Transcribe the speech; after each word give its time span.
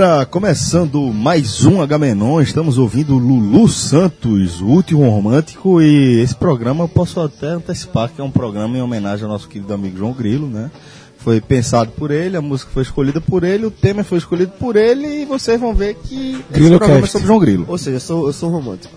galera, 0.00 0.24
começando 0.24 1.12
mais 1.12 1.66
um 1.66 1.82
H-Menon, 1.82 2.40
estamos 2.40 2.78
ouvindo 2.78 3.18
Lulu 3.18 3.68
Santos, 3.68 4.58
o 4.62 4.64
último 4.66 5.06
romântico, 5.06 5.82
e 5.82 6.22
esse 6.22 6.34
programa 6.34 6.84
eu 6.84 6.88
posso 6.88 7.20
até 7.20 7.48
antecipar 7.48 8.08
que 8.08 8.18
é 8.18 8.24
um 8.24 8.30
programa 8.30 8.78
em 8.78 8.80
homenagem 8.80 9.26
ao 9.26 9.30
nosso 9.30 9.46
querido 9.46 9.74
amigo 9.74 9.98
João 9.98 10.14
Grilo, 10.14 10.46
né? 10.46 10.70
Foi 11.18 11.38
pensado 11.38 11.90
por 11.90 12.10
ele, 12.10 12.34
a 12.34 12.40
música 12.40 12.70
foi 12.72 12.82
escolhida 12.82 13.20
por 13.20 13.44
ele, 13.44 13.66
o 13.66 13.70
tema 13.70 14.02
foi 14.02 14.16
escolhido 14.16 14.52
por 14.58 14.74
ele, 14.74 15.06
e 15.20 15.24
vocês 15.26 15.60
vão 15.60 15.74
ver 15.74 15.94
que 16.02 16.30
esse 16.30 16.44
Grilo 16.50 16.78
programa 16.78 17.04
é 17.04 17.06
sobre 17.06 17.26
João 17.26 17.38
Grilo. 17.38 17.66
Ou 17.68 17.76
seja, 17.76 17.96
eu 17.96 18.00
sou, 18.00 18.26
eu 18.28 18.32
sou 18.32 18.48
um 18.48 18.52
romântico. 18.52 18.94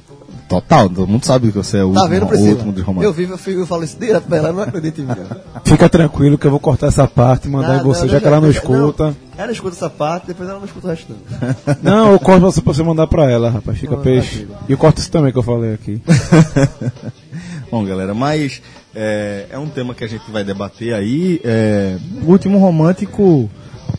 Total, 0.47 0.87
todo 0.87 1.05
mundo 1.07 1.25
sabe 1.25 1.51
que 1.51 1.57
você 1.57 1.79
é 1.79 1.83
o 1.83 1.91
Tá 1.91 2.03
último, 2.03 2.27
vendo, 2.27 2.39
o 2.39 2.49
último 2.49 2.71
dos 2.71 2.79
Eu 2.81 2.85
românticos. 2.85 3.15
vivo, 3.17 3.33
eu, 3.33 3.37
fico- 3.37 3.59
eu 3.59 3.67
falo 3.67 3.83
isso 3.83 3.99
direto 3.99 4.23
pra 4.23 4.37
ela, 4.37 4.53
não 4.53 4.61
acredita 4.61 5.01
em 5.01 5.05
mim. 5.05 5.13
não. 5.17 5.61
Fica 5.65 5.89
tranquilo 5.89 6.37
que 6.37 6.47
eu 6.47 6.51
vou 6.51 6.61
cortar 6.61 6.87
essa 6.87 7.05
parte 7.07 7.49
e 7.49 7.51
mandar 7.51 7.81
em 7.81 7.83
você, 7.83 8.07
já 8.07 8.21
que 8.21 8.25
ela 8.27 8.39
não 8.39 8.49
escuta. 8.49 9.13
Ela 9.37 9.51
escuta 9.51 9.75
essa 9.75 9.89
parte, 9.89 10.27
depois 10.27 10.47
ela 10.47 10.59
não 10.59 10.65
escuta 10.65 10.87
o 10.87 10.89
resto 10.89 11.13
não. 11.13 11.73
Não, 11.81 12.11
eu 12.11 12.19
corto 12.19 12.41
você 12.41 12.61
pra 12.61 12.73
você 12.73 12.83
mandar 12.83 13.07
pra 13.07 13.29
ela, 13.29 13.49
rapaz. 13.49 13.77
Fica 13.77 13.97
peixe. 13.97 14.37
tranquilo. 14.37 14.57
E 14.67 14.71
eu 14.71 14.77
corto 14.77 14.99
isso 14.99 15.11
também 15.11 15.31
que 15.31 15.37
eu 15.37 15.43
falei 15.43 15.73
aqui. 15.73 16.01
Bom, 17.71 17.83
galera, 17.83 18.13
mas 18.13 18.61
é, 18.93 19.47
é 19.49 19.57
um 19.57 19.67
tema 19.67 19.95
que 19.95 20.03
a 20.03 20.07
gente 20.07 20.29
vai 20.29 20.43
debater 20.43 20.93
aí. 20.93 21.41
É, 21.43 21.97
o 22.21 22.31
último 22.31 22.59
romântico, 22.59 23.49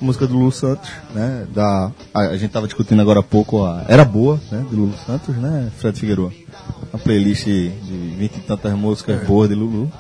música 0.01 0.27
do 0.27 0.35
Lulu 0.35 0.53
Santos, 0.53 0.91
né? 1.15 1.47
Da, 1.53 1.91
a, 2.13 2.21
a 2.21 2.37
gente 2.37 2.51
tava 2.51 2.67
discutindo 2.67 3.01
agora 3.01 3.21
há 3.21 3.23
pouco 3.23 3.65
a 3.65 3.85
Era 3.89 4.05
Boa, 4.05 4.41
né? 4.51 4.65
Do 4.71 4.77
Lulu 4.77 4.95
Santos, 5.05 5.35
né? 5.37 5.71
Fred 5.79 5.99
Figueroa. 5.99 6.33
Uma 6.93 6.99
playlist 6.99 7.45
de 7.45 8.15
vinte 8.17 8.37
e 8.37 8.41
tantas 8.41 8.73
músicas 8.75 9.27
boas 9.27 9.49
de 9.49 9.55
Lulu. 9.55 9.91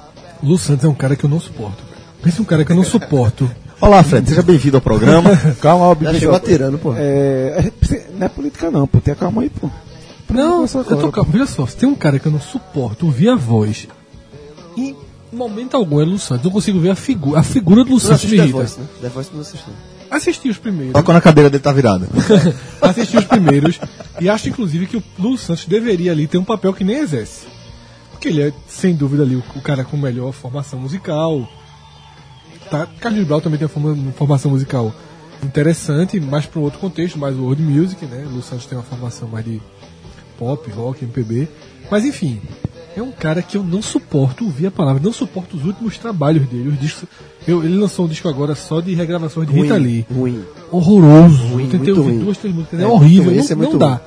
Lu 0.42 0.56
Santos 0.58 0.84
é 0.84 0.88
um 0.88 0.94
cara 0.94 1.16
que 1.16 1.24
eu 1.24 1.30
não 1.30 1.40
suporto. 1.40 1.82
Pensa 2.22 2.40
um 2.40 2.44
cara 2.44 2.64
que 2.64 2.72
eu 2.72 2.77
não 2.77 2.84
suporto. 2.84 3.50
Olá, 3.84 4.02
Fred, 4.02 4.27
seja 4.27 4.42
bem-vindo 4.42 4.78
ao 4.78 4.80
programa. 4.80 5.36
Calma, 5.60 5.84
ó, 5.84 5.94
Já 5.94 6.08
bicho. 6.08 6.20
chegou 6.20 6.34
atirando, 6.34 6.78
pô. 6.78 6.94
É, 6.96 7.70
é, 7.90 8.06
não 8.18 8.27
é 8.27 8.28
política 8.30 8.70
não, 8.70 8.86
pô. 8.86 8.98
Tenha 8.98 9.14
calma 9.14 9.42
aí, 9.42 9.50
pô. 9.50 9.68
Não, 10.30 10.66
começar 10.66 10.78
eu 10.78 10.96
tô 10.96 11.12
calmo. 11.12 11.30
Veja 11.30 11.44
só, 11.44 11.66
se 11.66 11.77
tem 11.77 11.86
um 11.86 11.94
cara 11.94 12.18
que 12.18 12.24
eu 12.24 12.32
não 12.32 12.40
suporto 12.40 13.05
ouvir 13.05 13.28
a 13.28 13.36
voz, 13.36 13.86
em 14.74 14.96
momento 15.30 15.77
algum 15.77 16.00
é 16.00 16.05
Lu 16.05 16.18
Santos. 16.18 16.44
Eu 16.44 16.48
não 16.48 16.52
consigo 16.52 16.80
ver 16.80 16.92
a 16.92 16.94
figura. 16.96 17.40
A 17.40 17.42
figura 17.42 17.84
do 17.84 17.90
Lu 17.90 17.96
Não 17.96 18.00
Santos 18.00 18.24
me 18.24 18.38
irrita. 18.38 18.52
Voice, 18.56 18.80
né? 18.80 18.86
The 19.02 19.08
Voice 19.10 19.30
não 19.34 19.40
assiste. 19.42 19.64
não. 19.68 20.16
Assisti 20.16 20.48
os 20.48 20.56
primeiros. 20.56 20.92
Só 20.92 21.02
quando 21.02 21.18
a 21.18 21.20
cadeira 21.20 21.50
dele 21.50 21.62
tá 21.62 21.70
virada. 21.70 22.08
assisti 22.80 23.18
os 23.18 23.24
primeiros. 23.24 23.78
E 24.18 24.30
acho, 24.30 24.48
inclusive, 24.48 24.86
que 24.86 24.96
o 24.96 25.02
Lu 25.18 25.36
Santos 25.36 25.66
deveria 25.66 26.10
ali 26.10 26.27
ter 26.27 26.38
um 26.38 26.44
papel 26.44 26.72
que 26.72 26.84
nem 26.84 27.00
exerce. 27.00 27.46
Porque 28.12 28.28
ele 28.28 28.44
é, 28.44 28.52
sem 28.66 28.94
dúvida, 28.94 29.24
ali 29.24 29.36
o, 29.36 29.42
o 29.55 29.61
cara 29.61 29.84
com 29.84 29.98
melhor 29.98 30.33
formação 30.33 30.80
musical. 30.80 31.46
Tá? 32.70 32.86
Carlos 33.01 33.25
Brau 33.27 33.41
também 33.41 33.58
tem 33.58 33.67
uma 33.67 33.73
forma- 33.73 34.13
formação 34.13 34.51
musical 34.51 34.92
interessante, 35.42 36.19
mais 36.20 36.47
para 36.47 36.61
um 36.61 36.63
outro 36.63 36.79
contexto, 36.79 37.19
mais 37.19 37.36
world 37.36 37.63
music, 37.63 38.05
né? 38.07 38.25
O 38.27 38.35
Lu 38.36 38.42
Santos 38.42 38.67
tem 38.67 38.77
uma 38.79 38.85
formação 38.85 39.29
mais 39.29 39.45
de 39.45 39.61
pop, 40.39 40.70
rock, 40.70 41.05
MPB. 41.05 41.48
Mas 41.91 42.05
enfim, 42.05 42.41
é 42.97 43.03
um 43.03 43.13
cara 43.13 43.42
que 43.42 43.57
eu 43.57 43.63
não 43.63 43.83
suporto 43.83 44.45
ouvir 44.45 44.67
a 44.67 44.70
palavra, 44.70 45.03
não 45.03 45.13
suporto 45.13 45.57
os 45.57 45.64
últimos 45.64 45.98
trabalhos 45.98 46.47
dele. 46.48 46.70
Os 46.70 46.80
discos, 46.80 47.05
eu- 47.47 47.63
ele 47.63 47.77
lançou 47.77 48.07
um 48.07 48.08
disco 48.08 48.29
agora 48.29 48.55
só 48.55 48.80
de 48.80 48.95
regravações 48.95 49.47
de 49.48 49.55
Rita 49.55 49.77
Lee 49.77 50.07
Ruim. 50.11 50.42
horroroso. 50.73 51.47
Ruim, 51.48 51.64
eu 51.64 51.70
tentei 51.70 51.92
ouvir 51.92 52.11
ruim. 52.11 52.19
duas, 52.20 52.39
três 52.39 52.55
músicas, 52.55 52.80
é, 52.80 52.83
É, 52.85 52.86
horrível, 52.86 53.24
ruim, 53.24 53.35
não, 53.36 53.41
esse 53.45 53.53
é 53.53 53.57
não 53.57 53.77
dá. 53.79 54.01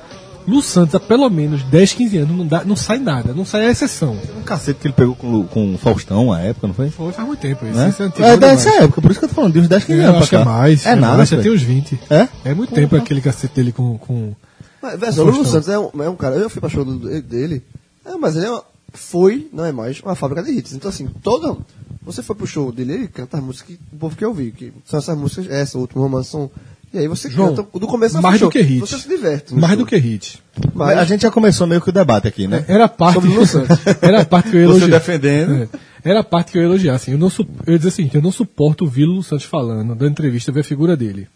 Lu 0.48 0.62
Santos 0.62 0.94
há 0.94 1.00
pelo 1.00 1.28
menos 1.28 1.62
10, 1.64 1.92
15 1.92 2.16
anos 2.18 2.36
não, 2.36 2.46
dá, 2.46 2.64
não 2.64 2.74
sai 2.74 2.98
nada, 2.98 3.32
não 3.34 3.44
sai 3.44 3.66
a 3.66 3.70
exceção. 3.70 4.16
Um 4.36 4.42
cacete 4.42 4.80
que 4.80 4.86
ele 4.86 4.94
pegou 4.94 5.14
com, 5.14 5.46
com 5.46 5.74
o 5.74 5.78
Faustão 5.78 6.32
à 6.32 6.40
época, 6.40 6.66
não 6.66 6.74
foi? 6.74 6.90
Foi 6.90 7.12
faz 7.12 7.26
muito 7.28 7.40
tempo 7.40 7.66
isso. 7.66 7.74
Né? 7.76 7.88
Isso 7.90 8.02
é 8.02 8.06
antigo 8.06 8.24
É 8.24 8.36
dessa 8.36 8.70
época, 8.82 9.02
por 9.02 9.10
isso 9.10 9.20
que 9.20 9.26
eu 9.26 9.28
tô 9.28 9.34
falando, 9.34 9.52
de 9.52 9.60
uns 9.60 9.68
10, 9.68 9.84
15 9.84 10.00
É, 10.00 10.02
anos 10.04 10.14
eu 10.16 10.20
acho 10.22 10.30
que 10.30 10.36
é 10.36 10.38
cá. 10.38 10.44
mais. 10.44 10.86
É 10.86 10.94
nada, 10.94 11.18
já 11.24 11.36
Fred. 11.36 11.42
tem 11.42 11.52
uns 11.52 11.62
20. 11.62 12.00
É? 12.10 12.28
É 12.44 12.54
muito 12.54 12.72
tempo 12.72 12.96
aquele 12.96 13.20
cacete 13.20 13.54
dele 13.54 13.72
com. 13.72 13.98
com... 13.98 14.34
Mas, 14.80 14.98
veja, 14.98 15.22
o 15.22 15.26
Lulu. 15.26 15.44
Santos 15.44 15.68
é 15.68 15.78
um, 15.78 15.90
é 16.02 16.08
um 16.08 16.16
cara, 16.16 16.36
eu 16.36 16.48
fui 16.48 16.60
pra 16.60 16.70
show 16.70 16.84
do- 16.84 17.20
dele, 17.22 17.62
é, 18.06 18.16
mas 18.16 18.34
ele 18.36 18.46
é 18.46 18.50
uma- 18.50 18.62
foi, 18.94 19.48
não 19.52 19.64
é 19.66 19.72
mais, 19.72 20.00
uma 20.00 20.14
fábrica 20.14 20.42
de 20.42 20.50
hits. 20.52 20.72
Então, 20.72 20.88
assim, 20.88 21.08
toda. 21.22 21.56
Você 22.02 22.22
foi 22.22 22.34
pro 22.34 22.46
show 22.46 22.72
dele, 22.72 22.94
ele 22.94 23.08
canta 23.08 23.36
as 23.36 23.42
músicas 23.42 23.76
que 23.76 23.80
o 23.92 23.98
povo 23.98 24.16
quer 24.16 24.26
ouvir, 24.26 24.52
que 24.52 24.72
são 24.86 24.98
essas 24.98 25.18
músicas, 25.18 25.50
essa, 25.50 25.76
o 25.76 25.82
último 25.82 26.02
romance, 26.02 26.30
são. 26.30 26.50
E 26.92 26.98
aí 26.98 27.08
você 27.08 27.28
João, 27.28 27.54
canta 27.54 27.78
do 27.78 27.86
começo 27.86 28.16
ao 28.16 28.22
mais 28.22 28.38
fim 28.38 28.46
do 28.46 28.50
que 28.50 28.60
hit. 28.60 28.80
Você 28.80 28.98
se 28.98 29.08
diverte. 29.08 29.54
Mais 29.54 29.74
show. 29.74 29.84
do 29.84 29.86
que 29.86 29.96
hit. 29.96 30.42
Mas- 30.74 30.98
A 30.98 31.04
gente 31.04 31.22
já 31.22 31.30
começou 31.30 31.66
meio 31.66 31.80
que 31.80 31.90
o 31.90 31.92
debate 31.92 32.26
aqui, 32.26 32.46
né? 32.46 32.64
Era 32.66 32.86
a 32.86 32.88
parte. 32.88 33.14
Sobre 33.14 33.30
o 33.30 33.34
Lu 33.34 33.46
Santos. 33.46 33.78
era 34.00 34.22
a 34.22 34.24
parte 34.24 34.50
que 34.50 34.56
eu 34.56 34.60
ia 34.62 34.68
Você 34.68 34.88
defendendo. 34.88 35.52
É. 35.52 35.68
Era 36.02 36.20
a 36.20 36.24
parte 36.24 36.52
que 36.52 36.58
eu 36.58 36.62
ia 36.62 36.68
elogiar. 36.68 36.94
Assim, 36.94 37.12
eu, 37.12 37.18
não 37.18 37.28
su... 37.28 37.46
eu 37.66 37.72
ia 37.72 37.78
dizer 37.78 37.88
assim, 37.88 38.08
que 38.08 38.16
eu 38.16 38.22
não 38.22 38.32
suporto 38.32 38.84
ouvir 38.84 39.04
o 39.04 39.12
Lu 39.12 39.22
Santos 39.22 39.44
falando, 39.44 39.94
dando 39.94 40.10
entrevista, 40.10 40.50
ver 40.50 40.60
a 40.60 40.64
figura 40.64 40.96
dele. 40.96 41.28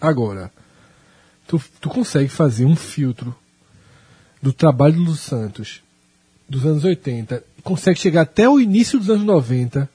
Agora, 0.00 0.50
tu, 1.46 1.60
tu 1.80 1.88
consegue 1.88 2.28
fazer 2.28 2.64
um 2.64 2.76
filtro 2.76 3.34
do 4.40 4.52
trabalho 4.52 4.94
do 4.94 5.02
Lu 5.02 5.14
Santos 5.14 5.82
dos 6.48 6.66
anos 6.66 6.84
80, 6.84 7.42
consegue 7.62 7.98
chegar 7.98 8.22
até 8.22 8.48
o 8.48 8.60
início 8.60 8.98
dos 8.98 9.08
anos 9.08 9.24
90, 9.24 9.88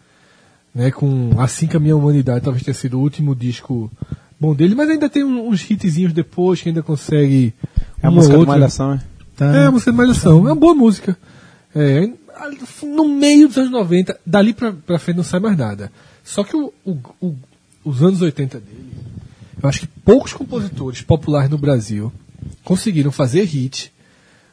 né, 0.74 0.90
com 0.92 1.40
Assim 1.40 1.68
Caminha 1.68 1.94
a 1.94 1.98
Humanidade, 1.98 2.44
talvez 2.44 2.64
tenha 2.64 2.74
sido 2.74 2.98
o 2.98 3.02
último 3.02 3.36
disco 3.36 3.92
bom 4.40 4.54
dele, 4.54 4.76
mas 4.76 4.90
ainda 4.90 5.10
tem 5.10 5.24
uns 5.24 5.70
hitzinhos 5.70 6.14
depois 6.14 6.62
que 6.62 6.70
ainda 6.70 6.84
consegue 6.84 7.54
É 8.02 8.08
a 8.08 8.10
uma 8.10 8.18
música 8.18 8.38
de 8.38 8.46
malhação, 8.46 8.94
é? 8.94 9.00
É, 9.40 9.66
a 9.66 9.72
música 9.72 9.92
de 9.92 9.98
Malhação. 9.98 10.32
É 10.48 10.52
uma 10.52 10.56
boa 10.56 10.74
música. 10.74 11.16
É, 11.76 12.10
no 12.84 13.08
meio 13.08 13.48
dos 13.48 13.58
anos 13.58 13.72
90, 13.72 14.20
dali 14.26 14.54
pra, 14.54 14.72
pra 14.74 14.98
frente 15.00 15.18
não 15.18 15.24
sai 15.24 15.40
mais 15.40 15.56
nada. 15.58 15.92
Só 16.24 16.44
que 16.44 16.56
o- 16.58 16.74
o- 16.86 16.98
o- 17.22 17.36
os 17.86 18.02
anos 18.02 18.22
80 18.22 18.60
dele, 18.60 18.94
eu 19.62 19.70
acho 19.70 19.82
que 19.82 19.88
poucos 19.88 20.34
compositores 20.34 21.02
populares 21.02 21.50
no 21.52 21.58
Brasil 21.58 22.12
conseguiram 22.64 23.12
fazer 23.12 23.44
hit, 23.44 23.92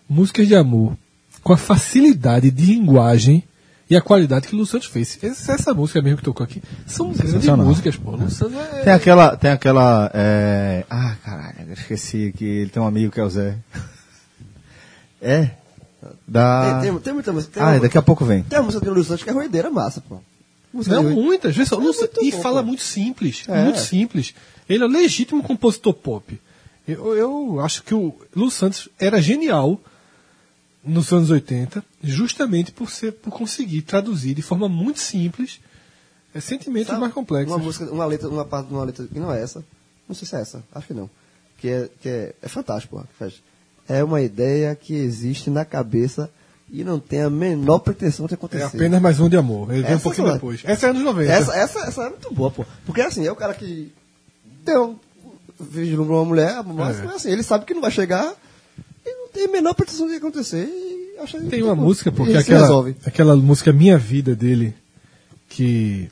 músicas 0.09 0.47
de 0.49 0.55
amor, 0.55 0.97
com 1.43 1.53
a 1.53 1.57
facilidade 1.57 2.51
de 2.51 2.67
linguagem 2.67 3.43
e 3.91 3.97
a 3.97 4.01
qualidade 4.01 4.49
que 4.49 4.55
o 4.55 4.59
Lu 4.59 4.65
Santos 4.67 4.89
fez. 4.89 5.19
Essa, 5.23 5.53
essa 5.53 5.75
música 5.75 6.01
mesmo 6.01 6.19
que 6.19 6.25
tocou 6.25 6.43
aqui, 6.45 6.63
são 6.87 7.13
grandes 7.13 7.45
músicas, 7.47 7.97
pô. 7.97 8.13
Lu 8.13 8.31
Santos 8.31 8.57
é... 8.57 8.83
Tem 8.83 8.93
aquela. 8.93 9.37
Tem 9.37 9.51
aquela. 9.51 10.11
é, 10.15 10.85
Ah, 10.89 11.15
caralho, 11.25 11.73
esqueci 11.73 12.33
que 12.37 12.45
ele 12.45 12.71
tem 12.71 12.83
um 12.83 12.87
amigo 12.87 13.13
que 13.13 13.21
é 13.21 13.25
o 13.25 13.31
Zé. 13.31 13.57
É? 15.21 15.51
Da. 16.29 16.81
Tem, 16.83 16.91
tem, 16.93 17.01
tem 17.01 17.13
muita 17.15 17.33
música. 17.33 17.55
Tem, 17.55 17.63
Ah, 17.63 17.71
uma, 17.73 17.81
daqui 17.81 17.97
a 17.97 18.03
pouco 18.03 18.25
vem. 18.25 18.43
tem 18.43 18.59
uma 18.59 18.67
música 18.67 18.85
do 18.85 18.91
Lulu 18.91 19.05
Santos 19.05 19.25
que 19.25 19.31
é 19.31 19.33
ruideira 19.33 19.71
massa, 19.71 20.03
pô. 20.07 20.19
Música 20.73 20.97
Não, 20.97 21.09
de- 21.09 21.15
muitas. 21.15 21.57
Vê 21.57 21.65
só, 21.65 21.77
Lu- 21.79 21.93
e 22.21 22.31
bom, 22.33 22.43
fala 22.43 22.61
pô. 22.63 22.69
muito 22.69 22.83
simples. 22.83 23.45
É. 23.49 23.65
Muito 23.65 23.79
simples. 23.79 24.35
Ele 24.69 24.83
é 24.83 24.87
um 24.87 24.91
legítimo 24.91 25.43
compositor 25.43 25.95
pop. 25.95 26.39
Eu, 26.87 27.17
eu 27.17 27.61
acho 27.61 27.83
que 27.83 27.95
o 27.95 28.15
Lu 28.37 28.51
Santos 28.51 28.89
era 28.99 29.23
genial 29.23 29.81
nos 30.85 31.13
anos 31.13 31.31
80, 31.31 31.85
justamente 32.03 32.71
por, 32.73 32.91
ser, 32.91 33.13
por 33.13 33.31
conseguir 33.31 33.83
traduzir 33.83 34.35
de 34.35 34.43
forma 34.43 34.69
muito 34.69 35.01
simples 35.01 35.61
é, 36.35 36.41
sentimentos 36.41 36.89
Sabe, 36.89 37.01
mais 37.01 37.13
complexos. 37.13 37.53
Uma 37.55 37.63
música, 37.63 37.85
uma 37.91 38.05
letra, 38.07 38.29
uma 38.29 38.45
parte 38.45 38.69
de 38.69 38.75
uma 38.75 38.85
letra 38.85 39.07
que 39.07 39.19
não 39.21 39.33
é 39.33 39.41
essa. 39.43 39.65
Não 40.09 40.15
sei 40.15 40.27
se 40.29 40.37
é 40.37 40.41
essa, 40.41 40.63
acho 40.75 40.87
que 40.89 40.95
não. 40.95 41.09
Que 41.59 41.69
é, 41.69 41.89
que 42.03 42.09
é, 42.09 42.35
é 42.43 42.49
fantástico, 42.49 43.01
que 43.01 43.15
faz. 43.19 43.35
É 43.89 44.03
uma 44.05 44.21
ideia 44.21 44.75
que 44.75 44.95
existe 44.95 45.49
na 45.51 45.65
cabeça 45.65 46.31
e 46.71 46.83
não 46.83 46.99
tem 46.99 47.23
a 47.23 47.31
menor 47.31 47.79
pretensão 47.79 48.27
de 48.27 48.33
É 48.33 48.37
acontecer. 48.37 48.65
apenas 48.77 49.01
mais 49.01 49.21
um 49.21 49.29
de 49.29 49.37
amor. 49.37 49.71
Ele 49.73 49.83
vem 49.83 49.93
um 49.93 49.95
Essa 49.95 50.03
pouquinho 50.03 50.27
só- 50.29 50.33
depois. 50.35 50.61
Essa 50.65 50.87
é 50.87 50.91
anos 50.91 51.03
90. 51.03 51.31
Essa, 51.33 51.55
essa, 51.57 51.79
essa 51.81 52.03
é 52.05 52.09
muito 52.11 52.35
boa, 52.35 52.51
pô. 52.51 52.65
Porque 52.85 53.01
assim, 53.01 53.27
é 53.27 53.31
o 53.33 53.37
cara 53.37 53.55
que 53.55 53.93
deu, 54.65 54.99
vislumbra 55.61 56.15
uma 56.17 56.25
mulher, 56.25 56.63
mas 56.65 56.99
É. 57.01 57.05
é 57.05 57.09
assim, 57.09 57.31
ele 57.31 57.43
sabe 57.43 57.65
que 57.65 57.75
não 57.75 57.83
vai 57.83 57.91
chegar 57.91 58.35
tem 59.35 59.45
a 59.47 59.49
menor 59.49 59.75
pretensão 59.75 60.07
de 60.09 60.15
acontecer 60.15 60.69
Tem 61.51 61.63
uma 61.63 61.75
música, 61.75 62.11
porque 62.13 62.37
aquela, 62.37 62.61
resolve. 62.61 62.97
aquela 63.05 63.37
música 63.37 63.73
Minha 63.73 63.99
Vida 63.99 64.35
dele, 64.35 64.73
que 65.49 66.09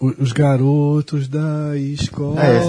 o- 0.00 0.14
os 0.22 0.32
garotos 0.32 1.28
da 1.28 1.76
escola 1.78 2.40
É 2.42 2.60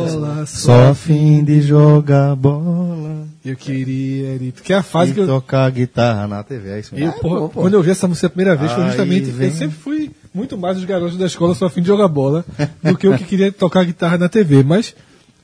só 0.46 0.46
Só 0.46 0.94
fim 0.96 1.44
de 1.44 1.62
jogar 1.62 2.36
bola. 2.36 3.28
eu 3.44 3.56
queria 3.56 4.36
ir- 4.36 4.54
que 4.64 4.72
é 4.74 4.78
a 4.78 4.84
fase 4.84 5.14
que 5.14 5.20
eu, 5.20 5.28
tocar 5.28 5.70
guitarra 5.72 6.28
na 6.28 6.44
TV. 6.44 6.70
É 6.70 6.80
isso 6.80 6.96
eu, 6.96 7.00
mesmo. 7.00 7.20
porra, 7.22 7.40
bom, 7.42 7.50
pô. 7.50 7.62
quando 7.62 7.74
eu 7.74 7.84
vi 7.84 7.92
essa 7.92 8.08
música 8.08 8.28
a 8.28 8.30
primeira 8.30 8.56
vez 8.56 8.72
foi 8.72 8.84
justamente 8.86 9.26
vem- 9.32 9.50
eu 9.50 9.54
sempre 9.56 9.78
fui 9.78 10.12
muito 10.34 10.58
mais 10.58 10.78
os 10.78 10.84
garotos 10.86 11.18
da 11.18 11.26
escola 11.26 11.54
só 11.56 11.66
a 11.66 11.70
fim 11.70 11.82
de 11.82 11.88
jogar 11.88 12.08
bola 12.08 12.46
do 12.84 12.98
que 12.98 13.08
eu 13.08 13.18
que 13.18 13.24
queria 13.24 13.52
tocar 13.52 13.84
guitarra 13.86 14.18
na 14.18 14.30
TV, 14.30 14.64
mas 14.64 14.94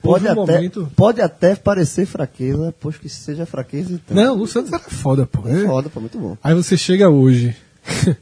Pode 0.01 0.27
um 0.27 0.31
até, 0.31 0.53
momento 0.55 0.91
pode 0.95 1.21
até 1.21 1.55
parecer 1.55 2.05
fraqueza, 2.05 2.73
pois 2.79 2.97
que 2.97 3.07
seja 3.07 3.45
fraqueza 3.45 3.93
então. 3.93 4.15
não, 4.17 4.39
o 4.41 4.47
Santos 4.47 4.73
era 4.73 4.81
foda, 4.83 5.25
pô. 5.27 5.47
É- 5.47 5.65
Foda, 5.65 5.89
pô, 5.89 5.99
muito 5.99 6.17
bom. 6.17 6.37
Aí 6.43 6.53
você 6.55 6.75
chega 6.75 7.09
hoje, 7.09 7.55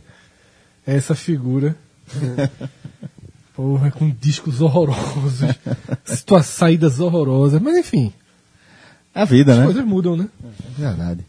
essa 0.85 1.15
figura. 1.15 1.75
Porra, 3.55 3.91
com 3.91 4.09
discos 4.09 4.61
horrorosos, 4.61 5.41
situa- 6.05 6.43
saídas 6.43 6.99
horrorosas, 7.01 7.61
mas 7.61 7.77
enfim, 7.77 8.13
a 9.13 9.25
vida, 9.25 9.51
as 9.51 9.57
né? 9.59 9.65
coisas 9.65 9.85
mudam, 9.85 10.15
né? 10.15 10.29
É 10.43 10.81
verdade. 10.81 11.25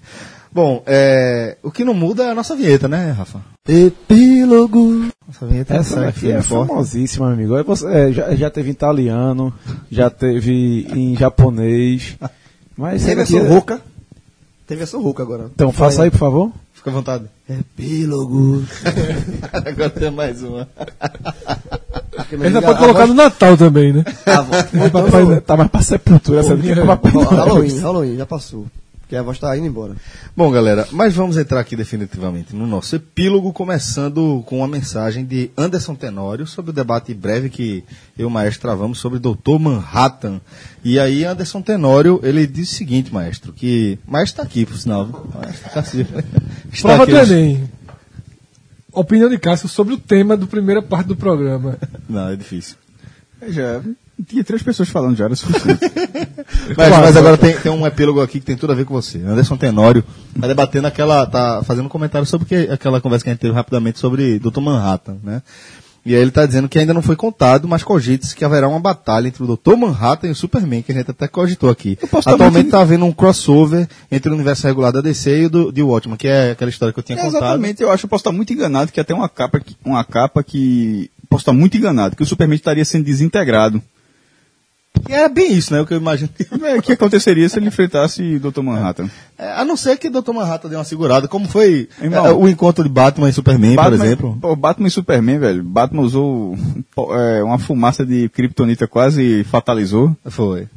Bom, 0.53 0.83
é, 0.87 1.57
o 1.63 1.71
que 1.71 1.85
não 1.85 1.95
muda 1.95 2.25
é 2.25 2.31
a 2.31 2.35
nossa 2.35 2.57
vinheta, 2.57 2.89
né, 2.89 3.13
Rafa? 3.13 3.41
Epílogo. 3.69 5.07
Nossa 5.27 5.47
vinheta 5.47 5.75
Essa 5.77 6.01
é 6.05 6.09
aqui 6.09 6.31
é 6.33 6.43
forte. 6.43 6.69
famosíssima, 6.69 7.27
meu 7.27 7.35
amigo. 7.55 7.65
Você- 7.65 7.87
é, 7.87 8.13
já, 8.13 8.35
já 8.35 8.51
teve 8.51 8.69
em 8.69 8.73
italiano, 8.73 9.55
já 9.91 10.11
teve 10.11 10.89
em 10.93 11.17
japonês. 11.17 12.17
Mas 12.77 13.05
Tem 13.05 13.13
essa 13.13 13.23
aqui 13.23 13.33
versão 13.33 13.47
é- 13.47 13.55
rouca. 13.55 13.81
Tem 14.67 14.77
versão 14.77 15.03
rouca 15.03 15.23
agora. 15.23 15.51
Então 15.55 15.73
faça 15.73 16.03
aí, 16.03 16.11
por 16.11 16.19
favor. 16.19 16.53
Fica 16.75 16.91
à 16.91 16.93
vontade. 16.95 17.25
Epílogo. 17.49 18.63
Agora 19.53 19.91
tem 19.91 20.11
mais 20.11 20.43
uma. 20.43 20.67
Ainda 22.43 22.63
pode 22.63 22.79
colocar 22.79 23.07
no 23.07 23.13
Natal 23.13 23.55
também, 23.57 23.93
né? 23.93 24.05
A 24.25 24.41
voz. 24.41 24.67
Papai, 24.91 25.41
tá 25.43 25.57
mais 25.59 25.71
pra 25.71 25.83
sepultura 25.83 26.41
essa 26.41 26.55
aqui. 26.55 26.75
Pô, 26.75 26.97
pra. 26.97 27.37
Halloween, 27.37 27.79
Halloween, 27.81 28.17
já 28.17 28.25
passou. 28.25 28.65
Porque 29.11 29.17
a 29.17 29.23
voz 29.25 29.41
tá 29.41 29.59
indo 29.59 29.67
embora. 29.67 29.97
Bom, 30.37 30.53
galera, 30.53 30.87
mas 30.93 31.13
vamos 31.13 31.37
entrar 31.37 31.59
aqui 31.59 31.75
definitivamente 31.75 32.55
no 32.55 32.65
nosso 32.65 32.95
epílogo, 32.95 33.53
começando 33.53 34.41
com 34.47 34.59
uma 34.59 34.69
mensagem 34.69 35.25
de 35.25 35.51
Anderson 35.59 35.97
Tenório 35.97 36.47
sobre 36.47 36.71
o 36.71 36.73
debate 36.73 37.13
breve 37.13 37.51
que 37.51 37.83
eu 38.17 38.23
e 38.23 38.25
o 38.25 38.31
maestro 38.31 38.61
travamos 38.61 39.01
sobre 39.01 39.19
Dr. 39.19 39.59
Manhattan. 39.59 40.41
E 40.85 40.97
aí, 41.01 41.25
Anderson 41.25 41.61
Tenório, 41.61 42.21
ele 42.23 42.47
diz 42.47 42.71
o 42.71 42.75
seguinte, 42.77 43.13
maestro, 43.13 43.53
que... 43.53 43.99
Maestro 44.07 44.43
está 44.43 44.43
aqui, 44.45 44.65
por 44.65 44.79
sinal. 44.79 45.09
Maestro 45.35 45.71
Cássio. 45.71 46.07
Está 46.73 46.89
Prova 46.95 47.03
aqui. 47.03 47.13
do 47.13 47.19
Enem. 47.19 47.69
Opinião 48.93 49.29
de 49.29 49.39
Cássio 49.41 49.69
sobre 49.69 49.93
o 49.93 49.99
tema 49.99 50.37
da 50.37 50.47
primeira 50.47 50.81
parte 50.81 51.09
do 51.09 51.17
programa. 51.17 51.77
Não, 52.09 52.29
é 52.29 52.37
difícil. 52.37 52.77
Já 53.49 53.83
tinha 54.23 54.45
três 54.45 54.63
pessoas 54.63 54.89
falando, 54.89 55.17
já 55.17 55.25
era 55.27 55.35
suficiente. 55.37 55.81
Mas, 56.77 56.91
mas 56.91 57.17
agora 57.17 57.37
tem, 57.37 57.57
tem 57.57 57.71
um 57.71 57.87
epílogo 57.87 58.21
aqui 58.21 58.41
que 58.41 58.47
tem 58.47 58.57
tudo 58.57 58.73
a 58.73 58.77
ver 58.77 58.85
com 58.85 58.95
você. 58.95 59.19
Anderson 59.19 59.57
Tenório 59.57 60.03
tá 60.41 60.47
debatendo 60.47 60.87
aquela. 60.87 61.27
tá 61.27 61.63
fazendo 61.65 61.87
um 61.87 61.89
comentário 61.89 62.27
sobre 62.27 62.47
que, 62.47 62.55
aquela 62.73 63.01
conversa 63.01 63.25
que 63.25 63.31
a 63.31 63.33
gente 63.33 63.41
teve 63.41 63.55
rapidamente 63.55 63.99
sobre 63.99 64.39
Dr. 64.39 64.61
Manhattan, 64.61 65.17
né? 65.23 65.43
E 66.05 66.15
aí 66.15 66.21
ele 66.23 66.31
tá 66.31 66.47
dizendo 66.47 66.69
que 66.69 66.79
ainda 66.79 66.95
não 66.95 67.03
foi 67.03 67.15
contado, 67.15 67.69
mas 67.69 67.83
cogita-se 67.83 68.35
que 68.35 68.45
haverá 68.45 68.67
uma 68.69 68.81
batalha 68.81 69.29
entre 69.29 69.43
o 69.45 69.57
Dr. 69.57 69.77
Manhattan 69.77 70.29
e 70.29 70.31
o 70.31 70.35
Superman, 70.35 70.83
que 70.83 70.93
a 70.93 70.95
gente 70.95 71.11
até 71.11 71.29
cogitou 71.29 71.69
aqui. 71.69 71.99
Atualmente 72.11 72.53
muito- 72.55 72.71
tá 72.71 72.81
havendo 72.81 73.05
um 73.05 73.13
crossover 73.13 73.87
entre 74.11 74.31
o 74.31 74.35
universo 74.35 74.67
regular 74.67 74.93
da 74.93 75.01
DC 75.03 75.43
e 75.43 75.47
o 75.47 75.51
do, 75.51 75.73
de 75.73 75.83
Watchmen, 75.83 76.17
que 76.17 76.27
é 76.27 76.53
aquela 76.53 76.71
história 76.71 76.93
que 76.93 76.99
eu 76.99 77.05
tinha 77.05 77.19
É, 77.19 77.23
contado. 77.23 77.37
exatamente, 77.43 77.83
eu 77.83 77.91
acho 77.91 78.01
que 78.01 78.07
eu 78.07 78.11
posso 78.11 78.23
estar 78.23 78.33
muito 78.33 78.53
enganado, 78.53 78.91
que 78.91 78.99
até 79.01 79.13
uma 79.15 79.29
capa 79.29 79.61
que, 79.61 79.77
uma 79.85 80.03
capa 80.05 80.43
que. 80.43 81.11
Posso 81.29 81.43
estar 81.43 81.53
muito 81.53 81.77
enganado, 81.77 82.17
que 82.17 82.23
o 82.23 82.27
Superman 82.27 82.57
estaria 82.57 82.85
sendo 82.85 83.05
desintegrado. 83.05 83.81
Que 85.07 85.13
era 85.13 85.29
bem 85.29 85.53
isso, 85.55 85.73
né? 85.73 85.81
O 85.81 85.87
que 85.87 85.95
eu 85.95 85.99
imagino. 85.99 86.29
É, 86.63 86.77
O 86.79 86.83
que 86.83 86.93
aconteceria 86.93 87.49
se 87.49 87.59
ele 87.59 87.69
enfrentasse 87.69 88.23
o 88.37 88.51
Dr. 88.51 88.61
Manhattan? 88.63 89.09
É, 89.39 89.53
a 89.53 89.65
não 89.65 89.77
ser 89.77 89.97
que 89.97 90.09
o 90.09 90.11
Dr. 90.11 90.33
Manhattan 90.33 90.69
deu 90.69 90.79
uma 90.79 90.85
segurada, 90.85 91.27
como 91.27 91.49
foi 91.49 91.89
Irmão, 92.01 92.27
é, 92.27 92.33
o 92.33 92.49
encontro 92.49 92.85
de 92.85 92.91
Batman 92.91 93.29
e 93.29 93.33
Superman, 93.33 93.77
por 93.77 93.85
Batman, 93.85 94.05
exemplo. 94.05 94.39
pô, 94.41 94.55
Batman 94.55 94.89
e 94.89 94.91
Superman, 94.91 95.39
velho. 95.39 95.63
Batman 95.65 96.03
usou 96.03 96.57
é, 97.13 97.43
uma 97.43 97.59
fumaça 97.59 98.05
de 98.05 98.29
kryptonita, 98.29 98.87
quase 98.87 99.43
fatalizou. 99.45 100.15
Foi. 100.27 100.69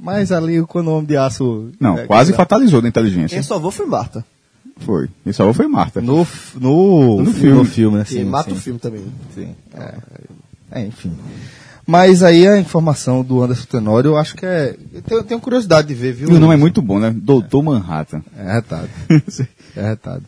Mas 0.00 0.32
ali, 0.32 0.62
quando 0.62 0.88
o 0.88 0.94
Homem 0.94 1.06
de 1.06 1.16
Aço... 1.18 1.68
Não, 1.78 1.98
é, 1.98 2.06
quase 2.06 2.32
que- 2.32 2.36
fatalizou 2.36 2.80
da 2.80 2.88
inteligência. 2.88 3.36
Quem 3.36 3.42
salvou 3.42 3.70
foi 3.70 3.84
Marta. 3.86 4.24
Foi. 4.78 5.08
Quem 5.22 5.32
salvou 5.34 5.52
foi 5.52 5.68
Marta. 5.68 6.00
No, 6.00 6.26
no, 6.58 7.22
No 7.22 7.32
filme. 7.32 7.58
No 7.58 7.64
filme, 7.66 7.98
né? 7.98 8.04
Que 8.04 8.14
Sim, 8.14 8.24
mata 8.24 8.48
sim, 8.50 8.56
o 8.56 8.58
filme 8.60 8.80
também. 8.80 9.04
sim. 9.34 9.54
É, 9.74 9.94
é, 10.80 10.86
enfim. 10.86 11.12
Mas 11.90 12.22
aí 12.22 12.46
a 12.46 12.56
informação 12.56 13.24
do 13.24 13.42
Anderson 13.42 13.66
Tenório, 13.66 14.10
eu 14.10 14.16
acho 14.16 14.36
que 14.36 14.46
é... 14.46 14.76
Eu 14.92 15.02
tenho, 15.02 15.20
eu 15.20 15.24
tenho 15.24 15.40
curiosidade 15.40 15.88
de 15.88 15.94
ver, 15.94 16.12
viu? 16.12 16.30
E 16.30 16.34
o 16.34 16.38
nome 16.38 16.54
é 16.54 16.56
muito 16.56 16.80
bom, 16.80 17.00
né? 17.00 17.12
Doutor 17.12 17.64
Manhattan. 17.64 18.22
É 18.38 18.52
retado. 18.52 18.88
É 19.76 19.82
retado. 19.82 20.24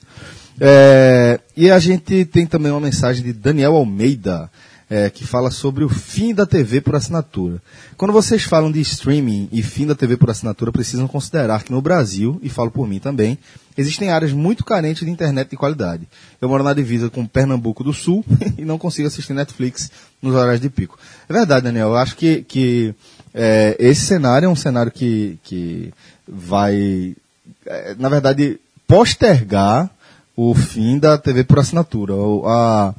É, 0.60 1.40
e 1.56 1.70
a 1.70 1.78
gente 1.78 2.24
tem 2.24 2.46
também 2.46 2.72
uma 2.72 2.80
mensagem 2.80 3.22
de 3.22 3.32
Daniel 3.32 3.76
Almeida, 3.76 4.50
é, 4.90 5.08
que 5.08 5.24
fala 5.24 5.52
sobre 5.52 5.84
o 5.84 5.88
fim 5.88 6.34
da 6.34 6.46
TV 6.46 6.80
por 6.80 6.96
assinatura. 6.96 7.62
Quando 7.96 8.12
vocês 8.12 8.42
falam 8.42 8.70
de 8.70 8.80
streaming 8.80 9.48
e 9.52 9.62
fim 9.62 9.86
da 9.86 9.94
TV 9.94 10.16
por 10.16 10.30
assinatura, 10.30 10.72
precisam 10.72 11.06
considerar 11.06 11.62
que 11.62 11.70
no 11.70 11.80
Brasil, 11.80 12.40
e 12.42 12.48
falo 12.48 12.72
por 12.72 12.88
mim 12.88 12.98
também, 12.98 13.38
existem 13.76 14.10
áreas 14.10 14.32
muito 14.32 14.64
carentes 14.64 15.04
de 15.04 15.10
internet 15.10 15.50
de 15.50 15.56
qualidade. 15.56 16.08
Eu 16.40 16.48
moro 16.48 16.62
na 16.62 16.74
divisa 16.74 17.10
com 17.10 17.26
Pernambuco 17.26 17.84
do 17.84 17.92
Sul 17.92 18.24
e 18.58 18.64
não 18.64 18.78
consigo 18.78 19.08
assistir 19.08 19.32
Netflix 19.32 19.90
nos 20.20 20.34
horários 20.34 20.60
de 20.60 20.70
pico. 20.70 20.98
É 21.28 21.32
verdade, 21.32 21.64
Daniel. 21.64 21.88
Eu 21.88 21.96
acho 21.96 22.16
que, 22.16 22.42
que 22.42 22.94
é, 23.34 23.76
esse 23.78 24.02
cenário 24.02 24.46
é 24.46 24.48
um 24.48 24.56
cenário 24.56 24.92
que, 24.92 25.38
que 25.42 25.92
vai, 26.26 27.14
é, 27.66 27.94
na 27.98 28.08
verdade, 28.08 28.58
postergar 28.86 29.90
o 30.36 30.54
fim 30.54 30.98
da 30.98 31.18
TV 31.18 31.44
por 31.44 31.58
assinatura. 31.58 32.14
A, 32.44 32.94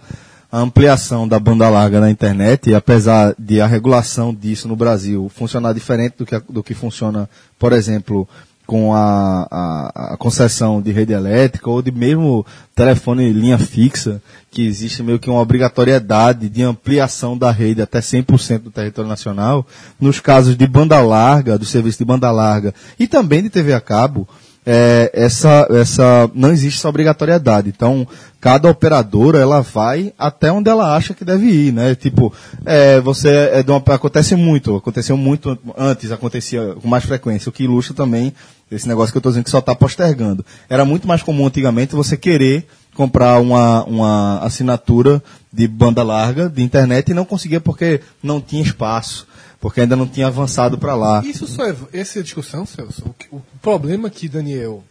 a 0.52 0.60
ampliação 0.60 1.28
da 1.28 1.40
banda 1.40 1.68
larga 1.68 2.00
na 2.00 2.12
internet, 2.12 2.76
apesar 2.76 3.34
de 3.40 3.60
a 3.60 3.66
regulação 3.66 4.32
disso 4.32 4.68
no 4.68 4.76
Brasil 4.76 5.28
funcionar 5.34 5.74
diferente 5.74 6.14
do 6.20 6.28
que, 6.28 6.40
do 6.48 6.62
que 6.62 6.76
funciona, 6.76 7.28
por 7.58 7.74
exemplo, 7.74 8.30
com 8.66 8.94
a, 8.94 9.48
a, 9.52 10.14
a 10.14 10.18
concessão 10.18 10.82
de 10.82 10.92
rede 10.92 11.14
elétrica 11.14 11.70
ou 11.70 11.82
de 11.82 11.92
mesmo 11.92 12.46
telefone 12.76 13.32
linha 13.32 13.58
fixa, 13.58 14.22
que 14.50 14.66
existe 14.66 15.04
meio 15.04 15.20
que 15.20 15.30
uma 15.30 15.42
obrigatoriedade 15.42 16.48
de 16.50 16.64
ampliação 16.64 17.38
da 17.38 17.52
rede 17.52 17.82
até 17.82 18.00
100% 18.00 18.60
do 18.60 18.72
território 18.72 19.10
nacional, 19.10 19.66
nos 20.00 20.20
casos 20.20 20.56
de 20.56 20.68
banda 20.68 21.00
larga, 21.02 21.58
do 21.58 21.66
serviço 21.66 21.98
de 21.98 22.06
banda 22.06 22.32
larga 22.32 22.74
e 23.00 23.08
também 23.08 23.44
de 23.44 23.50
TV 23.50 23.74
a 23.74 23.82
cabo, 23.82 24.28
é, 24.66 25.12
essa, 25.14 25.68
essa, 25.72 26.30
não 26.34 26.52
existe 26.52 26.80
essa 26.80 26.90
obrigatoriedade. 26.90 27.70
Então, 27.70 28.08
cada 28.40 28.70
operadora, 28.70 29.40
ela 29.40 29.62
vai 29.62 30.14
até 30.18 30.52
onde 30.52 30.70
ela 30.70 30.96
acha 30.96 31.14
que 31.14 31.26
deve 31.26 31.46
ir, 31.46 31.74
né? 31.74 31.96
Tipo, 31.96 32.34
é, 32.66 33.00
você, 33.02 33.30
é 33.30 33.66
uma, 33.68 33.84
acontece 33.94 34.36
muito, 34.36 34.76
aconteceu 34.76 35.18
muito 35.18 35.58
antes, 35.78 36.12
acontecia 36.12 36.76
com 36.82 36.88
mais 36.88 37.04
frequência, 37.04 37.50
o 37.50 37.54
que 37.54 37.64
ilustra 37.64 37.96
também 37.96 38.34
esse 38.72 38.88
negócio 38.88 39.12
que 39.12 39.18
eu 39.18 39.20
estou 39.20 39.32
dizendo 39.32 39.44
que 39.46 39.52
só 39.52 39.60
está 39.60 39.76
postergando. 39.76 40.44
Era 40.68 40.84
muito 40.84 41.08
mais 41.08 41.22
comum 41.22 41.46
antigamente 41.46 41.96
você 41.96 42.18
querer 42.18 42.66
comprar 42.96 43.40
uma, 43.40 43.84
uma 43.84 44.40
assinatura 44.40 45.22
de 45.52 45.68
banda 45.68 46.04
larga, 46.04 46.50
de 46.50 46.64
internet, 46.64 47.10
e 47.10 47.14
não 47.14 47.26
conseguia 47.26 47.60
porque 47.60 48.02
não 48.22 48.42
tinha 48.42 48.62
espaço, 48.62 49.28
porque 49.64 49.80
ainda 49.80 49.96
não 49.96 50.06
tinha 50.06 50.28
avançado 50.28 50.78
para 50.78 50.94
lá. 50.94 51.24
Isso 51.26 51.48
só 51.48 51.66
é. 51.66 51.74
Essa 51.94 52.20
é 52.20 52.22
a 52.22 52.24
discussão, 52.24 52.66
Celso. 52.66 53.02
O, 53.08 53.14
que- 53.14 53.28
o 53.32 53.42
problema 53.62 54.10
que 54.10 54.28
Daniel 54.28 54.84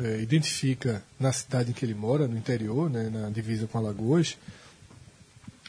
eh, 0.00 0.20
identifica 0.22 1.02
na 1.20 1.30
cidade 1.34 1.68
em 1.70 1.74
que 1.74 1.84
ele 1.84 1.92
mora, 1.94 2.26
no 2.26 2.34
interior, 2.34 2.88
né, 2.88 3.10
na 3.12 3.28
divisa 3.28 3.66
com 3.66 3.76
Alagoas, 3.76 4.38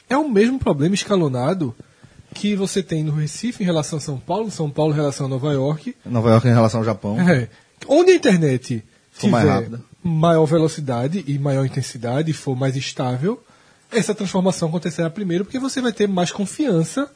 é 0.08 0.16
o 0.16 0.26
mesmo 0.26 0.58
problema 0.58 0.94
escalonado 0.94 1.74
que 2.34 2.56
você 2.56 2.82
tem 2.82 3.04
no 3.04 3.12
Recife 3.12 3.62
em 3.62 3.66
relação 3.66 3.98
a 3.98 4.00
São 4.00 4.18
Paulo, 4.18 4.50
São 4.50 4.70
Paulo 4.70 4.94
em 4.94 4.96
relação 4.96 5.26
a 5.26 5.28
Nova 5.28 5.52
York. 5.52 5.94
Nova 6.06 6.30
York 6.30 6.48
em 6.48 6.52
relação 6.54 6.80
ao 6.80 6.84
Japão. 6.86 7.20
É, 7.20 7.48
onde 7.86 8.12
a 8.12 8.14
internet 8.14 8.82
For 9.12 9.26
tiver 9.26 9.68
maior 10.02 10.46
velocidade 10.46 11.22
e 11.26 11.38
maior 11.38 11.66
intensidade, 11.66 12.30
e 12.30 12.34
for 12.34 12.56
mais 12.56 12.76
estável, 12.76 13.42
essa 13.90 14.14
transformação 14.14 14.68
acontecerá 14.68 15.08
primeiro 15.08 15.44
porque 15.44 15.58
você 15.58 15.80
vai 15.80 15.92
ter 15.92 16.06
mais 16.06 16.30
confiança 16.30 17.10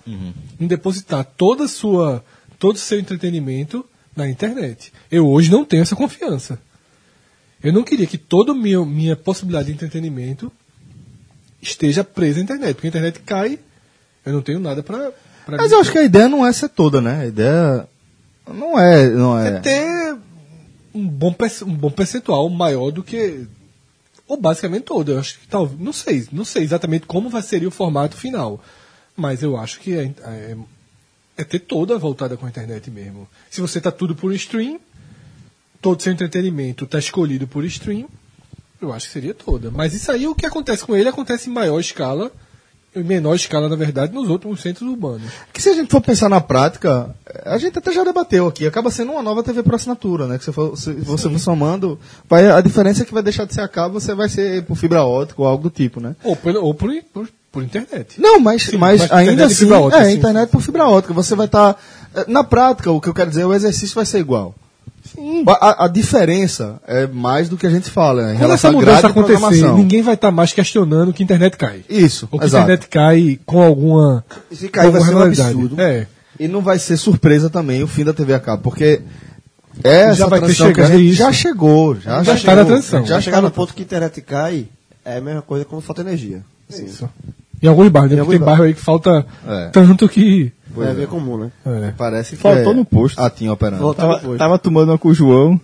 em 0.59 0.67
depositar 0.67 1.25
toda 1.37 1.64
a 1.64 1.69
sua, 1.69 2.25
todo 2.59 2.76
o 2.76 2.79
seu 2.79 2.99
entretenimento 2.99 3.85
na 4.17 4.29
internet. 4.29 4.93
Eu 5.11 5.29
hoje 5.29 5.50
não 5.50 5.64
tenho 5.64 5.83
essa 5.83 5.97
confiança. 5.97 6.59
Eu 7.62 7.73
não 7.73 7.83
queria 7.83 8.07
que 8.07 8.19
toda 8.19 8.52
a 8.52 8.55
minha, 8.55 8.85
minha 8.85 9.17
possibilidade 9.17 9.67
de 9.67 9.75
entretenimento 9.75 10.50
esteja 11.61 12.02
presa 12.02 12.41
à 12.41 12.43
internet, 12.43 12.75
porque 12.75 12.88
a 12.88 12.91
internet 12.91 13.21
cai, 13.21 13.59
eu 14.26 14.33
não 14.33 14.43
tenho 14.43 14.59
nada 14.59 14.83
para 14.83 15.12
Mas 15.47 15.71
eu 15.71 15.81
acho 15.81 15.93
que 15.93 15.99
a 15.99 16.02
ideia 16.02 16.29
não 16.29 16.45
é 16.45 16.52
ser 16.52 16.69
toda, 16.69 17.00
né? 17.00 17.21
A 17.21 17.26
ideia 17.26 17.88
não 18.52 18.79
é. 18.79 19.09
Não 19.11 19.38
é... 19.38 19.49
é 19.49 19.61
ter 19.61 20.17
um 20.95 21.07
bom, 21.07 21.35
um 21.67 21.75
bom 21.75 21.91
percentual 21.91 22.49
maior 22.50 22.91
do 22.91 23.02
que. 23.02 23.47
Ou 24.33 24.41
basicamente 24.41 24.85
todo. 24.85 25.12
Eu 25.12 25.21
acho 25.21 25.39
que 25.39 25.47
talvez. 25.47 25.79
Não 25.79 25.93
sei, 25.93 26.27
não 26.33 26.43
sei 26.43 26.62
exatamente 26.62 27.05
como 27.05 27.29
vai 27.29 27.43
ser 27.43 27.67
o 27.67 27.71
formato 27.71 28.17
final. 28.17 28.65
Mas 29.15 29.43
eu 29.43 29.59
acho 29.59 29.79
que 29.79 29.95
é, 29.95 30.05
é, 30.25 30.57
é 31.37 31.45
ter 31.45 31.59
toda 31.59 31.99
voltada 31.99 32.35
com 32.35 32.47
a 32.47 32.49
internet 32.49 32.91
mesmo. 32.91 33.29
Se 33.51 33.61
você 33.61 33.79
tá 33.79 33.91
tudo 33.91 34.15
por 34.17 34.33
stream, 34.33 34.81
todo 35.83 36.03
seu 36.03 36.15
entretenimento 36.15 36.87
tá 36.87 36.99
escolhido 36.99 37.47
por 37.47 37.62
stream, 37.67 38.09
eu 38.81 38.91
acho 38.91 39.09
que 39.09 39.12
seria 39.12 39.35
toda. 39.35 39.71
Mas 39.71 39.93
isso 39.93 40.11
aí, 40.11 40.27
o 40.27 40.35
que 40.35 40.47
acontece 40.47 40.83
com 40.83 40.97
ele, 40.97 41.11
acontece 41.11 41.51
em 41.51 41.53
maior 41.53 41.79
escala, 41.79 42.33
em 42.95 43.03
menor 43.03 43.35
escala, 43.35 43.69
na 43.69 43.77
verdade, 43.77 44.13
nos 44.13 44.29
outros 44.29 44.61
centros 44.61 44.89
urbanos. 44.89 45.31
Que 45.53 45.63
se 45.63 45.71
a 45.71 45.75
gente 45.75 45.91
for 45.91 46.01
pensar 46.01 46.29
na 46.29 46.41
prática, 46.41 47.15
a 47.45 47.57
gente 47.57 47.79
até 47.79 47.91
já 47.93 48.05
debateu 48.05 48.47
aqui, 48.47 48.67
acaba 48.67 48.91
sendo 48.91 49.13
uma 49.13 49.23
nova 49.23 49.43
TV 49.43 49.63
por 49.63 49.75
assinatura, 49.75 50.27
né? 50.27 50.39
Que 50.39 50.45
você 50.45 50.53
for, 50.53 50.77
se 50.77 50.93
você 50.93 51.29
for 51.29 51.39
somando, 51.39 51.99
vai, 52.29 52.51
a 52.51 52.61
diferença 52.61 53.03
é 53.03 53.07
que 53.07 53.15
vai 53.15 53.23
deixar 53.23 53.47
de 53.47 53.55
ser 53.55 53.63
a 53.63 53.69
cabo, 53.69 53.99
você 53.99 54.15
vai 54.15 54.29
ser 54.29 54.65
por 54.65 54.77
fibra 54.77 55.05
ótica 55.05 55.41
ou 55.41 55.49
algo 55.49 55.63
do 55.63 55.71
tipo, 55.71 56.01
né? 56.01 56.15
Ou, 56.23 56.37
pelo, 56.37 56.63
ou 56.63 56.75
por, 56.75 56.91
por, 57.13 57.29
Por 57.51 57.63
internet. 57.63 58.21
Não, 58.21 58.39
mas, 58.39 58.65
Sim, 58.65 58.77
mas, 58.77 59.01
mas 59.01 59.13
ainda 59.13 59.45
internet 59.45 59.53
assim, 59.53 59.73
ótica, 59.73 60.03
é, 60.03 60.11
sim. 60.11 60.17
internet 60.17 60.51
por 60.51 60.61
fibra 60.61 60.87
ótica. 60.87 61.15
Você 61.15 61.35
vai 61.35 61.47
estar. 61.47 61.77
na 62.29 62.45
prática, 62.45 62.91
o 62.91 63.01
que 63.01 63.09
eu 63.09 63.15
quero 63.15 63.31
dizer, 63.31 63.45
o 63.45 63.55
exercício 63.55 63.95
vai 63.95 64.07
ser 64.07 64.19
igual. 64.19 64.55
A, 65.47 65.69
a- 65.69 65.85
a 65.85 65.88
diferença 65.88 66.81
é 66.87 67.07
mais 67.07 67.49
do 67.49 67.57
que 67.57 67.66
a 67.66 67.71
gente 67.71 67.90
fala, 67.90 68.23
né, 68.28 68.35
em 68.35 68.38
Quando 68.38 68.52
essa 68.52 68.73
mudança 68.73 69.07
acontecer, 69.09 69.73
ninguém 69.75 70.02
vai 70.02 70.14
estar 70.14 70.31
mais 70.31 70.52
questionando 70.52 71.12
que 71.12 71.23
a 71.23 71.25
internet 71.25 71.57
cai. 71.57 71.85
Isso, 71.88 72.28
Ou 72.31 72.38
que 72.38 72.45
a 72.45 72.49
internet 72.49 72.88
cai 72.88 73.38
com 73.45 73.62
alguma. 73.62 74.25
E 74.50 74.57
se 74.57 74.69
cair 74.69 74.90
vai 74.90 75.02
ser 75.02 75.14
um 75.14 75.23
absurdo. 75.23 75.81
É. 75.81 76.07
E 76.40 76.49
não 76.49 76.61
vai 76.62 76.78
ser 76.78 76.97
surpresa 76.97 77.50
também 77.50 77.83
o 77.83 77.87
fim 77.87 78.04
da 78.04 78.12
TV 78.14 78.33
a 78.35 78.40
cabo, 78.40 78.62
porque 78.62 79.02
essa 79.85 80.14
Já 80.14 80.26
vai 80.26 80.40
ter 80.40 80.54
chegado 80.54 80.92
gente 80.92 81.09
isso. 81.09 81.19
já 81.19 81.33
chegou, 81.33 81.95
já, 81.95 82.19
Já 82.19 82.23
já 82.23 82.35
está 82.35 82.50
na 82.54 82.57
chegou. 82.62 82.64
transição. 82.73 83.07
Já 83.07 83.21
chegar 83.21 83.40
no 83.42 83.50
ponto 83.50 83.75
que 83.75 83.83
a 83.83 83.85
internet 83.85 84.21
cai, 84.23 84.66
é 85.04 85.19
a 85.19 85.21
mesma 85.21 85.42
coisa 85.42 85.64
quando 85.64 85.83
falta 85.83 86.00
energia. 86.02 86.42
Assim, 86.71 86.87
Isso. 86.87 87.09
Em 87.62 87.69
alguns 87.69 87.88
bairros, 87.90 88.11
né? 88.11 88.16
Em 88.16 88.25
Porque 88.25 88.31
tem 88.38 88.40
alguns 88.40 88.47
bairro 88.47 88.64
aí 88.64 88.75
que 88.75 88.81
falta 88.81 89.26
É. 89.47 89.69
tanto 89.73 90.09
que. 90.09 90.52
É 90.81 90.91
a 90.91 90.95
ver 90.95 91.07
comum, 91.09 91.37
né? 91.38 91.50
É. 91.67 91.93
Parece 91.97 92.37
que 92.37 92.43
Faltou 92.43 92.73
é 92.73 92.76
no 92.76 92.85
posto. 92.85 93.19
A 93.21 93.29
TIM 93.29 93.49
operando. 93.49 93.83
Faltou. 93.83 93.95
Tava, 94.07 94.19
depois. 94.21 94.38
tava 94.38 94.59
tomando 94.59 94.88
uma 94.91 94.99
com 94.99 95.09
o 95.09 95.14
João, 95.14 95.61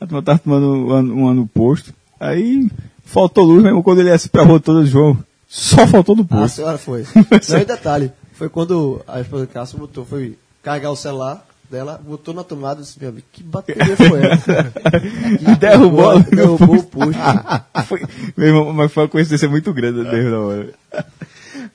a 0.00 0.06
turma 0.06 0.22
tava 0.22 0.38
tomando 0.38 0.66
um 0.66 0.92
ano, 0.92 1.34
no 1.34 1.46
posto. 1.46 1.94
Aí 2.18 2.68
faltou 3.04 3.44
luz 3.44 3.62
mesmo 3.62 3.82
quando 3.82 4.00
ele 4.00 4.10
ia 4.10 4.18
pra 4.30 4.42
rua 4.42 4.60
toda, 4.60 4.84
João. 4.84 5.16
Só 5.48 5.86
faltou 5.86 6.14
no 6.14 6.22
A 6.22 6.26
posto. 6.26 6.56
senhora 6.56 6.78
foi. 6.78 7.04
Não, 7.48 7.58
e 7.60 7.64
detalhe, 7.64 8.12
foi 8.34 8.48
quando 8.48 9.00
a 9.08 9.20
esposa 9.20 9.46
de 9.46 9.52
Cássio 9.52 9.78
botou, 9.78 10.04
foi 10.04 10.36
carregar 10.62 10.90
o 10.90 10.96
celular 10.96 11.46
dela, 11.70 12.00
botou 12.04 12.34
na 12.34 12.42
tomada 12.42 12.80
e 12.80 12.82
disse, 12.82 12.98
meu 13.00 13.10
amigo, 13.10 13.26
que 13.32 13.42
bateria 13.42 13.96
foi 13.96 14.26
essa? 14.26 14.72
E 15.52 15.56
derrubou, 15.56 16.10
a- 16.10 16.18
derrubou 16.18 16.76
o 16.76 16.82
posto. 16.82 17.20
foi, 17.86 18.02
meu 18.36 18.46
irmão, 18.48 18.72
mas 18.72 18.92
foi 18.92 19.04
uma 19.04 19.08
coincidência 19.08 19.48
muito 19.48 19.72
grande 19.72 20.00
mesmo 20.02 20.30
na 20.30 20.38
hora. 20.40 20.68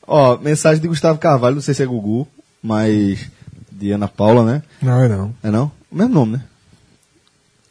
Ó, 0.07 0.37
mensagem 0.37 0.81
de 0.81 0.87
Gustavo 0.87 1.17
Carvalho, 1.19 1.55
não 1.55 1.61
sei 1.61 1.73
se 1.73 1.81
é 1.83 1.85
Gugu, 1.85 2.27
mas 2.65 3.29
de 3.71 3.91
Ana 3.91 4.07
Paula, 4.07 4.43
né? 4.43 4.63
Não, 4.81 5.01
é 5.03 5.07
não. 5.07 5.33
É 5.43 5.51
não? 5.51 5.71
O 5.91 5.95
mesmo 5.95 6.13
nome, 6.13 6.31
né? 6.33 6.41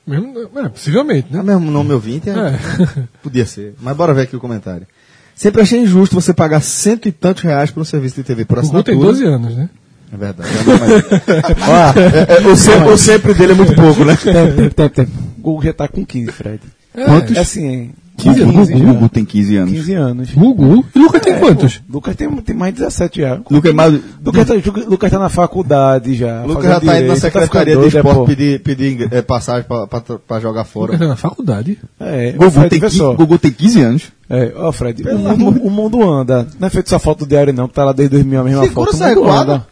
Mesmo, 0.06 0.38
é, 0.58 0.68
possivelmente, 0.68 1.28
É 1.30 1.34
né? 1.36 1.40
o 1.40 1.44
mesmo 1.44 1.70
nome 1.70 1.92
ouvinte, 1.92 2.28
é. 2.28 2.32
É. 2.32 2.58
Podia 3.22 3.46
ser. 3.46 3.74
Mas 3.80 3.96
bora 3.96 4.12
ver 4.14 4.22
aqui 4.22 4.36
o 4.36 4.40
comentário. 4.40 4.86
Sempre 5.34 5.62
achei 5.62 5.80
injusto 5.80 6.14
você 6.14 6.32
pagar 6.32 6.60
cento 6.60 7.08
e 7.08 7.12
tantos 7.12 7.42
reais 7.42 7.70
por 7.70 7.80
um 7.80 7.84
serviço 7.84 8.16
de 8.16 8.22
TV 8.22 8.44
por 8.44 8.58
O 8.58 8.62
Gugu 8.62 8.82
tem 8.82 8.94
assinatura. 8.94 9.12
12 9.12 9.24
anos, 9.24 9.56
né? 9.56 9.68
É 10.12 10.16
verdade. 10.16 10.48
é, 10.48 10.62
não, 10.62 10.78
mas- 10.78 11.96
é, 12.38 12.44
é, 12.44 12.46
o, 12.46 12.54
sempre, 12.56 12.88
o 12.90 12.98
sempre 12.98 13.34
dele 13.34 13.52
é 13.52 13.54
muito 13.56 13.74
pouco, 13.74 14.04
né? 14.04 14.14
Tempo, 14.16 14.74
tempo, 14.74 14.94
tempo. 14.94 15.10
O 15.38 15.40
Google 15.40 15.62
já 15.64 15.72
tá 15.72 15.88
com 15.88 16.04
15, 16.06 16.30
Fred. 16.30 16.60
Quantos? 16.92 17.36
É 17.36 17.40
assim, 17.40 17.90
15 18.16 18.40
15 18.40 18.42
anos. 18.42 18.68
já. 18.68 18.76
O 18.76 18.94
Gugu 18.94 19.08
tem 19.08 19.24
15 19.24 19.56
anos. 19.56 19.70
15 19.72 19.94
anos. 19.94 20.30
Gugu. 20.34 20.84
E 20.94 20.98
Lucas 20.98 21.20
tem 21.20 21.38
quantos? 21.38 21.82
Lucas 21.90 22.16
tem, 22.16 22.30
tem 22.36 22.56
mais 22.56 22.72
de 22.72 22.80
17 22.80 23.20
já. 23.20 23.40
Lucas 23.50 23.70
é 23.70 23.74
mais. 23.74 24.00
Lucas 24.24 24.46
tá, 24.46 24.54
Lucas 24.88 25.10
tá 25.10 25.18
na 25.18 25.28
faculdade 25.28 26.14
já. 26.14 26.42
O 26.42 26.48
Lucas 26.48 26.64
já 26.64 26.80
tá 26.80 26.80
indo 26.80 26.86
na 26.86 26.92
direito, 26.94 27.20
Secretaria 27.20 27.74
ficando 27.74 27.90
de 27.90 27.96
é, 27.96 28.00
Esporte 28.00 28.16
pô. 28.18 28.24
pedir, 28.24 28.60
pedir 28.60 29.08
eh, 29.12 29.22
passagem 29.22 29.64
pra, 29.64 29.86
pra, 29.86 30.00
pra 30.00 30.40
jogar 30.40 30.60
Lucas 30.60 30.72
fora. 30.72 30.98
tá 30.98 31.06
na 31.08 31.16
faculdade. 31.16 31.78
É, 31.98 32.32
Gugu, 32.32 32.50
Fred, 32.52 32.68
tem, 32.70 32.80
vê 32.80 32.86
15 32.86 32.98
só. 32.98 33.14
Gugu 33.14 33.38
tem 33.38 33.50
15 33.50 33.80
anos. 33.82 34.02
É, 34.30 34.52
ó, 34.56 34.72
Fred, 34.72 35.02
o 35.02 35.18
mundo, 35.18 35.60
o 35.62 35.70
mundo 35.70 36.02
anda. 36.10 36.46
Não 36.58 36.68
é 36.68 36.70
feito 36.70 36.88
só 36.88 36.98
foto 36.98 37.20
do 37.20 37.28
diário, 37.28 37.52
não, 37.52 37.68
que 37.68 37.74
tá 37.74 37.84
lá 37.84 37.92
desde 37.92 38.12
2000 38.16 38.40
a 38.40 38.44
mesma 38.44 38.62
Segura 38.64 38.90
foto. 38.92 38.94
O 38.94 38.96
essa 39.04 39.08
mundo 39.14 39.24
recuada. 39.26 39.52
anda. 39.54 39.66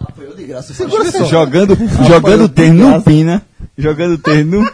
Apoiou 0.00 0.34
de 0.34 0.44
graça. 0.44 0.72
Jogando, 1.26 1.76
jogando 2.06 2.48
tênis 2.48 2.80
no 2.80 3.02
Pina. 3.02 3.42
Jogando 3.80 4.18
tênis 4.18 4.46
no. 4.46 4.70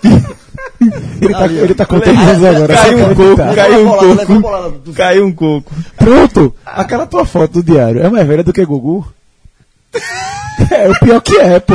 Ele 1.20 1.32
tá, 1.32 1.46
ele 1.46 1.74
tá 1.74 1.86
com 1.86 1.98
3 1.98 2.18
anos 2.18 2.44
agora. 2.44 2.74
Caiu 2.74 3.06
um 3.06 3.14
coco, 3.14 3.54
caiu 3.54 3.86
um 3.86 3.90
coco. 3.90 4.92
Caiu 4.92 5.26
um 5.26 5.32
coco. 5.32 5.72
Pronto! 5.96 6.54
Aquela 6.64 7.06
tua 7.06 7.24
foto 7.24 7.62
do 7.62 7.72
diário 7.72 8.02
é 8.02 8.10
mais 8.10 8.26
velha 8.26 8.44
do 8.44 8.52
que 8.52 8.64
Gugu? 8.64 9.06
É, 10.70 10.88
o 10.88 10.98
pior 11.00 11.20
que 11.20 11.36
é, 11.36 11.60
pô. 11.60 11.74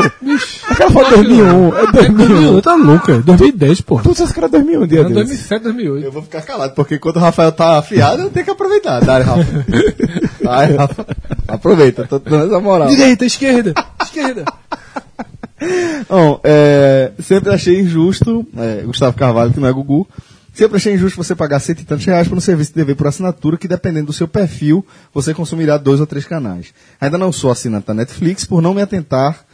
Aquela 0.69 0.91
foto 0.91 1.09
de 1.09 1.15
2001, 1.15 1.77
é 1.77 1.91
2001. 1.91 2.15
2001, 2.15 2.61
tá 2.61 2.75
louco, 2.75 3.11
é 3.11 3.19
2010, 3.19 3.81
pô. 3.81 3.99
Tu 3.99 4.13
disse 4.13 4.33
que 4.33 4.39
era 4.39 4.49
2001 4.49 4.87
dia 4.87 5.03
desse. 5.03 5.13
2007, 5.15 5.63
2008. 5.63 6.05
Eu 6.05 6.11
vou 6.11 6.21
ficar 6.21 6.41
calado, 6.41 6.73
porque 6.73 6.99
quando 6.99 7.17
o 7.17 7.19
Rafael 7.19 7.51
tá 7.51 7.77
afiado, 7.77 8.23
eu 8.23 8.29
tenho 8.29 8.45
que 8.45 8.51
aproveitar. 8.51 8.99
Dá, 9.01 9.19
Rafa. 9.19 9.65
Vai, 10.43 10.75
Rafa. 10.75 11.05
Aproveita, 11.47 12.05
tô 12.07 12.19
dando 12.19 12.47
essa 12.47 12.59
moral. 12.59 12.87
Direita, 12.89 13.25
esquerda, 13.25 13.73
esquerda. 14.01 14.45
Bom, 16.09 16.39
é, 16.43 17.11
sempre 17.19 17.53
achei 17.53 17.79
injusto, 17.79 18.45
é, 18.57 18.81
Gustavo 18.83 19.15
Carvalho, 19.15 19.53
que 19.53 19.59
não 19.59 19.67
é 19.67 19.71
Gugu, 19.71 20.07
sempre 20.53 20.77
achei 20.77 20.93
injusto 20.93 21.21
você 21.21 21.35
pagar 21.35 21.59
cento 21.59 21.81
e 21.81 21.85
tantos 21.85 22.05
reais 22.05 22.27
por 22.27 22.37
um 22.37 22.41
serviço 22.41 22.71
de 22.71 22.75
TV 22.75 22.95
por 22.95 23.07
assinatura 23.07 23.57
que, 23.57 23.67
dependendo 23.67 24.07
do 24.07 24.13
seu 24.13 24.27
perfil, 24.27 24.85
você 25.13 25.33
consumirá 25.33 25.77
dois 25.77 25.99
ou 25.99 26.07
três 26.07 26.25
canais. 26.25 26.73
Ainda 26.99 27.17
não 27.17 27.31
sou 27.31 27.51
assinante 27.51 27.87
da 27.87 27.93
Netflix 27.93 28.43
por 28.43 28.61
não 28.61 28.73
me 28.73 28.81
atentar 28.81 29.45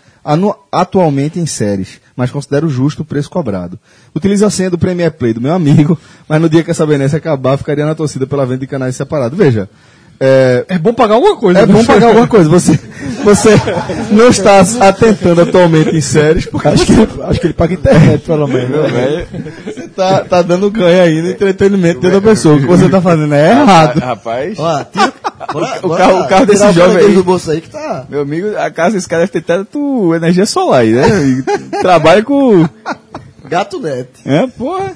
atualmente 0.71 1.39
em 1.39 1.45
séries, 1.45 2.01
mas 2.15 2.31
considero 2.31 2.67
justo 2.67 3.01
o 3.01 3.05
preço 3.05 3.29
cobrado. 3.29 3.79
Utilizo 4.13 4.45
a 4.45 4.49
senha 4.49 4.69
do 4.69 4.77
Premier 4.77 5.11
Play 5.11 5.33
do 5.33 5.39
meu 5.39 5.53
amigo, 5.53 5.97
mas 6.27 6.41
no 6.41 6.49
dia 6.49 6.63
que 6.63 6.71
essa 6.71 6.85
benesse 6.85 7.15
acabar, 7.15 7.57
ficaria 7.57 7.85
na 7.85 7.95
torcida 7.95 8.27
pela 8.27 8.45
venda 8.45 8.59
de 8.59 8.67
canais 8.67 8.95
separados. 8.95 9.37
Veja, 9.37 9.69
é, 10.19 10.65
É 10.69 10.77
bom 10.79 10.93
pagar 10.93 11.15
alguma 11.15 11.35
coisa. 11.37 11.59
é 11.59 11.65
né? 11.65 11.73
bom 11.73 11.83
pagar 11.85 12.07
alguma 12.07 12.27
coisa. 12.27 12.49
Você, 12.49 12.79
você 13.23 13.49
não 14.11 14.29
está 14.29 14.61
atentando 14.79 15.41
atualmente 15.41 15.95
em 15.95 16.01
séries, 16.01 16.45
porque 16.45 16.67
Acho 16.67 16.85
que, 16.85 16.93
ele, 16.93 17.07
acho 17.23 17.39
que 17.39 17.47
ele 17.47 17.53
paga 17.53 17.73
internet, 17.73 18.23
pelo 18.25 18.47
menos. 18.47 18.69
você 19.65 19.87
tá, 19.89 20.23
tá 20.23 20.41
dando 20.41 20.69
ganho 20.71 21.03
aí 21.03 21.21
no 21.21 21.29
entretenimento 21.31 21.99
de 21.99 22.05
outra 22.07 22.21
pessoa. 22.21 22.55
O 22.55 22.59
que 22.59 22.65
você 22.65 22.89
tá 22.89 23.01
fazendo 23.01 23.33
é 23.33 23.49
errado. 23.51 23.99
Rapaz. 23.99 24.57
Ó, 24.57 24.83
tira, 24.91 25.13
bora, 25.53 25.79
o 25.83 25.87
bora 25.87 26.03
carro- 26.03 26.21
o 26.21 26.27
carro 26.27 26.45
desse 26.45 26.71
jovem 26.73 26.97
aí. 26.97 27.13
do 27.13 27.23
bolso 27.23 27.51
aí 27.51 27.61
que 27.61 27.69
tá. 27.69 28.05
Meu 28.09 28.21
amigo, 28.21 28.57
a 28.57 28.69
casa 28.71 28.95
desse 28.95 29.07
cara 29.07 29.21
deve 29.21 29.31
ter 29.33 29.41
tanto 29.41 30.13
energia 30.15 30.45
solar 30.45 30.81
aí, 30.81 30.93
né? 30.93 31.43
Trabalha 31.81 32.23
com. 32.23 32.67
Gato 33.47 33.79
net. 33.79 34.09
É, 34.25 34.45
porra. 34.47 34.91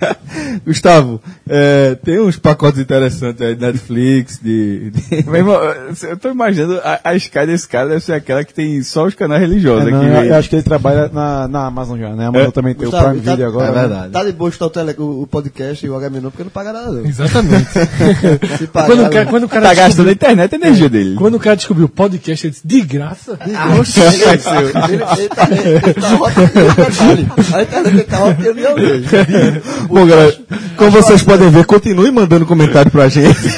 Gustavo, 0.66 1.20
é, 1.48 1.96
tem 2.04 2.18
uns 2.20 2.36
pacotes 2.36 2.80
interessantes 2.80 3.40
aí 3.42 3.54
de 3.54 3.60
Netflix, 3.60 4.38
de. 4.42 4.90
de- 4.90 5.24
Meu 5.26 5.36
irmão, 5.36 5.54
eu 6.02 6.16
tô 6.16 6.30
imaginando 6.30 6.80
a, 6.84 7.00
a 7.04 7.14
Sky 7.16 7.46
desse 7.46 7.68
cara 7.68 7.88
deve 7.88 8.00
ser 8.04 8.12
aquela 8.14 8.44
que 8.44 8.52
tem 8.54 8.82
só 8.82 9.04
os 9.06 9.14
canais 9.14 9.40
religiosos 9.40 9.86
É, 9.88 9.90
não, 9.90 9.98
aqui. 10.00 10.06
eu, 10.08 10.22
eu 10.24 10.34
acho 10.36 10.48
que 10.48 10.56
ele 10.56 10.62
trabalha 10.62 11.08
na, 11.12 11.48
na 11.48 11.66
Amazon 11.66 11.98
já, 11.98 12.10
né? 12.14 12.24
A 12.26 12.28
Amazon 12.28 12.48
É. 12.48 12.50
também 12.52 12.74
tem 12.74 12.84
Gustavo, 12.88 13.06
o 13.06 13.10
Prime 13.10 13.24
tá- 13.24 13.30
Video 13.32 13.46
agora. 13.46 13.66
é 13.68 13.72
né? 13.72 13.80
verdade. 13.80 14.12
Tá 14.12 14.24
de 14.24 14.32
boa 14.32 14.48
escutar 14.50 14.66
o, 14.66 14.70
tele, 14.70 14.94
o, 14.98 15.22
o 15.22 15.26
podcast 15.26 15.84
e 15.86 15.88
o 15.90 15.98
HMNU 15.98 16.30
porque 16.30 16.44
não 16.44 16.50
paga 16.50 16.72
nada 16.72 16.90
não. 16.92 17.06
Exatamente. 17.06 17.68
Se 18.58 18.66
pagar, 18.66 18.86
quando, 18.88 19.06
o 19.06 19.10
cara, 19.10 19.26
quando 19.26 19.44
o 19.44 19.48
cara 19.48 19.66
Tá 19.68 19.74
gastando 19.74 20.08
a 20.08 20.12
internet 20.12 20.54
a 20.54 20.56
energia 20.58 20.88
dele. 20.88 21.14
quando 21.16 21.34
o 21.34 21.40
cara 21.40 21.56
descobriu 21.56 21.86
o 21.86 21.88
podcast, 21.88 22.46
ele 22.46 22.52
disse, 22.52 22.66
de 22.66 22.80
graça? 22.82 23.38
ele, 23.44 23.56
ele, 23.56 25.02
ele 25.18 25.28
tá, 25.28 25.48
ele 25.50 25.94
tá 25.94 26.20
ótimo. 26.20 26.46
Detalhe, 26.46 27.28
A 27.54 27.62
internet 27.62 27.90
dele 27.92 28.02
tá 28.04 28.24
ótima, 28.24 28.46
eu 28.48 28.54
nem 28.54 29.00
vejo. 29.00 29.89
Bom, 29.90 30.06
galera, 30.06 30.38
como 30.76 30.92
vocês 30.92 31.22
podem 31.22 31.50
ver, 31.50 31.66
continue 31.66 32.12
mandando 32.12 32.46
comentário 32.46 32.92
pra 32.92 33.08
gente. 33.08 33.36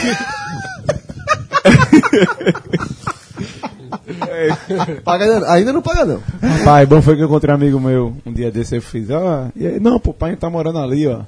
Paga 5.05 5.53
ainda, 5.53 5.73
não 5.73 5.83
paga 5.83 6.05
não. 6.05 6.23
Pai, 6.65 6.87
bom 6.87 7.01
foi 7.03 7.17
que 7.17 7.23
eu 7.23 7.27
encontrei 7.27 7.53
um 7.53 7.57
amigo 7.57 7.79
meu 7.79 8.17
um 8.25 8.33
dia 8.33 8.51
desse, 8.51 8.77
eu 8.77 8.83
fiz, 8.83 9.11
ó, 9.11 9.49
e 9.55 9.67
aí, 9.67 9.81
não, 9.81 10.01
pô, 10.01 10.11
o 10.11 10.15
pai 10.15 10.35
tá 10.35 10.51
morando 10.51 10.79
ali, 10.79 11.07
ó, 11.07 11.21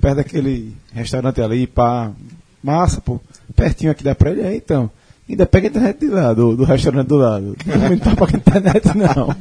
perto 0.00 0.16
daquele 0.16 0.76
restaurante 0.92 1.40
ali, 1.40 1.66
pá, 1.66 2.10
massa, 2.62 3.00
pô, 3.00 3.20
pertinho 3.54 3.92
aqui 3.92 4.04
da 4.04 4.14
prédia, 4.14 4.46
aí 4.46 4.56
então, 4.56 4.90
ainda 5.28 5.46
pega 5.46 5.68
a 5.68 5.70
internet 5.70 6.00
de 6.00 6.08
lá, 6.08 6.32
do, 6.34 6.56
do 6.56 6.64
restaurante 6.64 7.06
do 7.06 7.16
lado, 7.16 7.56
não 7.64 7.98
tá 7.98 8.16
pagando 8.16 8.38
internet 8.38 8.88
não. 8.96 9.34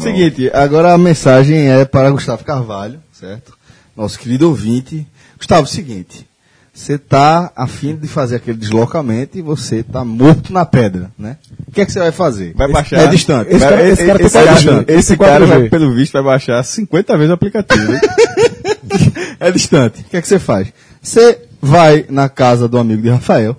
Seguinte, 0.00 0.50
agora 0.52 0.92
a 0.92 0.98
mensagem 0.98 1.70
é 1.70 1.84
para 1.84 2.10
Gustavo 2.10 2.44
Carvalho, 2.44 3.00
certo? 3.12 3.61
Nosso 3.96 4.18
querido 4.18 4.48
ouvinte. 4.48 5.06
Gustavo, 5.36 5.66
seguinte. 5.66 6.26
Você 6.74 6.96
tá 6.96 7.52
afim 7.54 7.94
de 7.94 8.08
fazer 8.08 8.36
aquele 8.36 8.56
deslocamento 8.56 9.36
e 9.36 9.42
você 9.42 9.82
tá 9.82 10.02
morto 10.06 10.52
na 10.54 10.64
pedra, 10.64 11.10
né? 11.18 11.36
O 11.68 11.70
que 11.70 11.82
é 11.82 11.84
que 11.84 11.92
você 11.92 11.98
vai 11.98 12.12
fazer? 12.12 12.54
Vai 12.54 12.72
baixar. 12.72 13.00
É 13.00 13.06
distante. 13.08 13.50
Esse 13.50 13.58
cara- 13.60 13.88
esse 13.88 14.06
cara 14.06 14.22
esse 14.22 14.32
cara, 14.32 14.56
G. 14.56 14.84
esse 14.88 15.16
cara 15.18 15.46
vai, 15.46 15.68
pelo 15.68 15.94
visto, 15.94 16.14
vai 16.14 16.22
baixar 16.22 16.62
50 16.62 17.14
vezes 17.18 17.30
o 17.30 17.34
aplicativo. 17.34 17.92
é 19.38 19.50
distante. 19.50 20.00
O 20.00 20.04
que 20.04 20.16
é 20.16 20.22
que 20.22 20.28
você 20.28 20.38
faz? 20.38 20.72
Você 21.02 21.40
vai 21.60 22.06
na 22.08 22.28
casa 22.28 22.66
do 22.66 22.78
amigo 22.78 23.02
de 23.02 23.10
Rafael, 23.10 23.56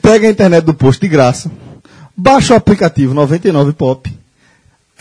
pega 0.00 0.28
a 0.28 0.30
internet 0.30 0.64
do 0.64 0.72
posto 0.72 1.00
de 1.00 1.08
graça, 1.08 1.50
baixa 2.16 2.54
o 2.54 2.56
aplicativo 2.56 3.12
99 3.12 3.72
Pop, 3.72 4.10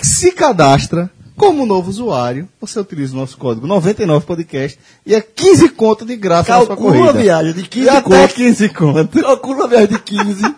se 0.02 0.32
cadastra 0.32 1.10
como 1.40 1.66
novo 1.66 1.90
usuário, 1.90 2.48
você 2.60 2.80
utiliza 2.80 3.14
o 3.16 3.18
nosso 3.20 3.38
código 3.38 3.66
99 3.66 4.26
Podcast 4.26 4.78
e 5.06 5.16
é 5.16 5.22
15 5.22 5.70
conto 5.70 6.06
de 6.06 6.16
graça 6.18 6.52
na 6.52 6.58
sua 6.60 6.68
Calcula 6.68 6.92
corrida. 6.92 7.10
a 7.10 7.22
viagem 7.22 7.54
de 7.54 7.64
15 7.64 7.86
E 7.86 7.90
até 7.90 8.02
conto. 8.02 8.34
15 8.36 8.70
conto. 8.70 9.22
Calcula 9.22 9.64
a 9.64 9.68
viagem 9.68 9.88
de 9.88 10.00
15. 10.00 10.56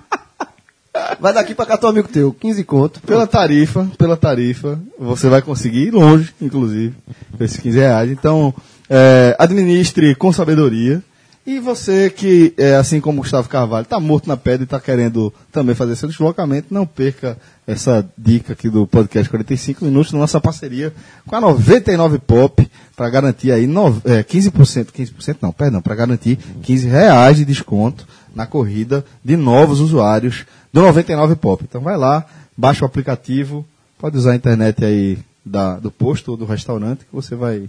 Vai 1.19 1.33
daqui 1.33 1.53
pra 1.55 1.65
cá 1.65 1.77
teu 1.77 1.87
amigo 1.87 2.07
teu, 2.09 2.33
15 2.33 2.63
conto. 2.63 2.99
Pela 3.01 3.25
tarifa, 3.27 3.87
pela 3.97 4.17
tarifa, 4.17 4.79
você 4.99 5.29
vai 5.29 5.41
conseguir 5.41 5.87
ir 5.87 5.91
longe, 5.91 6.33
inclusive, 6.41 6.93
com 7.37 7.43
esses 7.43 7.57
15 7.57 7.77
reais. 7.77 8.11
Então, 8.11 8.53
é, 8.89 9.35
administre 9.39 10.15
com 10.15 10.33
sabedoria 10.33 11.01
E 11.45 11.59
você 11.59 12.09
que, 12.09 12.53
é, 12.55 12.75
assim 12.75 13.01
como 13.01 13.21
Gustavo 13.21 13.49
Carvalho, 13.49 13.83
está 13.83 13.99
morto 13.99 14.27
na 14.27 14.37
pedra 14.37 14.61
e 14.61 14.65
está 14.65 14.79
querendo 14.79 15.33
também 15.51 15.73
fazer 15.73 15.95
seu 15.95 16.07
deslocamento, 16.07 16.67
não 16.71 16.85
perca 16.85 17.35
essa 17.65 18.07
dica 18.15 18.53
aqui 18.53 18.69
do 18.69 18.85
podcast 18.85 19.27
45 19.27 19.83
minutos, 19.85 20.11
nossa 20.11 20.39
parceria 20.39 20.93
com 21.25 21.35
a 21.35 21.41
99 21.41 22.19
Pop, 22.19 22.69
para 22.95 23.09
garantir 23.09 23.51
aí 23.51 23.65
nove- 23.65 24.01
é, 24.05 24.21
15%, 24.21 24.91
15% 24.91 25.37
não, 25.41 25.51
perdão, 25.51 25.81
para 25.81 25.95
garantir 25.95 26.37
15 26.61 26.87
reais 26.87 27.37
de 27.37 27.45
desconto 27.45 28.07
na 28.35 28.45
corrida 28.45 29.03
de 29.25 29.35
novos 29.35 29.79
usuários 29.79 30.45
do 30.71 30.81
99 30.81 31.35
Pop. 31.35 31.63
Então 31.67 31.81
vai 31.81 31.97
lá, 31.97 32.23
baixa 32.55 32.83
o 32.83 32.85
aplicativo, 32.85 33.65
pode 33.97 34.15
usar 34.15 34.33
a 34.33 34.35
internet 34.35 34.85
aí 34.85 35.17
da, 35.43 35.77
do 35.79 35.89
posto 35.89 36.29
ou 36.31 36.37
do 36.37 36.45
restaurante 36.45 36.99
que 36.99 37.13
você 37.15 37.33
vai, 37.33 37.67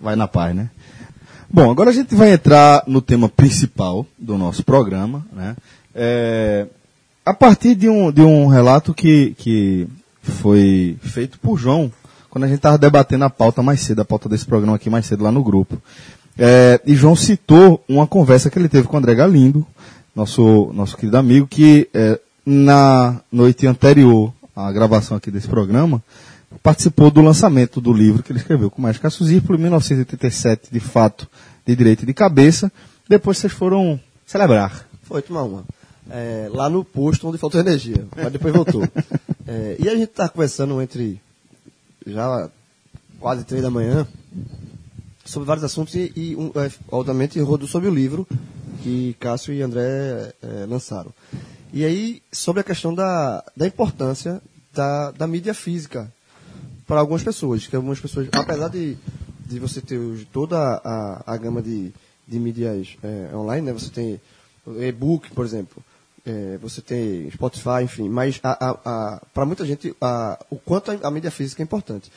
vai 0.00 0.16
na 0.16 0.26
paz, 0.26 0.56
né? 0.56 0.70
Bom, 1.50 1.70
agora 1.70 1.88
a 1.88 1.94
gente 1.94 2.14
vai 2.14 2.30
entrar 2.30 2.84
no 2.86 3.00
tema 3.00 3.26
principal 3.26 4.04
do 4.18 4.36
nosso 4.36 4.62
programa, 4.62 5.24
né? 5.32 5.56
É, 5.94 6.66
a 7.24 7.32
partir 7.32 7.74
de 7.74 7.88
um, 7.88 8.12
de 8.12 8.20
um 8.20 8.48
relato 8.48 8.92
que, 8.92 9.34
que 9.38 9.88
foi 10.22 10.98
feito 11.00 11.38
por 11.38 11.58
João, 11.58 11.90
quando 12.28 12.44
a 12.44 12.48
gente 12.48 12.58
estava 12.58 12.76
debatendo 12.76 13.24
a 13.24 13.30
pauta 13.30 13.62
mais 13.62 13.80
cedo, 13.80 14.02
a 14.02 14.04
pauta 14.04 14.28
desse 14.28 14.44
programa 14.44 14.76
aqui 14.76 14.90
mais 14.90 15.06
cedo 15.06 15.24
lá 15.24 15.32
no 15.32 15.42
grupo. 15.42 15.80
É, 16.38 16.80
e 16.84 16.94
João 16.94 17.16
citou 17.16 17.82
uma 17.88 18.06
conversa 18.06 18.50
que 18.50 18.58
ele 18.58 18.68
teve 18.68 18.86
com 18.86 18.96
o 18.96 18.98
André 18.98 19.14
Galindo, 19.14 19.66
nosso, 20.14 20.70
nosso 20.74 20.98
querido 20.98 21.16
amigo, 21.16 21.46
que 21.46 21.88
é, 21.94 22.20
na 22.44 23.22
noite 23.32 23.66
anterior 23.66 24.34
à 24.54 24.70
gravação 24.70 25.16
aqui 25.16 25.30
desse 25.30 25.48
programa, 25.48 26.02
participou 26.62 27.10
do 27.10 27.20
lançamento 27.20 27.80
do 27.80 27.92
livro 27.92 28.22
que 28.22 28.32
ele 28.32 28.38
escreveu 28.38 28.70
com 28.70 28.78
o 28.78 28.82
Mágico 28.82 29.08
Zirpolo 29.24 29.58
em 29.58 29.62
1987, 29.62 30.70
de 30.72 30.80
fato, 30.80 31.28
de 31.66 31.76
direito 31.76 32.06
de 32.06 32.14
cabeça. 32.14 32.72
Depois 33.08 33.38
vocês 33.38 33.52
foram 33.52 34.00
celebrar. 34.26 34.86
Foi 35.02 35.22
tomar 35.22 35.42
uma. 35.42 35.64
É, 36.10 36.48
lá 36.50 36.70
no 36.70 36.84
posto 36.84 37.28
onde 37.28 37.38
faltou 37.38 37.60
energia, 37.60 38.06
mas 38.16 38.32
depois 38.32 38.52
voltou. 38.54 38.82
É, 39.50 39.78
e 39.78 39.88
a 39.88 39.96
gente 39.96 40.08
tá 40.08 40.28
conversando 40.28 40.82
entre 40.82 41.18
já 42.06 42.50
quase 43.18 43.44
três 43.44 43.62
da 43.62 43.70
manhã 43.70 44.06
sobre 45.24 45.46
vários 45.46 45.64
assuntos 45.64 45.94
e, 45.94 46.12
e 46.14 46.36
um, 46.36 46.52
é, 46.54 46.70
obviamente 46.90 47.40
rodou 47.40 47.66
sobre 47.66 47.88
o 47.88 47.94
livro 47.94 48.28
que 48.82 49.16
Cássio 49.18 49.54
e 49.54 49.62
André 49.62 50.34
é, 50.42 50.66
lançaram. 50.68 51.14
E 51.72 51.82
aí 51.82 52.22
sobre 52.30 52.60
a 52.60 52.64
questão 52.64 52.94
da, 52.94 53.42
da 53.56 53.66
importância 53.66 54.42
da, 54.72 55.12
da 55.12 55.26
mídia 55.26 55.54
física 55.54 56.12
para 56.88 57.00
algumas 57.00 57.22
pessoas, 57.22 57.66
que 57.66 57.76
algumas 57.76 58.00
pessoas, 58.00 58.28
apesar 58.32 58.68
de, 58.68 58.96
de 59.46 59.58
você 59.60 59.80
ter 59.80 60.00
toda 60.32 60.58
a, 60.58 61.22
a 61.26 61.36
gama 61.36 61.62
de, 61.62 61.92
de 62.26 62.40
mídias 62.40 62.96
é, 63.02 63.36
online, 63.36 63.66
né? 63.66 63.72
Você 63.72 63.90
tem 63.90 64.20
e-book, 64.66 65.30
por 65.32 65.44
exemplo, 65.44 65.84
é, 66.26 66.58
você 66.60 66.80
tem 66.80 67.30
Spotify, 67.30 67.84
enfim, 67.84 68.08
mas 68.08 68.38
para 68.38 69.46
muita 69.46 69.64
gente 69.66 69.94
a, 70.00 70.44
o 70.50 70.56
quanto 70.56 70.90
a, 70.90 71.10
mídia 71.10 71.30
física 71.30 71.62
é 71.62 71.64
importante. 71.64 72.10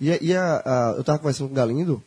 E, 0.00 0.10
e 0.10 0.32
eu 0.32 1.00
estava 1.00 1.18
conversando 1.18 1.48
com 1.48 1.54
o 1.54 1.56
Galindo 1.56 2.02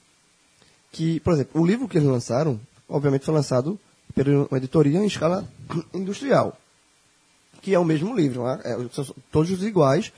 que, 0.92 1.20
por 1.22 1.34
exemplo, 1.34 1.60
o 1.60 1.66
livro 1.66 1.88
que 1.88 1.98
eles 1.98 2.07
lançaram, 2.07 2.60
obviamente 2.88 3.25
foi 3.25 3.34
lançado 3.34 3.79
por 4.14 4.27
uma 4.27 4.57
editoria 4.57 5.00
em 5.00 5.07
escala 5.07 5.48
industrial 5.94 6.57
que 7.62 7.74
é 7.74 7.79
o 7.79 7.86
mesmo 7.86 8.16
livro, 8.16 8.44
né? 8.44 8.60
É, 8.64 8.75
são 8.92 9.05
todos 9.31 9.64
iguais, 9.64 10.12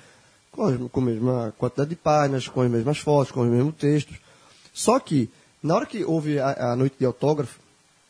com, 0.89 0.99
a 0.99 1.03
mesma 1.03 1.53
quantidade 1.57 1.89
de 1.89 1.95
páginas, 1.95 2.47
com 2.47 2.61
as 2.61 2.69
mesmas 2.71 2.97
fotos, 2.99 3.31
com 3.31 3.41
os 3.41 3.49
mesmos 3.49 3.75
textos. 3.75 4.17
Só 4.73 4.99
que, 4.99 5.29
na 5.61 5.75
hora 5.75 5.85
que 5.85 6.03
houve 6.03 6.39
a, 6.39 6.71
a 6.71 6.75
noite 6.75 6.95
de 6.99 7.05
autógrafo, 7.05 7.59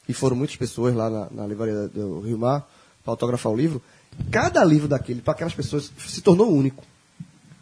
e 0.08 0.14
foram 0.14 0.36
muitas 0.36 0.56
pessoas 0.58 0.94
lá 0.94 1.10
na, 1.10 1.28
na 1.32 1.48
livraria 1.48 1.88
do 1.88 2.20
Rio 2.20 2.38
Mar 2.38 2.68
para 3.04 3.14
autografar 3.14 3.52
o 3.52 3.56
livro, 3.56 3.82
cada 4.30 4.64
livro 4.64 4.88
daquele, 4.88 5.22
para 5.22 5.34
aquelas 5.34 5.54
pessoas, 5.54 5.92
se 5.98 6.22
tornou 6.22 6.52
único. 6.54 6.84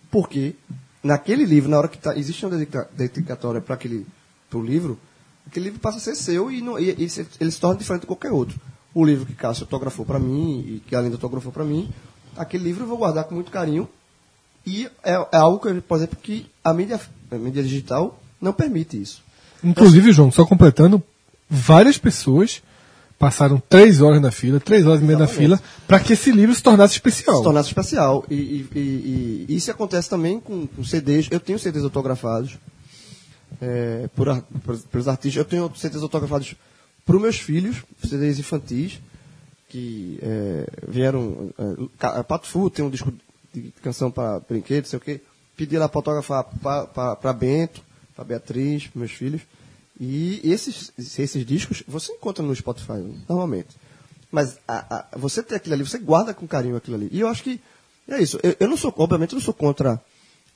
Porque, 0.10 0.56
naquele 1.04 1.46
livro, 1.46 1.70
na 1.70 1.78
hora 1.78 1.88
que 1.88 1.98
tá, 1.98 2.18
existe 2.18 2.46
uma 2.46 2.52
dedica- 2.58 2.90
dedicatória 2.94 3.62
para 3.62 3.76
aquele 3.76 4.06
livro, 4.54 4.98
aquele 5.48 5.66
livro 5.66 5.80
passa 5.80 5.98
a 5.98 6.02
ser 6.02 6.16
seu 6.16 6.52
e, 6.52 6.62
não, 6.62 6.78
e- 6.80 6.96
e 7.06 7.10
se- 7.10 7.26
ele 7.40 7.52
se 7.52 7.60
torna 7.60 7.78
diferente 7.78 8.02
de 8.02 8.08
qualquer 8.08 8.32
outro. 8.32 8.60
O 8.94 9.06
livro 9.06 9.26
que 9.26 9.34
Cássio 9.34 9.64
autografou 9.64 10.06
para 10.06 10.20
mim 10.20 10.60
e 10.68 10.80
que 10.86 10.96
a 10.96 11.02
Linda 11.02 11.16
autografou 11.16 11.52
para 11.52 11.64
mim, 11.64 11.90
aquele 12.36 12.64
livro 12.66 12.84
eu 12.84 12.88
vou 12.88 12.98
guardar 12.98 13.24
com 13.24 13.36
muito 13.36 13.50
carinho 13.52 13.88
e 14.66 14.88
é, 15.04 15.14
é 15.14 15.38
algo, 15.38 15.60
que, 15.60 15.82
por 15.82 15.98
exemplo, 15.98 16.18
que 16.22 16.46
a 16.64 16.74
mídia, 16.74 17.00
a 17.32 17.36
mídia 17.36 17.64
digital 17.64 18.20
não 18.40 18.54
permite 18.54 19.02
isso. 19.02 19.22
Inclusive, 19.64 20.12
João, 20.12 20.32
só 20.32 20.46
completando, 20.46 21.02
várias 21.50 21.98
pessoas 21.98 22.62
passaram 23.20 23.62
três 23.70 24.02
horas 24.02 24.20
na 24.20 24.32
fila, 24.32 24.60
três 24.60 24.86
horas 24.88 25.00
e 25.02 25.04
meia 25.04 25.20
na 25.20 25.28
fila, 25.28 25.62
para 25.88 26.00
que 26.00 26.14
esse 26.14 26.32
livro 26.32 26.56
se 26.56 26.64
tornasse 26.64 26.94
especial. 26.96 27.38
se 27.38 27.44
tornasse 27.44 27.68
especial. 27.70 28.26
E, 28.30 28.34
e- 28.36 28.70
e- 28.76 29.46
e 29.50 29.56
isso 29.56 29.70
acontece 29.70 30.10
também 30.10 30.40
com, 30.40 30.66
com 30.66 30.84
CDs. 30.84 31.28
Eu 31.30 31.40
tenho 31.40 31.60
CDs 31.60 31.84
autografados 31.84 32.58
é, 33.62 34.10
por, 34.16 34.42
por- 34.64 34.78
pelos 34.78 35.08
artistas. 35.08 35.38
Eu 35.38 35.46
tenho 35.46 35.72
CDs 35.76 36.02
autografados 36.02 36.56
para 37.06 37.16
os 37.16 37.22
meus 37.22 37.38
filhos, 37.38 37.78
CDs 38.04 38.40
infantis, 38.40 39.00
que 39.70 40.18
é, 40.22 40.66
vieram. 40.88 41.52
É, 42.00 42.24
Pato 42.24 42.48
Fu 42.48 42.72
tem 42.72 42.84
um 42.84 42.90
disco 42.90 43.14
de 43.54 43.72
canção 43.82 44.10
para 44.12 44.40
brinquedos, 44.40 44.90
sei 44.90 44.98
o 44.98 45.02
quê. 45.02 45.22
Pedi 45.56 45.78
lá 45.78 45.88
para 45.90 46.00
autografar 46.00 46.44
para 46.62 47.34
Bento, 47.34 47.82
para 48.16 48.24
Beatriz, 48.24 48.84
pros 48.88 48.96
meus 48.96 49.12
filhos. 49.12 49.42
E 50.00 50.42
esses, 50.44 50.92
esses 50.98 51.46
discos 51.46 51.84
você 51.88 52.12
encontra 52.14 52.44
no 52.44 52.56
Spotify, 52.56 52.94
normalmente. 53.30 53.70
Mas 54.32 54.58
a- 54.68 55.08
a- 55.14 55.18
você 55.18 55.44
tem 55.44 55.58
aquilo 55.58 55.76
ali, 55.76 55.84
você 55.86 56.00
guarda 56.00 56.34
com 56.34 56.48
carinho 56.48 56.76
aquilo 56.78 56.96
ali. 56.96 57.10
E 57.12 57.20
eu 57.20 57.28
acho 57.28 57.44
que 57.44 57.60
é 58.08 58.22
isso. 58.22 58.40
Eu, 58.42 58.56
eu 58.62 58.68
não 58.68 58.78
sou, 58.78 58.94
obviamente, 58.98 59.34
não 59.34 59.42
sou 59.42 59.54
contra 59.54 60.02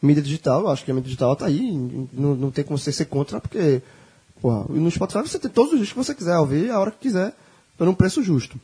mídia 0.01 0.23
digital. 0.23 0.61
Eu 0.61 0.69
acho 0.69 0.83
que 0.83 0.89
a 0.91 0.93
mídia 0.93 1.07
digital 1.07 1.33
está 1.33 1.45
aí. 1.45 1.71
Não, 2.13 2.35
não 2.35 2.51
tem 2.51 2.63
como 2.63 2.77
você 2.77 2.91
ser 2.91 3.05
contra, 3.05 3.39
porque 3.41 3.81
porra, 4.41 4.65
no 4.69 4.89
Spotify 4.89 5.21
você 5.27 5.37
tem 5.37 5.51
todos 5.51 5.73
os 5.73 5.79
discos 5.79 5.93
que 5.93 6.05
você 6.11 6.15
quiser 6.15 6.37
ouvir 6.37 6.71
a 6.71 6.79
hora 6.79 6.91
que 6.91 6.97
quiser, 6.99 7.33
por 7.77 7.87
um 7.87 7.93
preço 7.93 8.23
justo. 8.23 8.59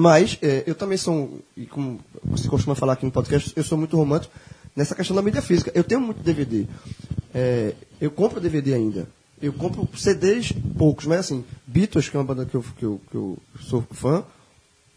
Mas 0.00 0.38
é, 0.40 0.64
eu 0.66 0.74
também 0.74 0.96
sou, 0.96 1.40
e 1.54 1.66
como 1.66 2.00
você 2.24 2.48
costuma 2.48 2.74
falar 2.74 2.94
aqui 2.94 3.04
no 3.04 3.12
podcast, 3.12 3.52
eu 3.54 3.62
sou 3.62 3.76
muito 3.76 3.98
romântico 3.98 4.32
nessa 4.74 4.94
questão 4.94 5.14
da 5.14 5.20
mídia 5.20 5.42
física. 5.42 5.70
Eu 5.74 5.84
tenho 5.84 6.00
muito 6.00 6.22
DVD. 6.22 6.66
É, 7.34 7.74
eu 8.00 8.10
compro 8.10 8.40
DVD 8.40 8.72
ainda. 8.72 9.06
Eu 9.42 9.52
compro 9.52 9.86
CDs 9.94 10.54
poucos, 10.78 11.04
mas 11.04 11.20
assim, 11.20 11.44
Beatles, 11.66 12.08
que 12.08 12.16
é 12.16 12.18
uma 12.18 12.24
banda 12.24 12.46
que 12.46 12.54
eu, 12.54 12.64
que 12.78 12.82
eu, 12.82 12.98
que 13.10 13.14
eu 13.14 13.36
sou 13.60 13.84
fã, 13.90 14.24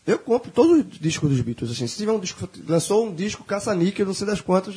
eu 0.08 0.18
compro 0.18 0.50
todos 0.52 0.86
os 0.86 1.00
discos 1.02 1.30
dos 1.30 1.42
Beatles. 1.42 1.72
Assim, 1.72 1.86
se 1.86 1.98
tiver 1.98 2.14
um 2.14 2.20
disco, 2.20 2.48
lançou 2.66 3.06
um 3.06 3.14
disco 3.14 3.44
caça-níquel, 3.44 4.06
não 4.06 4.14
sei 4.14 4.26
das 4.26 4.40
quantas, 4.40 4.76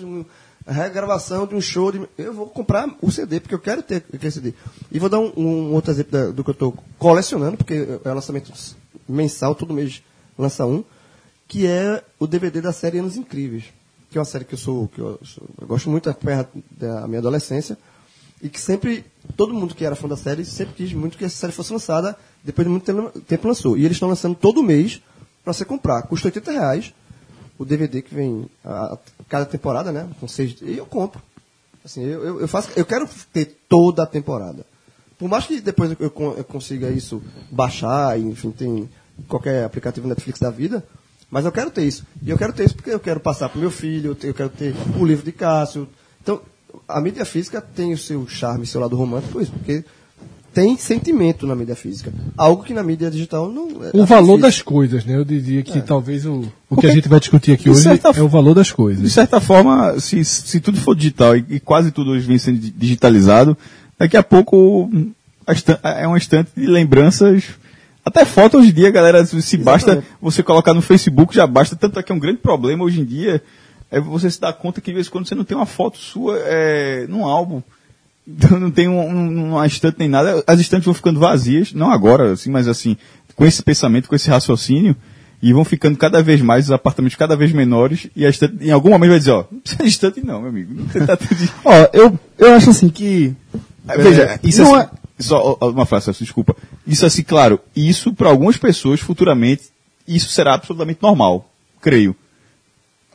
regravação 0.66 1.46
de 1.46 1.54
um 1.54 1.60
show, 1.60 1.92
de, 1.92 2.00
eu 2.18 2.32
vou 2.34 2.46
comprar 2.48 2.92
o 3.00 3.12
CD, 3.12 3.38
porque 3.38 3.54
eu 3.54 3.60
quero 3.60 3.80
ter 3.80 4.02
aquele 4.12 4.32
CD. 4.32 4.54
E 4.90 4.98
vou 4.98 5.08
dar 5.08 5.20
um, 5.20 5.32
um 5.36 5.72
outro 5.72 5.92
exemplo 5.92 6.10
da- 6.10 6.30
do 6.32 6.42
que 6.42 6.50
eu 6.50 6.52
estou 6.52 6.76
colecionando, 6.98 7.56
porque 7.56 7.86
é 8.04 8.12
lançamento 8.12 8.52
mensal, 9.08 9.54
todo 9.54 9.72
mês 9.72 10.02
lança 10.38 10.64
um, 10.66 10.84
que 11.48 11.66
é 11.66 12.02
o 12.18 12.26
DVD 12.26 12.60
da 12.60 12.72
série 12.72 12.98
Anos 12.98 13.16
Incríveis, 13.16 13.64
que 14.10 14.18
é 14.18 14.20
uma 14.20 14.24
série 14.24 14.44
que 14.44 14.54
eu 14.54 14.58
sou, 14.58 14.88
que 14.88 15.00
eu, 15.00 15.18
sou- 15.24 15.46
eu 15.60 15.66
gosto 15.66 15.88
muito 15.90 16.10
da, 16.10 16.46
da 16.70 17.06
minha 17.08 17.18
adolescência, 17.20 17.76
e 18.42 18.48
que 18.48 18.60
sempre, 18.60 19.04
todo 19.36 19.54
mundo 19.54 19.74
que 19.74 19.84
era 19.84 19.96
fã 19.96 20.06
da 20.08 20.16
série, 20.16 20.44
sempre 20.44 20.74
quis 20.74 20.92
muito 20.92 21.16
que 21.16 21.24
essa 21.24 21.36
série 21.36 21.52
fosse 21.52 21.72
lançada, 21.72 22.16
depois 22.44 22.66
de 22.66 22.70
muito 22.70 22.84
tempo, 23.22 23.48
lançou. 23.48 23.76
E 23.78 23.84
eles 23.84 23.96
estão 23.96 24.08
lançando 24.08 24.34
todo 24.34 24.62
mês 24.62 25.00
para 25.42 25.52
você 25.52 25.64
comprar. 25.64 26.02
Custa 26.02 26.28
80 26.28 26.52
reais 26.52 26.92
o 27.58 27.64
DVD 27.64 28.02
que 28.02 28.14
vem 28.14 28.46
a, 28.62 28.92
a 28.94 28.98
cada 29.28 29.46
temporada, 29.46 29.90
né? 29.90 30.06
Com 30.20 30.28
seis, 30.28 30.54
e 30.60 30.76
eu 30.76 30.84
compro. 30.84 31.22
Assim, 31.82 32.04
eu, 32.04 32.22
eu, 32.24 32.40
eu 32.42 32.48
faço, 32.48 32.68
eu 32.76 32.84
quero 32.84 33.08
ter 33.32 33.56
toda 33.68 34.02
a 34.02 34.06
temporada. 34.06 34.66
Por 35.18 35.28
mais 35.30 35.46
que 35.46 35.60
depois 35.60 35.96
eu, 35.98 36.10
con- 36.10 36.34
eu 36.36 36.44
consiga 36.44 36.90
isso 36.90 37.22
baixar, 37.50 38.20
enfim, 38.20 38.50
tem 38.50 38.86
qualquer 39.28 39.64
aplicativo 39.64 40.06
Netflix 40.08 40.38
da 40.40 40.50
vida, 40.50 40.84
mas 41.30 41.44
eu 41.44 41.52
quero 41.52 41.70
ter 41.70 41.84
isso. 41.84 42.04
E 42.22 42.30
eu 42.30 42.38
quero 42.38 42.52
ter 42.52 42.64
isso 42.64 42.74
porque 42.74 42.90
eu 42.90 43.00
quero 43.00 43.20
passar 43.20 43.48
para 43.48 43.60
meu 43.60 43.70
filho, 43.70 44.16
eu 44.22 44.34
quero 44.34 44.48
ter 44.50 44.74
o 44.98 45.04
livro 45.04 45.24
de 45.24 45.32
Cássio. 45.32 45.88
Então, 46.22 46.40
a 46.88 47.00
mídia 47.00 47.24
física 47.24 47.60
tem 47.60 47.92
o 47.92 47.98
seu 47.98 48.26
charme, 48.28 48.66
seu 48.66 48.80
lado 48.80 48.96
romântico, 48.96 49.32
por 49.32 49.42
isso, 49.42 49.52
porque 49.52 49.84
tem 50.52 50.76
sentimento 50.78 51.46
na 51.46 51.54
mídia 51.54 51.74
física. 51.76 52.10
Algo 52.36 52.62
que 52.62 52.72
na 52.72 52.82
mídia 52.82 53.10
digital 53.10 53.50
não. 53.52 53.84
é 53.84 53.90
O 53.92 54.06
valor 54.06 54.36
difícil. 54.36 54.38
das 54.40 54.62
coisas, 54.62 55.04
né? 55.04 55.16
Eu 55.16 55.24
diria 55.24 55.62
que 55.62 55.82
talvez 55.82 56.24
o, 56.24 56.44
o 56.70 56.76
que 56.76 56.86
a 56.86 56.90
gente 56.94 57.08
vai 57.08 57.20
discutir 57.20 57.52
aqui 57.52 57.64
de 57.64 57.70
hoje 57.70 57.88
é 58.14 58.22
o 58.22 58.28
valor 58.28 58.54
das 58.54 58.68
De 58.68 58.74
coisas. 58.74 59.12
certa 59.12 59.38
forma, 59.40 59.98
se, 60.00 60.24
se 60.24 60.58
tudo 60.60 60.78
for 60.80 60.94
digital 60.96 61.36
e, 61.36 61.44
e 61.50 61.60
quase 61.60 61.90
tudo 61.90 62.12
hoje 62.12 62.26
vem 62.26 62.38
sendo 62.38 62.58
di- 62.58 62.70
digitalizado, 62.70 63.56
daqui 63.98 64.16
a 64.16 64.22
pouco 64.22 64.88
é 65.82 66.06
uma 66.06 66.16
estante 66.18 66.50
de 66.56 66.66
lembranças. 66.66 67.44
Até 68.06 68.24
foto 68.24 68.58
hoje 68.58 68.70
em 68.70 68.72
dia, 68.72 68.88
galera, 68.88 69.26
se 69.26 69.42
se 69.42 69.56
basta 69.56 69.90
Exatamente. 69.90 70.16
você 70.22 70.40
colocar 70.40 70.72
no 70.72 70.80
Facebook, 70.80 71.34
já 71.34 71.44
basta. 71.44 71.74
Tanto 71.74 71.98
é 71.98 72.02
que 72.04 72.12
é 72.12 72.14
um 72.14 72.20
grande 72.20 72.38
problema 72.38 72.84
hoje 72.84 73.00
em 73.00 73.04
dia, 73.04 73.42
é 73.90 74.00
você 74.00 74.30
se 74.30 74.40
dar 74.40 74.52
conta 74.52 74.80
que 74.80 74.92
de 74.92 74.94
vez 74.94 75.08
em 75.08 75.10
quando 75.10 75.26
você 75.26 75.34
não 75.34 75.42
tem 75.42 75.56
uma 75.56 75.66
foto 75.66 75.98
sua 75.98 76.38
é, 76.38 77.04
num 77.08 77.24
álbum. 77.24 77.60
não 78.60 78.70
tem 78.70 78.86
um, 78.86 79.00
um, 79.00 79.54
uma 79.54 79.66
estante 79.66 79.98
nem 79.98 80.08
nada. 80.08 80.44
As 80.46 80.60
estantes 80.60 80.84
vão 80.84 80.94
ficando 80.94 81.18
vazias, 81.18 81.72
não 81.72 81.90
agora, 81.90 82.30
assim, 82.30 82.48
mas 82.48 82.68
assim, 82.68 82.96
com 83.34 83.44
esse 83.44 83.60
pensamento, 83.60 84.08
com 84.08 84.14
esse 84.14 84.30
raciocínio, 84.30 84.94
e 85.42 85.52
vão 85.52 85.64
ficando 85.64 85.98
cada 85.98 86.22
vez 86.22 86.40
mais, 86.40 86.66
os 86.66 86.70
apartamentos 86.70 87.16
cada 87.16 87.34
vez 87.34 87.52
menores, 87.52 88.06
e 88.14 88.24
a 88.24 88.30
estante, 88.30 88.64
em 88.64 88.70
algum 88.70 88.90
momento 88.90 89.10
vai 89.10 89.18
dizer, 89.18 89.32
ó, 89.32 89.44
não 89.50 89.58
precisa 89.58 89.82
de 89.82 89.88
estante 89.88 90.24
não, 90.24 90.42
meu 90.42 90.50
amigo. 90.50 90.72
Não 90.72 90.86
tem 90.86 91.02
nada 91.02 91.18
de... 91.18 91.50
Ó, 91.64 91.72
eu, 91.92 92.18
eu 92.38 92.54
acho 92.54 92.70
assim 92.70 92.88
que. 92.88 93.34
É, 93.88 93.98
Veja, 93.98 94.22
é, 94.22 94.40
isso 94.44 94.62
não 94.62 94.76
assim, 94.76 94.90
só 95.18 95.54
uma 95.60 95.86
frase, 95.86 96.12
desculpa. 96.12 96.56
Isso 96.86 97.06
assim, 97.06 97.22
claro, 97.22 97.58
isso 97.74 98.12
para 98.12 98.28
algumas 98.28 98.56
pessoas 98.56 99.00
futuramente, 99.00 99.64
isso 100.06 100.28
será 100.28 100.54
absolutamente 100.54 101.02
normal, 101.02 101.50
creio. 101.80 102.14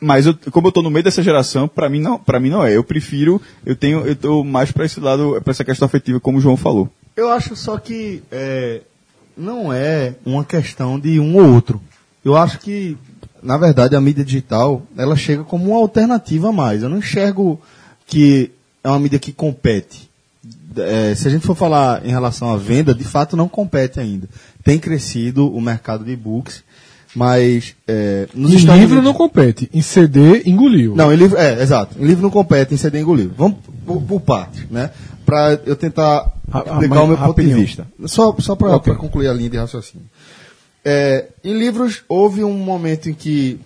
Mas 0.00 0.26
eu, 0.26 0.36
como 0.50 0.66
eu 0.66 0.72
tô 0.72 0.82
no 0.82 0.90
meio 0.90 1.04
dessa 1.04 1.22
geração, 1.22 1.68
para 1.68 1.88
mim 1.88 2.00
não, 2.00 2.18
para 2.18 2.40
mim 2.40 2.50
não 2.50 2.64
é. 2.64 2.76
Eu 2.76 2.82
prefiro, 2.82 3.40
eu 3.64 3.76
tenho, 3.76 4.00
eu 4.00 4.16
tô 4.16 4.42
mais 4.42 4.72
para 4.72 4.84
esse 4.84 4.98
lado, 4.98 5.40
para 5.42 5.52
essa 5.52 5.64
questão 5.64 5.86
afetiva, 5.86 6.18
como 6.18 6.38
o 6.38 6.40
João 6.40 6.56
falou. 6.56 6.90
Eu 7.16 7.30
acho 7.30 7.54
só 7.54 7.78
que 7.78 8.20
é, 8.32 8.80
não 9.36 9.72
é 9.72 10.14
uma 10.26 10.44
questão 10.44 10.98
de 10.98 11.20
um 11.20 11.36
ou 11.36 11.54
outro. 11.54 11.80
Eu 12.24 12.36
acho 12.36 12.58
que, 12.58 12.96
na 13.40 13.56
verdade, 13.56 13.94
a 13.94 14.00
mídia 14.00 14.24
digital 14.24 14.82
ela 14.96 15.14
chega 15.14 15.44
como 15.44 15.70
uma 15.70 15.78
alternativa 15.78 16.48
a 16.48 16.52
mais. 16.52 16.82
Eu 16.82 16.88
não 16.88 16.98
enxergo 16.98 17.60
que 18.06 18.50
é 18.82 18.88
uma 18.88 18.98
mídia 18.98 19.20
que 19.20 19.32
compete. 19.32 20.10
É, 20.80 21.14
se 21.14 21.26
a 21.26 21.30
gente 21.30 21.46
for 21.46 21.54
falar 21.56 22.04
em 22.06 22.10
relação 22.10 22.52
à 22.52 22.56
venda, 22.56 22.94
de 22.94 23.04
fato 23.04 23.36
não 23.36 23.48
compete 23.48 23.98
ainda. 24.00 24.28
Tem 24.64 24.78
crescido 24.78 25.52
o 25.52 25.60
mercado 25.60 26.04
de 26.04 26.12
e-books, 26.12 26.62
mas 27.14 27.74
é, 27.86 28.26
nos 28.34 28.52
Em 28.52 28.56
Estados 28.56 28.80
livro 28.80 28.96
Unidos- 28.96 29.04
não 29.12 29.14
compete. 29.14 29.68
Em 29.72 29.82
CD, 29.82 30.42
engoliu. 30.46 30.94
não, 30.94 31.12
em 31.12 31.16
livro, 31.16 31.36
é, 31.38 31.62
exato. 31.62 31.96
Em 31.98 32.04
livro 32.06 32.22
não 32.22 32.30
compete, 32.30 32.72
em 32.74 32.76
CD 32.76 33.00
engoliu. 33.00 33.30
Vamos 33.36 33.58
por, 33.84 34.00
por 34.02 34.20
partes, 34.20 34.64
né? 34.70 34.90
Para 35.26 35.60
eu 35.66 35.76
tentar 35.76 36.32
explicar 36.48 37.02
o 37.02 37.06
meu 37.06 37.16
ponto 37.18 37.40
de 37.42 37.52
vista. 37.54 37.86
Só, 38.06 38.34
só 38.38 38.56
para 38.56 38.76
Ok. 38.76 38.94
concluir 38.94 39.28
a 39.28 39.32
linha 39.32 39.50
de 39.50 39.56
raciocínio. 39.56 40.06
É, 40.84 41.26
em 41.44 41.56
livros, 41.56 42.02
houve 42.08 42.42
um 42.42 42.56
momento 42.58 43.08
em 43.08 43.14
que 43.14 43.60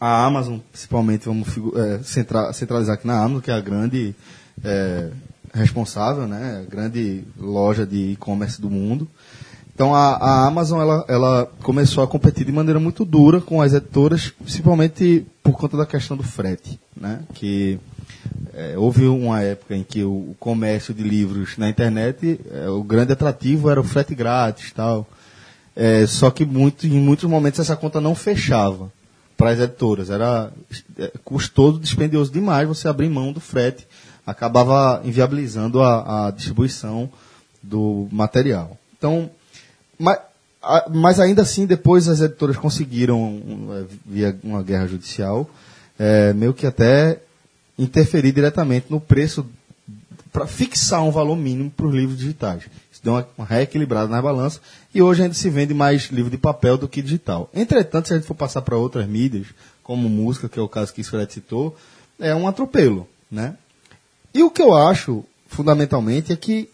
a 0.00 0.24
Amazon, 0.26 0.58
principalmente, 0.70 1.24
vamos 1.26 1.48
é, 1.74 2.00
centra- 2.02 2.52
centralizar 2.52 2.94
aqui 2.94 3.06
na 3.06 3.18
Amazon, 3.18 3.40
que 3.40 3.50
é 3.50 3.54
a 3.54 3.60
grande 3.60 4.14
é, 4.62 5.08
responsável, 5.52 6.26
né? 6.26 6.64
Grande 6.68 7.24
loja 7.38 7.86
de 7.86 8.12
e-commerce 8.12 8.60
do 8.60 8.70
mundo. 8.70 9.08
Então 9.74 9.94
a, 9.94 10.16
a 10.16 10.46
Amazon 10.46 10.80
ela, 10.80 11.04
ela 11.06 11.52
começou 11.62 12.02
a 12.02 12.08
competir 12.08 12.44
de 12.44 12.50
maneira 12.50 12.80
muito 12.80 13.04
dura 13.04 13.40
com 13.40 13.62
as 13.62 13.72
editoras, 13.72 14.28
principalmente 14.30 15.24
por 15.42 15.52
conta 15.56 15.76
da 15.76 15.86
questão 15.86 16.16
do 16.16 16.24
frete, 16.24 16.80
né? 16.96 17.20
Que 17.34 17.78
é, 18.54 18.76
houve 18.76 19.06
uma 19.06 19.40
época 19.40 19.76
em 19.76 19.84
que 19.84 20.02
o, 20.02 20.10
o 20.10 20.36
comércio 20.40 20.92
de 20.92 21.04
livros 21.04 21.56
na 21.56 21.68
internet, 21.68 22.40
é, 22.50 22.68
o 22.68 22.82
grande 22.82 23.12
atrativo 23.12 23.70
era 23.70 23.80
o 23.80 23.84
frete 23.84 24.16
grátis, 24.16 24.72
tal. 24.72 25.06
É, 25.76 26.04
só 26.06 26.28
que 26.28 26.44
muito, 26.44 26.84
em 26.88 27.00
muitos 27.00 27.30
momentos 27.30 27.60
essa 27.60 27.76
conta 27.76 28.00
não 28.00 28.16
fechava 28.16 28.90
para 29.36 29.50
as 29.50 29.60
editoras. 29.60 30.10
Era 30.10 30.50
é, 30.98 31.12
custoso, 31.24 31.78
dispendioso 31.78 32.32
demais 32.32 32.66
você 32.66 32.88
abrir 32.88 33.08
mão 33.08 33.32
do 33.32 33.38
frete. 33.38 33.86
Acabava 34.30 35.00
inviabilizando 35.04 35.80
a, 35.82 36.26
a 36.26 36.30
distribuição 36.30 37.08
do 37.62 38.06
material. 38.12 38.76
Então, 38.96 39.30
mas, 39.98 40.18
a- 40.62 40.86
mas 40.92 41.18
ainda 41.18 41.42
assim, 41.42 41.64
depois 41.66 42.08
as 42.08 42.20
editoras 42.20 42.56
conseguiram, 42.56 43.40
é, 43.72 43.84
via 44.04 44.38
uma 44.44 44.62
guerra 44.62 44.86
judicial, 44.86 45.48
é, 45.98 46.32
meio 46.34 46.52
que 46.52 46.66
até 46.66 47.20
interferir 47.78 48.32
diretamente 48.32 48.86
no 48.90 49.00
preço 49.00 49.46
para 50.32 50.46
fixar 50.46 51.02
um 51.02 51.10
valor 51.10 51.36
mínimo 51.36 51.70
para 51.70 51.86
os 51.86 51.94
livros 51.94 52.18
digitais. 52.18 52.64
Isso 52.92 53.00
deu 53.02 53.14
uma, 53.14 53.26
uma 53.38 53.46
reequilibrada 53.46 54.08
na 54.08 54.20
balança 54.20 54.60
e 54.94 55.00
hoje 55.00 55.22
ainda 55.22 55.34
se 55.34 55.48
vende 55.48 55.72
mais 55.72 56.10
livro 56.10 56.30
de 56.30 56.36
papel 56.36 56.76
do 56.76 56.86
que 56.88 57.00
digital. 57.00 57.48
Entretanto, 57.54 58.08
se 58.08 58.14
a 58.14 58.16
gente 58.16 58.26
for 58.26 58.34
passar 58.34 58.60
para 58.62 58.76
outras 58.76 59.06
mídias, 59.08 59.46
como 59.82 60.08
música, 60.08 60.48
que 60.50 60.58
é 60.58 60.62
o 60.62 60.68
caso 60.68 60.92
que 60.92 61.02
Fred 61.02 61.32
citou, 61.32 61.74
é 62.20 62.34
um 62.34 62.46
atropelo, 62.46 63.08
né? 63.30 63.54
E 64.32 64.42
o 64.42 64.50
que 64.50 64.62
eu 64.62 64.74
acho, 64.74 65.24
fundamentalmente, 65.46 66.32
é 66.32 66.36
que 66.36 66.68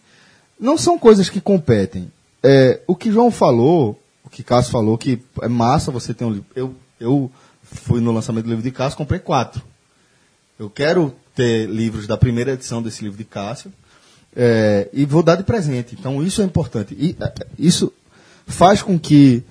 não 0.59 0.77
são 0.77 0.99
coisas 0.99 1.29
que 1.29 1.41
competem. 1.41 2.11
É, 2.43 2.81
o 2.87 2.95
que 2.95 3.11
João 3.11 3.31
falou, 3.31 3.99
o 4.25 4.31
que 4.31 4.43
Cássio 4.43 4.73
falou, 4.73 4.99
que 4.99 5.21
é 5.41 5.49
massa 5.49 5.91
você 5.91 6.13
ter 6.13 6.25
um 6.25 6.31
livro. 6.31 6.47
Eu, 6.55 6.75
eu 7.01 7.31
fui 7.63 8.01
no 8.01 8.13
lançamento 8.13 8.45
do 8.45 8.51
livro 8.51 8.63
de 8.63 8.71
Cássio, 8.71 8.99
comprei 8.99 9.21
quatro. 9.21 9.63
Eu 10.59 10.71
quero 10.71 11.15
ter 11.35 11.69
livros 11.69 12.07
da 12.07 12.17
primeira 12.17 12.53
edição 12.53 12.83
desse 12.83 13.03
livro 13.03 13.19
de 13.19 13.25
Cássio 13.25 13.73
é, 14.37 14.89
e 14.93 15.05
vou 15.05 15.23
dar 15.23 15.37
de 15.37 15.43
presente. 15.43 15.97
Então 15.99 16.23
isso 16.23 16.43
é 16.43 16.45
importante. 16.45 16.95
E 16.99 17.17
é, 17.21 17.47
isso 17.59 17.93
faz 18.47 18.83
com 18.83 18.99
que 18.99 19.43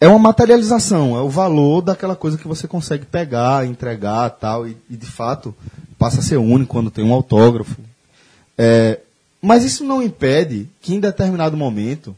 é 0.00 0.06
uma 0.08 0.18
materialização, 0.18 1.16
é 1.16 1.20
o 1.20 1.28
valor 1.28 1.80
daquela 1.80 2.14
coisa 2.14 2.36
que 2.36 2.46
você 2.46 2.68
consegue 2.68 3.06
pegar, 3.06 3.66
entregar 3.66 4.28
tal, 4.30 4.68
e, 4.68 4.76
e 4.90 4.96
de 4.96 5.06
fato 5.06 5.54
passa 5.98 6.20
a 6.20 6.22
ser 6.22 6.36
único 6.36 6.72
quando 6.72 6.90
tem 6.90 7.04
um 7.04 7.12
autógrafo. 7.12 7.80
É, 8.56 9.00
mas 9.40 9.64
isso 9.64 9.84
não 9.84 10.02
impede 10.02 10.68
que 10.80 10.94
em 10.94 11.00
determinado 11.00 11.56
momento 11.56 12.16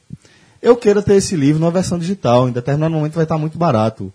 eu 0.60 0.76
queira 0.76 1.02
ter 1.02 1.14
esse 1.14 1.36
livro 1.36 1.60
numa 1.60 1.70
versão 1.70 1.98
digital. 1.98 2.48
Em 2.48 2.52
determinado 2.52 2.94
momento 2.94 3.14
vai 3.14 3.24
estar 3.24 3.38
muito 3.38 3.58
barato. 3.58 4.12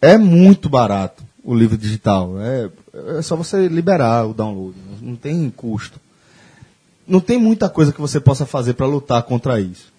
É 0.00 0.18
muito 0.18 0.68
barato 0.68 1.24
o 1.42 1.54
livro 1.54 1.76
digital. 1.76 2.34
É, 2.40 2.70
é 3.18 3.22
só 3.22 3.36
você 3.36 3.68
liberar 3.68 4.26
o 4.26 4.34
download. 4.34 4.76
Não 5.00 5.16
tem 5.16 5.48
custo. 5.50 6.00
Não 7.06 7.20
tem 7.20 7.38
muita 7.38 7.68
coisa 7.68 7.92
que 7.92 8.00
você 8.00 8.18
possa 8.18 8.44
fazer 8.44 8.74
para 8.74 8.86
lutar 8.86 9.22
contra 9.22 9.60
isso. 9.60 9.92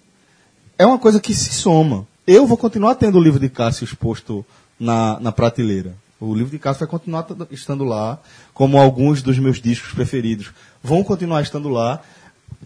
É 0.78 0.84
uma 0.84 0.98
coisa 0.98 1.18
que 1.18 1.34
se 1.34 1.52
soma. 1.52 2.06
Eu 2.26 2.46
vou 2.46 2.56
continuar 2.56 2.94
tendo 2.96 3.18
o 3.18 3.22
livro 3.22 3.40
de 3.40 3.48
Cássio 3.48 3.84
exposto 3.84 4.44
na, 4.78 5.18
na 5.18 5.32
prateleira. 5.32 5.94
O 6.20 6.34
livro 6.34 6.50
de 6.50 6.58
Cássio 6.58 6.80
vai 6.80 6.88
continuar 6.88 7.26
estando 7.50 7.84
lá, 7.84 8.18
como 8.52 8.78
alguns 8.78 9.22
dos 9.22 9.38
meus 9.38 9.60
discos 9.60 9.92
preferidos 9.92 10.50
vão 10.82 11.04
continuar 11.04 11.42
estando 11.42 11.68
lá, 11.68 12.00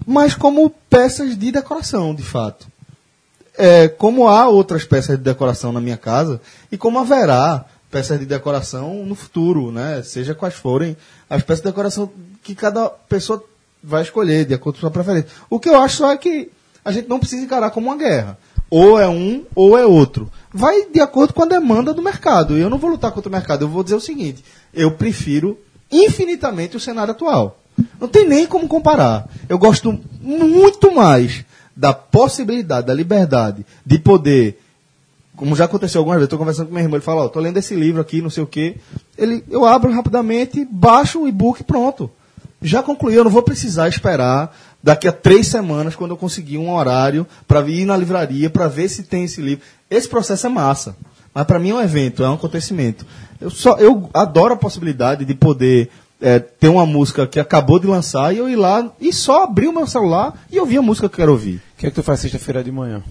mas 0.06 0.34
como 0.34 0.70
peças 0.70 1.38
de 1.38 1.52
decoração, 1.52 2.14
de 2.14 2.22
fato. 2.22 2.66
É, 3.56 3.88
como 3.88 4.28
há 4.28 4.48
outras 4.48 4.84
peças 4.84 5.18
de 5.18 5.22
decoração 5.22 5.72
na 5.72 5.80
minha 5.80 5.96
casa, 5.98 6.40
e 6.70 6.78
como 6.78 6.98
haverá 6.98 7.66
peças 7.90 8.18
de 8.18 8.24
decoração 8.24 9.04
no 9.04 9.14
futuro, 9.14 9.70
né? 9.70 10.02
Seja 10.02 10.34
quais 10.34 10.54
forem 10.54 10.96
as 11.28 11.42
peças 11.42 11.62
de 11.62 11.68
decoração 11.68 12.10
que 12.42 12.54
cada 12.54 12.88
pessoa 12.88 13.44
vai 13.82 14.02
escolher, 14.02 14.46
de 14.46 14.54
acordo 14.54 14.76
com 14.76 14.78
a 14.78 14.88
sua 14.88 14.90
preferência. 14.90 15.28
O 15.50 15.60
que 15.60 15.68
eu 15.68 15.78
acho 15.78 15.98
só 15.98 16.10
é 16.10 16.16
que 16.16 16.50
a 16.82 16.90
gente 16.90 17.08
não 17.08 17.18
precisa 17.18 17.44
encarar 17.44 17.70
como 17.70 17.88
uma 17.88 17.96
guerra. 17.96 18.38
Ou 18.74 18.98
é 18.98 19.06
um, 19.06 19.44
ou 19.54 19.76
é 19.76 19.84
outro. 19.84 20.32
Vai 20.50 20.86
de 20.86 20.98
acordo 20.98 21.34
com 21.34 21.42
a 21.42 21.46
demanda 21.46 21.92
do 21.92 22.00
mercado. 22.00 22.56
Eu 22.56 22.70
não 22.70 22.78
vou 22.78 22.88
lutar 22.88 23.12
contra 23.12 23.28
o 23.28 23.32
mercado. 23.32 23.60
Eu 23.60 23.68
vou 23.68 23.82
dizer 23.82 23.96
o 23.96 24.00
seguinte: 24.00 24.42
eu 24.72 24.92
prefiro 24.92 25.58
infinitamente 25.90 26.74
o 26.74 26.80
cenário 26.80 27.10
atual. 27.10 27.60
Não 28.00 28.08
tem 28.08 28.26
nem 28.26 28.46
como 28.46 28.66
comparar. 28.66 29.28
Eu 29.46 29.58
gosto 29.58 30.00
muito 30.22 30.90
mais 30.90 31.44
da 31.76 31.92
possibilidade, 31.92 32.86
da 32.86 32.94
liberdade 32.94 33.66
de 33.84 33.98
poder 33.98 34.58
como 35.36 35.56
já 35.56 35.64
aconteceu 35.64 35.98
algumas 35.98 36.18
vezes, 36.18 36.26
estou 36.26 36.38
conversando 36.38 36.68
com 36.68 36.74
meu 36.74 36.82
irmão, 36.82 36.96
ele 36.96 37.04
fala, 37.04 37.22
ó, 37.22 37.28
tô 37.28 37.40
lendo 37.40 37.56
esse 37.56 37.74
livro 37.74 38.00
aqui, 38.00 38.20
não 38.20 38.30
sei 38.30 38.42
o 38.42 38.46
quê. 38.46 38.76
Ele, 39.18 39.42
eu 39.50 39.64
abro 39.64 39.90
rapidamente, 39.90 40.64
baixo 40.70 41.22
o 41.22 41.26
e-book 41.26 41.64
pronto. 41.64 42.10
Já 42.60 42.82
concluí, 42.82 43.14
eu 43.14 43.24
não 43.24 43.30
vou 43.30 43.42
precisar 43.42 43.88
esperar 43.88 44.54
daqui 44.82 45.06
a 45.06 45.12
três 45.12 45.46
semanas, 45.46 45.94
quando 45.94 46.10
eu 46.12 46.16
conseguir 46.16 46.58
um 46.58 46.72
horário, 46.74 47.26
para 47.46 47.60
ir 47.68 47.84
na 47.84 47.96
livraria, 47.96 48.50
para 48.50 48.68
ver 48.68 48.88
se 48.88 49.02
tem 49.04 49.24
esse 49.24 49.40
livro. 49.40 49.64
Esse 49.90 50.08
processo 50.08 50.46
é 50.46 50.50
massa. 50.50 50.96
Mas 51.34 51.44
para 51.44 51.58
mim 51.58 51.70
é 51.70 51.74
um 51.74 51.80
evento, 51.80 52.22
é 52.22 52.28
um 52.28 52.34
acontecimento. 52.34 53.06
Eu, 53.40 53.50
só, 53.50 53.76
eu 53.78 54.10
adoro 54.12 54.54
a 54.54 54.56
possibilidade 54.56 55.24
de 55.24 55.34
poder 55.34 55.88
é, 56.20 56.38
ter 56.38 56.68
uma 56.68 56.84
música 56.86 57.26
que 57.26 57.40
acabou 57.40 57.78
de 57.78 57.86
lançar 57.86 58.34
e 58.34 58.38
eu 58.38 58.48
ir 58.48 58.56
lá 58.56 58.90
e 59.00 59.12
só 59.12 59.44
abrir 59.44 59.68
o 59.68 59.72
meu 59.72 59.86
celular 59.86 60.34
e 60.50 60.60
ouvir 60.60 60.78
a 60.78 60.82
música 60.82 61.08
que 61.08 61.14
eu 61.14 61.18
quero 61.18 61.32
ouvir. 61.32 61.56
O 61.56 61.78
que 61.78 61.86
é 61.86 61.90
que 61.90 61.94
tu 61.96 62.02
faz 62.02 62.20
sexta-feira 62.20 62.62
de 62.62 62.70
manhã? 62.70 63.02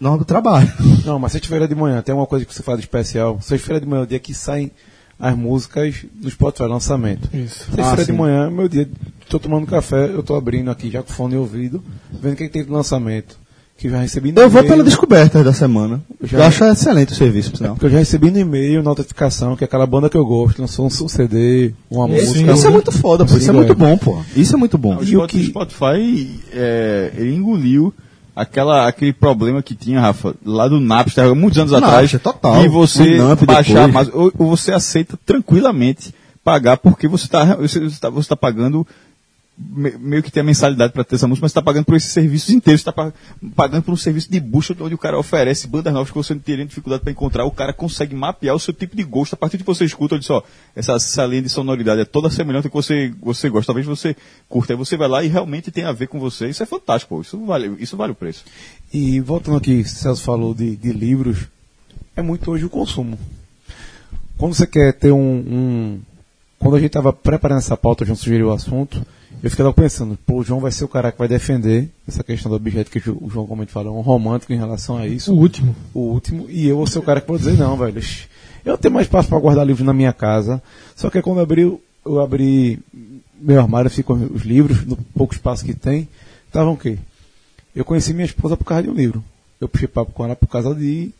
Não 0.00 0.16
do 0.16 0.24
trabalho. 0.24 0.72
Não, 1.04 1.18
mas 1.18 1.32
sexta-feira 1.32 1.68
de 1.68 1.74
manhã, 1.74 2.00
tem 2.00 2.14
uma 2.14 2.26
coisa 2.26 2.44
que 2.44 2.54
você 2.54 2.62
faz 2.62 2.78
de 2.78 2.84
especial. 2.84 3.38
Sexta-feira 3.42 3.80
de 3.80 3.86
manhã 3.86 4.00
é 4.00 4.04
o 4.04 4.06
dia 4.06 4.18
que 4.18 4.32
saem 4.32 4.70
as 5.18 5.36
músicas 5.36 6.06
do 6.14 6.30
Spotify, 6.30 6.64
lançamento. 6.64 7.28
Isso. 7.36 7.66
Sexta-feira 7.66 8.02
Ah, 8.02 8.04
de 8.06 8.12
manhã, 8.12 8.46
é 8.46 8.50
meu 8.50 8.68
dia, 8.68 8.88
tô 9.30 9.38
tomando 9.38 9.66
café, 9.66 10.06
eu 10.12 10.22
tô 10.22 10.34
abrindo 10.34 10.70
aqui 10.70 10.90
já 10.90 11.02
com 11.02 11.12
fone 11.12 11.30
de 11.32 11.36
ouvido, 11.38 11.82
vendo 12.20 12.34
o 12.34 12.36
que, 12.36 12.44
é 12.44 12.46
que 12.48 12.52
tem 12.52 12.64
de 12.64 12.70
lançamento. 12.70 13.38
Que 13.78 13.86
eu 13.86 13.92
já 13.92 13.98
recebi 14.00 14.30
no 14.30 14.38
Eu 14.42 14.50
vou 14.50 14.62
pela 14.62 14.84
descoberta 14.84 15.42
da 15.42 15.54
semana. 15.54 16.02
Já- 16.22 16.36
Eu 16.38 16.44
acho 16.44 16.62
excelente 16.64 17.12
o 17.14 17.16
serviço, 17.16 17.50
por 17.50 17.64
É 17.64 17.68
porque 17.68 17.86
eu 17.86 17.90
já 17.90 17.98
recebi 17.98 18.30
no 18.30 18.38
e-mail 18.38 18.82
notificação 18.82 19.56
que 19.56 19.64
aquela 19.64 19.86
banda 19.86 20.10
que 20.10 20.18
eu 20.18 20.26
gosto 20.26 20.60
lançou 20.60 20.84
um 20.84 20.90
CD, 20.90 21.72
uma 21.90 22.06
música. 22.06 22.52
Isso 22.52 22.66
é 22.66 22.70
muito 22.70 22.92
foda, 22.92 23.24
pô. 23.24 23.34
Isso 23.38 23.48
é 23.48 23.54
muito 23.54 23.72
é. 23.72 23.74
bom, 23.74 23.96
pô. 23.96 24.20
Isso 24.36 24.54
é 24.54 24.58
muito 24.58 24.76
bom. 24.76 24.98
O 24.98 25.04
E 25.04 25.16
o 25.16 25.26
que- 25.26 25.44
Spotify, 25.46 26.28
é, 26.52 27.10
ele 27.16 27.34
engoliu 27.34 27.94
aquela, 28.36 28.86
aquele 28.86 29.14
problema 29.14 29.62
que 29.62 29.74
tinha, 29.74 29.98
Rafa, 29.98 30.34
lá 30.44 30.68
do 30.68 30.78
Napster, 30.78 31.34
muitos 31.34 31.58
anos 31.58 31.72
Napster, 31.72 31.88
atrás. 31.90 32.22
total. 32.22 32.62
E 32.62 32.68
você 32.68 33.16
baixar 33.46 33.86
depois. 33.86 33.92
mais, 33.94 34.08
ou, 34.14 34.30
ou 34.38 34.54
você 34.54 34.72
aceita 34.72 35.18
tranquilamente 35.24 36.14
pagar 36.44 36.76
porque 36.76 37.08
você 37.08 37.24
está 37.24 37.54
você 37.56 37.80
tá, 38.00 38.10
você 38.10 38.28
tá 38.28 38.36
pagando 38.36 38.86
me- 39.62 39.98
meio 39.98 40.22
que 40.22 40.30
tem 40.30 40.40
a 40.40 40.44
mensalidade 40.44 40.92
para 40.92 41.04
ter 41.04 41.16
essa 41.16 41.28
música, 41.28 41.44
mas 41.44 41.50
está 41.50 41.60
pagando 41.60 41.84
por 41.84 41.94
esses 41.94 42.10
serviços 42.10 42.48
inteiros, 42.50 42.80
está 42.80 42.92
pagando 43.54 43.82
por 43.82 43.92
um 43.92 43.96
serviço 43.96 44.30
de 44.30 44.40
busca 44.40 44.74
onde 44.80 44.94
o 44.94 44.98
cara 44.98 45.18
oferece 45.18 45.66
bandas 45.68 45.92
novas 45.92 46.08
que 46.10 46.16
você 46.16 46.32
não 46.32 46.40
teria 46.40 46.64
dificuldade 46.64 47.02
para 47.02 47.12
encontrar, 47.12 47.44
o 47.44 47.50
cara 47.50 47.72
consegue 47.72 48.14
mapear 48.14 48.54
o 48.54 48.58
seu 48.58 48.72
tipo 48.72 48.96
de 48.96 49.02
gosto 49.04 49.34
a 49.34 49.36
partir 49.36 49.58
de 49.58 49.64
que 49.64 49.66
você 49.66 49.84
escuta, 49.84 50.14
ele 50.14 50.20
diz, 50.20 50.30
ó, 50.30 50.42
essa, 50.74 50.92
essa 50.94 51.26
linha 51.26 51.42
de 51.42 51.48
sonoridade 51.50 52.00
é 52.00 52.04
toda 52.04 52.30
semelhante 52.30 52.66
ao 52.66 52.70
que 52.70 52.76
você, 52.76 53.12
você 53.22 53.48
gosta, 53.50 53.66
talvez 53.66 53.86
você 53.86 54.16
curta, 54.48 54.72
aí 54.72 54.76
você 54.76 54.96
vai 54.96 55.08
lá 55.08 55.22
e 55.22 55.28
realmente 55.28 55.70
tem 55.70 55.84
a 55.84 55.92
ver 55.92 56.06
com 56.08 56.18
você, 56.18 56.48
isso 56.48 56.62
é 56.62 56.66
fantástico, 56.66 57.20
isso 57.20 57.44
vale, 57.44 57.76
isso 57.78 57.96
vale 57.96 58.12
o 58.12 58.14
preço. 58.16 58.44
E 58.92 59.20
voltando 59.20 59.58
aqui, 59.58 59.84
Celso 59.84 60.22
falou 60.22 60.54
de, 60.54 60.74
de 60.76 60.92
livros, 60.92 61.38
é 62.16 62.22
muito 62.22 62.50
hoje 62.50 62.64
o 62.64 62.70
consumo. 62.70 63.18
Quando 64.38 64.54
você 64.54 64.66
quer 64.66 64.94
ter 64.94 65.12
um. 65.12 65.18
um- 65.20 66.00
quando 66.58 66.76
a 66.76 66.78
gente 66.78 66.88
estava 66.88 67.10
preparando 67.12 67.58
essa 67.58 67.76
pauta, 67.76 68.02
o 68.04 68.06
João 68.06 68.16
sugeriu 68.16 68.48
o 68.48 68.52
assunto, 68.52 69.06
eu 69.42 69.50
fiquei 69.50 69.64
logo 69.64 69.74
pensando, 69.76 70.18
pô, 70.26 70.38
o 70.40 70.44
João 70.44 70.60
vai 70.60 70.70
ser 70.70 70.84
o 70.84 70.88
cara 70.88 71.10
que 71.12 71.18
vai 71.18 71.28
defender 71.28 71.88
essa 72.06 72.22
questão 72.22 72.50
do 72.50 72.56
objeto 72.56 72.90
que 72.90 72.98
o 72.98 73.00
Jo- 73.00 73.18
o 73.20 73.30
João 73.30 73.46
como 73.46 73.62
ele 73.62 73.70
fala, 73.70 73.90
um 73.90 74.00
romântico 74.00 74.52
em 74.52 74.56
relação 74.56 74.96
a 74.98 75.06
isso. 75.06 75.32
O 75.32 75.36
último. 75.38 75.74
o 75.94 76.00
último, 76.00 76.46
e 76.48 76.66
eu 76.68 76.76
vou 76.76 76.86
ser 76.86 76.98
o 76.98 77.02
cara 77.02 77.20
que 77.20 77.28
vou 77.28 77.38
dizer, 77.38 77.56
não, 77.56 77.76
velho. 77.76 78.00
Eu 78.64 78.76
tenho 78.76 78.92
mais 78.92 79.06
espaço 79.06 79.28
para 79.28 79.38
guardar 79.38 79.66
livros 79.66 79.86
na 79.86 79.92
minha 79.94 80.12
casa. 80.12 80.62
Só 80.94 81.08
que 81.08 81.22
quando 81.22 81.38
eu 81.38 81.42
abri, 81.42 81.62
eu 82.04 82.20
abri 82.20 82.78
meu 83.40 83.58
armário, 83.60 83.90
ficam 83.90 84.16
os 84.34 84.42
livros, 84.42 84.84
no 84.84 84.96
pouco 84.96 85.32
espaço 85.32 85.64
que 85.64 85.72
tem, 85.72 86.06
estavam 86.46 86.74
o 86.74 86.76
quê? 86.76 86.98
Eu 87.74 87.84
conheci 87.84 88.12
minha 88.12 88.26
esposa 88.26 88.56
por 88.56 88.64
causa 88.64 88.82
de 88.82 88.90
um 88.90 88.94
livro. 88.94 89.24
Eu 89.60 89.68
puxei 89.68 89.88
papo 89.88 90.12
com 90.12 90.24
ela 90.24 90.36
por 90.36 90.46
causa 90.48 90.74
de 90.74 91.10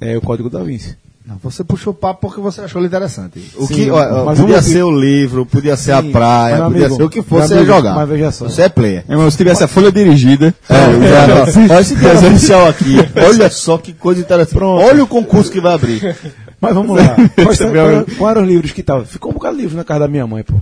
é, 0.00 0.16
o 0.16 0.20
Código 0.22 0.48
da 0.48 0.62
Vinci. 0.64 0.96
Não, 1.24 1.36
você 1.40 1.62
puxou 1.62 1.92
o 1.92 1.96
papo 1.96 2.20
porque 2.22 2.40
você 2.40 2.62
achou 2.62 2.80
ele 2.80 2.88
interessante. 2.88 3.38
O 3.56 3.66
Sim, 3.66 3.74
que, 3.74 3.90
ó, 3.90 4.24
mas 4.24 4.40
podia 4.40 4.60
ser 4.60 4.82
o 4.82 4.90
livro, 4.90 5.46
podia 5.46 5.76
ser 5.76 5.92
a 5.92 6.02
Sim, 6.02 6.10
praia, 6.10 6.58
mas, 6.58 6.64
podia 6.72 6.86
amigo, 6.86 6.96
ser 6.96 7.02
o 7.04 7.08
que 7.08 7.18
mas, 7.20 7.28
fosse, 7.28 7.48
você 7.48 7.54
ia 7.54 7.60
amigo, 7.60 7.74
jogar. 7.76 7.94
mas 7.94 8.08
veja 8.08 8.32
só. 8.32 8.48
Você 8.48 8.62
é 8.62 8.68
player. 8.68 9.04
Irmão, 9.08 9.30
se 9.30 9.36
tivesse 9.36 9.62
a 9.62 9.68
folha 9.68 9.92
dirigida, 9.92 10.52
É, 10.68 10.74
já- 11.08 11.74
olha 11.74 11.80
esse 11.80 12.26
oficial 12.26 12.66
aqui. 12.68 12.96
Olha 13.24 13.48
só 13.50 13.78
que 13.78 13.92
coisa 13.92 14.20
interessante. 14.20 14.58
Olha 14.64 15.04
o 15.04 15.06
concurso 15.06 15.50
que 15.50 15.60
vai 15.60 15.74
abrir. 15.74 16.16
Mas 16.60 16.74
vamos 16.74 16.96
lá. 16.96 17.14
Quais, 17.40 17.60
eram 17.60 18.42
os 18.42 18.48
livros 18.48 18.72
que 18.72 18.80
estavam? 18.80 19.04
Ficou 19.06 19.30
um 19.30 19.34
bocado 19.34 19.56
de 19.56 19.62
livro 19.62 19.76
na 19.76 19.84
casa 19.84 20.00
da 20.00 20.08
minha 20.08 20.26
mãe, 20.26 20.42
pô. 20.42 20.54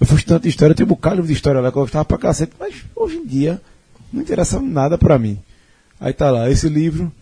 Eu 0.00 0.06
fiz 0.06 0.24
tanta 0.24 0.48
história, 0.48 0.74
tem 0.74 0.86
um 0.86 0.88
bocado 0.88 1.16
de 1.16 1.20
livro 1.22 1.28
de 1.32 1.34
história 1.36 1.60
lá 1.60 1.70
que 1.70 1.76
eu 1.76 1.82
gostava 1.82 2.04
pra 2.06 2.16
cacete, 2.16 2.52
mas 2.58 2.72
hoje 2.96 3.16
em 3.16 3.26
dia 3.26 3.60
não 4.12 4.22
interessa 4.22 4.58
nada 4.58 4.96
pra 4.96 5.18
mim. 5.18 5.38
Aí 6.00 6.12
tá 6.14 6.30
lá, 6.30 6.48
esse 6.48 6.66
livro, 6.68 7.12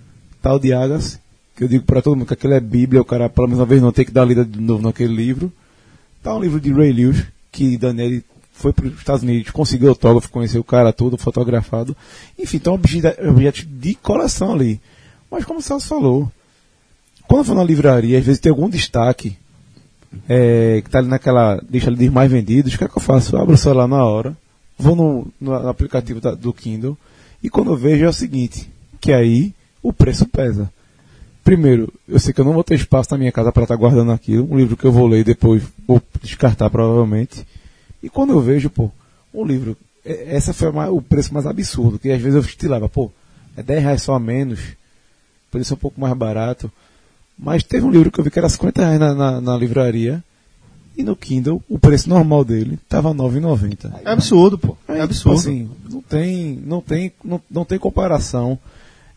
tal 0.43 0.59
de 0.59 0.73
Agas, 0.73 1.19
que 1.57 1.65
eu 1.65 1.69
digo 1.69 1.85
pra 1.85 2.03
todo 2.03 2.15
mundo 2.17 2.27
que 2.27 2.35
aquele 2.35 2.55
é 2.55 2.61
Bíblia, 2.61 3.01
o 3.01 3.05
cara 3.05 3.29
pelo 3.29 3.47
menos 3.49 3.61
uma 3.61 3.67
vez 3.67 3.81
não 3.81 3.91
tem 3.93 4.05
que 4.05 4.13
dar 4.13 4.25
lida 4.25 4.45
de 4.45 4.61
novo 4.61 4.83
naquele 4.83 5.15
livro. 5.15 5.51
Tá 6.23 6.35
um 6.37 6.41
livro 6.41 6.61
de 6.61 6.73
Ray 6.73 6.93
Lewis, 6.93 7.25
que 7.51 7.77
Daniel 7.79 8.21
foi 8.53 8.73
para 8.73 8.87
os 8.87 8.99
Estados 8.99 9.23
Unidos, 9.23 9.51
conseguiu 9.51 9.89
autógrafo, 9.91 10.29
conheceu 10.31 10.61
o 10.61 10.65
cara 10.65 10.93
todo, 10.93 11.17
fotografado. 11.19 11.97
Enfim, 12.39 12.57
então 12.59 12.75
objetos 12.75 13.67
de 13.69 13.95
coleção 13.97 14.53
ali. 14.55 14.81
Mas 15.31 15.45
como 15.45 15.59
o 15.59 15.63
Celso 15.63 15.87
falou, 15.87 16.31
quando 17.29 17.41
eu 17.41 17.45
vou 17.45 17.57
na 17.57 17.65
livraria, 17.65 18.19
às 18.19 18.25
vezes 18.25 18.41
tem 18.41 18.51
algum 18.51 18.69
destaque 18.69 19.37
é, 20.29 20.81
que 20.83 20.89
está 20.89 20.99
ali 20.99 21.09
naquela 21.09 21.63
lista 21.71 21.91
de 21.91 22.09
mais 22.11 22.31
vendidos, 22.31 22.75
o 22.75 22.79
que 22.79 22.85
é 22.85 22.89
que 22.89 22.97
eu 22.97 23.03
faço? 23.03 23.35
Eu 23.37 23.41
abro 23.41 23.55
o 23.55 23.59
celular 23.59 23.89
na 23.89 24.05
hora, 24.05 24.37
vou 24.79 24.95
no, 24.97 25.27
no- 25.41 25.63
no 25.63 25.69
aplicativo 25.69 26.21
da- 26.21 26.35
do 26.35 26.53
Kindle 26.53 26.97
e 27.43 27.51
quando 27.51 27.71
eu 27.73 27.77
vejo 27.77 28.05
é 28.05 28.09
o 28.09 28.13
seguinte, 28.13 28.69
que 29.01 29.13
aí 29.13 29.53
o 29.83 29.93
preço 29.93 30.27
pesa. 30.27 30.71
Primeiro, 31.47 31.93
eu 32.09 32.19
sei 32.19 32.33
que 32.33 32.41
eu 32.41 32.45
não 32.45 32.53
vou 32.53 32.65
ter 32.65 32.75
espaço 32.75 33.13
na 33.13 33.19
minha 33.19 33.31
casa 33.31 33.53
para 33.53 33.63
estar 33.63 33.77
guardando 33.77 34.11
aquilo, 34.11 34.53
um 34.53 34.59
livro 34.59 34.77
que 34.77 34.85
eu 34.85 34.91
vou 34.91 35.07
ler 35.07 35.21
e 35.21 35.25
depois 35.25 35.63
vou 35.87 36.03
descartar 36.21 36.69
provavelmente. 36.69 37.47
E 38.03 38.09
quando 38.11 38.31
eu 38.33 38.41
vejo, 38.41 38.69
pô, 38.69 38.91
um 39.33 39.45
livro, 39.45 39.77
é- 40.05 40.35
essa 40.35 40.53
foi 40.53 40.69
o 40.69 41.01
preço 41.01 41.33
mais 41.33 41.47
absurdo, 41.47 42.01
que 42.01 42.11
às 42.11 42.21
vezes 42.21 42.35
eu 42.35 42.41
estilava, 42.41 42.89
pô, 42.89 43.13
é 43.57 43.63
10 43.63 43.81
reais 43.81 44.03
só 44.03 44.15
a 44.15 44.19
menos, 44.19 44.59
ser 45.63 45.75
um 45.75 45.77
pouco 45.77 46.01
mais 46.01 46.13
barato. 46.15 46.69
Mas 47.39 47.63
teve 47.63 47.87
um 47.87 47.93
livro 47.93 48.11
que 48.11 48.19
eu 48.19 48.25
vi 48.25 48.31
que 48.33 48.41
era 48.41 48.49
50 48.49 48.83
reais 48.83 48.99
na, 48.99 49.15
na, 49.15 49.41
na 49.41 49.57
livraria. 49.57 50.25
E 50.97 51.05
no 51.05 51.15
Kindle, 51.15 51.63
o 51.69 51.79
preço 51.79 52.09
normal 52.09 52.45
dele 52.45 52.77
estava 52.83 53.11
R$ 53.11 53.15
9,90. 53.19 54.01
É 54.05 54.11
absurdo, 54.11 54.59
pô. 54.59 54.77
É 54.89 55.01
absurdo. 55.01 55.39
tipo 55.39 55.49
assim, 55.49 55.71
não 55.89 56.01
tem, 56.03 56.61
não 56.67 56.81
tem, 56.81 57.13
não, 57.23 57.41
não 57.49 57.65
tem 57.65 57.79
comparação, 57.79 58.59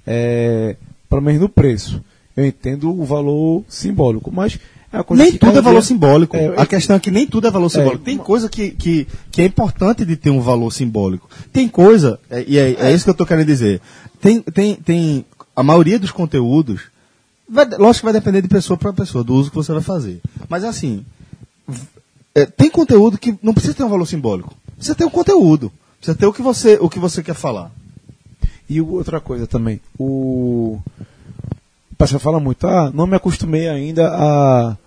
é, 0.06 0.76
pelo 1.10 1.24
menos 1.24 1.42
no 1.42 1.50
preço. 1.50 2.04
Eu 2.40 2.46
entendo 2.46 2.90
o 2.90 3.04
valor 3.04 3.64
simbólico, 3.68 4.32
mas 4.32 4.58
é 4.94 5.04
nem 5.14 5.34
tudo 5.38 5.58
é 5.60 5.62
valor 5.62 5.84
simbólico. 5.84 6.38
É, 6.38 6.54
a 6.58 6.66
questão 6.66 6.96
é 6.96 7.00
que 7.00 7.12
nem 7.12 7.28
tudo 7.28 7.48
é 7.48 7.52
valor 7.52 7.70
simbólico. 7.70 8.04
Tem 8.04 8.16
uma- 8.16 8.24
coisa 8.24 8.48
que, 8.50 8.72
que, 8.72 9.08
que 9.32 9.42
é 9.42 9.46
importante 9.46 10.06
de 10.06 10.16
ter 10.16 10.30
um 10.30 10.40
valor 10.42 10.72
simbólico. 10.72 11.30
Tem 11.52 11.68
coisa, 11.68 12.20
é- 12.30 12.46
e 12.48 12.58
é, 12.58 12.72
é 12.80 12.94
isso 12.94 13.04
que 13.04 13.10
eu 13.10 13.14
estou 13.14 13.28
querendo 13.28 13.46
dizer. 13.46 13.82
Tem, 14.22 14.42
tem, 14.42 14.76
tem 14.76 15.26
a 15.56 15.62
maioria 15.62 16.00
dos 16.00 16.12
conteúdos, 16.12 16.84
vai, 17.48 17.66
lógico 17.66 18.00
que 18.08 18.12
vai 18.12 18.14
depender 18.14 18.42
de 18.42 18.48
pessoa 18.48 18.78
para 18.78 18.94
pessoa, 18.94 19.24
do 19.24 19.34
uso 19.36 19.50
que 19.50 19.56
você 19.58 19.72
vai 19.74 19.82
fazer. 19.82 20.22
Mas 20.48 20.64
assim, 20.64 21.06
é, 22.34 22.46
tem 22.46 22.70
conteúdo 22.70 23.18
que 23.18 23.36
não 23.44 23.54
precisa 23.54 23.74
ter 23.74 23.84
um 23.84 23.90
valor 23.90 24.06
simbólico. 24.06 24.56
Precisa 24.76 24.96
ter 24.96 25.04
o 25.06 25.12
conteúdo. 25.12 25.72
Precisa 26.00 26.18
ter 26.18 26.26
o 26.26 26.32
que 26.34 26.42
você, 26.42 26.78
o 26.80 26.90
que 26.90 27.00
você 27.00 27.22
quer 27.22 27.36
falar. 27.36 27.70
E 28.70 28.80
outra 28.80 29.20
coisa 29.20 29.46
também, 29.46 29.82
o. 30.00 30.80
O 32.00 32.04
pessoal 32.06 32.22
fala 32.22 32.40
muito, 32.40 32.66
ah, 32.66 32.90
não 32.94 33.06
me 33.06 33.18
acostumei 33.18 33.68
ainda 33.68 34.08
a 34.08 34.78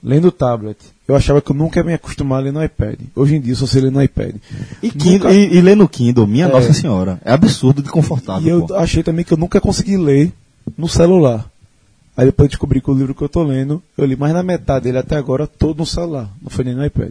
ler 0.00 0.20
no 0.20 0.30
tablet. 0.30 0.78
Eu 1.08 1.16
achava 1.16 1.40
que 1.42 1.50
eu 1.50 1.56
nunca 1.56 1.80
ia 1.80 1.84
me 1.84 1.92
acostumar 1.94 2.38
a 2.38 2.42
ler 2.44 2.52
no 2.52 2.62
iPad. 2.62 2.94
Hoje 3.16 3.34
em 3.34 3.40
dia 3.40 3.54
eu 3.54 3.56
só 3.56 3.66
sei 3.66 3.80
ler 3.82 3.90
no 3.90 4.00
iPad. 4.00 4.36
E, 4.80 4.88
Kindle, 4.88 5.30
Nunca- 5.30 5.32
e, 5.32 5.56
e 5.56 5.60
ler 5.60 5.76
no 5.76 5.88
Kindle, 5.88 6.28
minha 6.28 6.46
É. 6.46 6.48
Nossa 6.48 6.72
Senhora. 6.72 7.20
É 7.24 7.32
absurdo 7.32 7.82
de 7.82 7.90
confortável. 7.90 8.46
E 8.46 8.48
eu 8.50 8.66
pô. 8.68 8.74
achei 8.76 9.02
também 9.02 9.24
que 9.24 9.32
eu 9.32 9.36
nunca 9.36 9.60
consegui 9.60 9.96
ler 9.96 10.32
no 10.78 10.88
celular. 10.88 11.44
Aí 12.16 12.26
depois 12.26 12.44
eu 12.46 12.50
descobri 12.50 12.80
que 12.80 12.88
o 12.88 12.94
livro 12.94 13.16
que 13.16 13.22
eu 13.22 13.28
tô 13.28 13.42
lendo, 13.42 13.82
eu 13.98 14.04
li 14.04 14.14
mais 14.14 14.32
na 14.32 14.44
metade 14.44 14.84
dele 14.84 14.98
até 14.98 15.16
agora, 15.16 15.48
todo 15.48 15.78
no 15.78 15.86
celular. 15.86 16.30
Não 16.40 16.50
foi 16.50 16.64
nem 16.64 16.74
no 16.76 16.84
iPad. 16.86 17.10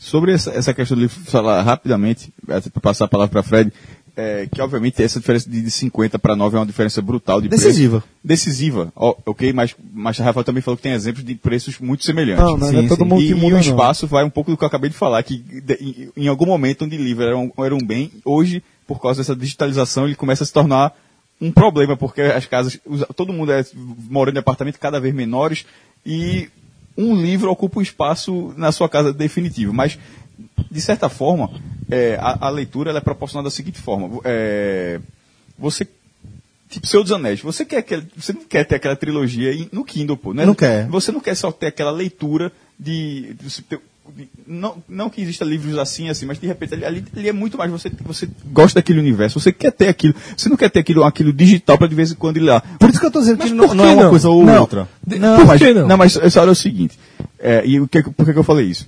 Sobre 0.00 0.32
essa, 0.32 0.50
essa 0.50 0.74
questão 0.74 0.96
do 0.96 1.02
livro, 1.02 1.16
falar 1.24 1.62
rapidamente, 1.62 2.32
para 2.44 2.60
passar 2.82 3.04
a 3.04 3.08
palavra 3.08 3.30
para 3.30 3.42
Fred, 3.44 3.72
é, 4.20 4.48
que 4.52 4.60
obviamente 4.60 5.00
essa 5.00 5.20
diferença 5.20 5.48
de, 5.48 5.62
de 5.62 5.70
50 5.70 6.18
para 6.18 6.34
9 6.34 6.56
é 6.56 6.58
uma 6.60 6.66
diferença 6.66 7.00
brutal 7.00 7.40
de 7.40 7.48
Decisiva. 7.48 8.00
preço. 8.00 8.14
Decisiva. 8.22 8.92
Ok, 8.96 9.52
mas, 9.52 9.76
mas 9.94 10.20
a 10.20 10.24
Rafael 10.24 10.42
também 10.44 10.60
falou 10.60 10.76
que 10.76 10.82
tem 10.82 10.92
exemplos 10.92 11.24
de 11.24 11.36
preços 11.36 11.78
muito 11.78 12.04
semelhantes. 12.04 12.44
Não, 12.44 12.56
não, 12.56 12.72
não 12.72 12.80
é 12.80 12.88
todo 12.88 13.04
mundo 13.06 13.22
e, 13.22 13.26
que 13.28 13.32
e 13.32 13.34
muda, 13.36 13.46
o 13.46 13.50
não. 13.50 13.60
espaço 13.60 14.06
vai 14.08 14.24
um 14.24 14.30
pouco 14.30 14.50
do 14.50 14.56
que 14.56 14.64
eu 14.64 14.66
acabei 14.68 14.90
de 14.90 14.96
falar, 14.96 15.22
que 15.22 15.38
de- 15.38 16.10
em, 16.16 16.24
em 16.24 16.28
algum 16.28 16.46
momento 16.46 16.84
onde 16.84 16.96
livro 16.96 17.22
era 17.24 17.38
um, 17.38 17.50
era 17.58 17.74
um 17.74 17.78
bem, 17.78 18.10
hoje, 18.24 18.60
por 18.88 19.00
causa 19.00 19.20
dessa 19.20 19.36
digitalização, 19.36 20.04
ele 20.04 20.16
começa 20.16 20.42
a 20.42 20.46
se 20.46 20.52
tornar 20.52 20.92
um 21.40 21.52
problema, 21.52 21.96
porque 21.96 22.20
as 22.22 22.44
casas, 22.46 22.76
todo 23.14 23.32
mundo 23.32 23.52
é 23.52 23.64
morando 24.10 24.34
em 24.36 24.40
apartamentos 24.40 24.80
cada 24.80 24.98
vez 25.00 25.14
menores 25.14 25.64
e 26.04 26.48
um 26.96 27.14
livro 27.14 27.48
ocupa 27.52 27.78
um 27.78 27.82
espaço 27.82 28.52
na 28.56 28.72
sua 28.72 28.88
casa 28.88 29.12
definitivo. 29.12 29.72
Mas, 29.72 29.96
de 30.70 30.80
certa 30.80 31.08
forma, 31.08 31.50
é, 31.90 32.16
a, 32.20 32.46
a 32.46 32.50
leitura 32.50 32.92
é 32.96 33.00
proporcionada 33.00 33.46
da 33.46 33.50
seguinte 33.50 33.80
forma. 33.80 34.20
É, 34.24 35.00
você 35.58 35.86
Tipo, 36.68 36.86
Senhor 36.86 37.02
dos 37.02 37.12
Anéis. 37.12 37.40
Você, 37.40 37.64
quer 37.64 37.78
aquele, 37.78 38.06
você 38.14 38.32
não 38.32 38.42
quer 38.44 38.62
ter 38.64 38.74
aquela 38.74 38.94
trilogia 38.94 39.50
no 39.72 39.84
Kindle, 39.84 40.16
pô. 40.18 40.34
Né? 40.34 40.44
Não 40.44 40.54
quer. 40.54 40.86
Você 40.88 41.10
não 41.10 41.20
quer 41.20 41.34
só 41.34 41.50
ter 41.50 41.68
aquela 41.68 41.90
leitura 41.90 42.52
de. 42.78 43.34
de 43.40 43.48
de- 44.16 44.28
não, 44.46 44.82
não 44.88 45.10
que 45.10 45.20
exista 45.20 45.44
livros 45.44 45.76
assim, 45.76 46.08
assim, 46.08 46.24
mas 46.24 46.38
de 46.40 46.46
repente 46.46 46.72
ali, 46.74 46.84
ali, 46.84 47.28
é 47.28 47.32
muito 47.32 47.58
mais. 47.58 47.70
Você, 47.70 47.90
você 48.00 48.28
gosta 48.46 48.78
daquele 48.80 48.98
universo, 49.00 49.38
você 49.38 49.52
quer 49.52 49.70
ter 49.70 49.88
aquilo. 49.88 50.14
Você 50.36 50.48
não 50.48 50.56
quer 50.56 50.70
ter 50.70 50.80
aquilo, 50.80 51.04
aquilo 51.04 51.32
digital 51.32 51.76
para 51.76 51.86
de 51.88 51.94
vez 51.94 52.12
em 52.12 52.14
quando 52.14 52.38
ir 52.38 52.40
lá. 52.40 52.60
Por 52.78 52.88
isso 52.88 52.98
que 52.98 53.04
eu 53.04 53.08
estou 53.08 53.20
dizendo 53.22 53.38
Mas 53.38 53.50
que 53.50 53.54
não, 53.54 53.74
não 53.74 53.84
é 53.84 53.92
uma 53.92 54.02
não? 54.04 54.10
coisa 54.10 54.28
ou 54.28 54.44
Não. 54.44 54.60
outra. 54.60 54.88
Não, 55.06 55.36
Por 55.36 55.46
mas, 55.46 55.60
que 55.60 55.74
não? 55.74 55.96
mas 55.96 56.16
essa 56.16 56.40
hora 56.40 56.50
é 56.50 56.52
o 56.52 56.56
seguinte. 56.56 56.98
É, 57.38 57.62
e 57.66 57.78
o 57.80 57.86
que, 57.86 58.02
por 58.02 58.24
que, 58.24 58.32
que 58.32 58.38
eu 58.38 58.44
falei 58.44 58.66
isso? 58.66 58.86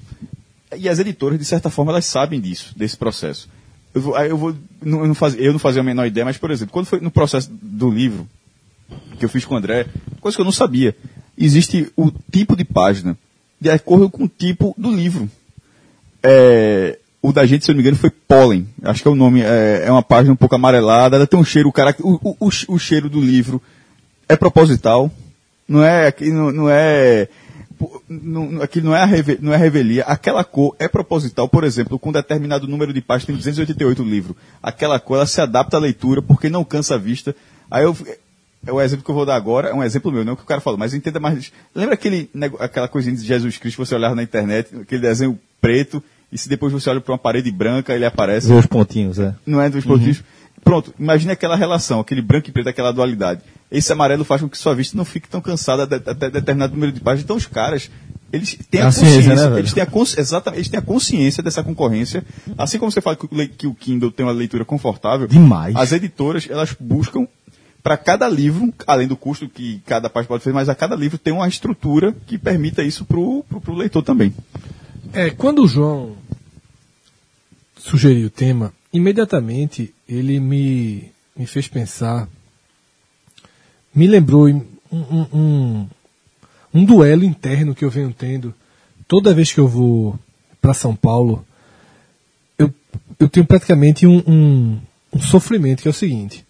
E 0.76 0.88
as 0.88 0.98
editoras, 0.98 1.38
de 1.38 1.44
certa 1.44 1.70
forma, 1.70 1.92
elas 1.92 2.06
sabem 2.06 2.40
disso, 2.40 2.72
desse 2.76 2.96
processo. 2.96 3.48
Eu, 3.94 4.00
vou, 4.00 4.18
eu, 4.18 4.36
vou, 4.36 4.56
não, 4.82 5.00
eu, 5.00 5.06
não 5.08 5.16
eu 5.36 5.52
não 5.52 5.58
fazia 5.58 5.80
a 5.80 5.84
menor 5.84 6.06
ideia, 6.06 6.24
mas, 6.24 6.38
por 6.38 6.50
exemplo, 6.50 6.72
quando 6.72 6.86
foi 6.86 7.00
no 7.00 7.10
processo 7.10 7.50
do 7.50 7.90
livro, 7.90 8.28
que 9.18 9.24
eu 9.24 9.28
fiz 9.28 9.44
com 9.44 9.54
o 9.54 9.58
André, 9.58 9.86
coisa 10.20 10.36
que 10.36 10.40
eu 10.40 10.44
não 10.44 10.52
sabia. 10.52 10.96
Existe 11.36 11.90
o 11.96 12.10
tipo 12.30 12.56
de 12.56 12.64
página 12.64 13.16
de 13.60 13.70
acordo 13.70 14.08
com 14.08 14.24
o 14.24 14.28
tipo 14.28 14.74
do 14.78 14.90
livro. 14.90 15.28
É, 16.22 16.98
o 17.22 17.32
da 17.32 17.44
gente, 17.44 17.64
se 17.64 17.70
eu 17.70 17.74
não 17.74 17.76
me 17.76 17.82
engano, 17.82 18.00
foi 18.00 18.10
Pollen. 18.10 18.66
Acho 18.82 19.02
que 19.02 19.08
é 19.08 19.10
o 19.10 19.14
nome. 19.14 19.42
É, 19.42 19.84
é 19.86 19.92
uma 19.92 20.02
página 20.02 20.32
um 20.32 20.36
pouco 20.36 20.54
amarelada. 20.54 21.16
Ela 21.16 21.26
tem 21.26 21.38
um 21.38 21.44
cheiro, 21.44 21.72
o, 22.00 22.30
o, 22.30 22.36
o, 22.40 22.50
o, 22.68 22.78
cheiro 22.78 23.10
do 23.10 23.20
livro 23.20 23.60
é 24.28 24.36
proposital. 24.36 25.10
Não 25.68 25.84
é. 25.84 26.12
Não, 26.20 26.50
não 26.50 26.70
é. 26.70 27.28
Pô, 27.80 28.02
Não, 28.08 28.60
aquilo 28.62 28.86
não 28.90 28.94
é, 28.94 29.00
a 29.00 29.04
reve- 29.06 29.38
não 29.40 29.52
é 29.52 29.56
revelia. 29.56 30.04
Aquela 30.04 30.44
cor 30.44 30.76
é 30.78 30.86
proposital, 30.86 31.48
por 31.48 31.64
exemplo, 31.64 31.98
com 31.98 32.12
determinado 32.12 32.68
número 32.68 32.92
de 32.92 33.00
páginas, 33.00 33.26
tem 33.26 33.36
288 33.36 34.02
o 34.02 34.06
livro. 34.06 34.36
Aquela 34.62 35.00
cor 35.00 35.16
ela 35.16 35.26
se 35.26 35.40
adapta 35.40 35.76
à 35.78 35.80
leitura 35.80 36.20
porque 36.22 36.48
não 36.50 36.62
cansa 36.64 36.94
a 36.94 36.98
vista. 36.98 37.34
Aí 37.70 37.82
eu. 37.84 37.96
É 38.66 38.70
o 38.70 38.78
exemplo 38.78 39.02
que 39.02 39.10
eu 39.10 39.14
vou 39.14 39.24
dar 39.24 39.36
agora, 39.36 39.68
é 39.70 39.74
um 39.74 39.82
exemplo 39.82 40.12
meu, 40.12 40.22
não 40.22 40.32
é 40.32 40.34
o 40.34 40.36
que 40.36 40.42
o 40.42 40.46
cara 40.46 40.60
falou, 40.60 40.78
mas 40.78 40.92
entenda 40.92 41.18
mais. 41.18 41.50
Lembra 41.74 41.94
aquele, 41.94 42.28
aquela 42.58 42.86
coisinha 42.88 43.16
de 43.16 43.24
Jesus 43.24 43.56
Cristo 43.56 43.76
que 43.80 43.86
você 43.86 43.94
olhava 43.94 44.14
na 44.14 44.22
internet, 44.22 44.68
aquele 44.82 45.00
desenho 45.00 45.38
preto, 45.62 46.02
e 46.30 46.36
se 46.36 46.46
depois 46.46 46.70
você 46.70 46.90
olha 46.90 47.00
para 47.00 47.10
uma 47.12 47.18
parede 47.18 47.50
branca, 47.50 47.94
ele 47.94 48.04
aparece. 48.04 48.52
Os 48.52 48.66
pontinhos, 48.66 49.18
é. 49.18 49.34
Não 49.46 49.62
é 49.62 49.70
dos 49.70 49.82
pontinhos. 49.86 50.22
Pronto, 50.62 50.94
imagine 50.98 51.32
aquela 51.32 51.56
relação, 51.56 52.00
aquele 52.00 52.22
branco 52.22 52.48
e 52.48 52.52
preto, 52.52 52.68
aquela 52.68 52.92
dualidade. 52.92 53.40
Esse 53.70 53.92
amarelo 53.92 54.24
faz 54.24 54.40
com 54.40 54.48
que 54.48 54.58
sua 54.58 54.74
vista 54.74 54.96
não 54.96 55.04
fique 55.04 55.28
tão 55.28 55.40
cansada 55.40 55.84
até 55.84 56.30
determinado 56.30 56.74
número 56.74 56.92
de 56.92 57.00
páginas. 57.00 57.24
Então 57.24 57.36
os 57.36 57.46
caras, 57.46 57.90
eles 58.32 58.58
têm 58.70 58.80
a, 58.82 58.88
A 58.88 58.92
ciência, 58.92 59.16
consciência, 59.16 59.50
né, 59.50 59.58
eles 59.58 59.72
têm 59.72 59.82
a 59.82 59.86
cons- 59.86 60.18
exatamente, 60.18 60.58
eles 60.58 60.68
têm 60.68 60.78
a 60.78 60.82
consciência 60.82 61.42
dessa 61.42 61.62
concorrência. 61.62 62.24
Assim 62.58 62.78
como 62.78 62.90
você 62.90 63.00
fala 63.00 63.16
que 63.16 63.66
o, 63.66 63.70
o 63.70 63.74
Kindle 63.74 64.10
tem 64.10 64.26
uma 64.26 64.32
leitura 64.32 64.64
confortável, 64.64 65.26
Demais. 65.26 65.74
as 65.76 65.92
editoras, 65.92 66.46
elas 66.50 66.76
buscam 66.78 67.26
para 67.82 67.96
cada 67.96 68.28
livro, 68.28 68.72
além 68.86 69.08
do 69.08 69.16
custo 69.16 69.48
que 69.48 69.80
cada 69.86 70.10
página 70.10 70.28
pode 70.28 70.44
fazer, 70.44 70.54
mas 70.54 70.68
a 70.68 70.74
cada 70.74 70.94
livro 70.94 71.16
tem 71.16 71.32
uma 71.32 71.48
estrutura 71.48 72.14
que 72.26 72.36
permita 72.36 72.82
isso 72.82 73.04
pro, 73.06 73.42
pro 73.62 73.74
leitor 73.74 74.02
também. 74.02 74.34
É, 75.12 75.30
quando 75.30 75.62
o 75.62 75.68
João 75.68 76.14
sugeriu 77.78 78.26
o 78.26 78.30
tema, 78.30 78.72
imediatamente 78.92 79.94
ele 80.08 80.40
me, 80.40 81.10
me 81.36 81.46
fez 81.46 81.68
pensar, 81.68 82.28
me 83.94 84.06
lembrou 84.06 84.48
um, 84.48 84.64
um, 84.90 85.26
um, 85.32 85.88
um 86.74 86.84
duelo 86.84 87.24
interno 87.24 87.74
que 87.74 87.84
eu 87.84 87.90
venho 87.90 88.12
tendo 88.12 88.54
toda 89.06 89.34
vez 89.34 89.52
que 89.52 89.60
eu 89.60 89.68
vou 89.68 90.18
para 90.60 90.74
São 90.74 90.94
Paulo. 90.94 91.44
Eu, 92.58 92.72
eu 93.18 93.28
tenho 93.28 93.46
praticamente 93.46 94.06
um, 94.06 94.22
um, 94.26 94.80
um 95.12 95.20
sofrimento 95.20 95.82
que 95.82 95.88
é 95.88 95.90
o 95.90 95.94
seguinte: 95.94 96.44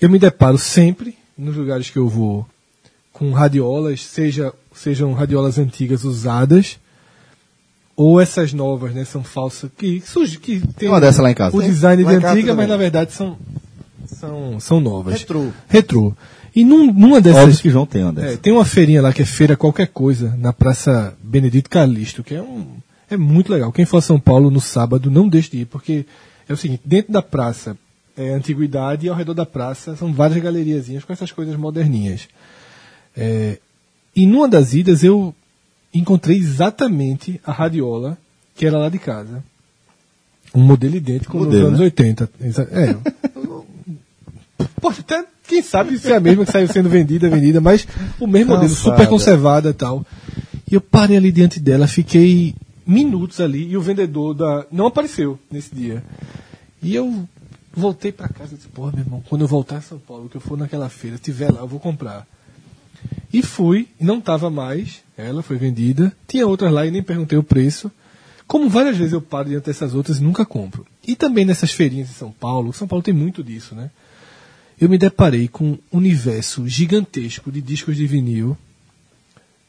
eu 0.00 0.08
me 0.10 0.18
deparo 0.18 0.58
sempre 0.58 1.16
nos 1.36 1.56
lugares 1.56 1.90
que 1.90 1.98
eu 1.98 2.08
vou 2.08 2.46
com 3.12 3.32
radiolas, 3.32 4.02
seja, 4.02 4.52
sejam 4.74 5.12
radiolas 5.12 5.58
antigas 5.58 6.04
usadas 6.04 6.78
ou 8.00 8.18
essas 8.18 8.54
novas, 8.54 8.94
né, 8.94 9.04
são 9.04 9.22
falsas, 9.22 9.70
que 9.76 10.00
surge, 10.00 10.38
que 10.38 10.66
tem 10.74 10.88
uma 10.88 10.98
dessa 10.98 11.20
lá 11.20 11.30
em 11.30 11.34
casa. 11.34 11.54
o 11.54 11.62
design 11.62 12.02
Lá 12.02 12.16
de 12.16 12.24
antiga, 12.24 12.54
mas 12.54 12.66
na 12.66 12.76
verdade 12.78 13.12
são 13.12 13.36
são, 14.06 14.58
são 14.58 14.80
novas. 14.80 15.20
Retrô. 15.20 15.48
Retrô. 15.68 16.14
E 16.56 16.64
num, 16.64 16.90
numa 16.92 17.20
dessas 17.20 17.42
Óbvio 17.42 17.58
que 17.60 17.70
João 17.70 17.84
tem 17.84 18.02
uma 18.02 18.10
é, 18.10 18.14
dessas. 18.14 18.38
tem 18.40 18.52
uma 18.54 18.64
feirinha 18.64 19.02
lá 19.02 19.12
que 19.12 19.20
é 19.20 19.26
feira 19.26 19.54
qualquer 19.54 19.88
coisa, 19.88 20.34
na 20.38 20.50
Praça 20.50 21.14
Benedito 21.22 21.68
Calixto, 21.68 22.24
que 22.24 22.34
é 22.34 22.40
um 22.40 22.66
é 23.10 23.18
muito 23.18 23.52
legal. 23.52 23.70
Quem 23.70 23.84
for 23.84 23.98
a 23.98 24.02
São 24.02 24.18
Paulo 24.18 24.50
no 24.50 24.60
sábado, 24.60 25.10
não 25.10 25.28
deixe 25.28 25.50
de 25.50 25.58
ir, 25.58 25.66
porque 25.66 26.06
é 26.48 26.52
o 26.54 26.56
seguinte, 26.56 26.80
dentro 26.84 27.12
da 27.12 27.20
praça 27.20 27.76
é 28.16 28.30
antiguidade 28.30 29.04
e 29.04 29.08
ao 29.10 29.16
redor 29.16 29.34
da 29.34 29.44
praça 29.44 29.94
são 29.94 30.12
várias 30.12 30.42
galeriazinhas 30.42 31.04
com 31.04 31.12
essas 31.12 31.30
coisas 31.30 31.54
moderninhas. 31.54 32.28
É, 33.14 33.58
e 34.16 34.26
numa 34.26 34.48
das 34.48 34.72
idas 34.72 35.04
eu 35.04 35.34
encontrei 35.92 36.36
exatamente 36.38 37.40
a 37.44 37.52
radiola 37.52 38.16
que 38.54 38.66
era 38.66 38.78
lá 38.78 38.88
de 38.88 38.98
casa. 38.98 39.42
Um 40.54 40.62
modelo 40.62 40.96
idêntico 40.96 41.38
Modelo, 41.38 41.54
nos 41.56 41.66
anos 41.68 41.78
né? 41.80 41.84
80. 41.86 42.30
Exa- 42.40 42.68
É. 42.72 42.96
Poxa, 44.80 45.00
até 45.00 45.24
quem 45.46 45.62
sabe 45.62 45.98
se 45.98 46.12
é 46.12 46.16
a 46.16 46.20
mesma 46.20 46.44
que 46.44 46.52
saiu 46.52 46.68
sendo 46.68 46.88
vendida, 46.88 47.28
vendida, 47.28 47.60
mas 47.60 47.86
o 48.18 48.26
mesmo 48.26 48.54
modelo, 48.54 48.72
super 48.74 49.06
conservada 49.08 49.70
e 49.70 49.72
tal. 49.74 50.04
E 50.70 50.74
eu 50.74 50.80
parei 50.80 51.16
ali 51.16 51.32
diante 51.32 51.58
dela, 51.58 51.86
fiquei 51.86 52.54
minutos 52.86 53.40
ali 53.40 53.68
e 53.70 53.76
o 53.76 53.80
vendedor 53.80 54.34
da 54.34 54.66
não 54.70 54.86
apareceu 54.86 55.38
nesse 55.50 55.74
dia. 55.74 56.02
E 56.82 56.94
eu 56.94 57.26
voltei 57.72 58.10
pra 58.12 58.28
casa 58.28 58.54
e 58.54 58.56
disse, 58.56 58.68
porra, 58.68 58.92
meu 58.92 59.00
irmão, 59.04 59.22
quando 59.28 59.42
eu 59.42 59.48
voltar 59.48 59.76
a 59.76 59.80
São 59.82 59.98
Paulo, 59.98 60.28
que 60.28 60.36
eu 60.36 60.40
for 60.40 60.56
naquela 60.58 60.88
feira, 60.88 61.18
tiver 61.18 61.50
lá, 61.52 61.60
eu 61.60 61.66
vou 61.68 61.80
comprar. 61.80 62.26
E 63.32 63.42
fui, 63.42 63.88
não 64.00 64.18
estava 64.18 64.50
mais, 64.50 65.02
ela 65.16 65.42
foi 65.42 65.56
vendida. 65.56 66.12
Tinha 66.26 66.46
outras 66.46 66.72
lá 66.72 66.86
e 66.86 66.90
nem 66.90 67.02
perguntei 67.02 67.38
o 67.38 67.42
preço. 67.42 67.90
Como 68.46 68.68
várias 68.68 68.96
vezes 68.96 69.12
eu 69.12 69.22
paro 69.22 69.48
diante 69.48 69.66
dessas 69.66 69.94
outras 69.94 70.18
e 70.18 70.22
nunca 70.22 70.44
compro. 70.44 70.84
E 71.06 71.14
também 71.14 71.44
nessas 71.44 71.70
feirinhas 71.70 72.10
em 72.10 72.14
São 72.14 72.32
Paulo, 72.32 72.72
São 72.72 72.88
Paulo 72.88 73.02
tem 73.02 73.14
muito 73.14 73.44
disso, 73.44 73.74
né? 73.74 73.90
Eu 74.80 74.88
me 74.88 74.98
deparei 74.98 75.46
com 75.46 75.72
um 75.72 75.78
universo 75.92 76.66
gigantesco 76.66 77.52
de 77.52 77.60
discos 77.60 77.96
de 77.96 78.06
vinil. 78.06 78.58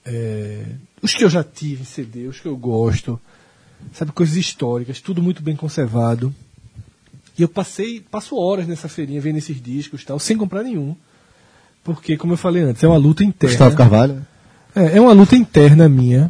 É, 0.04 0.65
os 1.02 1.13
que 1.13 1.24
eu 1.24 1.30
já 1.30 1.43
tive 1.43 1.84
em 1.84 1.86
CD, 1.86 2.28
os 2.28 2.39
que 2.39 2.47
eu 2.47 2.58
gosto. 2.58 3.19
Sabe, 3.93 4.12
coisas 4.12 4.36
históricas, 4.36 5.02
tudo 5.02 5.21
muito 5.21 5.43
bem 5.43 5.56
conservado. 5.56 6.34
E 7.38 7.41
eu 7.41 7.50
passei, 7.50 8.00
passo 8.00 8.36
horas 8.36 8.67
nessa 8.67 8.88
feirinha 8.88 9.21
vendo 9.21 9.38
esses 9.38 9.62
discos 9.62 10.04
tal, 10.04 10.17
sem 10.17 10.38
comprar 10.38 10.63
nenhum. 10.63 10.95
Porque, 11.84 12.17
como 12.17 12.34
eu 12.34 12.38
falei 12.38 12.63
antes, 12.63 12.84
é 12.84 12.88
uma 12.88 12.98
luta 12.98 13.24
interna. 13.24 13.52
Gustavo 13.52 13.76
Carvalho. 13.76 14.26
É, 14.76 14.98
é 14.98 15.02
uma 15.02 15.13
luta 15.13 15.36
interna 15.36 15.89
minha 15.89 16.30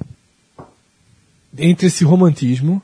entre 1.57 1.87
esse 1.87 2.03
romantismo 2.03 2.81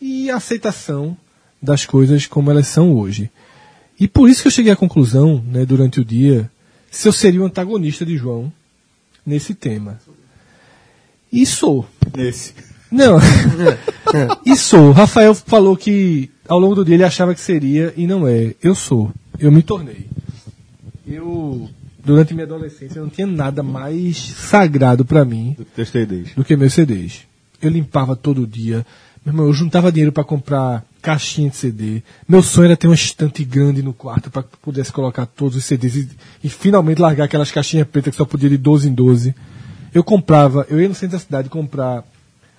e 0.00 0.30
a 0.30 0.36
aceitação 0.36 1.16
das 1.62 1.84
coisas 1.84 2.26
como 2.26 2.50
elas 2.50 2.66
são 2.66 2.92
hoje. 2.94 3.30
E 3.98 4.08
por 4.08 4.28
isso 4.28 4.42
que 4.42 4.48
eu 4.48 4.52
cheguei 4.52 4.72
à 4.72 4.76
conclusão, 4.76 5.44
né, 5.46 5.66
durante 5.66 6.00
o 6.00 6.04
dia, 6.04 6.50
se 6.90 7.06
eu 7.06 7.12
seria 7.12 7.42
o 7.42 7.44
antagonista 7.44 8.04
de 8.04 8.16
João 8.16 8.50
nesse 9.24 9.54
tema. 9.54 10.00
E 11.30 11.44
sou. 11.44 11.86
Nesse. 12.16 12.54
Não. 12.90 13.18
e 14.44 14.56
sou. 14.56 14.90
Rafael 14.90 15.34
falou 15.34 15.76
que 15.76 16.30
ao 16.48 16.58
longo 16.58 16.74
do 16.74 16.84
dia 16.84 16.94
ele 16.94 17.04
achava 17.04 17.34
que 17.34 17.40
seria 17.40 17.92
e 17.96 18.06
não 18.06 18.26
é. 18.26 18.54
Eu 18.62 18.74
sou. 18.74 19.12
Eu 19.38 19.52
me 19.52 19.62
tornei. 19.62 20.06
Eu, 21.06 21.68
durante 22.04 22.34
minha 22.34 22.46
adolescência, 22.46 23.00
não 23.00 23.08
tinha 23.08 23.26
nada 23.26 23.62
mais 23.62 24.16
sagrado 24.16 25.04
para 25.04 25.24
mim 25.24 25.56
Teus 25.74 25.90
TDs. 25.90 26.34
do 26.34 26.44
que 26.44 26.56
meus 26.56 26.74
CDs. 26.74 27.22
Eu 27.60 27.70
limpava 27.70 28.16
todo 28.16 28.46
dia. 28.46 28.86
Meu 29.24 29.34
irmão, 29.34 29.46
eu 29.46 29.52
juntava 29.52 29.92
dinheiro 29.92 30.12
para 30.12 30.24
comprar 30.24 30.84
caixinha 31.02 31.50
de 31.50 31.56
CD. 31.56 32.02
Meu 32.26 32.42
sonho 32.42 32.66
era 32.66 32.76
ter 32.76 32.88
uma 32.88 32.94
estante 32.94 33.44
grande 33.44 33.82
no 33.82 33.92
quarto 33.92 34.30
para 34.30 34.42
que 34.42 34.56
pudesse 34.62 34.92
colocar 34.92 35.26
todos 35.26 35.56
os 35.56 35.64
CDs 35.64 35.96
e, 35.96 36.08
e 36.44 36.48
finalmente 36.48 37.00
largar 37.00 37.24
aquelas 37.24 37.50
caixinhas 37.50 37.86
pretas 37.86 38.12
que 38.12 38.16
só 38.16 38.24
podia 38.24 38.48
de 38.48 38.56
12 38.56 38.88
em 38.88 38.94
12. 38.94 39.34
Eu 39.92 40.02
comprava, 40.02 40.66
eu 40.70 40.80
ia 40.80 40.88
no 40.88 40.94
centro 40.94 41.16
da 41.16 41.22
cidade 41.22 41.48
comprar 41.48 42.04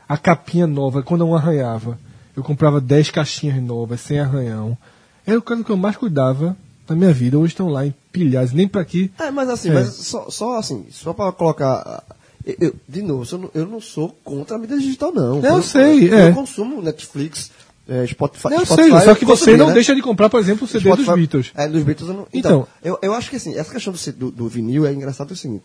a 0.07 0.17
capinha 0.17 0.67
nova 0.67 1.01
quando 1.01 1.21
não 1.21 1.35
arranhava. 1.35 1.97
Eu 2.35 2.43
comprava 2.43 2.79
10 2.79 3.09
caixinhas 3.11 3.61
novas, 3.61 4.01
sem 4.01 4.19
arranhão. 4.19 4.77
Era 5.25 5.37
o 5.37 5.41
caso 5.41 5.63
que 5.63 5.71
eu 5.71 5.77
mais 5.77 5.95
cuidava 5.95 6.55
na 6.91 6.97
minha 6.97 7.13
vida. 7.13 7.37
Hoje 7.39 7.53
estão 7.53 7.67
lá 7.69 7.85
empilhados, 7.85 8.53
nem 8.53 8.67
para 8.67 8.81
aqui. 8.81 9.11
É, 9.19 9.31
mas 9.31 9.49
assim, 9.49 9.69
É. 9.69 9.73
mas 9.73 9.93
só, 9.95 10.29
só 10.29 10.57
assim, 10.57 10.85
só 10.91 11.13
pra 11.13 11.31
colocar. 11.31 12.03
eu- 12.45 12.55
eu- 12.59 12.75
de 12.89 13.01
novo, 13.01 13.27
eu 13.31 13.37
não, 13.37 13.51
eu 13.53 13.65
não 13.67 13.79
sou 13.81 14.09
contra 14.23 14.55
a 14.55 14.59
mídia 14.59 14.77
digital, 14.77 15.11
não. 15.13 15.43
Eu 15.43 15.61
sei, 15.61 16.09
é. 16.13 16.29
Eu 16.29 16.33
consumo 16.33 16.81
Netflix, 16.81 17.51
é, 17.87 18.05
Spotify. 18.07 18.47
Eu 18.53 18.65
Spotify, 18.65 18.89
sei, 18.91 18.99
só 19.01 19.15
que 19.15 19.25
você 19.25 19.55
não 19.57 19.67
né? 19.67 19.73
deixa 19.73 19.93
de 19.95 20.01
comprar, 20.01 20.29
por 20.29 20.39
exemplo, 20.39 20.65
o 20.65 20.67
CD 20.67 20.89
dos 20.89 21.03
Spotify- 21.03 21.15
Beatles. 21.19 21.51
É, 21.55 21.67
dos 21.67 21.83
Beatles 21.83 22.09
eu 22.09 22.15
não. 22.15 22.27
Então. 22.33 22.67
Então, 22.81 22.97
eu, 23.01 23.13
acho 23.13 23.29
que 23.29 23.35
assim, 23.35 23.55
essa 23.55 23.71
questão 23.71 23.93
do, 24.17 24.31
do, 24.31 24.47
vinil 24.47 24.85
é 24.85 24.91
engraçado 24.93 25.29
é 25.29 25.33
o 25.33 25.37
seguinte. 25.37 25.63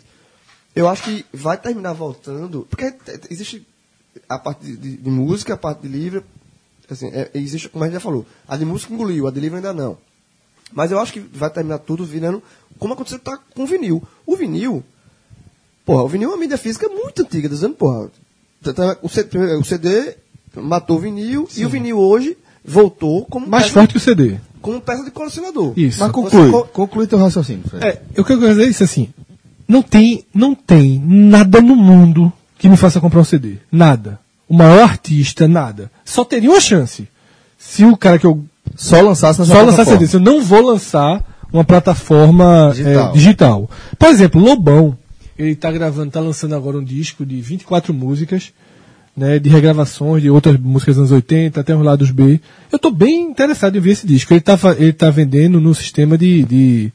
Eu 0.74 0.86
acho 0.88 1.02
que 1.04 1.24
vai 1.32 1.56
terminar 1.56 1.94
voltando. 1.94 2.66
Porque 2.68 2.92
te- 2.92 3.18
te- 3.18 3.32
existe 3.32 3.66
a 4.28 4.38
parte 4.38 4.66
de, 4.66 4.76
de- 4.76 4.96
de 4.98 5.10
música, 5.10 5.54
a 5.54 5.56
parte 5.56 5.80
de 5.82 5.88
livro. 5.88 6.22
Assim, 6.90 7.08
é, 7.08 7.30
existe, 7.34 7.68
como 7.70 7.82
a 7.84 7.86
gente 7.88 7.94
já 7.94 8.00
falou, 8.00 8.24
a 8.46 8.56
de 8.56 8.64
música 8.66 8.92
engoliu, 8.92 9.26
a 9.26 9.30
de 9.30 9.40
livro 9.40 9.56
ainda 9.56 9.72
não. 9.72 9.96
Mas 10.72 10.90
eu 10.90 10.98
acho 11.00 11.12
que 11.12 11.20
vai 11.20 11.48
terminar 11.50 11.78
tudo 11.78 12.04
virando 12.04 12.42
como 12.78 12.92
aconteceu 12.94 13.18
tá 13.18 13.38
com 13.54 13.62
o 13.62 13.66
vinil. 13.66 14.02
O 14.26 14.36
vinil, 14.36 14.84
porra, 15.84 16.02
o 16.02 16.08
vinil 16.08 16.30
é 16.30 16.32
uma 16.34 16.38
mídia 16.40 16.58
física 16.58 16.88
muito 16.88 17.22
antiga, 17.22 17.48
dizendo, 17.48 17.74
porra, 17.74 18.10
tá- 18.62 18.72
tá- 18.74 18.96
o 19.02 19.08
CD, 19.08 19.38
o 19.56 19.64
CD 19.64 20.16
matou 20.56 20.96
o 20.96 21.00
vinil 21.00 21.48
e 21.56 21.64
o 21.64 21.68
vinil 21.68 21.98
hoje 21.98 22.36
voltou 22.64 23.24
como 23.26 23.46
Mais 23.46 23.64
peça, 23.64 23.74
forte 23.74 23.90
que 23.92 23.96
o 23.96 24.00
CD. 24.00 24.36
como 24.60 24.80
peça 24.80 25.04
de 25.04 25.10
colecionador. 25.10 25.72
Isso. 25.76 26.00
Mas 26.00 26.10
conclui. 26.12 26.50
co- 26.50 26.64
Conclui 26.64 27.06
teu 27.06 27.18
raciocínio, 27.18 27.68
Fred. 27.68 27.86
É, 27.86 28.02
eu 28.14 28.24
quero 28.24 28.40
dizer 28.40 28.68
isso 28.68 28.82
assim. 28.84 29.08
Não 29.68 29.82
tem, 29.82 30.24
não 30.34 30.54
tem 30.54 30.98
nada 31.04 31.60
no 31.60 31.74
mundo 31.76 32.32
que 32.58 32.68
me 32.68 32.76
faça 32.76 33.00
comprar 33.00 33.20
um 33.20 33.24
CD. 33.24 33.56
Nada. 33.70 34.18
O 34.48 34.54
maior 34.54 34.82
artista, 34.82 35.48
nada. 35.48 35.90
Só 36.04 36.24
teria 36.24 36.50
uma 36.50 36.60
chance. 36.60 37.08
Se 37.58 37.84
o 37.84 37.96
cara 37.96 38.18
que 38.18 38.26
eu 38.26 38.44
Só 38.76 39.00
lançasse 39.00 39.38
na 39.40 39.44
só 39.46 39.52
sua 39.52 39.62
lançar 39.62 39.76
plataforma. 39.84 39.98
CD, 39.98 40.10
se 40.10 40.16
eu 40.16 40.20
não 40.20 40.42
vou 40.44 40.64
lançar 40.64 41.24
uma 41.52 41.64
plataforma 41.64 42.70
Digital. 42.74 43.08
é, 43.08 43.12
digital. 43.12 43.70
Por 43.98 44.08
exemplo, 44.08 44.40
Lobão, 44.40 44.96
ele 45.38 45.54
tá 45.54 45.70
gravando, 45.70 46.10
tá 46.10 46.20
lançando 46.20 46.54
agora 46.54 46.76
um 46.78 46.84
disco 46.84 47.24
de 47.24 47.40
24 47.40 47.92
músicas, 47.94 48.52
né, 49.16 49.38
de 49.38 49.48
regravações 49.48 50.22
de 50.22 50.28
outras 50.30 50.58
músicas 50.58 50.96
dos 50.96 51.00
anos 51.02 51.12
80, 51.12 51.58
até 51.60 51.74
os 51.74 51.82
lados 51.82 52.10
B. 52.10 52.38
Eu 52.70 52.78
tô 52.78 52.90
bem 52.90 53.22
interessado 53.30 53.76
em 53.76 53.80
ver 53.80 53.92
esse 53.92 54.06
disco. 54.06 54.32
Ele 54.34 54.40
tá, 54.40 54.56
fa- 54.58 54.76
ele 54.78 54.92
tá 54.92 55.08
vendendo 55.10 55.58
no 55.60 55.74
sistema 55.74 56.18
de, 56.18 56.42
de, 56.42 56.92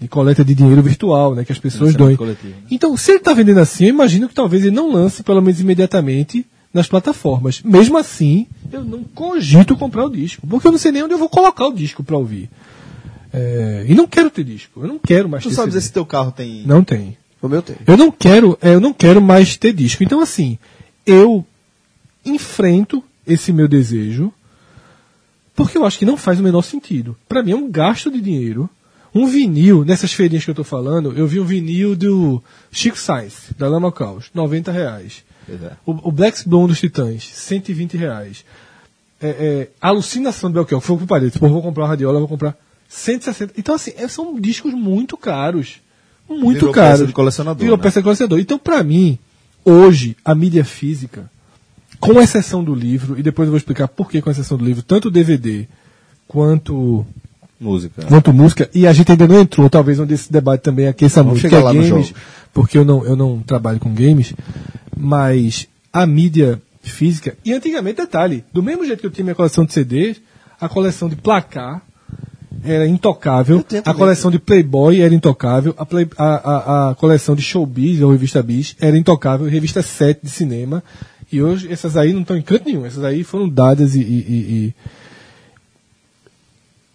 de 0.00 0.08
coleta 0.08 0.42
de 0.44 0.54
dinheiro 0.54 0.80
virtual, 0.82 1.34
né, 1.34 1.44
que 1.44 1.52
as 1.52 1.58
pessoas 1.58 1.94
doem. 1.94 2.16
coletivo, 2.16 2.48
né? 2.54 2.66
Então, 2.70 2.96
se 2.96 3.10
ele 3.12 3.20
tá 3.20 3.34
vendendo 3.34 3.60
assim, 3.60 3.84
eu 3.84 3.90
imagino 3.90 4.28
que 4.28 4.34
talvez 4.34 4.62
ele 4.64 4.74
não 4.74 4.90
lance, 4.92 5.22
pelo 5.22 5.42
menos 5.42 5.60
imediatamente, 5.60 6.46
nas 6.72 6.86
plataformas. 6.88 7.60
Mesmo 7.62 7.98
assim, 7.98 8.46
eu 8.72 8.82
não 8.84 9.04
cogito 9.04 9.76
comprar 9.76 10.06
o 10.06 10.10
disco, 10.10 10.46
porque 10.46 10.66
eu 10.66 10.72
não 10.72 10.78
sei 10.78 10.92
nem 10.92 11.02
onde 11.02 11.14
eu 11.14 11.18
vou 11.18 11.28
colocar 11.28 11.66
o 11.66 11.72
disco 11.74 12.02
para 12.02 12.16
ouvir. 12.16 12.48
É, 13.32 13.86
e 13.88 13.94
não 13.94 14.06
quero 14.06 14.30
ter 14.30 14.44
disco, 14.44 14.80
eu 14.82 14.88
não 14.88 14.98
quero 14.98 15.28
mais 15.28 15.42
Tu 15.42 15.48
ter 15.48 15.54
sabe 15.54 15.66
CD. 15.70 15.78
dizer 15.78 15.86
se 15.88 15.92
teu 15.92 16.04
carro 16.06 16.32
tem. 16.32 16.64
Não 16.66 16.84
tem. 16.84 17.16
O 17.40 17.48
meu 17.48 17.62
tem. 17.62 17.76
Eu 17.86 17.96
não 17.96 18.10
quero, 18.10 18.58
é, 18.60 18.74
eu 18.74 18.80
não 18.80 18.92
quero 18.92 19.20
mais 19.20 19.56
ter 19.56 19.72
disco. 19.72 20.02
Então 20.04 20.20
assim, 20.20 20.58
eu 21.06 21.44
enfrento 22.24 23.02
esse 23.26 23.52
meu 23.52 23.66
desejo, 23.68 24.32
porque 25.54 25.76
eu 25.76 25.84
acho 25.84 25.98
que 25.98 26.04
não 26.04 26.16
faz 26.16 26.40
o 26.40 26.42
menor 26.42 26.62
sentido. 26.62 27.16
Pra 27.28 27.42
mim 27.42 27.52
é 27.52 27.56
um 27.56 27.70
gasto 27.70 28.10
de 28.10 28.20
dinheiro. 28.20 28.68
Um 29.14 29.26
vinil, 29.26 29.84
nessas 29.84 30.12
feirinhas 30.12 30.44
que 30.44 30.50
eu 30.50 30.54
tô 30.54 30.64
falando, 30.64 31.12
eu 31.14 31.26
vi 31.26 31.38
um 31.38 31.44
vinil 31.44 31.94
do 31.94 32.42
Chico 32.70 32.98
Sainz, 32.98 33.50
da 33.58 33.68
Lama 33.68 33.92
Caos, 33.92 34.30
90 34.32 34.72
reais. 34.72 35.22
O, 35.84 36.08
o 36.08 36.12
Black 36.12 36.48
Blonde 36.48 36.68
dos 36.68 36.80
Titãs, 36.80 37.24
120 37.32 37.96
reais. 37.96 38.44
É, 39.20 39.28
é, 39.28 39.68
Alucinação 39.80 40.50
do 40.50 40.54
Belchior, 40.54 40.80
que 40.80 40.86
foi 40.86 40.94
o 40.96 40.98
que 40.98 41.04
eu 41.04 41.08
parei. 41.08 41.30
Tipo, 41.30 41.48
vou 41.48 41.62
comprar 41.62 41.84
uma 41.84 41.88
radiola, 41.90 42.18
vou 42.18 42.28
comprar 42.28 42.56
160. 42.88 43.54
Então, 43.56 43.74
assim, 43.74 43.92
é- 43.96 44.08
são 44.08 44.38
discos 44.40 44.72
muito 44.74 45.16
caros. 45.16 45.80
Muito 46.28 46.58
Virou 46.60 46.72
caros. 46.72 46.92
peça 46.92 47.06
de 47.06 47.12
colecionador, 47.12 47.60
Virou 47.60 47.76
né? 47.76 47.82
peça 47.82 48.00
de 48.00 48.04
colecionador. 48.04 48.38
Então, 48.38 48.58
pra 48.58 48.82
mim, 48.82 49.18
hoje, 49.64 50.16
a 50.24 50.34
mídia 50.34 50.64
física, 50.64 51.30
com 52.00 52.20
exceção 52.20 52.64
do 52.64 52.74
livro, 52.74 53.18
e 53.18 53.22
depois 53.22 53.46
eu 53.46 53.50
vou 53.52 53.58
explicar 53.58 53.86
por 53.88 54.10
que 54.10 54.20
com 54.20 54.30
exceção 54.30 54.56
do 54.58 54.64
livro, 54.64 54.82
tanto 54.82 55.08
o 55.08 55.10
DVD 55.10 55.68
quanto 56.26 57.06
Música. 57.62 58.02
quanto 58.06 58.32
música, 58.32 58.68
e 58.74 58.86
a 58.86 58.92
gente 58.92 59.10
ainda 59.12 59.26
não 59.28 59.40
entrou, 59.40 59.70
talvez 59.70 59.98
onde 60.00 60.14
esse 60.14 60.30
debate 60.32 60.62
também 60.62 60.86
muito, 61.30 61.36
que 61.36 61.48
chegar 61.48 61.58
é 61.60 61.62
lá 61.64 61.72
no 61.72 61.82
games, 61.82 62.08
jogo. 62.08 62.20
porque 62.52 62.76
eu 62.76 62.84
não, 62.84 63.04
eu 63.04 63.14
não 63.16 63.38
trabalho 63.40 63.78
com 63.78 63.94
games, 63.94 64.34
mas 64.96 65.68
a 65.92 66.06
mídia 66.06 66.60
física, 66.82 67.36
e 67.44 67.52
antigamente, 67.52 67.96
detalhe, 68.00 68.44
do 68.52 68.62
mesmo 68.62 68.84
jeito 68.84 69.00
que 69.00 69.06
eu 69.06 69.10
tinha 69.10 69.24
minha 69.24 69.34
coleção 69.34 69.64
de 69.64 69.72
CDs, 69.72 70.20
a 70.60 70.68
coleção 70.68 71.08
de 71.08 71.16
placar 71.16 71.82
era 72.64 72.86
intocável, 72.86 73.64
a 73.84 73.94
coleção 73.94 74.30
de 74.30 74.38
Playboy 74.38 75.00
era 75.00 75.14
intocável, 75.14 75.74
a, 75.78 75.84
Play- 75.86 76.08
a, 76.16 76.26
a, 76.26 76.90
a 76.90 76.94
coleção 76.94 77.34
de 77.34 77.42
Showbiz, 77.42 78.00
ou 78.00 78.10
revista 78.12 78.42
Bis, 78.42 78.76
era 78.80 78.96
intocável, 78.96 79.48
revista 79.48 79.82
7 79.82 80.20
de 80.22 80.30
cinema, 80.30 80.82
e 81.32 81.40
hoje 81.42 81.72
essas 81.72 81.96
aí 81.96 82.12
não 82.12 82.20
estão 82.20 82.36
em 82.36 82.42
canto 82.42 82.64
nenhum, 82.66 82.84
essas 82.84 83.02
aí 83.02 83.24
foram 83.24 83.48
dadas 83.48 83.94
e- 83.96 84.00
e- 84.00 84.04
e- 84.04 84.74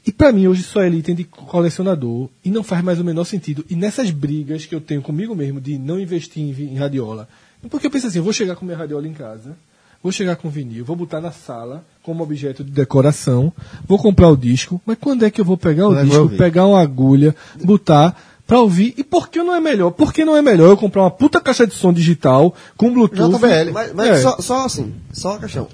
e 0.07 0.11
pra 0.11 0.31
mim 0.31 0.47
hoje 0.47 0.63
só 0.63 0.81
é 0.81 0.89
item 0.89 1.13
de 1.15 1.23
colecionador 1.25 2.29
e 2.43 2.49
não 2.49 2.63
faz 2.63 2.83
mais 2.83 2.99
o 2.99 3.03
menor 3.03 3.25
sentido. 3.25 3.65
E 3.69 3.75
nessas 3.75 4.09
brigas 4.09 4.65
que 4.65 4.73
eu 4.73 4.81
tenho 4.81 5.01
comigo 5.01 5.35
mesmo 5.35 5.59
de 5.59 5.77
não 5.77 5.99
investir 5.99 6.41
em, 6.43 6.73
em 6.73 6.75
radiola, 6.77 7.27
porque 7.69 7.87
eu 7.87 7.91
penso 7.91 8.07
assim, 8.07 8.19
eu 8.19 8.23
vou 8.23 8.33
chegar 8.33 8.55
com 8.55 8.65
minha 8.65 8.77
radiola 8.77 9.07
em 9.07 9.13
casa, 9.13 9.55
vou 10.01 10.11
chegar 10.11 10.35
com 10.37 10.49
vinil, 10.49 10.85
vou 10.85 10.95
botar 10.95 11.19
na 11.19 11.31
sala 11.31 11.83
como 12.03 12.23
objeto 12.23 12.63
de 12.63 12.71
decoração, 12.71 13.51
vou 13.87 13.97
comprar 13.97 14.29
o 14.29 14.37
disco, 14.37 14.81
mas 14.85 14.97
quando 14.99 15.25
é 15.25 15.29
que 15.29 15.41
eu 15.41 15.45
vou 15.45 15.57
pegar 15.57 15.87
o 15.87 15.89
Quando 15.89 15.99
é 15.99 16.03
disco, 16.05 16.29
pegar 16.29 16.65
uma 16.67 16.79
agulha, 16.81 17.35
botar 17.63 18.15
pra 18.45 18.61
ouvir? 18.61 18.93
E 18.97 19.03
por 19.03 19.27
que 19.27 19.39
não 19.43 19.53
é 19.53 19.59
melhor? 19.59 19.91
Por 19.91 20.13
que 20.13 20.23
não 20.23 20.37
é 20.37 20.41
melhor 20.41 20.69
eu 20.69 20.77
comprar 20.77 21.01
uma 21.01 21.11
puta 21.11 21.41
caixa 21.41 21.67
de 21.67 21.73
som 21.73 21.91
digital 21.91 22.55
com 22.77 22.93
Bluetooth? 22.93 23.33
JBL. 23.37 23.71
Mas, 23.73 23.93
mas 23.93 24.07
É. 24.09 24.21
só, 24.21 24.37
só 24.39 24.65
assim, 24.65 24.93
só 25.11 25.35
a 25.35 25.39
questão. 25.39 25.67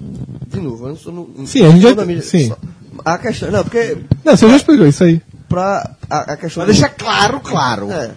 De 0.48 0.58
novo, 0.60 0.84
eu 0.86 0.88
não 0.88 0.96
sou 0.96 1.12
no. 1.12 1.46
Sim, 1.46 1.64
a 1.66 1.70
gente 1.70 1.82
já- 1.82 2.04
mídia- 2.04 2.22
sim. 2.22 2.48
só- 2.48 2.58
a 3.04 3.18
questão. 3.18 3.50
Não, 3.50 3.62
porque. 3.64 3.96
Não, 4.24 4.36
você 4.36 4.48
já 4.48 4.56
explicou 4.56 4.86
isso 4.86 5.04
aí. 5.04 5.20
Pra. 5.48 5.94
A, 6.10 6.32
a 6.32 6.36
questão. 6.36 6.64
Pra 6.64 6.72
deixar 6.72 6.88
claro, 6.90 7.40
claro. 7.40 7.90
É. 7.90 8.12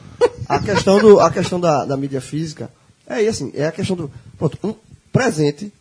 A 0.49 0.59
questão, 0.59 0.99
do, 0.99 1.19
a 1.19 1.29
questão 1.31 1.59
da, 1.59 1.85
da 1.85 1.95
mídia 1.97 2.21
física. 2.21 2.69
É 3.07 3.15
aí, 3.15 3.27
assim, 3.27 3.51
é 3.55 3.67
a 3.67 3.71
questão 3.71 3.95
do. 3.95 4.11
Pronto, 4.37 4.57
um 4.63 4.73
presente. 5.11 5.71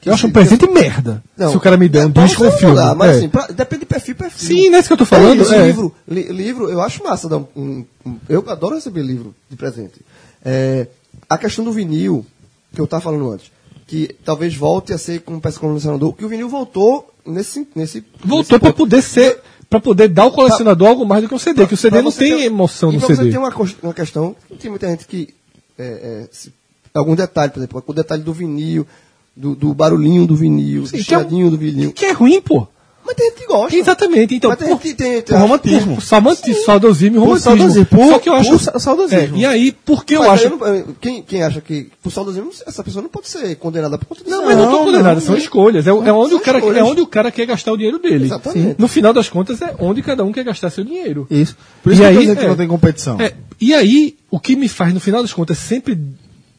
que 0.00 0.08
Eu 0.08 0.14
acho 0.14 0.26
um 0.26 0.28
se- 0.28 0.32
presente 0.32 0.66
merda. 0.68 1.22
Não, 1.36 1.50
se 1.50 1.56
o 1.56 1.60
cara 1.60 1.76
me 1.76 1.88
der 1.88 2.06
um 2.06 2.10
é, 2.10 2.26
disco 2.26 2.44
ou 2.44 2.52
filme. 2.52 2.74
mudar, 2.74 2.94
Mas 2.94 3.10
É. 3.10 3.18
assim, 3.18 3.28
pra- 3.28 3.46
depende 3.48 3.80
de 3.80 3.86
perfil, 3.86 4.14
perfil. 4.16 4.48
Sim, 4.48 4.68
não 4.70 4.76
é 4.76 4.80
isso 4.80 4.88
que 4.88 4.92
eu 4.92 4.98
tô 4.98 5.04
falando, 5.06 5.42
isso, 5.42 5.54
é. 5.54 5.66
livro, 5.66 5.94
li- 6.08 6.28
livro, 6.32 6.70
eu 6.70 6.80
acho 6.80 7.02
massa. 7.02 7.28
Dar 7.28 7.38
um, 7.38 7.46
um- 7.56 7.84
um- 8.06 8.18
eu 8.28 8.44
adoro 8.48 8.74
receber 8.74 9.02
livro 9.02 9.34
de 9.50 9.56
presente. 9.56 10.00
É, 10.44 10.86
a 11.28 11.38
questão 11.38 11.64
do 11.64 11.72
vinil, 11.72 12.24
que 12.72 12.80
eu 12.80 12.84
estava 12.84 13.02
falando 13.02 13.30
antes, 13.32 13.50
que 13.86 14.14
talvez 14.24 14.54
volte 14.54 14.92
a 14.92 14.98
ser 14.98 15.20
como 15.20 15.40
peça 15.40 15.58
colecionador, 15.60 16.12
que 16.14 16.24
o 16.24 16.28
vinil 16.28 16.48
voltou 16.48 17.13
nesse. 17.26 17.66
nesse 17.74 18.04
Voltou 18.24 18.58
pra 18.58 18.70
ponto. 18.70 18.78
poder 18.78 19.02
ser. 19.02 19.40
Pra 19.70 19.80
poder 19.80 20.08
dar 20.08 20.22
ao 20.24 20.30
colecionador 20.32 20.86
algo 20.88 21.04
mais 21.04 21.22
do 21.22 21.28
que 21.28 21.34
o 21.34 21.38
CD, 21.38 21.66
que 21.66 21.74
o 21.74 21.76
CD 21.76 21.96
Pra 21.96 22.02
não 22.02 22.12
tem 22.12 22.36
ter- 22.36 22.44
emoção 22.44 22.92
no 22.92 22.98
pra 22.98 23.08
CD. 23.08 23.22
Você 23.24 23.30
tem 23.30 23.38
uma, 23.38 23.52
uma 23.82 23.94
questão, 23.94 24.36
tem 24.60 24.70
muita 24.70 24.86
gente 24.88 25.06
que. 25.06 25.34
é, 25.76 25.84
é, 25.84 26.28
se- 26.30 26.52
algum 26.94 27.16
detalhe, 27.16 27.50
por 27.50 27.58
exemplo, 27.58 27.82
o 27.84 27.92
detalhe 27.92 28.22
do 28.22 28.32
vinil, 28.32 28.86
do, 29.34 29.56
do 29.56 29.74
barulhinho 29.74 30.26
do 30.28 30.36
vinil, 30.36 30.86
Sim, 30.86 30.92
do 30.92 30.96
é 30.98 31.00
um- 31.00 31.04
chiadinho 31.04 31.50
do 31.50 31.58
vinil. 31.58 31.92
Que 31.92 32.04
é 32.06 32.12
ruim, 32.12 32.40
pô. 32.40 32.68
Mas 33.06 33.16
tem 33.16 33.28
gente 33.30 33.38
que 33.40 33.46
gosta. 33.46 33.76
Exatamente. 33.76 34.34
Então, 34.34 34.50
Mas 34.50 34.58
tem 34.58 34.68
por, 34.68 34.82
gente 34.82 34.94
tem. 34.94 35.22
por 35.22 35.36
romantismo. 35.38 35.94
por 35.96 36.02
saudosismo 36.02 37.16
e 37.16 37.18
romantismo. 37.18 37.38
saudosismo, 37.38 37.86
por- 37.86 38.08
Só 38.08 38.18
que 38.18 38.28
eu 38.30 38.34
acho. 38.34 38.50
por 38.50 38.60
sa- 38.60 38.78
saudosismo. 38.78 39.36
É, 39.36 39.40
e 39.40 39.44
aí, 39.46 39.72
por 39.72 40.04
que 40.04 40.14
eu 40.16 40.30
acho. 40.30 40.48
não- 40.50 40.94
quem, 41.00 41.22
quem 41.22 41.42
acha 41.42 41.60
que 41.60 41.90
por 42.02 42.10
saudosismo, 42.10 42.50
essa 42.66 42.82
pessoa 42.82 43.02
não 43.02 43.10
pode 43.10 43.28
ser 43.28 43.56
condenada 43.56 43.98
por 43.98 44.06
conta 44.06 44.24
disso. 44.24 44.34
Não, 44.34 44.44
mas 44.46 44.56
não 44.56 44.64
estou 44.64 44.84
condenado, 44.84 45.20
são 45.20 45.36
escolhas. 45.36 45.86
É, 45.86 45.90
é 45.90 45.92
onde 45.92 46.34
o 46.34 46.40
cara, 46.40 46.58
escolhas. 46.58 46.78
é 46.80 46.82
onde 46.84 47.00
o 47.02 47.06
cara 47.06 47.30
quer 47.30 47.44
gastar 47.46 47.72
o 47.72 47.76
dinheiro 47.76 47.98
dele. 47.98 48.24
Exatamente. 48.24 48.68
Sim. 48.70 48.74
No 48.78 48.88
final 48.88 49.12
das 49.12 49.28
contas, 49.28 49.60
é 49.60 49.74
onde 49.78 50.00
cada 50.02 50.24
um 50.24 50.32
quer 50.32 50.44
gastar 50.44 50.70
seu 50.70 50.82
dinheiro. 50.84 51.26
Isso. 51.30 51.56
Por 51.82 51.92
isso 51.92 52.02
E 52.02 52.06
que 52.06 52.14
eu 52.14 52.18
aí, 52.20 52.36
que 52.36 52.44
é. 52.44 52.48
não 52.48 52.56
tem 52.56 52.66
competição. 52.68 53.20
É, 53.20 53.34
e 53.60 53.74
aí, 53.74 54.16
o 54.30 54.40
que 54.40 54.56
me 54.56 54.68
faz, 54.68 54.94
no 54.94 55.00
final 55.00 55.20
das 55.20 55.32
contas, 55.32 55.58
sempre 55.58 55.98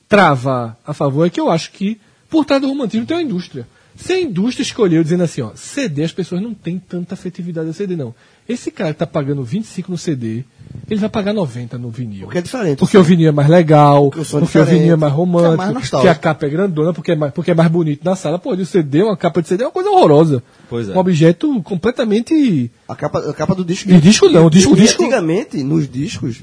travar 0.07 0.77
a 0.85 0.93
favor 0.93 1.25
é 1.25 1.29
que 1.29 1.39
eu 1.39 1.49
acho 1.49 1.71
que, 1.71 1.99
por 2.29 2.45
trás 2.45 2.61
do 2.61 2.67
romantismo, 2.67 3.05
tem 3.05 3.17
uma 3.17 3.23
indústria. 3.23 3.67
Se 3.95 4.11
a 4.13 4.19
indústria 4.19 4.61
escolheu 4.63 5.01
dizendo 5.03 5.23
assim, 5.23 5.41
ó, 5.41 5.51
CD, 5.55 6.03
as 6.03 6.11
pessoas 6.11 6.41
não 6.41 6.53
têm 6.53 6.77
tanta 6.77 7.13
afetividade 7.13 7.67
ao 7.67 7.73
CD, 7.73 7.95
não. 7.95 8.13
Esse 8.47 8.69
cara 8.69 8.91
que 8.93 8.99
tá 8.99 9.07
pagando 9.07 9.41
25 9.43 9.89
no 9.89 9.97
CD, 9.97 10.43
ele 10.89 10.99
vai 10.99 11.09
pagar 11.09 11.33
90 11.33 11.77
no 11.77 11.89
vinil. 11.89 12.23
Porque 12.25 12.37
é 12.37 12.41
diferente. 12.41 12.77
Porque 12.77 12.97
o 12.97 13.01
vinil 13.03 13.29
é 13.29 13.31
mais 13.31 13.49
legal, 13.49 14.11
Porque 14.11 14.21
é 14.35 14.39
porque 14.39 14.59
o 14.59 14.65
vinil 14.65 14.93
é 14.93 14.95
mais 14.97 15.13
romântico, 15.13 15.55
porque 15.55 15.63
é 15.69 15.73
mais 15.73 15.89
porque 15.89 16.07
a 16.09 16.15
capa 16.15 16.45
é 16.45 16.49
grandona, 16.49 16.93
porque 16.93 17.11
é 17.13 17.15
mais, 17.15 17.33
porque 17.33 17.51
é 17.51 17.55
mais 17.55 17.71
bonito 17.71 18.03
na 18.03 18.15
sala. 18.15 18.37
Pô, 18.37 18.53
o 18.53 18.65
CD, 18.65 19.01
uma 19.01 19.17
capa 19.17 19.41
de 19.41 19.47
CD 19.47 19.63
é 19.63 19.67
uma 19.67 19.71
coisa 19.71 19.89
horrorosa. 19.89 20.43
Pois 20.69 20.89
é. 20.89 20.93
Um 20.93 20.97
objeto 20.99 21.61
completamente. 21.63 22.69
A 22.87 22.95
capa, 22.95 23.19
a 23.19 23.33
capa 23.33 23.55
do 23.55 23.63
disco. 23.65 23.89
E 23.89 23.99
disco 23.99 24.29
não, 24.29 24.45
o 24.45 24.49
disco- 24.49 24.73
E 24.75 24.81
disco- 24.81 25.03
Antigamente, 25.03 25.63
nos 25.63 25.89
discos, 25.89 26.41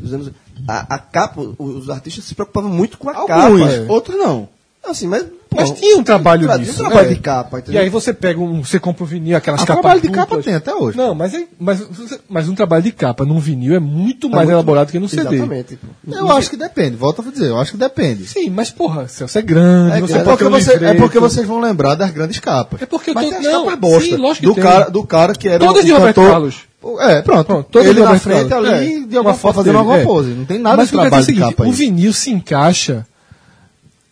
a, 0.66 0.94
a 0.94 0.98
capa, 0.98 1.40
os 1.58 1.88
artistas 1.90 2.24
se 2.24 2.34
preocupavam 2.34 2.70
muito 2.70 2.98
com 2.98 3.10
a 3.10 3.14
Alguns, 3.16 3.28
capa. 3.72 3.92
outros 3.92 4.16
não. 4.16 4.48
Assim, 4.84 5.06
mas. 5.06 5.24
Mas 5.54 5.68
pô, 5.70 5.76
tinha 5.76 5.98
um 5.98 6.02
trabalho 6.02 6.46
tra- 6.46 6.56
disso. 6.56 6.72
Um 6.82 6.86
trabalho 6.88 7.10
é. 7.10 7.14
de 7.14 7.20
capa, 7.20 7.58
E 7.58 7.60
entendeu? 7.60 7.82
aí 7.82 7.88
você 7.90 8.12
pega 8.12 8.40
um. 8.40 8.64
Você 8.64 8.80
compra 8.80 9.04
um 9.04 9.06
vinil, 9.06 9.36
aquelas 9.36 9.60
Ah, 9.62 9.66
capas. 9.66 9.82
trabalho 9.82 10.00
de 10.00 10.08
duplas. 10.08 10.28
capa 10.28 10.42
tem 10.42 10.54
até 10.54 10.74
hoje. 10.74 10.96
Não, 10.96 11.14
mas, 11.14 11.34
é- 11.34 11.44
mas, 11.60 11.86
mas 12.28 12.48
um 12.48 12.54
trabalho 12.54 12.82
de 12.82 12.90
capa 12.90 13.24
num 13.24 13.38
vinil 13.38 13.74
é 13.74 13.78
muito 13.78 14.28
mais 14.30 14.44
muito- 14.44 14.52
elaborado 14.54 14.90
que 14.90 14.98
no 14.98 15.08
CD. 15.08 15.36
Exatamente. 15.36 15.76
pô. 15.76 16.16
Eu 16.16 16.32
acho 16.32 16.48
que 16.50 16.56
depende, 16.56 16.96
volto 16.96 17.22
a 17.26 17.30
dizer, 17.30 17.48
eu 17.50 17.58
acho 17.60 17.72
que 17.72 17.76
depende. 17.78 18.26
Sim, 18.26 18.48
mas 18.50 18.70
porra, 18.70 19.06
Celso, 19.06 19.38
é 19.38 19.42
grande. 19.42 19.98
É 19.98 20.00
você 20.00 20.12
É 20.14 20.16
grande. 20.16 20.24
pode 20.24 20.38
porque, 20.38 20.44
um 20.44 20.50
você, 20.60 20.84
é 20.84 20.94
porque 20.94 21.18
vocês 21.20 21.46
vão 21.46 21.60
lembrar 21.60 21.94
das 21.96 22.10
grandes 22.10 22.40
capas. 22.40 22.80
É 22.82 22.86
porque 22.86 23.10
eu 23.10 23.14
Mas 23.14 23.24
tô- 23.26 23.30
tem 23.30 23.38
as 23.46 23.52
não, 23.52 23.64
capas 23.66 23.78
bosta. 23.78 24.00
sim, 24.08 24.16
lógico 24.16 24.40
que 24.40 24.46
do 24.46 24.54
tem. 24.54 24.62
cara, 24.64 24.90
do 24.90 25.04
cara 25.06 25.32
que 25.34 25.48
era 25.48 25.58
Todas 25.64 25.82
o 25.82 25.86
de 25.86 25.92
Roberto 25.92 26.14
cantor. 26.16 26.30
Carlos. 26.32 26.56
É, 26.98 27.22
pronto. 27.22 27.44
Pronto, 27.46 27.68
todas 27.70 27.86
ele 27.88 28.00
de 28.00 28.06
na 28.06 28.18
frente 28.18 28.52
ali, 28.52 28.68
É, 28.68 29.06
de 29.06 29.16
alguma 29.16 29.20
uma 29.20 29.34
forma, 29.34 29.62
fazendo 29.62 29.78
alguma 29.78 29.98
é. 29.98 30.04
pose. 30.04 30.30
Não 30.30 30.44
tem 30.44 30.58
nada 30.58 30.78
Mas 30.78 30.86
de 30.88 30.92
que 30.92 30.98
trabalho 30.98 31.22
de 31.24 31.30
é 31.30 31.34
seguinte, 31.34 31.50
capa 31.50 31.62
aí. 31.64 31.68
o 31.70 31.72
vinil 31.72 32.12
se 32.12 32.30
encaixa 32.32 33.06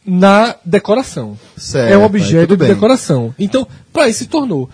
na 0.04 0.56
decoração. 0.64 1.38
Certo, 1.56 1.92
é 1.92 1.96
um 1.98 2.04
objeto 2.04 2.56
de 2.56 2.66
decoração. 2.66 3.34
Então, 3.38 3.66
para 3.92 4.08
isso 4.08 4.20
se 4.20 4.26
tornou. 4.26 4.68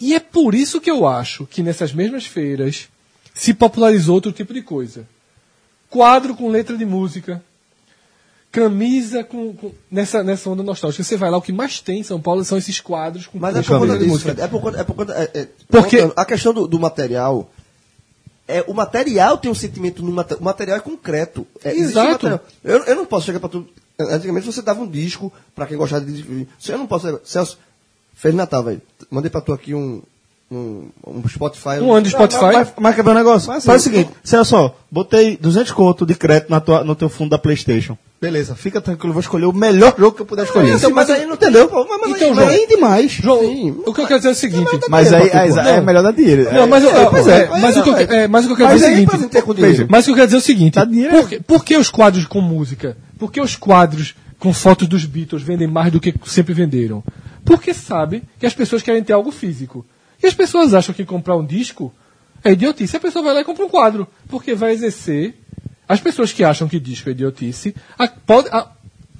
E 0.00 0.14
é 0.14 0.20
por 0.20 0.54
isso 0.54 0.80
que 0.80 0.90
eu 0.90 1.06
acho 1.06 1.46
que 1.46 1.62
nessas 1.62 1.92
mesmas 1.92 2.26
feiras 2.26 2.88
se 3.34 3.52
popularizou 3.54 4.14
outro 4.16 4.32
tipo 4.32 4.52
de 4.54 4.62
coisa. 4.62 5.06
Quadro 5.90 6.34
com 6.34 6.48
letra 6.48 6.76
de 6.76 6.84
música. 6.84 7.42
Camisa 8.52 9.22
com, 9.22 9.52
com- 9.54 9.72
nessa, 9.90 10.22
nessa 10.22 10.48
onda 10.48 10.62
nostálgica. 10.62 11.02
Você 11.04 11.16
vai 11.16 11.30
lá, 11.30 11.36
o 11.36 11.42
que 11.42 11.52
mais 11.52 11.80
tem 11.80 12.00
em 12.00 12.02
São 12.02 12.20
Paulo 12.20 12.42
são 12.44 12.56
esses 12.56 12.80
quadros 12.80 13.26
com 13.26 13.38
Mas 13.38 13.54
é 13.56 13.62
por 13.62 13.68
conta 13.78 13.92
letra 13.92 13.98
de 13.98 14.04
disso. 14.10 14.20
Fred. 14.20 14.40
É 14.40 14.46
por 14.48 14.60
conta. 14.62 14.80
É 14.80 14.84
por 14.84 14.94
conta 14.94 15.12
é, 15.12 15.30
é, 15.40 15.48
Porque- 15.68 15.98
voltando, 16.00 16.14
a 16.18 16.24
questão 16.24 16.54
do, 16.54 16.66
do 16.66 16.78
material. 16.80 17.50
É, 18.48 18.64
o 18.66 18.74
material 18.74 19.38
tem 19.38 19.50
um 19.50 19.54
sentimento 19.54 20.02
no 20.02 20.12
material. 20.12 20.40
O 20.40 20.44
material 20.44 20.76
é 20.76 20.80
concreto. 20.80 21.46
É, 21.64 21.72
um 21.72 21.76
Exato. 21.76 22.40
Eu, 22.62 22.84
eu 22.84 22.94
não 22.94 23.06
posso 23.06 23.26
chegar 23.26 23.40
pra 23.40 23.48
tu. 23.48 23.66
Antigamente 23.98 24.46
você 24.46 24.62
dava 24.62 24.80
um 24.80 24.86
disco 24.86 25.32
pra 25.54 25.66
quem 25.66 25.76
gostava 25.76 26.04
de 26.04 26.46
Eu 26.68 26.78
não 26.78 26.86
posso. 26.86 27.20
Celso, 27.24 27.58
Feliz 28.14 28.36
Natal, 28.36 28.62
velho. 28.62 28.82
Mandei 29.10 29.30
pra 29.30 29.40
tu 29.40 29.52
aqui 29.52 29.74
um. 29.74 30.02
Um, 30.48 30.90
Spotify. 31.28 31.80
Um 31.82 31.92
ano 31.92 32.02
de 32.02 32.10
Spotify. 32.10 32.44
Mas, 32.52 32.72
mas 32.78 32.94
quer 32.94 33.02
ver 33.02 33.10
um 33.10 33.14
negócio? 33.14 33.48
Mas 33.48 33.64
Faz 33.64 33.80
o 33.80 33.84
seguinte, 33.84 34.10
olha 34.32 34.44
só, 34.44 34.76
botei 34.90 35.36
200 35.36 35.72
conto 35.72 36.06
de 36.06 36.14
crédito 36.14 36.50
na 36.50 36.60
tua, 36.60 36.84
no 36.84 36.94
teu 36.94 37.08
fundo 37.08 37.30
da 37.30 37.38
Playstation. 37.38 37.98
Beleza, 38.20 38.54
fica 38.54 38.80
tranquilo, 38.80 39.12
vou 39.12 39.20
escolher 39.20 39.44
o 39.46 39.52
melhor 39.52 39.94
jogo 39.98 40.14
que 40.16 40.22
eu 40.22 40.26
puder 40.26 40.44
escolher. 40.44 40.74
Então, 40.76 40.90
mas 40.92 41.10
aí 41.10 41.26
não 41.26 41.34
entendeu? 41.34 41.68
Pô, 41.68 41.84
mas- 41.88 42.00
mas 42.00 42.10
Então, 42.12 42.28
aí- 42.28 42.34
João, 42.34 42.46
mas 42.46 42.54
aí 42.54 42.66
demais. 42.68 43.10
João, 43.12 43.40
Sim. 43.40 43.70
o 43.84 43.92
que 43.92 44.00
eu 44.00 44.06
quero 44.06 44.18
dizer 44.20 44.28
é 44.28 44.32
o 44.32 44.34
seguinte. 44.36 44.70
Mas 44.88 45.12
aí, 45.12 45.28
é 45.30 45.76
Não. 45.78 45.82
melhor 45.84 46.02
dar 46.04 46.12
dinheiro. 46.12 46.44
Não, 46.54 46.66
mas, 46.68 46.84
é, 46.84 47.04
pois 47.06 47.26
é, 47.26 47.48
mas, 47.60 47.76
o 47.76 47.82
que 47.82 47.88
eu, 47.90 47.96
é, 47.96 48.28
mas 48.28 48.44
o 48.44 48.46
que 48.48 48.52
eu 48.52 48.56
quero 48.56 48.68
Mas 48.70 48.80
dizer 48.80 48.86
é 48.86 48.92
o 48.92 48.94
seguinte. 48.96 49.80
não. 49.80 49.86
Mas 49.90 50.04
o 50.04 50.06
que 50.06 50.10
eu 50.12 50.14
quero 50.14 50.26
dizer 50.28 50.36
é 50.36 50.38
o 50.38 50.42
seguinte: 50.42 50.78
por, 51.10 51.28
que, 51.28 51.40
por 51.40 51.64
que 51.64 51.76
os 51.76 51.90
quadros 51.90 52.24
com 52.24 52.40
música? 52.40 52.96
Por 53.18 53.32
que 53.32 53.40
os 53.40 53.56
quadros 53.56 54.14
com 54.38 54.52
fotos 54.54 54.86
dos 54.86 55.04
Beatles 55.04 55.42
vendem 55.42 55.66
mais 55.66 55.90
do 55.92 55.98
que 56.00 56.14
sempre 56.24 56.54
venderam? 56.54 57.02
Porque 57.44 57.74
sabe 57.74 58.22
que 58.38 58.46
as 58.46 58.54
pessoas 58.54 58.80
querem 58.80 59.02
ter 59.02 59.12
algo 59.12 59.30
físico. 59.32 59.84
E 60.22 60.26
as 60.26 60.34
pessoas 60.34 60.74
acham 60.74 60.94
que 60.94 61.04
comprar 61.04 61.36
um 61.36 61.44
disco 61.44 61.92
é 62.44 62.52
idiotice. 62.52 62.96
A 62.96 63.00
pessoa 63.00 63.24
vai 63.24 63.34
lá 63.34 63.40
e 63.40 63.44
compra 63.44 63.64
um 63.64 63.68
quadro. 63.68 64.06
Porque 64.28 64.54
vai 64.54 64.72
exercer. 64.72 65.34
As 65.88 66.00
pessoas 66.00 66.32
que 66.32 66.42
acham 66.42 66.66
que 66.68 66.80
disco 66.80 67.08
é 67.08 67.12
idiotice, 67.12 67.74
a- 67.98 68.08
pode- 68.08 68.48
a- 68.50 68.68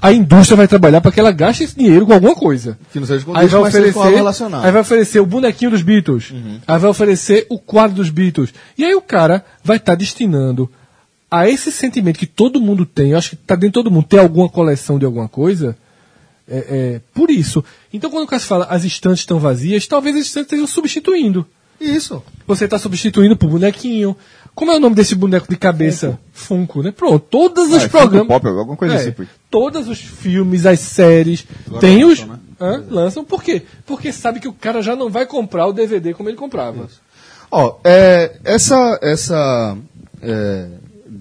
a 0.02 0.12
indústria 0.12 0.56
vai 0.56 0.66
trabalhar 0.68 1.00
para 1.00 1.12
que 1.12 1.20
ela 1.20 1.30
gaste 1.32 1.62
esse 1.64 1.76
dinheiro 1.76 2.04
com 2.06 2.12
alguma 2.12 2.34
coisa. 2.34 2.76
Que 2.92 2.98
não 3.00 3.06
seja 3.06 3.24
com 3.24 3.30
Aí 3.36 3.46
vai, 3.46 3.60
oferecer, 3.78 3.98
aí 4.64 4.72
vai 4.72 4.80
oferecer 4.82 5.20
o 5.20 5.26
bonequinho 5.26 5.70
dos 5.70 5.82
Beatles. 5.82 6.32
Aí 6.66 6.78
vai 6.78 6.90
oferecer 6.90 7.46
o 7.48 7.58
quadro 7.58 7.96
dos 7.96 8.10
Beatles. 8.10 8.52
E 8.76 8.84
aí 8.84 8.94
o 8.94 9.00
cara 9.00 9.44
vai 9.62 9.76
estar 9.76 9.94
destinando 9.94 10.70
a 11.30 11.48
esse 11.48 11.70
sentimento 11.72 12.18
que 12.18 12.26
todo 12.26 12.60
mundo 12.60 12.84
tem, 12.84 13.10
eu 13.12 13.18
acho 13.18 13.30
que 13.30 13.36
tá 13.36 13.54
dentro 13.54 13.68
de 13.68 13.84
todo 13.84 13.90
mundo, 13.90 14.06
ter 14.06 14.18
alguma 14.18 14.48
coleção 14.48 14.98
de 14.98 15.04
alguma 15.04 15.28
coisa, 15.28 15.76
é, 16.48 16.56
é, 16.68 17.00
por 17.14 17.30
isso. 17.30 17.64
Então 17.92 18.10
quando 18.10 18.24
o 18.24 18.26
cara 18.26 18.40
fala 18.40 18.66
as 18.66 18.84
estantes 18.84 19.20
estão 19.20 19.38
vazias, 19.38 19.86
talvez 19.86 20.16
as 20.16 20.22
estantes 20.26 20.46
estejam 20.46 20.66
substituindo. 20.66 21.46
Isso. 21.80 22.22
Você 22.46 22.64
está 22.64 22.78
substituindo 22.78 23.36
por 23.36 23.50
bonequinho. 23.50 24.16
Como 24.54 24.72
é 24.72 24.76
o 24.76 24.80
nome 24.80 24.94
desse 24.96 25.14
boneco 25.14 25.46
de 25.46 25.56
cabeça? 25.56 26.18
Funko, 26.32 26.82
né? 26.82 26.90
Pronto, 26.90 27.18
todos 27.18 27.68
os 27.68 27.82
Ah, 27.82 27.84
é 27.84 27.88
programas. 27.88 28.26
Funko 28.26 28.40
Pop, 28.40 28.46
alguma 28.58 28.76
coisa 28.76 28.94
É, 28.94 28.98
assim. 28.98 29.14
Todos 29.50 29.86
os 29.86 29.98
filmes, 29.98 30.64
as 30.64 30.80
séries, 30.80 31.46
tem 31.78 32.04
os. 32.04 32.24
Hã? 32.58 32.82
Lançam 32.88 33.22
por 33.22 33.42
quê? 33.42 33.62
Porque 33.84 34.10
sabe 34.12 34.40
que 34.40 34.48
o 34.48 34.54
cara 34.54 34.80
já 34.80 34.96
não 34.96 35.10
vai 35.10 35.26
comprar 35.26 35.66
o 35.66 35.72
DVD 35.74 36.14
como 36.14 36.30
ele 36.30 36.38
comprava. 36.38 36.88
Ó, 37.50 37.76
é, 37.84 38.38
essa, 38.44 38.98
essa 39.02 39.76
é, 40.22 40.66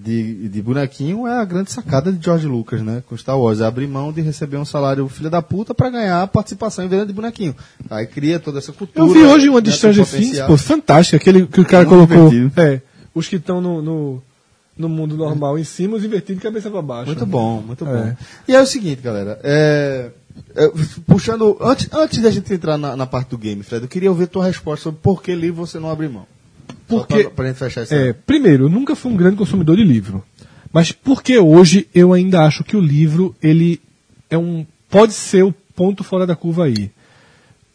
de, 0.05 0.49
de 0.49 0.61
bonequinho 0.61 1.25
é 1.25 1.39
a 1.39 1.43
grande 1.43 1.71
sacada 1.71 2.11
de 2.11 2.23
George 2.23 2.45
Lucas, 2.45 2.81
né? 2.83 3.01
Com 3.09 3.17
Star 3.17 3.39
Wars. 3.39 3.59
É 3.59 3.65
abrir 3.65 3.87
mão 3.87 4.13
de 4.13 4.21
receber 4.21 4.57
um 4.57 4.65
salário 4.65 5.07
filho 5.07 5.31
da 5.31 5.41
puta 5.41 5.73
pra 5.73 5.89
ganhar 5.89 6.27
participação 6.27 6.85
em 6.85 6.87
venda 6.87 7.07
de 7.07 7.13
bonequinho. 7.13 7.55
Aí 7.89 8.05
cria 8.05 8.39
toda 8.39 8.59
essa 8.59 8.71
cultura. 8.71 9.03
Eu 9.03 9.11
vi 9.11 9.23
hoje 9.23 9.49
uma 9.49 9.59
de 9.59 9.71
né, 9.71 9.75
Stranger 9.75 10.05
Things, 10.05 10.39
pô, 10.41 10.55
fantástica. 10.57 11.17
Aquele 11.17 11.47
que 11.47 11.59
o 11.59 11.65
cara 11.65 11.85
Muito 11.85 12.07
colocou. 12.07 12.31
É, 12.55 12.81
os 13.15 13.27
que 13.27 13.37
estão 13.37 13.59
no, 13.59 13.81
no, 13.81 14.23
no 14.77 14.87
mundo 14.87 15.17
normal 15.17 15.57
em 15.57 15.63
cima, 15.63 15.97
os 15.97 16.03
invertidos 16.03 16.35
de 16.35 16.43
cabeça 16.43 16.69
pra 16.69 16.83
baixo. 16.83 17.07
Muito 17.07 17.25
bom, 17.25 17.61
muito 17.61 17.83
bom. 17.83 17.95
É. 17.95 18.15
E 18.47 18.55
é 18.55 18.61
o 18.61 18.65
seguinte, 18.67 19.01
galera. 19.01 19.39
é, 19.43 20.11
é, 20.55 20.71
puxando. 21.07 21.57
Antes, 21.59 21.89
antes 21.91 22.21
da 22.21 22.29
gente 22.29 22.53
entrar 22.53 22.77
na, 22.77 22.95
na 22.95 23.07
parte 23.07 23.29
do 23.29 23.39
game, 23.39 23.63
Fred, 23.63 23.83
eu 23.83 23.89
queria 23.89 24.11
ouvir 24.11 24.27
tua 24.27 24.45
resposta 24.45 24.83
sobre 24.83 24.99
por 25.01 25.23
que 25.23 25.33
livro 25.33 25.65
você 25.65 25.79
não 25.79 25.89
abre 25.89 26.07
mão. 26.07 26.27
Porque- 26.87 27.23
pra, 27.23 27.31
pra 27.31 27.47
gente 27.47 27.57
fechar 27.57 27.81
essa. 27.81 27.95
É, 27.95 28.13
primeiro, 28.13 28.65
eu 28.65 28.69
nunca 28.69 28.95
fui 28.95 29.11
um 29.11 29.15
grande 29.17 29.35
consumidor 29.37 29.75
de 29.77 29.83
livro. 29.83 30.23
Mas 30.71 30.91
porque 30.91 31.37
hoje 31.37 31.87
eu 31.95 32.11
ainda 32.13 32.41
acho 32.41 32.63
que 32.63 32.75
o 32.75 32.81
livro, 32.81 33.35
ele 33.41 33.81
é 34.29 34.37
um. 34.37 34.65
pode 34.89 35.13
ser 35.13 35.43
o 35.43 35.53
ponto 35.75 36.03
fora 36.03 36.27
da 36.27 36.35
curva 36.35 36.65
aí. 36.65 36.91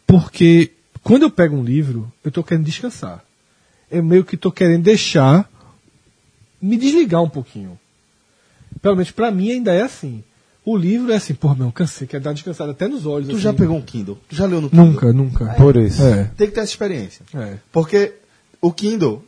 Porque 0.05 0.71
quando 1.03 1.23
eu 1.23 1.31
pego 1.31 1.55
um 1.55 1.63
livro, 1.63 2.11
eu 2.23 2.29
estou 2.29 2.43
querendo 2.43 2.65
descansar. 2.65 3.23
Eu 3.89 4.03
meio 4.03 4.23
que 4.23 4.35
estou 4.35 4.51
querendo 4.51 4.83
deixar 4.83 5.49
me 6.61 6.77
desligar 6.77 7.21
um 7.23 7.29
pouquinho. 7.29 7.77
Pelo 8.81 8.95
menos 8.95 9.11
pra 9.11 9.31
mim 9.31 9.51
ainda 9.51 9.73
é 9.73 9.81
assim. 9.81 10.23
O 10.63 10.77
livro 10.77 11.11
é 11.11 11.15
assim, 11.15 11.33
pô, 11.33 11.55
meu, 11.55 11.71
cansei, 11.71 12.05
quero 12.07 12.23
dar 12.23 12.29
uma 12.29 12.33
descansada 12.35 12.71
até 12.71 12.87
nos 12.87 13.05
olhos. 13.05 13.27
Tu 13.27 13.33
assim. 13.33 13.41
já 13.41 13.51
pegou 13.53 13.75
um 13.75 13.81
Kindle? 13.81 14.19
Tu 14.29 14.35
já 14.35 14.45
leu 14.45 14.61
no 14.61 14.69
Kindle? 14.69 14.85
Nunca, 14.85 15.11
nunca. 15.13 15.45
Por 15.55 15.75
isso. 15.75 16.03
É. 16.03 16.25
Tem 16.37 16.47
que 16.47 16.53
ter 16.53 16.59
essa 16.61 16.71
experiência. 16.71 17.25
é. 17.33 17.57
Porque 17.71 18.13
o 18.61 18.71
Kindle, 18.71 19.23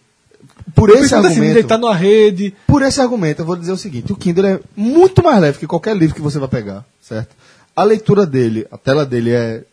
por 0.75 0.89
Eu 0.89 0.97
esse 0.97 1.13
assim, 1.15 1.21
me 1.23 1.27
argumento. 1.29 1.53
deitar 1.55 1.77
numa 1.77 1.95
rede. 1.95 2.53
Por 2.67 2.81
esse 2.81 3.01
argumento, 3.01 3.41
eu 3.41 3.45
vou 3.45 3.55
dizer 3.55 3.71
o 3.71 3.77
seguinte: 3.77 4.11
o 4.11 4.15
Kindle 4.15 4.45
é 4.45 4.59
muito 4.75 5.23
mais 5.23 5.41
leve 5.41 5.57
que 5.59 5.67
qualquer 5.67 5.95
livro 5.95 6.15
que 6.15 6.21
você 6.21 6.38
vai 6.39 6.47
pegar, 6.47 6.86
certo? 7.01 7.36
A 7.75 7.84
leitura 7.84 8.25
dele, 8.25 8.67
a 8.71 8.77
tela 8.77 9.05
dele 9.05 9.31
é. 9.31 9.63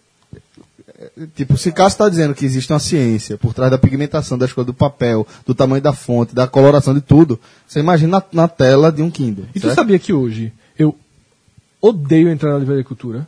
é- 0.98 1.26
Tipo, 1.34 1.56
se 1.56 1.72
Cássio 1.72 1.94
está 1.94 2.08
dizendo 2.08 2.34
que 2.34 2.44
existe 2.44 2.70
uma 2.72 2.78
ciência 2.78 3.36
por 3.38 3.54
trás 3.54 3.70
da 3.70 3.78
pigmentação 3.78 4.36
das 4.36 4.52
cores 4.52 4.66
do 4.66 4.74
papel, 4.74 5.26
do 5.46 5.54
tamanho 5.54 5.82
da 5.82 5.92
fonte, 5.94 6.34
da 6.34 6.46
coloração 6.46 6.92
de 6.94 7.00
tudo, 7.00 7.38
você 7.66 7.80
imagina 7.80 8.18
na, 8.18 8.42
na 8.42 8.48
tela 8.48 8.92
de 8.92 9.02
um 9.02 9.10
Kindle. 9.10 9.46
E 9.54 9.60
tu 9.60 9.66
certo? 9.66 9.76
sabia 9.76 9.98
que 9.98 10.12
hoje 10.12 10.52
eu 10.78 10.94
odeio 11.80 12.28
entrar 12.28 12.52
na 12.52 12.58
Livraria 12.58 12.84
Cultura? 12.84 13.26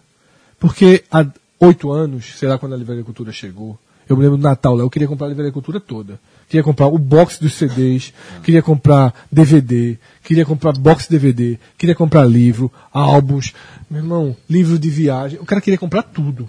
Porque 0.59 1.03
há 1.11 1.27
oito 1.61 1.91
anos, 1.91 2.35
sei 2.39 2.49
lá 2.49 2.59
quando 2.59 2.75
a 2.75 2.77
Livraria 2.77 3.05
Cultura 3.05 3.33
chegou, 3.33 3.79
eu 4.09 4.17
me 4.17 4.23
lembro 4.23 4.39
do 4.39 4.43
Natal 4.43 4.75
lá, 4.75 4.83
eu 4.83 4.91
queria 4.91 5.09
comprar 5.09 5.27
a 5.27 5.31
Livraria 5.31 5.53
Cultura 5.53 5.81
toda. 5.81 6.19
Queria 6.49 6.63
comprar 6.63 6.87
o 6.87 6.99
box 6.99 7.39
dos 7.41 7.55
CDs, 7.55 8.13
queria 8.43 8.63
comprar 8.63 9.15
DVD, 9.31 9.97
queria 10.23 10.45
comprar 10.45 10.73
box 10.73 11.09
DVD, 11.09 11.59
queria 11.79 11.95
comprar 11.95 12.25
livro, 12.27 12.71
álbuns, 12.93 13.55
meu 13.91 14.01
irmão, 14.01 14.37
livro 14.51 14.79
de 14.79 14.91
viagem. 14.91 15.39
O 15.41 15.47
cara 15.47 15.61
queria 15.61 15.79
comprar 15.79 16.03
tudo. 16.03 16.49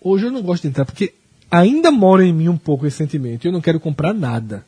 Hoje 0.00 0.26
eu 0.26 0.30
não 0.30 0.42
gosto 0.42 0.62
de 0.62 0.68
entrar 0.68 0.84
porque 0.84 1.14
ainda 1.50 1.90
mora 1.90 2.24
em 2.24 2.32
mim 2.32 2.48
um 2.48 2.58
pouco 2.58 2.86
esse 2.86 2.96
sentimento. 2.96 3.46
Eu 3.46 3.52
não 3.52 3.60
quero 3.60 3.80
comprar 3.80 4.12
nada. 4.12 4.64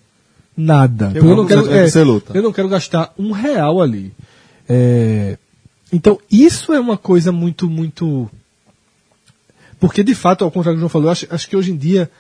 Nada. 0.57 1.13
Eu 1.15 1.23
eu, 1.27 1.37
não 1.37 1.47
quero, 1.47 1.63
luta. 2.05 2.33
eu 2.33 2.43
não 2.43 2.53
quero 2.53 2.69
gastar 2.69 3.13
um 3.19 3.33
real 3.33 3.83
ali. 3.83 4.11
É, 4.67 5.37
então, 5.93 6.19
isso 6.31 6.73
é 6.73 6.81
uma 6.81 6.97
coisa 6.97 7.31
muito, 7.31 7.69
muito. 7.69 8.29
Porque, 9.81 10.03
de 10.03 10.15
fato, 10.15 10.45
ao 10.45 10.51
contrário 10.51 10.77
do 10.79 10.81
que 10.81 10.87
o 10.87 10.89
João 10.89 10.89
falou, 10.91 11.09
eu 11.09 11.13
acho, 11.13 11.27
acho 11.31 11.49
que 11.49 11.57
hoje 11.57 11.71
em 11.73 11.77
dia 11.77 12.11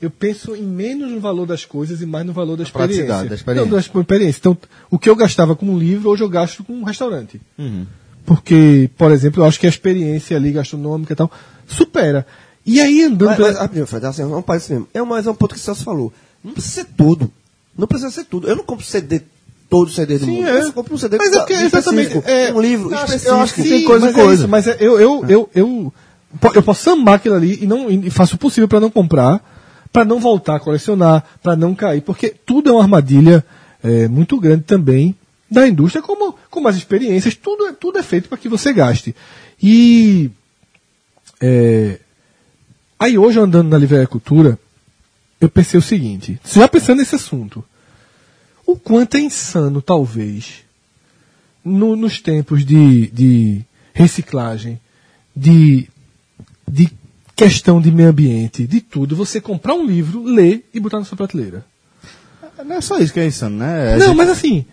eu 0.00 0.10
penso 0.10 0.56
em 0.56 0.62
menos 0.62 1.10
no 1.10 1.20
valor 1.20 1.46
das 1.46 1.64
coisas 1.64 2.00
e 2.00 2.06
mais 2.06 2.26
no 2.26 2.32
valor 2.32 2.56
da 2.56 2.62
experiência. 2.64 3.06
da 3.06 3.34
experiência. 3.34 3.54
Não, 3.54 3.68
da 3.68 3.78
experiência. 3.80 4.38
Então, 4.40 4.58
o 4.90 4.98
que 4.98 5.08
eu 5.08 5.14
gastava 5.14 5.54
com 5.54 5.66
um 5.66 5.78
livro, 5.78 6.10
hoje 6.10 6.22
eu 6.24 6.28
gasto 6.28 6.64
com 6.64 6.72
um 6.72 6.82
restaurante. 6.84 7.40
Uhum. 7.58 7.86
Porque, 8.24 8.88
por 8.96 9.10
exemplo, 9.10 9.42
eu 9.42 9.46
acho 9.46 9.58
que 9.60 9.66
a 9.66 9.68
experiência 9.68 10.36
ali 10.36 10.52
gastronômica 10.52 11.12
e 11.12 11.16
tal 11.16 11.30
supera. 11.66 12.26
E 12.64 12.80
aí 12.80 13.02
andando. 13.02 13.28
Mas, 13.28 13.36
pela- 13.36 13.48
mas, 13.48 13.58
rapidinho, 13.58 13.86
Fred, 13.86 14.06
assim, 14.06 14.42
para 14.42 14.56
isso 14.56 14.72
mesmo. 14.72 14.88
É, 14.94 15.02
mas 15.02 15.26
é 15.26 15.30
um 15.30 15.34
ponto 15.34 15.54
que 15.54 15.60
o 15.60 15.62
Celso 15.62 15.82
falou. 15.84 16.12
Não 16.42 16.52
precisa 16.52 16.74
ser 16.74 16.86
tudo. 16.96 17.30
Não 17.76 17.86
precisa 17.86 18.10
ser 18.10 18.24
tudo. 18.24 18.46
Eu 18.48 18.56
não 18.56 18.64
compro 18.64 18.84
CD, 18.84 19.22
todo 19.68 19.90
CD 19.90 20.18
do 20.18 20.24
Sim, 20.24 20.30
mundo. 20.36 20.48
é. 20.48 20.62
Eu 20.62 20.72
compro 20.72 20.94
um 20.94 20.98
CD 20.98 21.16
Mas 21.16 21.32
é 21.32 21.38
porque, 21.38 21.52
exatamente, 21.54 22.22
é, 22.24 22.52
um 22.52 22.60
livro 22.60 22.90
eu 22.90 22.98
acho- 22.98 23.12
eu 23.12 23.16
específico. 23.16 23.42
acho 23.42 23.54
que 23.54 23.62
tem 23.62 23.84
coisa 23.84 24.06
mas 24.06 24.16
e 24.16 24.20
é 24.20 24.24
coisa. 24.24 24.40
isso, 24.42 24.48
mas 24.48 24.66
é- 24.68 24.76
eu, 24.80 25.00
eu, 25.00 25.24
eu, 25.28 25.50
eu, 25.54 25.94
eu 26.54 26.62
posso 26.62 26.82
sambar 26.84 27.14
aquilo 27.14 27.34
ali 27.34 27.58
e, 27.62 27.66
não, 27.66 27.90
e 27.90 28.10
faço 28.10 28.36
o 28.36 28.38
possível 28.38 28.68
para 28.68 28.80
não 28.80 28.90
comprar, 28.90 29.40
para 29.92 30.04
não 30.04 30.18
voltar 30.18 30.56
a 30.56 30.60
colecionar, 30.60 31.24
para 31.42 31.54
não 31.56 31.74
cair, 31.74 32.00
porque 32.00 32.30
tudo 32.30 32.70
é 32.70 32.72
uma 32.72 32.82
armadilha 32.82 33.44
é, 33.82 34.08
muito 34.08 34.38
grande 34.40 34.62
também 34.64 35.14
da 35.50 35.68
indústria, 35.68 36.02
como, 36.02 36.34
como 36.50 36.68
as 36.68 36.76
experiências, 36.76 37.34
tudo, 37.34 37.66
é- 37.66 37.72
tudo 37.72 37.98
é 37.98 38.02
feito 38.02 38.28
para 38.28 38.38
que 38.38 38.48
você 38.48 38.72
gaste. 38.72 39.14
E 39.62 40.30
é, 41.40 41.98
aí 42.98 43.18
hoje 43.18 43.38
andando 43.38 43.68
na 43.68 43.76
Livraria 43.78 44.06
Cultura, 44.06 44.58
eu 45.40 45.50
pensei 45.50 45.78
o 45.78 45.82
seguinte, 45.82 46.40
já 46.44 46.66
pensando 46.68 46.98
nesse 46.98 47.16
assunto, 47.16 47.62
o 48.64 48.76
quanto 48.76 49.16
é 49.16 49.20
insano, 49.20 49.82
talvez, 49.82 50.62
no- 51.64 51.96
nos 51.96 52.20
tempos 52.20 52.64
de, 52.64 53.08
de 53.08 53.62
reciclagem, 53.92 54.80
de, 55.36 55.88
de 56.70 56.90
questão 57.34 57.80
de 57.80 57.90
meio 57.90 58.10
ambiente, 58.10 58.66
de 58.66 58.80
tudo, 58.80 59.16
você 59.16 59.40
comprar 59.40 59.74
um 59.74 59.86
livro, 59.86 60.22
ler 60.22 60.68
e 60.72 60.78
botar 60.80 60.98
na 60.98 61.04
sua 61.04 61.16
prateleira. 61.16 61.64
Não 62.64 62.76
é 62.76 62.80
só 62.80 62.98
isso 62.98 63.12
que 63.12 63.20
é 63.20 63.26
insano, 63.26 63.56
né? 63.56 63.94
A 63.94 63.98
não, 63.98 64.06
gente- 64.08 64.16
mas 64.16 64.28
assim, 64.28 64.64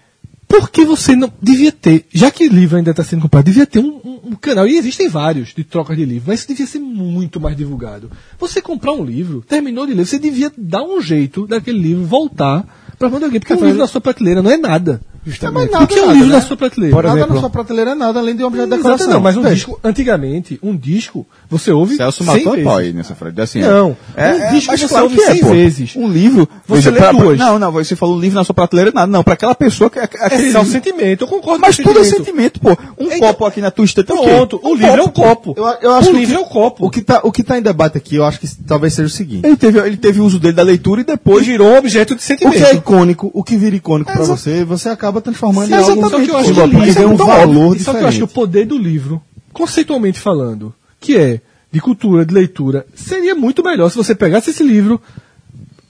por 0.48 0.70
que 0.70 0.86
você 0.86 1.16
não. 1.16 1.32
Devia 1.42 1.72
ter, 1.72 2.06
já 2.14 2.30
que 2.30 2.48
livro 2.48 2.78
ainda 2.78 2.92
está 2.92 3.04
sendo 3.04 3.22
comprado, 3.24 3.46
devia 3.46 3.66
ter 3.66 3.80
um, 3.80 4.00
um- 4.04 4.20
um 4.32 4.36
canal, 4.36 4.68
e 4.68 4.78
existem 4.78 5.10
vários 5.10 5.54
de 5.56 5.64
troca 5.64 5.96
de 5.96 6.06
livro, 6.06 6.26
mas 6.28 6.40
isso 6.40 6.48
devia 6.48 6.68
ser 6.68 6.80
muito 6.80 7.40
mais 7.40 7.56
divulgado. 7.58 8.12
Você 8.38 8.62
comprar 8.62 8.92
um 8.92 9.04
livro, 9.04 9.44
terminou 9.48 9.88
de 9.88 9.94
ler, 9.94 10.06
você 10.06 10.20
devia 10.20 10.52
dar 10.58 10.84
um 10.84 11.02
jeito 11.02 11.48
daquele 11.48 11.80
livro 11.80 12.04
voltar 12.06 12.68
para 13.00 13.10
mandar 13.10 13.28
alguém, 13.28 13.40
porque 13.40 13.54
um 13.54 13.66
livro 13.66 13.80
na 13.80 13.88
sua 13.88 14.02
prateleira 14.02 14.42
não 14.44 14.52
é 14.52 14.58
nada. 14.58 15.02
Justamente. 15.26 15.76
o 15.76 15.88
que 15.88 16.00
é 16.00 16.02
um 16.02 16.06
nada, 16.08 16.14
livro 16.14 16.30
né? 16.30 16.36
na 16.36 16.42
sua 16.42 16.58
prateleira? 16.58 16.96
Por 16.96 17.04
nada 17.04 17.18
exemplo, 17.18 17.36
na 17.36 17.40
sua 17.42 17.50
prateleira 17.50 17.92
é 17.92 17.96
nada, 17.96 18.20
além 18.20 18.36
de 18.36 18.44
um 18.44 18.48
objeto 18.48 18.68
de 18.70 18.74
Exato, 18.76 18.84
decoração. 18.90 19.14
não, 19.14 19.20
mas 19.22 19.38
um 19.38 19.42
Veja. 19.42 19.56
disco, 19.56 19.80
antigamente, 19.84 20.60
um 20.64 20.76
disco, 20.76 21.26
você 21.50 21.72
ouve. 21.72 21.96
Celso 21.96 22.24
100 22.24 22.26
matou 22.36 22.52
vezes. 22.54 22.66
pau 22.68 22.78
aí 22.78 22.94
nessa 22.94 23.16
frase. 23.16 23.42
Assim, 23.42 23.62
Não, 23.62 23.96
é, 24.16 24.28
um 24.30 24.44
é, 24.44 24.50
disco 24.52 24.72
mas 24.72 24.82
você 24.82 24.88
claro 24.88 25.04
ouve 25.06 25.22
é, 25.22 25.32
100 25.32 25.40
pô. 25.42 25.50
vezes. 25.50 25.96
Um 25.96 26.08
livro. 26.08 26.48
Você 26.68 26.90
lê 26.92 26.98
pra- 26.98 27.12
duas. 27.12 27.38
Não, 27.38 27.60
não, 27.60 27.72
você 27.72 27.96
falou 27.96 28.16
um 28.16 28.20
livro 28.20 28.36
na 28.38 28.44
sua 28.44 28.54
prateleira, 28.56 28.92
nada. 28.94 29.08
Não, 29.12 29.24
pra 29.24 29.34
aquela 29.34 29.54
pessoa 29.56 29.90
que. 29.90 30.00
É 30.00 30.04
aquele 30.04 30.52
só 30.52 30.60
livro- 30.60 30.72
sentimento, 30.74 31.24
eu 31.24 31.28
concordo 31.28 31.60
Mas 31.60 31.78
com 31.78 31.84
tudo 31.84 32.00
é 32.00 32.04
sentimento. 32.04 32.26
sentimento, 32.26 32.60
pô. 32.60 32.70
Um 32.98 33.06
Então- 33.08 33.20
copo 33.20 33.46
aqui 33.46 33.62
na 33.62 33.72
tua 33.72 33.86
estante 33.86 34.12
é 34.12 34.16
o? 34.16 34.22
Pronto, 34.24 34.60
o 34.64 34.74
livro 34.76 35.02
é 35.02 35.04
o 35.04 35.10
copo. 35.10 35.54
Eu, 35.82 35.92
acho 35.94 36.12
o 36.12 36.16
livro 36.16 36.36
é 36.36 36.40
o 36.40 36.46
copo. 36.46 36.86
O 36.86 36.90
que, 36.90 37.02
tá, 37.02 37.20
o 37.24 37.32
que 37.32 37.44
tá 37.44 37.58
em 37.58 37.62
debate 37.62 37.98
aqui, 37.98 38.16
eu 38.16 38.26
acho 38.26 38.40
que 38.40 38.48
talvez 38.68 38.94
seja 38.94 39.08
o 39.08 39.12
seguinte. 39.12 39.46
Ele 39.46 39.58
teve, 39.58 39.80
ele 39.80 39.98
teve 39.98 40.20
o 40.22 40.26
uso 40.26 40.40
dele 40.40 40.54
da 40.54 40.64
leitura 40.64 41.02
e 41.02 41.04
depois. 41.04 41.46
virou 41.46 41.68
um 41.70 41.78
objeto 41.78 42.16
de 42.16 42.22
O 42.22 42.24
sentimento. 42.24 42.56
que 42.58 42.64
é 42.64 42.74
icônico, 42.76 43.32
o 43.34 43.44
que 43.44 43.56
vira 43.58 43.76
icônico 43.76 44.12
pra 44.12 44.24
você, 44.24 44.64
você 44.64 44.90
acaba 44.90 45.09
transformando 45.22 45.72
em 45.72 45.74
algo 45.74 46.10
Só 46.10 46.20
que 46.20 46.30
eu 46.30 46.38
acho 46.38 46.48
Sim, 46.48 46.54
que 46.54 46.60
o 46.60 46.66
livro 46.66 46.94
tem 46.94 47.06
um 47.06 47.14
é 47.14 47.18
tão 47.18 47.28
valor. 47.28 47.80
Só 47.80 47.94
que 47.94 48.04
eu 48.04 48.08
acho 48.08 48.18
que 48.18 48.24
o 48.24 48.28
poder 48.28 48.66
do 48.66 48.78
livro, 48.78 49.22
conceitualmente 49.52 50.20
falando, 50.20 50.74
que 51.00 51.18
é 51.18 51.42
de 51.72 51.82
cultura, 51.82 52.26
de 52.26 52.34
leitura, 52.34 52.86
seria 52.96 53.36
muito 53.36 53.64
melhor 53.64 53.90
se 53.90 53.98
você 53.98 54.16
pegasse 54.16 54.50
esse 54.50 54.64
livro, 54.64 55.02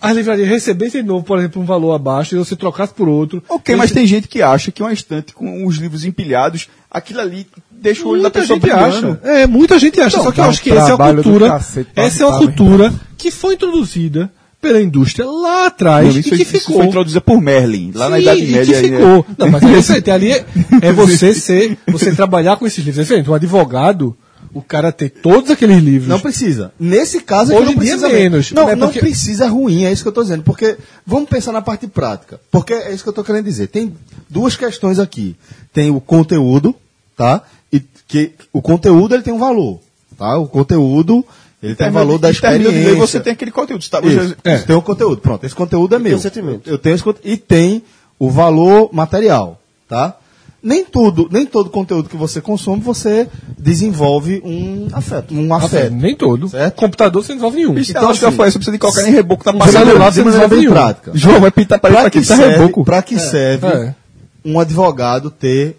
as 0.01 0.15
livrarias 0.15 0.47
recebessem 0.47 1.01
de 1.01 1.07
novo, 1.07 1.23
por 1.23 1.37
exemplo, 1.37 1.61
um 1.61 1.65
valor 1.65 1.93
abaixo, 1.93 2.35
e 2.35 2.37
você 2.37 2.55
trocasse 2.55 2.93
por 2.93 3.07
outro. 3.07 3.43
Ok, 3.49 3.75
mas 3.75 3.91
tem 3.91 4.07
gente 4.07 4.27
que 4.27 4.41
acha 4.41 4.71
que 4.71 4.81
uma 4.81 4.93
estante 4.93 5.33
com 5.33 5.65
os 5.65 5.75
livros 5.75 6.05
empilhados, 6.05 6.69
aquilo 6.89 7.19
ali 7.19 7.45
deixa 7.69 8.05
o 8.05 8.09
olho 8.09 8.21
da 8.21 8.29
Muita 8.29 8.39
pessoa 8.39 8.59
gente 8.59 8.71
acha. 8.71 9.19
É, 9.23 9.47
muita 9.47 9.79
gente 9.79 9.99
acha. 9.99 10.17
Então, 10.17 10.23
só 10.23 10.31
que 10.31 10.39
eu 10.39 10.45
um 10.45 10.49
acho 10.49 10.61
que 10.61 10.71
essa 10.71 10.91
é 10.91 10.93
a 10.93 10.97
cultura. 10.97 11.47
cacete 11.49 11.89
Essa 11.95 12.23
é 12.23 12.27
uma 12.27 12.37
cultura 12.37 12.93
que 13.17 13.31
foi 13.31 13.55
introduzida 13.55 14.31
pela 14.61 14.81
indústria 14.81 15.25
lá 15.25 15.67
atrás 15.67 16.13
Não, 16.13 16.19
e 16.19 16.23
que 16.23 16.45
ficou. 16.45 16.77
foi 16.77 16.85
introduzido 16.87 17.21
por 17.21 17.39
Merlin, 17.41 17.91
lá 17.95 18.09
na 18.09 18.17
Sim, 18.17 18.21
Idade 18.23 18.43
e 18.43 18.47
Média. 18.51 18.65
que 18.79 18.85
aí, 18.85 18.91
né? 18.91 18.97
ficou. 18.97 19.25
Não, 19.37 19.49
mas 19.49 19.63
é 19.63 19.75
diferente. 19.77 20.11
Ali 20.11 20.31
é, 20.31 20.45
é 20.81 20.91
você 20.91 21.33
ser, 21.35 21.77
você 21.87 22.13
trabalhar 22.13 22.57
com 22.57 22.67
esses 22.67 22.79
livros. 22.83 22.99
É 22.99 23.03
diferente. 23.03 23.29
Um 23.29 23.33
advogado, 23.33 24.17
o 24.53 24.61
cara 24.61 24.91
ter 24.91 25.09
todos 25.09 25.49
aqueles 25.49 25.81
livros. 25.81 26.09
Não 26.09 26.19
precisa. 26.19 26.73
Nesse 26.79 27.21
caso 27.21 27.51
aqui 27.53 27.61
Hoje 27.61 27.65
não 27.75 27.81
em 27.81 27.85
dia 27.85 27.97
precisa 27.97 28.09
menos, 28.09 28.51
Não, 28.51 28.65
né, 28.67 28.75
não 28.75 28.87
porque- 28.87 28.99
precisa 28.99 29.45
é 29.45 29.47
ruim, 29.47 29.85
é 29.85 29.91
isso 29.93 30.01
que 30.03 30.07
eu 30.07 30.11
estou 30.11 30.23
dizendo. 30.23 30.43
Porque 30.43 30.75
vamos 31.05 31.29
pensar 31.29 31.51
na 31.51 31.61
parte 31.61 31.87
prática. 31.87 32.39
Porque 32.51 32.73
é 32.73 32.93
isso 32.93 33.03
que 33.03 33.09
eu 33.09 33.11
estou 33.11 33.23
querendo 33.23 33.45
dizer. 33.45 33.67
Tem 33.67 33.93
duas 34.29 34.55
questões 34.57 34.99
aqui. 34.99 35.35
Tem 35.71 35.89
o 35.89 36.01
conteúdo, 36.01 36.75
tá? 37.15 37.43
E 37.71 37.81
que 38.07 38.31
o 38.51 38.61
conteúdo 38.61 39.13
ele 39.13 39.23
tem 39.23 39.31
um 39.33 39.37
valor, 39.39 39.79
tá? 40.17 40.37
O 40.37 40.47
conteúdo 40.47 41.23
ele 41.61 41.75
tem 41.75 41.89
valor 41.91 42.17
da 42.17 42.31
e 42.31 42.35
termina 42.35 42.59
de 42.59 42.65
ler, 42.69 42.77
experiência. 42.79 43.07
Você 43.07 43.19
tem 43.19 43.33
aquele 43.33 43.51
conteúdo. 43.51 43.89
Tá, 43.89 43.99
Isso, 44.01 44.35
isso, 44.45 44.65
tem 44.65 44.75
o 44.75 44.81
conteúdo. 44.81 45.21
Pronto, 45.21 45.45
esse 45.45 45.55
conteúdo 45.55 45.95
é 45.95 45.99
meu. 45.99 46.17
sentimento. 46.19 46.69
Eu 46.69 46.77
tenho 46.77 46.95
esse 46.95 47.03
conte- 47.03 47.19
e 47.23 47.35
tem 47.37 47.83
o 48.17 48.29
valor 48.29 48.89
material, 48.93 49.59
tá? 49.87 50.15
Nem 50.61 50.83
tudo, 50.83 51.29
nem 51.31 51.45
todo 51.45 51.69
conteúdo 51.69 52.09
que 52.09 52.17
você 52.17 52.41
consome 52.41 52.81
você 52.81 53.29
desenvolve 53.57 54.41
um 54.43 54.89
afeto, 54.91 55.33
um 55.33 55.53
afeto. 55.53 55.93
Nem 55.93 56.13
todo. 56.15 56.49
Certo? 56.49 56.75
Computador 56.75 57.23
você 57.23 57.29
não 57.29 57.37
desenvolve 57.37 57.57
nenhum. 57.57 57.73
Bicho, 57.73 57.91
Então, 57.91 58.01
então, 58.03 58.11
que 58.11 58.17
assim, 58.17 58.25
eu 58.25 58.31
falei, 58.33 58.51
você 58.51 58.57
precisa 58.57 58.71
de 58.73 58.79
qualquer 58.79 59.03
nem 59.03 59.11
reboco 59.13 59.49
um 59.49 59.57
passada. 59.57 59.85
celular 59.85 60.09
de 60.09 60.15
você 60.15 60.19
não 60.21 60.25
desenvolve 60.31 60.55
nenhum. 60.57 60.71
prática. 60.71 61.11
João 61.15 61.39
vai 61.39 61.51
pintar 61.51 61.79
Para 61.79 62.09
que, 62.09 62.19
quem 62.19 62.27
tá 62.27 62.35
serve, 62.35 62.57
reboco. 62.57 62.83
pra 62.83 63.01
que 63.01 63.17
serve 63.19 63.67
É. 63.67 63.95
um 64.43 64.59
advogado 64.59 65.31
ter 65.31 65.77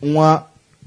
uma 0.00 0.46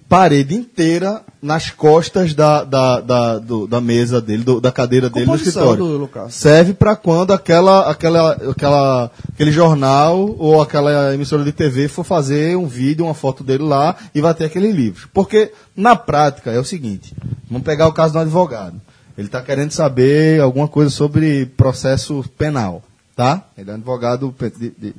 parede 0.09 0.55
inteira 0.55 1.21
nas 1.41 1.69
costas 1.69 2.33
da, 2.33 2.63
da, 2.63 3.01
da, 3.01 3.39
do- 3.39 3.67
da 3.67 3.81
mesa 3.81 4.21
dele, 4.21 4.43
do- 4.43 4.61
da 4.61 4.71
cadeira 4.71 5.09
dele 5.09 5.25
no 5.25 5.31
escritório. 5.49 5.83
do. 5.83 6.31
Serve 6.31 6.73
para 6.73 6.95
quando 6.95 7.33
aquela, 7.33 7.89
aquela, 7.91 8.31
aquela, 8.49 9.11
aquele 9.33 9.51
jornal 9.51 10.33
ou 10.39 10.61
aquela 10.61 11.13
emissora 11.13 11.43
de 11.43 11.51
TV 11.51 11.87
for 11.89 12.03
fazer 12.05 12.55
um 12.57 12.67
vídeo, 12.67 13.03
uma 13.05 13.13
foto 13.13 13.43
dele 13.43 13.63
lá 13.63 13.95
e 14.15 14.21
vai 14.21 14.33
ter 14.33 14.45
aquele 14.45 14.71
livro. 14.71 15.09
Porque 15.13 15.51
na 15.75 15.95
prática 15.95 16.51
é 16.51 16.59
o 16.59 16.63
seguinte: 16.65 17.13
vamos 17.49 17.63
pegar 17.65 17.87
o 17.87 17.93
caso 17.93 18.13
do 18.13 18.19
advogado. 18.19 18.79
Ele 19.17 19.27
está 19.27 19.41
querendo 19.41 19.71
saber 19.71 20.39
alguma 20.39 20.67
coisa 20.67 20.89
sobre 20.91 21.47
processo 21.57 22.23
penal, 22.37 22.81
tá? 23.15 23.43
Ele 23.57 23.69
é 23.69 23.73
um 23.73 23.75
advogado 23.75 24.33
de- 24.39 24.69
de, 24.77 24.93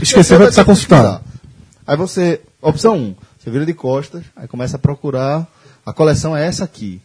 Esqueceu, 0.00 0.38
vai 0.38 0.46
precisar 0.46 0.64
consultar. 0.64 1.22
Aí 1.86 1.96
você, 1.98 2.40
opção 2.62 2.94
1, 2.96 2.98
um, 2.98 3.14
você 3.44 3.50
vira 3.50 3.66
de 3.66 3.74
costas, 3.74 4.24
aí 4.34 4.48
começa 4.48 4.76
a 4.76 4.78
procurar. 4.78 5.46
A 5.84 5.92
coleção 5.92 6.34
é 6.34 6.46
essa 6.46 6.64
aqui. 6.64 6.98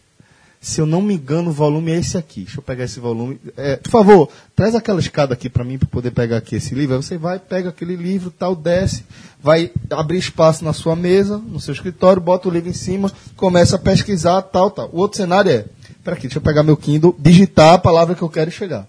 Se 0.62 0.80
eu 0.80 0.86
não 0.86 1.02
me 1.02 1.16
engano, 1.16 1.50
o 1.50 1.54
volume 1.54 1.92
é 1.92 2.00
esse 2.00 2.18
aqui. 2.18 2.44
Deixa 2.44 2.60
eu 2.60 2.64
pegar 2.64 2.86
esse 2.86 2.98
volume. 2.98 3.38
É, 3.58 3.76
por 3.76 3.90
favor, 3.90 4.30
traz 4.56 4.74
aquela 4.74 5.02
escada 5.02 5.34
aqui 5.34 5.50
para 5.50 5.66
mim 5.66 5.78
para 5.78 5.90
poder 5.90 6.12
pegar 6.12 6.38
aqui 6.38 6.56
esse 6.56 6.74
livro. 6.74 6.96
Aí 6.96 7.04
você 7.04 7.18
vai, 7.18 7.40
pega 7.40 7.68
aquele 7.68 7.98
livro, 7.98 8.32
tal, 8.32 8.56
desce, 8.56 9.04
vai 9.44 9.70
abrir 9.90 10.18
espaço 10.18 10.64
na 10.64 10.72
sua 10.72 10.96
mesa, 10.96 11.38
no 11.38 11.60
seu 11.60 11.74
escritório, 11.74 12.22
bota 12.22 12.48
o 12.48 12.52
livro 12.52 12.70
em 12.70 12.74
cima, 12.74 13.12
começa 13.36 13.76
a 13.76 13.80
pesquisar, 13.80 14.42
tal, 14.44 14.72
tal. 14.72 14.90
O 14.94 15.00
outro 15.00 15.18
cenário 15.18 15.52
é, 15.52 15.66
pera 16.06 16.16
aqui, 16.16 16.28
deixa 16.28 16.38
eu 16.38 16.42
pegar 16.42 16.64
meu 16.64 16.78
Kindle, 16.78 17.14
digitar 17.20 17.74
a 17.74 17.78
palavra 17.78 18.16
que 18.16 18.22
eu 18.22 18.30
quero 18.30 18.50
e 18.50 18.54
chegar. 18.54 18.88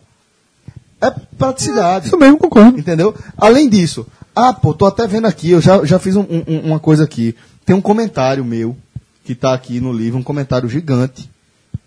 É 1.01 1.11
praticidade. 1.37 2.07
Isso 2.07 2.17
mesmo, 2.17 2.39
concordo. 2.39 2.79
Entendeu? 2.79 3.13
Além 3.37 3.69
disso, 3.69 4.07
ah, 4.49 4.53
pô, 4.53 4.72
tô 4.74 4.86
até 4.86 5.07
vendo 5.07 5.26
aqui, 5.26 5.51
eu 5.51 5.61
já, 5.61 5.84
já 5.84 5.99
fiz 5.99 6.16
um- 6.16 6.26
um- 6.47 6.61
uma 6.66 6.78
coisa 6.80 7.05
aqui. 7.05 7.34
Tem 7.64 7.74
um 7.76 7.80
comentário 7.80 8.45
meu, 8.45 8.76
que 9.24 9.34
tá 9.34 9.53
aqui 9.55 9.80
no 9.80 9.93
livro, 9.93 10.18
um 10.18 10.22
comentário 10.22 10.68
gigante, 10.68 11.30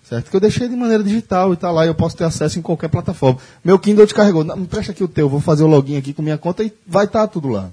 certo? 0.07 0.29
Que 0.29 0.35
eu 0.35 0.39
deixei 0.41 0.67
de 0.69 0.75
maneira 0.75 1.03
digital 1.03 1.53
e 1.53 1.57
tá 1.57 1.69
lá, 1.71 1.85
eu 1.85 1.95
posso 1.95 2.15
ter 2.15 2.23
acesso 2.23 2.57
em 2.59 2.61
qualquer 2.61 2.87
plataforma. 2.89 3.39
Meu 3.63 3.77
Kindle 3.79 4.05
descarregou, 4.05 4.43
não, 4.43 4.65
presta 4.65 4.91
aqui 4.91 5.03
o 5.03 5.07
teu, 5.07 5.27
vou 5.27 5.41
fazer 5.41 5.63
o 5.63 5.67
login 5.67 5.97
aqui 5.97 6.13
com 6.13 6.21
minha 6.21 6.37
conta 6.37 6.63
e 6.63 6.71
vai 6.87 7.05
estar 7.05 7.27
tudo 7.27 7.47
lá. 7.49 7.69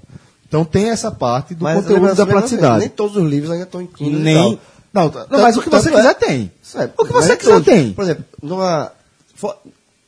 Então 0.47 0.65
tem 0.65 0.89
essa 0.89 1.09
parte 1.11 1.55
do 1.55 1.63
conteúdo 1.63 1.93
lembra- 1.93 2.15
da 2.15 2.25
praticidade. 2.25 2.79
Nem 2.79 2.89
todos 2.89 3.15
os 3.15 3.23
livros 3.29 3.51
ainda 3.51 3.63
estão 3.63 3.81
em 3.81 3.87
Kindle 3.87 4.19
Nem. 4.19 4.59
Não, 4.93 5.09
tá- 5.09 5.25
não, 5.29 5.41
mas 5.41 5.55
o 5.55 5.61
que 5.61 5.69
você 5.69 5.89
tanto 5.89 5.99
é- 5.99 6.01
quiser 6.01 6.13
tem. 6.15 6.51
Sabe, 6.61 6.91
O 6.97 7.05
que 7.05 7.13
mas 7.13 7.23
você 7.25 7.37
quiser 7.37 7.51
todos. 7.51 7.65
tem. 7.65 7.93
Por 7.93 8.03
exemplo, 8.03 8.25
numa, 8.43 8.91
fo- 9.33 9.55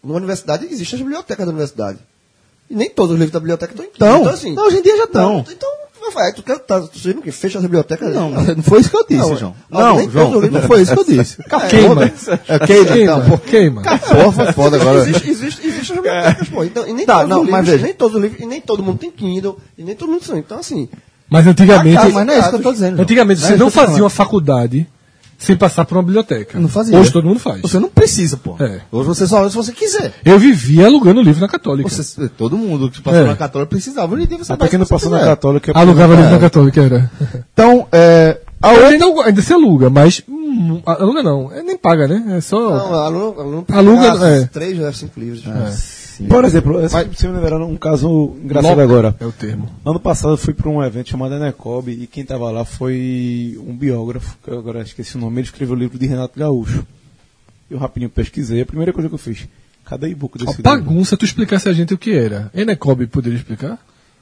numa 0.03 0.17
universidade 0.17 0.65
existem 0.65 0.97
as 0.97 1.01
bibliotecas 1.01 1.45
da 1.45 1.51
universidade. 1.51 1.99
E 2.73 2.75
nem 2.75 2.89
todos 2.89 3.11
os 3.11 3.19
livros 3.19 3.31
da 3.31 3.39
biblioteca 3.39 3.71
estão 3.71 3.85
em 3.85 3.89
Kindle. 3.89 4.07
Então, 4.07 4.21
então 4.21 4.33
assim. 4.33 4.53
não, 4.55 4.65
hoje 4.65 4.77
em 4.77 4.81
dia 4.81 4.97
já 4.97 5.03
estão. 5.03 5.45
Então, 5.47 5.69
vai, 6.11 6.33
tu 6.33 6.41
quer 6.41 6.57
tá, 6.57 6.81
tu 6.81 7.21
que 7.21 7.31
fecha 7.31 7.59
as 7.59 7.63
bibliotecas? 7.63 8.15
Não, 8.15 8.31
não 8.31 8.63
foi 8.63 8.81
isso 8.81 8.89
que 8.89 8.97
eu 8.97 9.05
disse, 9.07 9.29
Não, 9.29 9.37
João. 9.37 9.55
não, 9.69 9.95
Não, 9.97 10.09
João, 10.09 10.41
não 10.41 10.61
foi 10.63 10.81
isso 10.81 10.91
que 10.93 10.99
eu 10.99 11.03
disse. 11.05 11.37
Queima. 11.69 12.03
É, 12.47 12.59
queima, 12.65 12.87
Queima, 12.91 13.37
queima. 13.37 13.81
Porra, 13.99 14.31
foi 14.31 14.53
foda 14.53 14.77
agora. 14.77 14.99
Existe, 15.01 15.29
existe, 15.29 15.67
existe 15.67 15.91
as 15.93 15.97
bibliotecas, 15.99 16.49
pô. 16.49 16.63
Então, 16.63 16.87
e 16.87 16.93
nem, 16.93 17.05
Tá, 17.05 17.17
todos 17.19 17.29
não, 17.29 17.43
os 17.43 17.49
mas 17.49 17.59
livros, 17.61 17.73
veja. 17.73 17.85
nem 17.85 17.93
todos 17.93 18.15
os 18.15 18.21
livros, 18.23 18.41
e 18.41 18.45
nem 18.47 18.59
todo 18.59 18.81
mundo 18.81 18.97
tem 18.97 19.11
Kindle, 19.11 19.57
e 19.77 19.83
nem 19.83 19.95
todo 19.95 20.11
mundo 20.11 20.23
são. 20.23 20.35
Então, 20.37 20.57
assim, 20.57 20.89
Mas 21.29 21.45
antigamente, 21.45 21.97
Ah, 21.97 22.09
mas 22.09 22.25
não 22.27 22.33
é 22.33 22.39
isso 22.39 22.49
que 22.49 22.55
eu 22.55 22.61
tô 22.63 22.73
dizendo. 22.73 22.99
Antigamente 23.01 23.43
é 23.43 23.47
você 23.47 23.55
não 23.55 23.67
tô 23.67 23.71
fazia 23.71 24.03
uma 24.03 24.09
faculdade 24.09 24.87
sem 25.37 25.55
passar 25.55 25.85
por 25.85 25.97
uma 25.97 26.03
biblioteca. 26.03 26.59
Não 26.59 26.67
fazia. 26.69 26.97
Hoje 26.97 27.11
todo 27.11 27.25
mundo 27.27 27.39
faz. 27.39 27.61
Você 27.61 27.79
não 27.79 27.89
precisa, 27.89 28.37
pô. 28.37 28.55
É. 28.59 28.81
Hoje 28.91 29.07
você 29.07 29.27
só 29.27 29.47
se 29.49 29.55
você 29.55 29.71
quiser. 29.71 30.13
Eu 30.23 30.39
vivia 30.39 30.85
alugando 30.85 31.21
livro 31.21 31.41
na 31.41 31.47
Católica. 31.47 31.89
Você, 31.89 32.29
todo 32.29 32.57
mundo 32.57 32.89
que 32.89 33.01
passou 33.01 33.21
É. 33.21 33.27
na 33.27 33.35
católica 33.35 33.69
precisava. 33.69 34.15
Dia 34.15 34.37
você 34.37 34.53
Até 34.53 34.67
quem 34.67 34.79
não 34.79 34.85
passou 34.85 35.09
na. 35.09 35.19
Católica. 35.19 35.71
é 35.71 35.77
Alugava 35.77 36.13
livro 36.15 36.29
É. 36.29 36.33
na 36.33 36.39
Católica, 36.39 36.81
era. 36.81 37.11
Então, 37.53 37.87
é, 37.91 38.39
a 38.61 38.71
outra... 38.71 38.87
ainda, 38.89 39.05
ainda 39.25 39.41
se 39.41 39.53
aluga, 39.53 39.89
mas. 39.89 40.23
hum, 40.27 40.81
aluga 40.85 41.21
não, 41.23 41.51
é, 41.51 41.61
nem 41.61 41.77
paga, 41.77 42.07
né? 42.07 42.37
É 42.37 42.41
só. 42.41 42.57
não, 42.59 42.93
aluno, 42.93 43.39
aluno 43.39 43.65
Aluga, 43.71 44.11
pegar 44.13 44.27
é. 44.29 44.45
três, 44.45 44.77
né, 44.77 44.91
cinco 44.93 45.19
livros. 45.19 45.43
Por 46.27 46.45
exemplo, 46.45 46.79
essa, 46.79 47.07
se 47.13 47.27
me 47.27 47.33
lembrar 47.33 47.61
um 47.61 47.75
caso 47.75 48.35
engraçado 48.43 48.79
agora. 48.79 49.15
É 49.19 49.25
o 49.25 49.31
termo. 49.31 49.69
Ano 49.85 49.99
passado 49.99 50.33
eu 50.33 50.37
fui 50.37 50.53
para 50.53 50.69
um 50.69 50.83
evento 50.83 51.09
chamado 51.09 51.35
Enecob 51.35 51.91
e 51.91 52.07
quem 52.07 52.23
estava 52.23 52.49
lá 52.51 52.65
foi 52.65 53.59
um 53.65 53.75
biógrafo, 53.75 54.37
que 54.43 54.49
eu 54.49 54.59
agora 54.59 54.81
esqueci 54.81 55.17
o 55.17 55.19
nome, 55.19 55.39
ele 55.39 55.47
escreveu 55.47 55.75
o 55.75 55.79
livro 55.79 55.97
de 55.97 56.05
Renato 56.05 56.37
Gaúcho. 56.37 56.85
Eu 57.69 57.77
rapidinho 57.77 58.09
pesquisei, 58.09 58.61
a 58.61 58.65
primeira 58.65 58.93
coisa 58.93 59.09
que 59.09 59.15
eu 59.15 59.19
fiz, 59.19 59.47
cadê 59.85 60.07
o 60.07 60.09
e-book 60.09 60.37
desse 60.37 60.51
livro? 60.51 60.63
bagunça 60.63 61.17
tu 61.17 61.25
explicasse 61.25 61.67
a 61.69 61.73
gente 61.73 61.93
o 61.93 61.97
que 61.97 62.11
era. 62.11 62.51
Enecob 62.53 63.07
poderia 63.07 63.37
explicar? 63.37 63.79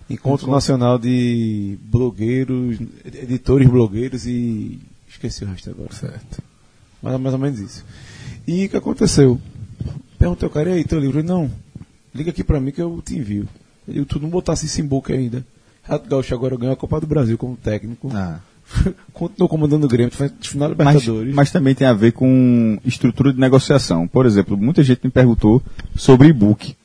Encontro 0.09 0.51
Nacional 0.51 0.99
de 0.99 1.77
Blogueiros, 1.83 2.77
Editores 3.05 3.69
Blogueiros 3.69 4.25
e... 4.25 4.79
esqueci 5.09 5.43
o 5.43 5.47
resto 5.47 5.69
agora. 5.69 5.93
Certo. 5.93 6.41
Mas 7.01 7.13
é 7.13 7.17
mais 7.17 7.33
ou 7.33 7.39
menos 7.39 7.59
isso. 7.59 7.85
E 8.47 8.65
o 8.65 8.69
que 8.69 8.77
aconteceu? 8.77 9.39
Perguntei 10.19 10.45
ao 10.45 10.51
cara, 10.51 10.69
e 10.69 10.73
aí, 10.73 10.83
teu 10.83 10.99
livro? 10.99 11.19
Ele, 11.19 11.27
não, 11.27 11.49
liga 12.13 12.29
aqui 12.31 12.43
pra 12.43 12.59
mim 12.59 12.71
que 12.71 12.81
eu 12.81 13.01
te 13.05 13.15
envio. 13.17 13.47
Disse, 13.87 14.05
tu 14.05 14.19
não 14.19 14.29
botasse 14.29 14.65
esse 14.65 14.81
book 14.81 15.11
ainda. 15.11 15.45
Renato 15.83 16.09
Gaúcho 16.09 16.33
agora 16.33 16.55
ganhou 16.57 16.73
a 16.73 16.77
Copa 16.77 16.99
do 16.99 17.07
Brasil 17.07 17.37
como 17.37 17.55
técnico. 17.57 18.09
Ah. 18.13 18.39
Continuou 19.11 19.49
comandando 19.49 19.85
o 19.85 19.89
Grêmio, 19.89 20.11
final 20.41 20.69
da 20.73 20.83
Mas, 20.83 20.95
Libertadores. 20.95 21.35
mas 21.35 21.51
também 21.51 21.75
tem 21.75 21.87
a 21.87 21.93
ver 21.93 22.13
com 22.13 22.77
estrutura 22.85 23.33
de 23.33 23.39
negociação. 23.39 24.07
Por 24.07 24.25
exemplo, 24.25 24.55
muita 24.55 24.81
gente 24.83 25.01
me 25.03 25.09
perguntou 25.09 25.61
sobre 25.95 26.29
e-book. 26.29 26.75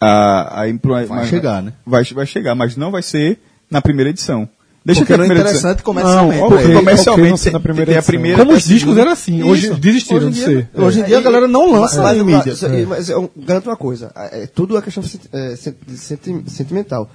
Ah, 0.00 0.60
aí, 0.60 0.74
pro- 0.78 0.92
mas- 1.08 1.28
chegar, 1.28 1.62
né? 1.62 1.72
Vai, 1.84 2.04
vai 2.04 2.26
chegar, 2.26 2.54
mas 2.54 2.76
não 2.76 2.90
vai 2.90 3.02
ser 3.02 3.40
na 3.70 3.80
primeira 3.80 4.10
edição. 4.10 4.48
Deixa 4.86 5.00
Porque 5.00 5.14
a 5.14 5.16
não 5.16 5.24
é 5.24 5.26
interessante 5.26 5.82
comercialmente. 5.82 6.40
Não, 6.40 6.60
ele. 6.60 6.74
comercialmente 6.74 7.42
tem- 7.42 7.52
na 7.52 7.58
primeira 7.58 7.90
tem 7.90 7.98
a 7.98 8.02
primeira 8.04 8.38
Como 8.38 8.52
os 8.52 8.62
discos 8.64 8.96
eram 8.96 9.10
assim, 9.10 9.42
hoje 9.42 9.66
Isso. 9.66 9.74
desistiram 9.80 10.28
Hoje 10.28 10.30
de 10.30 10.44
ser. 10.44 10.68
Hoje 10.76 11.00
em 11.00 11.02
dia 11.02 11.18
a 11.18 11.20
galera 11.20 11.48
não 11.48 11.72
lança 11.72 12.00
mas, 12.00 12.04
mídia. 12.24 12.54
aí- 12.68 12.86
mas 12.86 13.08
eu 13.08 13.28
garanto 13.36 13.66
uma 13.68 13.76
coisa, 13.76 14.12
é, 14.14 14.46
tudo 14.46 14.76
é 14.78 14.82
questão 14.82 15.02
senti- 15.02 15.28
é, 15.32 15.56
senti- 15.56 16.44
sentimental. 16.48 17.10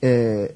É, 0.00 0.52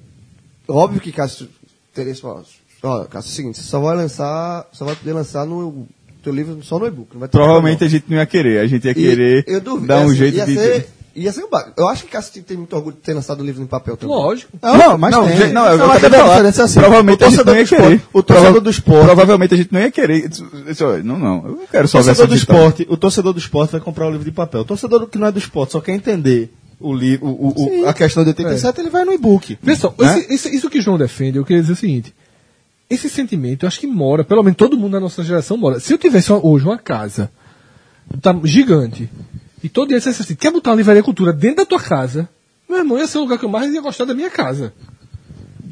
óbvio 0.66 0.98
que 1.00 1.12
Cássio 1.12 1.46
teria 1.94 2.14
ó, 2.22 2.42
ó, 2.82 3.04
Cássio, 3.04 3.28
é 3.28 3.32
o 3.32 3.34
seguinte, 3.36 3.58
você 3.58 3.64
só 3.68 3.78
vai 3.78 3.96
lançar, 3.96 4.66
só 4.72 4.84
vai 4.86 4.96
poder 4.96 5.12
lançar 5.12 5.44
no 5.46 5.86
teu 6.22 6.32
livro 6.32 6.58
só 6.62 6.78
no 6.78 6.86
e-book. 6.86 7.16
Provavelmente 7.30 7.84
a 7.84 7.88
gente 7.88 8.06
não 8.08 8.16
ia 8.16 8.24
querer. 8.26 8.60
A 8.60 8.66
gente 8.66 8.84
ia 8.86 8.92
E 8.92 8.94
querer 8.94 9.44
eu 9.46 9.60
duvido, 9.60 9.86
dar 9.88 10.00
um 10.00 10.06
assim, 10.06 10.16
jeito 10.16 10.36
ia 10.38 10.46
de. 10.46 10.54
Ser, 10.54 10.88
ia 11.16 11.32
ser 11.32 11.44
um 11.44 11.50
ba- 11.50 11.72
Eu 11.76 11.88
acho 11.88 12.04
que 12.04 12.10
Cássio 12.10 12.42
tem 12.42 12.56
muito 12.56 12.74
orgulho 12.76 12.94
de 12.96 13.02
ter 13.02 13.14
lançado 13.14 13.40
o 13.40 13.44
livro 13.44 13.62
em 13.62 13.66
papel 13.66 13.96
também. 13.96 14.14
Lógico. 14.14 14.52
Não, 14.62 14.96
mas 14.98 15.10
não, 15.12 15.26
tem. 15.26 15.36
gente, 15.36 15.52
não, 15.52 15.66
eu 15.66 15.78
Não, 15.78 15.90
acabei 15.92 16.18
a 16.18 16.22
falar. 16.22 16.34
diferença 16.36 16.62
é 16.62 16.64
assim, 16.64 16.80
Provavelmente 16.80 17.22
o 17.22 17.26
a 17.26 17.28
gente 17.30 17.36
torcedor 17.38 17.54
não 17.54 17.60
ia 17.60 17.64
do 17.64 17.66
esporte- 17.66 17.82
querer. 17.98 18.08
o 18.12 18.22
torcedor 18.22 18.60
do 18.60 18.70
esporte- 18.70 19.04
Provavelmente 19.06 19.54
a 19.54 19.56
gente 19.56 19.72
não 19.72 19.80
ia 19.80 19.90
querer. 19.90 20.30
Não, 21.04 21.18
não. 21.18 21.36
Eu 21.46 21.56
não 21.56 21.66
quero 21.66 21.84
O 21.84 21.88
só 21.88 22.00
ver 22.02 22.10
essa 22.10 22.26
torcedor 22.26 22.28
do 22.28 22.34
esporte, 22.36 22.86
o 22.88 22.96
torcedor 22.96 23.32
do 23.32 23.38
esporte 23.38 23.72
vai 23.72 23.80
comprar 23.80 24.06
o 24.06 24.10
livro 24.10 24.24
de 24.24 24.30
papel. 24.32 24.60
O 24.60 24.64
torcedor 24.64 25.06
que 25.08 25.18
não 25.18 25.26
é 25.26 25.32
do 25.32 25.38
esporte 25.38 25.72
só 25.72 25.80
quer 25.80 25.92
entender 25.94 26.52
o 26.78 26.92
li, 26.94 27.18
o, 27.22 27.26
o- 27.28 27.82
o- 27.84 27.88
a 27.88 27.94
questão 27.94 28.22
de 28.22 28.28
87, 28.30 28.80
ele 28.80 28.90
vai 28.90 29.04
no 29.04 29.12
e-book. 29.12 29.58
Vê 29.62 29.74
só, 29.74 29.94
Né? 29.98 30.18
esse- 30.18 30.34
esse- 30.34 30.56
isso 30.56 30.68
que 30.68 30.78
o 30.78 30.82
João 30.82 30.98
defende, 30.98 31.38
eu 31.38 31.44
queria 31.44 31.62
dizer 31.62 31.72
o 31.72 31.76
seguinte. 31.76 32.14
Esse 32.88 33.08
sentimento, 33.08 33.64
eu 33.64 33.66
acho 33.68 33.80
que 33.80 33.86
mora, 33.86 34.22
pelo 34.22 34.42
menos 34.42 34.56
todo 34.56 34.76
mundo 34.76 34.92
da 34.92 35.00
nossa 35.00 35.24
geração 35.24 35.56
mora. 35.56 35.80
Se 35.80 35.92
eu 35.92 35.98
tivesse 35.98 36.30
hoje 36.32 36.64
uma 36.66 36.78
casa 36.78 37.30
tá, 38.20 38.32
gigante, 38.44 39.10
e 39.62 39.68
todo 39.68 39.88
dia 39.88 40.00
você 40.00 40.10
dissesse 40.10 40.22
assim, 40.22 40.36
quer 40.36 40.50
botar 40.50 40.70
uma 40.70 40.76
livraria 40.76 41.02
cultura 41.02 41.32
dentro 41.32 41.58
da 41.58 41.66
tua 41.66 41.80
casa, 41.80 42.28
meu 42.68 42.78
irmão, 42.78 42.98
ia 42.98 43.06
ser 43.06 43.18
o 43.18 43.22
lugar 43.22 43.38
que 43.38 43.44
eu 43.44 43.48
mais 43.48 43.72
ia 43.72 43.80
gostar 43.80 44.04
da 44.04 44.14
minha 44.14 44.30
casa. 44.30 44.74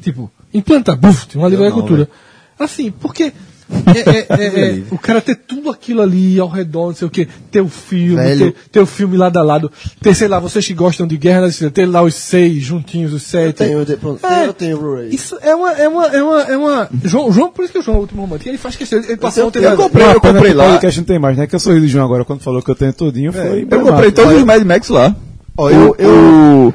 Tipo, 0.01 0.31
implanta, 0.53 0.95
buf, 0.95 1.27
uma 1.37 1.49
livraria 1.49 1.73
cultura. 1.73 2.09
Assim, 2.57 2.91
porque 2.91 3.33
É, 3.67 3.99
é, 3.99 4.27
é, 4.29 4.69
é, 4.77 4.83
o 4.91 4.97
cara 4.97 5.19
ter 5.19 5.35
tudo 5.35 5.71
aquilo 5.71 6.01
ali 6.01 6.39
ao 6.39 6.47
redor, 6.47 6.87
não 6.89 6.95
sei 6.95 7.07
o 7.07 7.09
que, 7.11 7.27
ter 7.49 7.61
o 7.61 7.67
filme, 7.67 8.15
Velho. 8.15 8.51
ter, 8.51 8.55
ter 8.73 8.79
o 8.79 8.85
filme 8.85 9.17
lado 9.17 9.37
a 9.37 9.43
lado, 9.43 9.71
ter, 10.01 10.13
sei 10.13 10.27
lá, 10.27 10.39
vocês 10.39 10.65
que 10.67 10.73
gostam 10.73 11.07
de 11.07 11.17
Guerra 11.17 11.47
ter 11.73 11.85
lá 11.87 12.03
os 12.03 12.13
seis 12.13 12.61
juntinhos, 12.63 13.11
os 13.11 13.23
sete. 13.23 13.57
Tenho, 13.57 13.83
de- 13.83 13.97
pronto, 13.97 14.23
É. 14.25 14.45
eu 14.45 14.53
tenho 14.53 14.77
o 14.77 14.79
Blu-ray. 14.79 15.09
Isso 15.15 15.35
é 15.41 15.55
uma, 15.55 15.71
é 15.71 15.87
uma, 15.87 16.05
é 16.07 16.21
uma, 16.23 16.41
é 16.43 16.57
uma. 16.57 16.89
João, 17.03 17.31
João, 17.31 17.49
por 17.51 17.63
isso 17.63 17.73
que 17.73 17.79
o 17.79 17.81
João 17.81 17.95
é 17.95 17.99
o 17.99 18.01
último 18.01 18.21
romântico. 18.21 18.49
Ele 18.49 18.57
faz 18.59 18.75
questão, 18.75 18.99
ele 18.99 19.17
passou 19.17 19.47
ontem 19.47 19.59
eu 19.63 19.71
na- 19.71 19.75
comprei, 19.75 20.05
eu 20.05 20.21
comprei 20.21 20.53
lá. 20.53 20.65
O 20.67 20.71
podcast 20.73 20.99
não 20.99 21.05
tem 21.07 21.17
mais, 21.19 21.35
né? 21.37 21.47
Que 21.47 21.55
eu 21.55 21.59
sorri 21.59 21.79
do 21.79 21.87
João 21.87 22.05
agora 22.05 22.23
quando 22.23 22.41
falou 22.41 22.61
que 22.61 22.69
eu 22.69 22.75
tenho 22.75 22.93
tudinho. 22.93 23.33
Foi 23.33 23.67
Eu 23.69 23.81
comprei 23.81 24.11
todos 24.11 24.35
os 24.37 24.43
Mad 24.43 24.61
Max 24.63 24.89
lá. 24.89 25.15
Ó, 25.57 25.69
eu, 25.71 25.95
eu, 25.97 26.73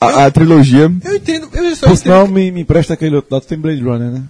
a, 0.00 0.24
a 0.26 0.30
trilogia 0.30 0.90
Eu 1.04 1.16
entendo, 1.16 1.48
eu 1.52 1.76
só 1.76 1.86
Por 1.86 1.92
entendo. 1.92 1.96
sinal, 1.96 2.28
me, 2.28 2.50
me 2.50 2.60
empresta 2.62 2.94
aquele 2.94 3.16
outro 3.16 3.34
lado, 3.34 3.44
tem 3.44 3.58
Blade 3.58 3.82
Runner, 3.82 4.10
né? 4.10 4.22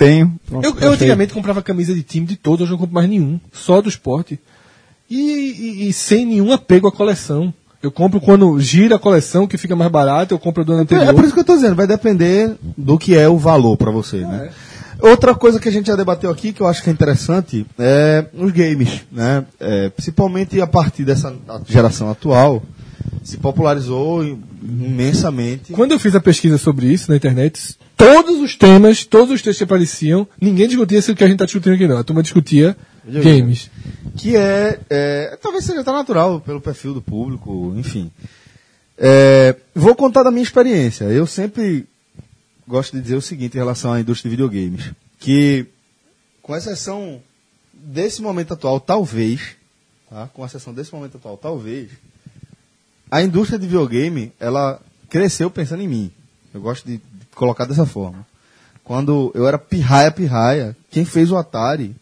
Tenho. 0.00 0.32
Pronto, 0.48 0.64
Eu, 0.64 0.70
eu 0.80 0.92
antigamente 0.92 1.32
comprava 1.34 1.62
camisa 1.62 1.94
de 1.94 2.02
time 2.02 2.26
de 2.26 2.36
todos, 2.36 2.62
hoje 2.62 2.70
eu 2.70 2.74
não 2.74 2.78
compro 2.78 2.94
mais 2.94 3.08
nenhum, 3.08 3.38
só 3.52 3.80
do 3.82 3.88
esporte. 3.88 4.38
E, 5.08 5.16
e- 5.16 5.88
e 5.88 5.92
sem 5.92 6.24
nenhum 6.24 6.52
apego 6.52 6.88
à 6.88 6.92
coleção. 6.92 7.52
Eu 7.82 7.90
compro 7.90 8.20
quando 8.20 8.58
gira 8.60 8.96
a 8.96 8.98
coleção, 8.98 9.46
que 9.46 9.56
fica 9.58 9.74
mais 9.74 9.90
barato, 9.90 10.34
eu 10.34 10.38
compro 10.38 10.64
do 10.64 10.72
ano 10.72 10.82
anterior. 10.82 11.06
É 11.08 11.12
por 11.12 11.24
isso 11.24 11.32
que 11.34 11.40
eu 11.40 11.44
tô 11.44 11.54
dizendo, 11.54 11.74
vai 11.74 11.86
depender 11.86 12.54
do 12.76 12.98
que 12.98 13.16
é 13.16 13.28
o 13.28 13.38
valor 13.38 13.76
pra 13.76 13.90
você, 13.90 14.18
né? 14.18 14.50
Outra 15.00 15.34
coisa 15.34 15.58
que 15.58 15.66
a 15.68 15.72
gente 15.72 15.86
já 15.86 15.96
debateu 15.96 16.30
aqui, 16.30 16.52
que 16.52 16.60
eu 16.60 16.66
acho 16.66 16.82
que 16.82 16.90
é 16.90 16.92
interessante, 16.92 17.66
é 17.78 18.26
os 18.34 18.52
games, 18.52 19.00
né? 19.10 19.44
É, 19.58 19.88
principalmente 19.88 20.60
a 20.60 20.66
partir 20.66 21.04
dessa 21.04 21.34
geração 21.66 22.10
atual, 22.10 22.62
se 23.22 23.36
popularizou 23.36 24.24
imensamente. 24.62 25.72
Quando 25.72 25.92
eu 25.92 25.98
fiz 25.98 26.14
a 26.14 26.20
pesquisa 26.20 26.58
sobre 26.58 26.86
isso 26.86 27.10
na 27.10 27.16
internet, 27.16 27.76
todos 27.96 28.40
os 28.40 28.56
temas, 28.56 29.04
todos 29.04 29.34
os 29.34 29.42
textos 29.42 29.58
que 29.58 29.64
apareciam, 29.64 30.26
ninguém 30.40 30.66
discutia 30.66 31.02
se 31.02 31.12
o 31.12 31.16
que 31.16 31.24
a 31.24 31.28
gente 31.28 31.38
tá 31.38 31.44
discutindo 31.44 31.74
aqui 31.74 31.86
não. 31.86 31.98
A 31.98 32.04
turma 32.04 32.22
discutia 32.22 32.76
games. 33.04 33.70
que 34.16 34.36
é, 34.36 34.80
é, 34.88 35.38
talvez 35.40 35.64
seja 35.64 35.80
até 35.80 35.92
natural 35.92 36.40
pelo 36.40 36.60
perfil 36.60 36.94
do 36.94 37.02
público, 37.02 37.74
enfim. 37.76 38.10
É, 38.96 39.56
vou 39.74 39.94
contar 39.94 40.22
da 40.22 40.30
minha 40.30 40.42
experiência. 40.42 41.04
Eu 41.04 41.26
sempre 41.26 41.86
gosto 42.66 42.96
de 42.96 43.02
dizer 43.02 43.16
o 43.16 43.22
seguinte 43.22 43.54
em 43.54 43.58
relação 43.58 43.92
à 43.92 44.00
indústria 44.00 44.30
de 44.30 44.36
videogames, 44.36 44.92
que 45.18 45.66
com 46.42 46.56
exceção 46.56 47.20
desse 47.72 48.20
momento 48.22 48.54
atual, 48.54 48.78
talvez, 48.78 49.56
tá? 50.08 50.28
com 50.32 50.44
exceção 50.44 50.72
desse 50.72 50.92
momento 50.92 51.16
atual, 51.16 51.36
talvez, 51.36 51.90
a 53.10 53.22
indústria 53.22 53.58
de 53.58 53.66
videogame, 53.66 54.32
ela 54.38 54.80
cresceu 55.08 55.50
pensando 55.50 55.82
em 55.82 55.88
mim. 55.88 56.12
Eu 56.54 56.60
gosto 56.60 56.86
de, 56.86 57.00
colocar 57.34 57.64
dessa 57.64 57.86
forma. 57.86 58.26
Quando 58.84 59.32
eu 59.34 59.46
era 59.46 59.58
pirraia 59.58 60.10
pirraia, 60.10 60.76
quem 60.90 61.04
fez 61.04 61.30
o 61.30 61.36
Atari, 61.36 61.96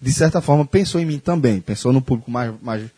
de 0.00 0.12
certa 0.12 0.40
forma, 0.40 0.64
pensou 0.64 1.00
em 1.00 1.04
mim 1.04 1.18
também. 1.18 1.60
Pensou 1.60 1.92
no 1.92 2.02
público 2.02 2.30
mais, 2.30 2.52
mais, 2.62 2.90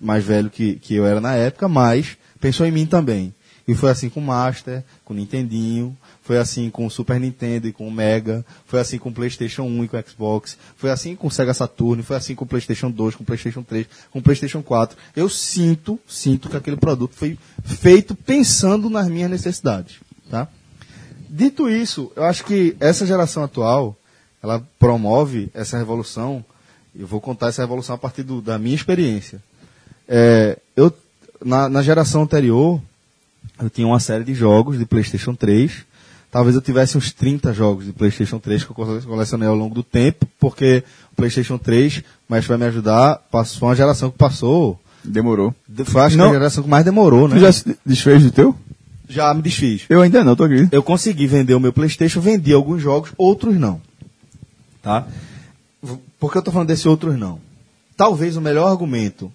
mais 0.00 0.24
velho 0.24 0.50
que, 0.50 0.76
que 0.76 0.94
eu 0.94 1.06
era 1.06 1.20
na 1.20 1.34
época, 1.34 1.68
mas 1.68 2.16
pensou 2.40 2.66
em 2.66 2.72
mim 2.72 2.86
também. 2.86 3.32
E 3.66 3.74
foi 3.74 3.90
assim 3.90 4.08
com 4.08 4.20
o 4.20 4.24
Master, 4.24 4.82
com 5.04 5.14
o 5.14 5.16
Nintendinho, 5.16 5.96
foi 6.24 6.38
assim 6.38 6.70
com 6.70 6.86
o 6.86 6.90
Super 6.90 7.20
Nintendo 7.20 7.68
e 7.68 7.72
com 7.72 7.86
o 7.86 7.92
Mega, 7.92 8.44
foi 8.66 8.80
assim 8.80 8.98
com 8.98 9.10
o 9.10 9.12
PlayStation 9.12 9.62
1 9.62 9.84
e 9.84 9.88
com 9.88 9.96
o 9.98 10.04
Xbox, 10.08 10.56
foi 10.76 10.90
assim 10.90 11.14
com 11.14 11.26
o 11.26 11.30
Sega 11.30 11.52
Saturn, 11.52 12.02
foi 12.02 12.16
assim 12.16 12.34
com 12.34 12.44
o 12.44 12.48
PlayStation 12.48 12.90
2, 12.90 13.14
com 13.14 13.22
o 13.22 13.26
PlayStation 13.26 13.62
3, 13.62 13.86
com 14.10 14.18
o 14.18 14.22
PlayStation 14.22 14.62
4. 14.62 14.96
Eu 15.14 15.28
sinto, 15.28 16.00
sinto 16.08 16.48
que 16.48 16.56
aquele 16.56 16.78
produto 16.78 17.14
foi 17.14 17.38
feito 17.62 18.14
pensando 18.14 18.88
nas 18.88 19.06
minhas 19.08 19.30
necessidades, 19.30 19.96
tá? 20.30 20.48
Dito 21.28 21.68
isso, 21.68 22.10
eu 22.16 22.24
acho 22.24 22.44
que 22.44 22.74
essa 22.80 23.04
geração 23.06 23.44
atual, 23.44 23.94
ela 24.42 24.66
promove 24.78 25.50
essa 25.52 25.76
revolução, 25.76 26.42
eu 26.98 27.06
vou 27.06 27.20
contar 27.20 27.48
essa 27.48 27.60
revolução 27.62 27.96
a 27.96 27.98
partir 27.98 28.22
do- 28.22 28.40
da 28.40 28.58
minha 28.58 28.74
experiência. 28.76 29.42
É, 30.08 30.58
eu, 30.76 30.90
na, 31.44 31.68
na 31.68 31.82
geração 31.82 32.22
anterior, 32.22 32.80
eu 33.60 33.68
tinha 33.68 33.86
uma 33.86 34.00
série 34.00 34.24
de 34.24 34.32
jogos 34.32 34.78
de 34.78 34.86
PlayStation 34.86 35.34
3. 35.34 35.84
Talvez 36.34 36.56
eu 36.56 36.60
tivesse 36.60 36.98
uns 36.98 37.12
30 37.12 37.52
jogos 37.54 37.86
de 37.86 37.92
PlayStation 37.92 38.40
3 38.40 38.64
que 38.64 38.70
eu 38.72 38.74
cole- 38.74 39.00
colecionei 39.02 39.46
ao 39.46 39.54
longo 39.54 39.72
do 39.72 39.84
tempo, 39.84 40.26
porque 40.36 40.82
o 41.12 41.14
PlayStation 41.14 41.56
3, 41.56 42.02
mas 42.28 42.44
vai 42.44 42.56
me 42.58 42.64
ajudar, 42.64 43.18
passou 43.30 43.60
foi 43.60 43.68
uma 43.68 43.76
geração 43.76 44.10
que 44.10 44.18
passou. 44.18 44.76
Demorou. 45.04 45.54
de- 45.68 45.84
Foi 45.84 46.02
acho 46.02 46.16
Não. 46.16 46.24
que 46.24 46.30
a 46.30 46.38
geração 46.40 46.64
que 46.64 46.68
mais 46.68 46.84
demorou, 46.84 47.28
né? 47.28 47.36
Tu 47.36 47.40
já 47.40 47.52
se 47.52 47.76
desfez 47.86 48.20
do 48.24 48.32
teu? 48.32 48.52
já 49.08 49.32
me 49.32 49.42
desfiz. 49.42 49.82
Eu 49.88 50.00
ainda 50.02 50.24
não, 50.24 50.34
tô 50.34 50.42
aqui. 50.42 50.66
Eu 50.72 50.82
consegui 50.82 51.28
vender 51.28 51.54
o 51.54 51.60
meu 51.60 51.72
PlayStation, 51.72 52.20
vendi 52.20 52.52
alguns 52.52 52.82
jogos, 52.82 53.12
outros 53.16 53.54
não. 53.56 53.80
Tá? 54.82 55.06
Por 56.18 56.32
que 56.32 56.38
eu 56.38 56.42
tô 56.42 56.50
falando 56.50 56.66
desse 56.66 56.88
outros 56.88 57.16
não? 57.16 57.38
Talvez 57.96 58.36
o 58.36 58.40
melhor 58.40 58.66
argumento 58.68 59.30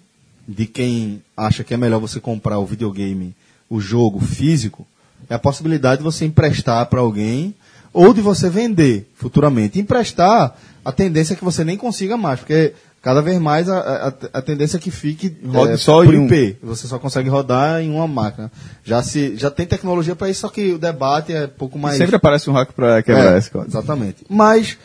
de 0.46 0.66
quem 0.66 1.22
acha 1.34 1.64
que 1.64 1.72
é 1.72 1.78
melhor 1.78 1.98
você 1.98 2.20
comprar 2.20 2.58
o 2.58 2.66
videogame, 2.66 3.34
o 3.70 3.80
jogo 3.80 4.20
físico, 4.20 4.86
é 5.28 5.34
a 5.34 5.38
possibilidade 5.38 5.98
de 5.98 6.04
você 6.04 6.24
emprestar 6.24 6.84
para 6.86 7.00
alguém 7.00 7.54
ou 7.92 8.12
de 8.14 8.20
você 8.20 8.48
vender 8.48 9.10
futuramente. 9.14 9.78
Emprestar, 9.80 10.56
a 10.84 10.92
tendência 10.92 11.34
é 11.34 11.36
que 11.36 11.44
você 11.44 11.64
nem 11.64 11.76
consiga 11.76 12.16
mais, 12.16 12.40
porque 12.40 12.72
cada 13.02 13.20
vez 13.22 13.38
mais 13.40 13.68
a, 13.68 13.78
a- 14.08 14.38
a 14.38 14.42
tendência 14.42 14.76
é 14.76 14.80
que 14.80 14.90
fique 14.90 15.36
Rode 15.46 15.72
é, 15.72 15.76
só 15.76 16.04
por 16.04 16.14
em 16.14 16.18
um. 16.18 16.26
IP. 16.26 16.56
Você 16.62 16.86
só 16.86 16.98
consegue 16.98 17.28
rodar 17.28 17.80
em 17.80 17.90
uma 17.90 18.06
máquina. 18.06 18.50
Já, 18.84 19.02
se, 19.02 19.36
já 19.36 19.50
tem 19.50 19.66
tecnologia 19.66 20.14
para 20.14 20.28
isso, 20.30 20.40
só 20.42 20.48
que 20.48 20.72
o 20.72 20.78
debate 20.78 21.32
é 21.32 21.44
um 21.46 21.48
pouco 21.48 21.78
mais. 21.78 21.96
Sempre 21.96 22.16
aparece 22.16 22.48
um 22.50 22.52
hack 22.52 22.72
pra 22.72 23.02
quebrar 23.02 23.34
É, 23.34 23.38
esse 23.38 23.50
código. 23.50 23.70
Exatamente. 23.70 24.24
Mas 24.28 24.76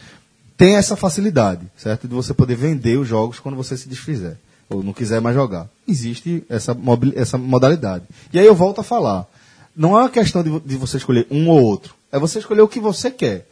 tem 0.57 0.75
essa 0.75 0.95
facilidade, 0.95 1.61
certo? 1.75 2.07
De 2.07 2.15
você 2.15 2.33
poder 2.33 2.55
vender 2.55 2.97
os 2.97 3.07
jogos 3.07 3.39
quando 3.39 3.55
você 3.55 3.75
se 3.77 3.87
desfizer. 3.89 4.37
Ou 4.69 4.81
não 4.81 4.93
quiser 4.93 5.21
mais 5.21 5.35
jogar. 5.35 5.67
Existe 5.87 6.43
essa, 6.49 6.75
essa 7.15 7.37
modalidade. 7.37 8.05
E 8.33 8.39
aí 8.39 8.45
eu 8.47 8.55
volto 8.55 8.79
a 8.81 8.83
falar. 8.83 9.27
Não 9.75 9.97
é 9.97 10.03
uma 10.03 10.09
questão 10.09 10.41
de, 10.43 10.59
de 10.61 10.75
você 10.77 10.97
escolher 10.97 11.27
um 11.29 11.49
ou 11.49 11.61
outro. 11.61 11.93
É 12.11 12.17
você 12.19 12.39
escolher 12.39 12.61
o 12.61 12.67
que 12.67 12.79
você 12.79 13.11
quer. 13.11 13.45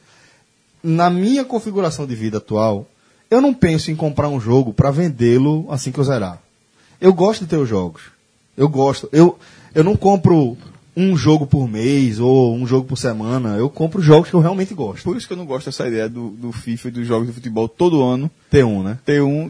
Na 0.81 1.09
minha 1.09 1.43
configuração 1.45 2.05
de 2.05 2.15
vida 2.15 2.37
atual, 2.37 2.87
eu 3.29 3.41
não 3.41 3.53
penso 3.53 3.91
em 3.91 3.95
comprar 3.95 4.29
um 4.29 4.39
jogo 4.39 4.73
para 4.73 4.91
vendê-lo 4.91 5.65
assim 5.69 5.91
que 5.91 5.99
eu 5.99 6.03
zerar. 6.03 6.39
Eu 6.99 7.13
gosto 7.13 7.41
de 7.41 7.47
ter 7.47 7.57
os 7.57 7.67
jogos. 7.67 8.03
Eu 8.55 8.69
gosto. 8.69 9.09
Eu, 9.11 9.37
eu 9.73 9.83
não 9.83 9.95
compro 9.95 10.57
um 10.95 11.17
jogo 11.17 11.47
por 11.47 11.67
mês 11.67 12.19
ou 12.19 12.53
um 12.55 12.67
jogo 12.67 12.85
por 12.87 12.97
semana. 12.97 13.55
Eu 13.57 13.69
compro 13.69 14.01
jogos 14.01 14.29
que 14.29 14.35
eu 14.35 14.39
realmente 14.39 14.73
gosto. 14.73 15.03
Por 15.03 15.17
isso 15.17 15.25
que 15.27 15.33
eu 15.33 15.37
não 15.37 15.45
gosto 15.45 15.65
dessa 15.65 15.87
ideia 15.87 16.07
do, 16.07 16.29
do 16.29 16.51
FIFA 16.51 16.87
e 16.89 16.91
dos 16.91 17.07
jogos 17.07 17.27
de 17.27 17.33
futebol 17.33 17.67
todo 17.67 18.03
ano 18.03 18.29
Ter 18.49 18.63
um, 18.63 18.83
né? 18.83 18.99
ter 19.05 19.21
um. 19.21 19.49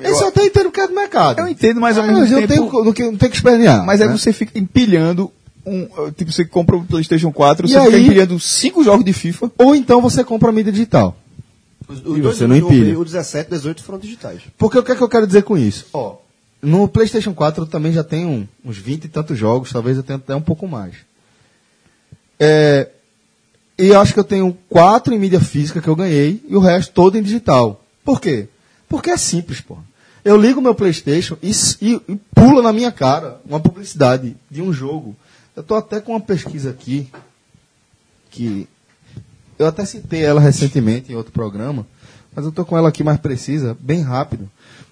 Esse 0.00 0.22
eu 0.22 0.28
até 0.28 0.44
entendo 0.46 0.70
que 0.70 0.80
é 0.80 0.86
do 0.88 0.94
mercado. 0.94 1.40
Eu 1.40 1.48
entendo, 1.48 1.80
mas 1.80 1.98
ao 1.98 2.04
Ah, 2.04 2.06
mesmo 2.06 2.38
eu 2.38 2.46
tempo. 2.46 2.70
tenho, 2.70 2.84
não, 2.84 2.92
que- 2.92 3.02
não 3.10 3.16
tenho 3.16 3.30
que 3.30 3.36
espernear. 3.36 3.84
Mas 3.84 4.00
aí 4.00 4.06
né? 4.08 4.16
você 4.16 4.32
fica 4.32 4.58
empilhando 4.58 5.30
um. 5.68 5.82
uh, 6.06 6.12
Tipo, 6.12 6.32
você 6.32 6.44
compra 6.44 6.76
o 6.76 6.84
PlayStation 6.84 7.30
4, 7.32 7.66
E 7.66 7.70
você 7.70 7.80
fica 7.84 7.96
aí- 7.96 8.04
empilhando 8.04 8.38
cinco 8.40 8.82
jogos 8.82 9.04
de 9.04 9.12
FIFA. 9.12 9.50
Ou 9.58 9.74
então 9.74 10.00
você 10.00 10.24
compra 10.24 10.48
a 10.48 10.52
mídia 10.52 10.72
digital. 10.72 11.16
Os, 11.88 11.98
E 12.00 12.20
dois 12.20 12.36
você 12.36 12.46
não 12.46 12.56
empilha. 12.56 12.98
O 12.98 13.04
17 13.04 13.48
e 13.48 13.50
18 13.56 13.82
foram 13.82 13.98
digitais. 13.98 14.42
Porque 14.58 14.78
o 14.78 14.82
que 14.82 14.92
é 14.92 14.96
que 14.96 15.02
eu 15.02 15.08
quero 15.08 15.26
dizer 15.26 15.42
com 15.42 15.56
isso? 15.56 15.86
Ó, 15.92 16.16
no 16.60 16.86
PlayStation 16.88 17.32
4 17.32 17.62
eu 17.62 17.66
também 17.66 17.92
já 17.92 18.02
tenho 18.04 18.48
uns 18.64 18.76
20 18.76 19.04
e 19.04 19.08
tantos 19.08 19.38
jogos, 19.38 19.72
talvez 19.72 19.96
eu 19.96 20.02
tenha 20.02 20.16
até 20.18 20.34
um 20.34 20.40
pouco 20.42 20.66
mais. 20.68 20.94
É, 22.38 22.88
e 23.78 23.88
eu 23.88 24.00
acho 24.00 24.12
que 24.12 24.20
eu 24.20 24.24
tenho 24.24 24.56
quatro 24.68 25.14
em 25.14 25.18
mídia 25.18 25.40
física 25.40 25.80
que 25.80 25.88
eu 25.88 25.96
ganhei 25.96 26.42
e 26.48 26.56
o 26.56 26.60
resto 26.60 26.92
todo 26.92 27.16
em 27.16 27.22
digital. 27.22 27.82
Por 28.04 28.20
quê? 28.20 28.48
Porque 28.88 29.10
é 29.10 29.16
simples, 29.16 29.60
pô. 29.60 29.76
Eu 30.24 30.36
ligo 30.36 30.60
meu 30.60 30.74
PlayStation 30.74 31.36
e, 31.42 31.50
e- 31.80 32.00
e 32.08 32.16
pula 32.34 32.60
na 32.62 32.72
minha 32.72 32.90
cara 32.92 33.40
uma 33.46 33.60
publicidade 33.60 34.36
de 34.50 34.60
um 34.60 34.72
jogo. 34.72 35.16
Eu 35.58 35.64
tô 35.64 35.74
até 35.74 36.00
com 36.00 36.12
uma 36.12 36.20
pesquisa 36.20 36.70
aqui 36.70 37.10
que 38.30 38.68
eu 39.58 39.66
até 39.66 39.84
citei 39.84 40.22
ela 40.22 40.40
recentemente 40.40 41.10
em 41.10 41.16
outro 41.16 41.32
programa, 41.32 41.84
mas 42.32 42.44
eu 42.44 42.52
tô 42.52 42.64
com 42.64 42.78
ela 42.78 42.88
aqui 42.88 43.02
mais 43.02 43.18
precisa, 43.18 43.76
bem 43.80 44.00
rápido. 44.00 44.48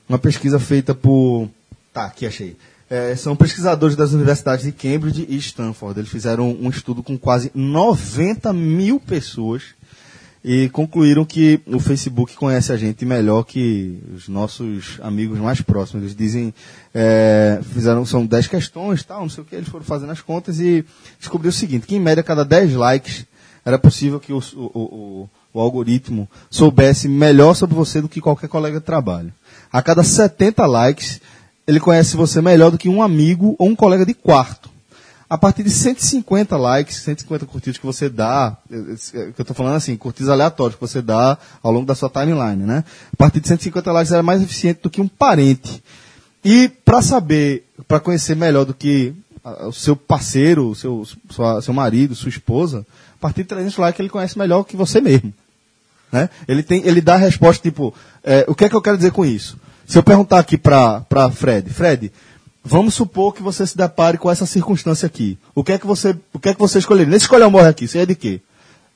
Uma 0.08 0.18
pesquisa 0.18 0.58
feita 0.58 0.92
por. 0.92 1.48
Tá, 1.92 2.06
aqui 2.06 2.26
achei. 2.26 2.56
É, 2.90 3.14
são 3.14 3.36
pesquisadores 3.36 3.94
das 3.94 4.10
universidades 4.10 4.64
de 4.64 4.72
Cambridge 4.72 5.24
e 5.28 5.36
Stanford. 5.36 6.00
Eles 6.00 6.10
fizeram 6.10 6.50
um 6.60 6.68
estudo 6.68 7.00
com 7.00 7.16
quase 7.16 7.52
90 7.54 8.52
mil 8.52 8.98
pessoas 8.98 9.66
e 10.48 10.68
concluíram 10.68 11.24
que 11.24 11.60
o 11.66 11.80
Facebook 11.80 12.36
conhece 12.36 12.70
a 12.70 12.76
gente 12.76 13.04
melhor 13.04 13.42
que 13.42 14.00
os 14.14 14.28
nossos 14.28 14.96
amigos 15.02 15.40
mais 15.40 15.60
próximos. 15.60 16.04
Eles 16.04 16.14
dizem, 16.14 16.54
é, 16.94 17.58
fizeram, 17.74 18.06
são 18.06 18.24
10 18.24 18.46
questões, 18.46 19.02
tal, 19.02 19.22
não 19.22 19.28
sei 19.28 19.42
o 19.42 19.44
que, 19.44 19.56
eles 19.56 19.68
foram 19.68 19.84
fazendo 19.84 20.12
as 20.12 20.20
contas 20.20 20.60
e 20.60 20.84
descobriu 21.18 21.48
o 21.48 21.52
seguinte, 21.52 21.84
que 21.84 21.96
em 21.96 22.00
média 22.00 22.22
cada 22.22 22.44
10 22.44 22.74
likes 22.74 23.26
era 23.64 23.76
possível 23.76 24.20
que 24.20 24.32
o, 24.32 24.38
o, 24.38 24.62
o, 24.62 25.30
o 25.52 25.60
algoritmo 25.60 26.30
soubesse 26.48 27.08
melhor 27.08 27.54
sobre 27.54 27.74
você 27.74 28.00
do 28.00 28.08
que 28.08 28.20
qualquer 28.20 28.48
colega 28.48 28.78
de 28.78 28.86
trabalho. 28.86 29.32
A 29.72 29.82
cada 29.82 30.04
70 30.04 30.64
likes, 30.64 31.20
ele 31.66 31.80
conhece 31.80 32.16
você 32.16 32.40
melhor 32.40 32.70
do 32.70 32.78
que 32.78 32.88
um 32.88 33.02
amigo 33.02 33.56
ou 33.58 33.68
um 33.68 33.74
colega 33.74 34.06
de 34.06 34.14
quarto. 34.14 34.70
A 35.28 35.36
partir 35.36 35.64
de 35.64 35.70
150 35.70 36.56
likes, 36.56 36.98
150 36.98 37.46
curtidas 37.46 37.78
que 37.78 37.84
você 37.86 38.08
dá, 38.08 38.56
que 38.68 39.40
eu 39.40 39.44
tô 39.44 39.54
falando 39.54 39.74
assim, 39.74 39.96
curtidas 39.96 40.28
aleatórias 40.30 40.76
que 40.76 40.80
você 40.80 41.02
dá 41.02 41.36
ao 41.62 41.72
longo 41.72 41.84
da 41.84 41.96
sua 41.96 42.08
timeline, 42.08 42.62
né? 42.64 42.84
A 43.12 43.16
partir 43.16 43.40
de 43.40 43.48
150 43.48 43.90
likes 43.90 44.12
era 44.12 44.22
mais 44.22 44.40
eficiente 44.40 44.80
do 44.82 44.90
que 44.90 45.00
um 45.00 45.08
parente. 45.08 45.82
E 46.44 46.68
para 46.84 47.02
saber, 47.02 47.66
para 47.88 47.98
conhecer 47.98 48.36
melhor 48.36 48.64
do 48.64 48.72
que 48.72 49.12
o 49.62 49.72
seu 49.72 49.96
parceiro, 49.96 50.68
o 50.70 50.74
seu, 50.76 51.04
sua- 51.30 51.60
seu 51.60 51.74
marido, 51.74 52.14
sua 52.14 52.28
esposa, 52.28 52.86
a 53.16 53.20
partir 53.20 53.42
de 53.42 53.48
300 53.48 53.76
likes 53.78 53.98
ele 53.98 54.08
conhece 54.08 54.38
melhor 54.38 54.62
que 54.62 54.76
você 54.76 55.00
mesmo. 55.00 55.32
Né? 56.12 56.30
Ele, 56.46 56.62
tem, 56.62 56.86
ele 56.86 57.00
dá 57.00 57.14
a 57.14 57.18
resposta 57.18 57.60
tipo, 57.62 57.92
é, 58.22 58.44
o 58.46 58.54
que 58.54 58.64
é 58.64 58.68
que 58.68 58.76
eu 58.76 58.82
quero 58.82 58.96
dizer 58.96 59.10
com 59.10 59.24
isso? 59.24 59.58
Se 59.86 59.98
eu 59.98 60.02
perguntar 60.04 60.38
aqui 60.38 60.56
para 60.56 61.04
Fred, 61.32 61.68
Fred, 61.70 62.12
Vamos 62.68 62.94
supor 62.94 63.32
que 63.32 63.42
você 63.42 63.64
se 63.64 63.76
depare 63.76 64.18
com 64.18 64.28
essa 64.28 64.44
circunstância 64.44 65.06
aqui. 65.06 65.38
O 65.54 65.62
que 65.62 65.72
é 65.72 65.78
que 65.78 65.86
você, 65.86 66.16
o 66.32 66.38
que 66.38 66.48
é 66.48 66.54
que 66.54 66.58
você 66.58 66.80
escolheria? 66.80 67.08
Nem 67.08 67.16
escolher 67.16 67.44
um 67.44 67.50
morre 67.50 67.68
aqui, 67.68 67.86
você 67.86 68.00
é 68.00 68.06
de 68.06 68.16
quê? 68.16 68.40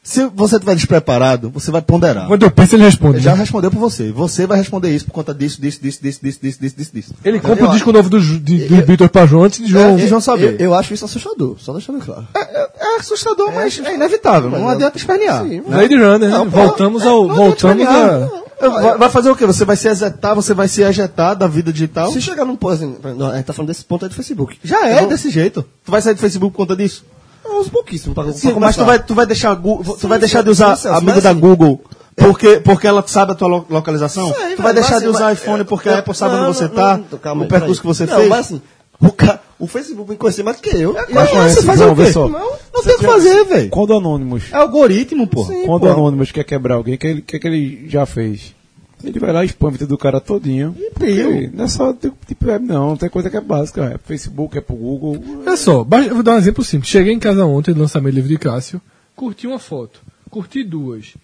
Se 0.02 0.26
você 0.34 0.56
estiver 0.56 0.74
despreparado, 0.74 1.50
você 1.50 1.70
vai 1.70 1.82
ponderar. 1.82 2.26
Quando 2.26 2.42
eu 2.42 2.50
penso, 2.50 2.74
ele 2.74 2.84
responde. 2.84 3.18
Ele 3.18 3.22
já 3.22 3.32
né? 3.32 3.40
respondeu 3.40 3.70
por 3.70 3.78
você. 3.78 4.10
Você 4.10 4.46
vai 4.46 4.58
responder 4.58 4.90
isso 4.90 5.04
por 5.04 5.12
conta 5.12 5.34
disso, 5.34 5.60
disso, 5.60 5.80
disso, 5.80 6.00
disso, 6.02 6.20
disso, 6.22 6.40
disso, 6.40 6.58
disso, 6.76 6.90
disso. 6.92 7.14
Ele 7.22 7.36
então, 7.36 7.50
compra 7.50 7.68
o 7.68 7.72
disco 7.72 7.92
novo 7.92 8.08
do, 8.08 8.18
de, 8.18 8.38
do 8.38 8.74
eu... 8.74 9.26
João 9.28 9.44
antes 9.44 9.58
de 9.58 9.66
é, 9.66 9.68
João, 9.68 9.98
é, 9.98 10.06
João 10.06 10.20
saber. 10.20 10.54
Eu, 10.58 10.66
eu, 10.66 10.74
acho 10.74 10.94
isso 10.94 11.04
assustador, 11.04 11.56
só 11.58 11.74
deixando 11.74 12.00
claro. 12.00 12.26
É, 12.34 12.40
é, 12.40 12.70
é 12.80 12.96
assustador, 12.98 13.50
é, 13.50 13.54
mas 13.54 13.78
é 13.78 13.94
inevitável. 13.94 14.50
Não 14.50 14.68
adianta 14.68 14.96
espernear. 14.96 15.44
Sim, 15.44 15.62
mas... 15.66 15.88
Blade 15.88 15.94
Runner, 15.94 16.30
né? 16.30 16.44
voltamos 16.48 17.06
ao. 17.06 17.28
voltamos 17.28 17.86
a. 17.86 18.30
Vai, 18.60 18.98
vai 18.98 19.08
fazer 19.10 19.30
o 19.30 19.36
quê? 19.36 19.46
Você 19.46 19.64
vai 19.64 19.76
se 19.76 19.88
exetar, 19.88 20.34
você 20.34 20.52
vai 20.54 20.68
se 20.68 20.82
ejetar 20.82 21.34
da 21.34 21.46
vida 21.46 21.72
digital? 21.72 22.10
Se 22.12 22.20
chegar 22.20 22.44
num 22.44 22.56
ponto 22.56 22.74
assim, 22.74 22.96
a 23.32 23.36
gente 23.36 23.44
tá 23.46 23.52
falando 23.52 23.68
desse 23.68 23.84
ponto 23.84 24.04
aí 24.04 24.08
do 24.08 24.14
Facebook. 24.14 24.58
Já 24.62 24.86
é 24.86 25.06
desse 25.06 25.30
jeito. 25.30 25.64
Tu 25.84 25.90
vai 25.90 26.00
sair 26.02 26.14
do 26.14 26.20
Facebook 26.20 26.52
por 26.52 26.58
conta 26.66 26.76
disso? 26.76 27.04
Eu 27.44 27.60
uso 27.60 27.70
pouquíssimo 27.70 28.14
pra, 28.14 28.24
pra 28.24 28.32
Sim, 28.34 28.48
mas 28.48 28.54
começar. 28.54 28.82
tu 28.82 28.86
vai, 28.86 28.98
tu 29.02 29.14
vai 29.14 29.26
deixar, 29.26 29.56
tu 29.56 29.84
Sim, 29.98 30.06
vai 30.08 30.18
deixar 30.18 30.38
sim, 30.40 30.44
de 30.44 30.50
usar 30.50 30.72
amigo 30.96 31.12
mas 31.14 31.22
da 31.24 31.32
Google 31.32 31.80
porque, 32.16 32.60
porque 32.60 32.86
ela 32.86 33.02
sabe 33.06 33.32
a 33.32 33.34
tua 33.34 33.48
lo- 33.48 33.66
localização? 33.70 34.32
Sei, 34.34 34.56
tu 34.56 34.62
vai 34.62 34.74
deixar 34.74 34.92
mas 34.96 35.02
de 35.02 35.08
usar 35.08 35.24
mas- 35.24 35.38
iPhone 35.38 35.64
porque 35.64 35.88
a 35.88 35.98
Apple 36.00 36.14
sabe 36.14 36.34
não, 36.36 36.48
onde 36.48 36.56
você 36.58 36.64
não, 36.68 36.74
tá, 36.74 37.00
não, 37.34 37.42
o 37.42 37.48
percurso 37.48 37.80
que 37.80 37.86
você 37.86 38.04
não, 38.04 38.16
fez. 38.16 38.28
Mas 38.28 38.40
assim, 38.40 38.62
o, 39.00 39.10
ca... 39.10 39.40
o 39.60 39.66
Facebook 39.66 40.10
me 40.10 40.16
conhecer 40.16 40.42
mais 40.42 40.56
do 40.56 40.62
que 40.62 40.70
eu. 40.76 40.92
Mas 40.94 41.16
acho 41.30 41.34
você 41.54 41.60
que 41.60 41.66
faz 41.66 41.80
o 41.80 41.86
Não, 41.86 41.94
vê 41.94 42.04
quê? 42.06 42.12
só. 42.12 42.28
Não, 42.28 42.50
não 42.74 42.82
tem 42.82 42.94
o 42.94 42.98
que 42.98 43.04
fazer, 43.04 43.44
velho. 43.44 43.70
Quando 43.70 43.90
o 43.90 43.98
Anonymous, 43.98 44.44
É 44.52 44.56
algoritmo. 44.56 45.24
Sim, 45.46 45.66
quando 45.66 45.82
pô. 45.82 45.86
o 45.86 45.92
Anonymous 45.92 46.32
quer 46.32 46.44
quebrar 46.44 46.74
alguém, 46.76 46.94
o 46.94 46.98
que, 46.98 47.20
que, 47.22 47.38
que 47.38 47.46
ele 47.48 47.88
já 47.88 48.04
fez? 48.06 48.54
Ele 49.02 49.18
vai 49.18 49.32
lá 49.32 49.42
e 49.42 49.46
expõe 49.46 49.68
a 49.68 49.72
vida 49.72 49.86
do 49.86 49.96
cara 49.96 50.20
todinho. 50.20 50.74
Porque 50.92 51.50
Não 51.54 51.64
é 51.64 51.68
só 51.68 51.92
tipo 51.92 52.16
tipo 52.26 52.46
web, 52.46 52.66
não. 52.66 52.96
Tem 52.96 53.08
coisa 53.08 53.30
que 53.30 53.36
é 53.36 53.40
básica. 53.40 53.84
É 53.94 53.98
Facebook, 53.98 54.58
é 54.58 54.60
pro 54.60 54.76
Google. 54.76 55.16
Olha 55.46 55.56
só, 55.56 55.86
eu 56.08 56.14
vou 56.14 56.22
dar 56.22 56.34
um 56.34 56.38
exemplo 56.38 56.62
simples. 56.62 56.90
Cheguei 56.90 57.12
em 57.14 57.18
casa 57.18 57.44
ontem, 57.46 57.72
do 57.72 57.80
lançamento 57.80 58.12
do 58.12 58.16
livro 58.16 58.28
de 58.28 58.36
Cássio, 58.38 58.80
curti 59.16 59.46
uma 59.46 59.58
foto, 59.58 60.00
curti 60.30 60.62
duas. 60.62 61.14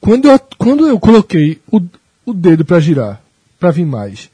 Quando 0.00 0.28
eu, 0.28 0.40
quando 0.58 0.86
eu 0.88 0.98
coloquei 0.98 1.60
o, 1.70 1.80
o 2.26 2.34
dedo 2.34 2.64
pra 2.64 2.80
girar, 2.80 3.22
pra 3.60 3.70
vir 3.70 3.86
mais, 3.86 4.28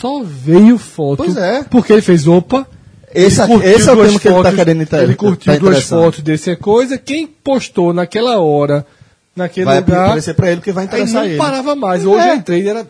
só 0.00 0.22
veio 0.22 0.78
foto. 0.78 1.18
Pois 1.18 1.36
é. 1.36 1.62
Porque 1.64 1.92
ele 1.92 2.02
fez 2.02 2.26
opa. 2.26 2.66
Esse 3.12 3.40
esse 3.64 3.88
é 3.88 3.92
o 3.92 3.96
termo 3.96 4.20
que 4.20 4.28
ele 4.28 4.42
tá 4.42 4.52
querendo 4.52 4.82
Ele 5.02 5.14
curtiu 5.16 5.52
tá 5.52 5.58
duas 5.58 5.82
fotos 5.82 6.20
desse 6.20 6.50
é 6.50 6.56
coisa. 6.56 6.96
Quem 6.96 7.26
postou 7.26 7.92
naquela 7.92 8.38
hora, 8.38 8.86
naquele 9.34 9.66
Vai 9.66 9.80
lugar, 9.80 10.04
aparecer 10.06 10.34
pra 10.34 10.46
ele 10.48 10.56
porque 10.58 10.70
vai 10.70 10.84
aí 10.84 10.88
interessar 10.88 11.22
não 11.22 11.28
ele. 11.28 11.36
parava 11.38 11.74
mais. 11.74 12.04
Hoje 12.06 12.24
É. 12.24 12.30
eu 12.30 12.36
entrei 12.36 12.62
e 12.62 12.68
era. 12.68 12.86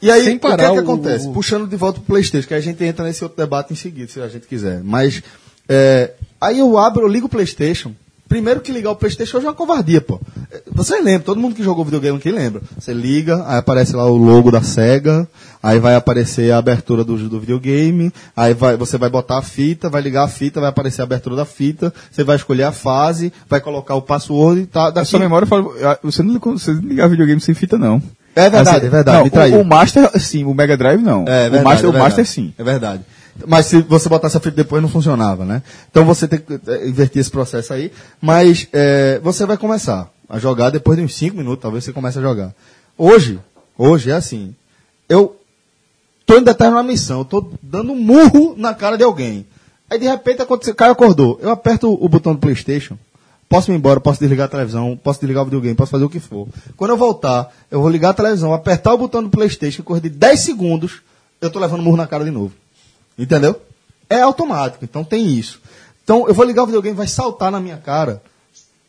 E 0.00 0.10
aí, 0.10 0.20
o 0.36 0.38
que 0.40 0.46
é 0.46 0.56
que 0.56 0.64
o- 0.64 0.80
acontece? 0.80 1.28
o- 1.28 1.32
Puxando 1.32 1.66
de 1.68 1.76
volta 1.76 2.00
pro 2.00 2.14
Playstation, 2.14 2.46
que 2.48 2.54
a 2.54 2.60
gente 2.60 2.82
entra 2.84 3.04
nesse 3.04 3.22
outro 3.24 3.36
debate 3.36 3.72
em 3.72 3.76
seguida, 3.76 4.10
se 4.10 4.20
a 4.20 4.28
gente 4.28 4.46
quiser. 4.46 4.80
Mas, 4.82 5.22
é, 5.68 6.12
aí 6.40 6.58
eu 6.60 6.76
abro, 6.78 7.02
eu 7.04 7.08
ligo 7.08 7.26
o 7.26 7.28
Playstation. 7.28 7.92
Primeiro 8.28 8.60
que 8.60 8.70
ligar 8.70 8.90
o 8.90 8.96
Playstation 8.96 9.38
hoje 9.38 9.46
é 9.46 9.48
uma 9.48 9.54
covardia, 9.56 10.00
pô. 10.00 10.20
É, 10.52 10.62
Você 10.72 11.00
lembra, 11.00 11.24
todo 11.24 11.40
mundo 11.40 11.54
que 11.54 11.62
jogou 11.64 11.84
videogame 11.84 12.18
aqui 12.18 12.30
lembra. 12.30 12.60
Você 12.78 12.92
liga, 12.92 13.42
aí 13.46 13.58
aparece 13.58 13.96
lá 13.96 14.04
o 14.04 14.16
logo 14.16 14.50
da 14.50 14.62
SEGA, 14.62 15.26
aí 15.62 15.78
vai 15.78 15.94
aparecer 15.94 16.52
a 16.52 16.58
abertura 16.58 17.04
do, 17.04 17.16
do 17.28 17.40
videogame, 17.40 18.12
aí 18.36 18.54
vai, 18.54 18.76
você 18.76 18.98
vai 18.98 19.08
botar 19.08 19.38
a 19.38 19.42
fita, 19.42 19.88
vai 19.88 20.02
ligar 20.02 20.24
a 20.24 20.28
fita, 20.28 20.60
vai 20.60 20.68
aparecer 20.70 21.00
a 21.00 21.04
abertura 21.04 21.36
da 21.36 21.44
fita, 21.44 21.92
você 22.10 22.24
vai 22.24 22.36
escolher 22.36 22.64
a 22.64 22.72
fase, 22.72 23.32
vai 23.48 23.60
colocar 23.60 23.94
o 23.94 24.02
password 24.02 24.62
e 24.62 24.66
tá. 24.66 24.86
A 24.86 24.90
Daqui, 24.90 25.10
sua 25.10 25.20
memória 25.20 25.46
fala, 25.46 25.64
ah, 25.82 25.98
você 26.02 26.22
não, 26.22 26.38
você 26.38 26.72
não 26.72 26.80
ligava 26.80 27.10
videogame 27.10 27.40
sem 27.40 27.54
fita, 27.54 27.76
não. 27.78 28.02
É 28.34 28.48
verdade, 28.48 28.68
Assim, 28.68 28.86
é 28.86 28.90
verdade, 28.90 29.30
não, 29.34 29.58
o, 29.58 29.62
o 29.62 29.64
Master, 29.64 30.20
sim, 30.20 30.44
o 30.44 30.54
Mega 30.54 30.76
Drive 30.76 31.02
não. 31.02 31.24
É, 31.26 31.48
o 31.48 31.50
verdade, 31.50 31.64
Master, 31.64 31.86
é 31.86 31.88
o 31.88 31.92
Master 31.92 32.08
verdade. 32.08 32.28
sim. 32.28 32.54
É 32.56 32.64
verdade. 32.64 33.02
Mas 33.46 33.66
se 33.66 33.82
você 33.82 34.08
botasse 34.08 34.36
a 34.36 34.40
fita 34.40 34.56
depois 34.56 34.82
não 34.82 34.88
funcionava, 34.88 35.44
né? 35.44 35.62
Então 35.90 36.04
você 36.04 36.26
tem 36.26 36.38
que 36.38 36.60
é, 36.66 36.88
inverter 36.88 37.20
esse 37.20 37.30
processo 37.30 37.72
aí. 37.72 37.92
Mas 38.20 38.66
é, 38.72 39.20
você 39.22 39.46
vai 39.46 39.56
começar 39.56 40.08
a 40.28 40.38
jogar 40.38 40.70
depois 40.70 40.98
de 40.98 41.04
uns 41.04 41.14
5 41.14 41.36
minutos, 41.36 41.62
talvez 41.62 41.84
você 41.84 41.92
comece 41.92 42.18
a 42.18 42.22
jogar. 42.22 42.52
Hoje, 42.96 43.38
hoje 43.76 44.10
é 44.10 44.14
assim. 44.14 44.54
Eu 45.08 45.37
tô 46.28 46.36
em 46.36 46.42
determinada 46.42 46.86
missão, 46.86 47.24
tô 47.24 47.50
dando 47.62 47.92
um 47.92 47.98
murro 47.98 48.54
na 48.54 48.74
cara 48.74 48.98
de 48.98 49.02
alguém. 49.02 49.46
Aí 49.88 49.98
de 49.98 50.06
repente 50.06 50.42
aconteceu, 50.42 50.74
o 50.74 50.76
cara 50.76 50.92
acordou. 50.92 51.38
Eu 51.40 51.48
aperto 51.48 51.90
o 51.90 52.06
botão 52.06 52.34
do 52.34 52.38
Playstation. 52.38 52.98
Posso 53.48 53.72
ir 53.72 53.74
embora, 53.74 53.98
posso 53.98 54.20
desligar 54.20 54.44
a 54.44 54.50
televisão, 54.50 54.94
posso 55.02 55.18
desligar 55.20 55.42
o 55.42 55.46
videogame, 55.46 55.74
posso 55.74 55.90
fazer 55.90 56.04
o 56.04 56.10
que 56.10 56.20
for. 56.20 56.46
Quando 56.76 56.90
eu 56.90 56.98
voltar, 56.98 57.50
eu 57.70 57.80
vou 57.80 57.88
ligar 57.88 58.10
a 58.10 58.14
televisão, 58.14 58.52
apertar 58.52 58.92
o 58.92 58.98
botão 58.98 59.22
do 59.22 59.30
Playstation, 59.30 59.82
correr 59.82 60.02
de 60.02 60.10
10 60.10 60.38
segundos, 60.38 61.00
eu 61.40 61.50
tô 61.50 61.58
levando 61.58 61.82
murro 61.82 61.96
na 61.96 62.06
cara 62.06 62.24
de 62.24 62.30
novo. 62.30 62.52
Entendeu? 63.18 63.58
É 64.10 64.20
automático, 64.20 64.84
então 64.84 65.02
tem 65.02 65.26
isso. 65.26 65.62
Então 66.04 66.28
eu 66.28 66.34
vou 66.34 66.44
ligar 66.44 66.64
o 66.64 66.66
videogame, 66.66 66.94
vai 66.94 67.08
saltar 67.08 67.50
na 67.50 67.58
minha 67.58 67.78
cara 67.78 68.20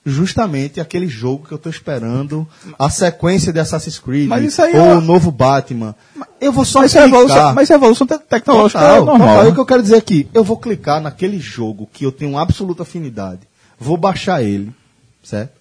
justamente 0.06 0.80
aquele 0.80 1.08
jogo 1.08 1.45
que 1.45 1.52
eu 1.54 1.58
tô 1.58 1.70
esperando, 1.70 2.47
a 2.78 2.89
sequência 2.89 3.52
de 3.54 3.60
Assassin's 3.60 4.00
Creed, 4.00 4.30
ou 4.74 4.80
é- 4.80 4.95
o 4.95 5.02
novo 5.02 5.32
Batman. 5.32 5.93
Eu 6.39 6.52
vou 6.52 6.64
só 6.66 6.80
Mas 6.80 6.95
é 6.95 7.02
clicar. 7.04 7.20
evolução, 7.22 7.54
mas 7.54 7.70
é 7.70 7.74
evolução 7.76 8.08
te- 8.08 8.18
tecnológica 8.20 8.80
Total, 8.80 9.06
normal. 9.06 9.28
total. 9.28 9.43
Né? 9.43 9.50
o 9.50 9.54
que 9.54 9.60
eu 9.60 9.66
quero 9.66 9.82
dizer 9.84 9.97
aqui, 9.97 10.28
eu 10.34 10.43
vou 10.43 10.58
clicar 10.58 11.02
naquele 11.02 11.39
jogo 11.39 11.88
que 11.91 12.06
eu 12.06 12.12
tenho 12.12 12.38
absoluta 12.38 12.84
afinidade, 12.84 13.41
vou 13.78 13.97
baixar 13.97 14.41
ele, 14.41 14.74
certo? 15.22 15.52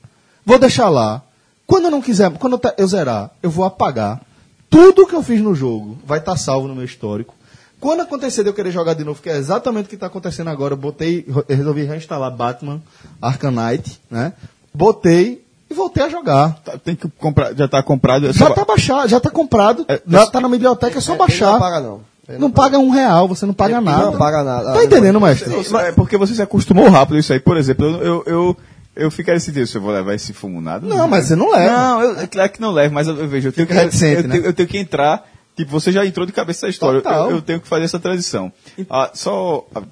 Vou 0.47 0.59
deixar 0.59 0.89
lá. 0.89 1.23
Quando 1.67 1.85
eu 1.87 1.91
não 1.91 2.01
quiser, 2.01 2.31
quando 2.39 2.59
eu, 2.79 2.87
zerar, 2.87 3.31
eu 3.43 3.51
vou 3.51 3.65
apagar. 3.65 4.23
Tudo 4.71 5.07
que 5.07 5.15
eu 5.15 5.23
fiz 5.23 5.41
no 5.43 5.55
jogo 5.55 5.99
vai 6.07 6.19
estar 6.19 6.37
salvo 6.37 6.69
no 6.69 6.75
meu 6.75 6.85
histórico. 6.85 7.35
Quando 7.81 8.01
acontecer 8.01 8.43
de 8.43 8.49
eu 8.51 8.55
querer 8.55 8.73
jogar 8.73 8.95
de 8.95 9.05
novo, 9.05 9.23
que 9.23 9.31
é 9.31 9.37
exatamente 9.37 9.87
o 9.87 9.89
que 9.89 9.95
está 9.95 10.07
acontecendo 10.07 10.49
agora, 10.51 10.73
eu 10.75 10.79
botei, 10.79 11.25
resolvi 11.49 11.85
reinstalar 11.85 12.31
Batman 12.35 12.81
Arkham 13.23 13.53
Knight, 13.53 14.01
né? 14.11 14.33
Botei 14.75 15.45
e 15.71 15.75
voltei 15.75 16.03
a 16.05 16.09
jogar. 16.09 16.59
Tá- 16.65 16.79
Tem 16.79 16.97
que 16.97 17.09
comprar, 17.19 17.55
já 17.55 17.69
tá 17.69 17.83
comprado. 17.83 18.27
é 18.29 18.33
Já 18.33 18.49
está 18.49 18.65
baixado, 18.65 19.09
já 19.09 19.19
está 19.19 19.31
comprado, 19.31 19.85
É, 19.89 20.01
já 20.07 20.21
é- 20.21 20.25
está 20.25 20.41
na 20.41 20.49
biblioteca, 20.49 20.99
é 20.99 21.01
só 21.01 21.13
Ele 21.13 21.19
baixar. 21.19 21.53
Não 21.53 21.59
paga, 21.61 21.81
não. 21.81 22.01
Ele 22.29 22.39
Não 22.39 22.51
paga 22.51 22.79
um 22.79 22.91
real, 22.91 23.27
você 23.27 23.47
não 23.47 23.55
paga 23.55 23.77
Ele 23.77 23.85
nada. 23.85 24.05
não 24.07 24.19
paga 24.19 24.43
nada. 24.43 24.73
Tá 24.75 24.85
entendendo, 24.85 25.21
mestre? 25.21 25.49
Não, 25.71 25.81
É 25.81 25.93
porque 25.93 26.17
você 26.19 26.35
se 26.35 26.43
acostumou 26.43 26.89
rápido 26.91 27.17
a 27.17 27.21
isso 27.21 27.33
aí. 27.33 27.41
Por 27.41 27.57
exemplo, 27.57 27.87
eu, 27.87 28.03
eu, 28.03 28.23
eu, 28.27 28.57
eu 28.97 29.11
ficaria 29.11 29.39
assim, 29.39 29.65
se 29.65 29.77
eu 29.77 29.81
vou 29.81 29.93
levar 29.93 30.15
esse 30.15 30.33
fumo 30.35 30.61
nada. 30.61 30.87
Não, 30.87 31.09
mas 31.09 31.25
você 31.27 31.35
não 31.37 31.51
leva. 31.53 31.73
Não, 31.73 32.03
eu, 32.03 32.21
é 32.21 32.27
claro 32.27 32.51
que 32.51 32.61
não 32.61 32.71
levo, 32.71 32.93
mas 32.95 33.09
eu, 33.09 33.17
eu 33.17 33.29
vejo, 33.29 33.49
eu 33.49 33.53
tenho 33.53 33.67
que, 33.67 33.73
reticente, 33.73 34.23
eu, 34.23 34.29
né? 34.29 34.35
tenho, 34.35 34.45
eu 34.47 34.53
tenho 34.53 34.69
que 34.69 34.77
entrar. 34.79 35.25
Tipo, 35.59 35.73
você 35.73 35.91
já 35.91 36.07
entrou 36.07 36.25
de 36.25 36.33
cabeça 36.33 36.61
essa 36.61 36.69
história. 36.71 37.03
Eu, 37.05 37.31
eu 37.33 37.43
tenho 37.43 37.61
que 37.61 37.67
fazer 37.67 37.85
essa 37.85 37.99
transição. 37.99 38.53
Ah, 38.89 39.11
só. 39.13 39.67
ah, 39.75 39.83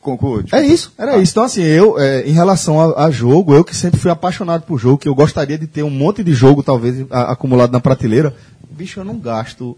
conclua, 0.00 0.44
É 0.52 0.60
isso, 0.66 0.92
era 0.98 1.16
isso. 1.16 1.32
Então, 1.32 1.42
assim, 1.44 1.62
eu, 1.62 1.98
é, 1.98 2.28
em 2.28 2.32
relação 2.32 2.78
a, 2.78 3.06
a 3.06 3.10
jogo, 3.10 3.54
eu 3.54 3.64
que 3.64 3.74
sempre 3.74 3.98
fui 3.98 4.10
apaixonado 4.10 4.62
por 4.62 4.78
jogo, 4.78 4.98
que 4.98 5.08
eu 5.08 5.14
gostaria 5.14 5.56
de 5.56 5.66
ter 5.66 5.82
um 5.82 5.88
monte 5.90 6.22
de 6.22 6.32
jogo, 6.34 6.62
talvez, 6.62 7.06
a- 7.10 7.32
acumulado 7.32 7.72
na 7.72 7.80
prateleira, 7.80 8.36
bicho, 8.70 9.00
eu 9.00 9.04
não 9.04 9.18
gasto 9.18 9.76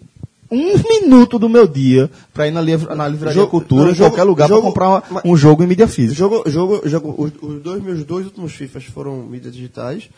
um 0.51 0.75
minuto 0.79 1.39
do 1.39 1.49
meu 1.49 1.67
dia 1.67 2.11
pra 2.35 2.47
ir 2.49 2.51
na, 2.51 2.61
livra, 2.61 2.95
na 2.95 3.07
livraria 3.09 3.35
Jogo- 3.35 3.51
Cultura, 3.51 3.85
não, 3.87 3.93
em 3.93 3.97
qualquer 3.97 4.23
lugar, 4.25 4.49
pra 4.49 4.61
comprar 4.61 4.89
uma- 4.89 5.03
mas- 5.11 5.23
um 5.25 5.37
jogo 5.37 5.63
em 5.63 5.67
mídia 5.69 5.87
física. 5.89 6.15
Jogo, 6.19 6.43
jogo, 6.51 6.81
jogo, 6.89 7.15
os, 7.19 7.33
os 7.41 7.63
dois 7.63 7.83
meus 7.83 8.05
dois 8.05 8.27
últimos 8.27 8.53
FIFAs 8.53 8.85
foram 8.85 9.17
mídias 9.19 9.53
digitais. 9.55 10.09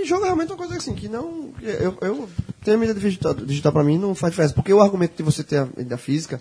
E 0.00 0.04
jogo 0.06 0.22
é 0.22 0.26
realmente 0.26 0.50
uma 0.52 0.56
coisa 0.58 0.76
assim, 0.76 0.94
que 0.94 1.08
não. 1.08 1.48
Eu, 1.62 1.96
eu 2.02 2.28
ter 2.64 2.72
a 2.72 2.76
mídia 2.76 2.94
digital, 2.94 3.34
digital 3.34 3.72
pra 3.72 3.82
mim 3.84 3.98
não 3.98 4.14
faz 4.14 4.32
diferença. 4.32 4.54
Porque 4.54 4.72
o 4.72 4.80
argumento 4.80 5.12
de 5.16 5.22
você 5.22 5.42
ter 5.42 5.56
a 5.58 5.68
mídia 5.76 5.96
física, 5.96 6.40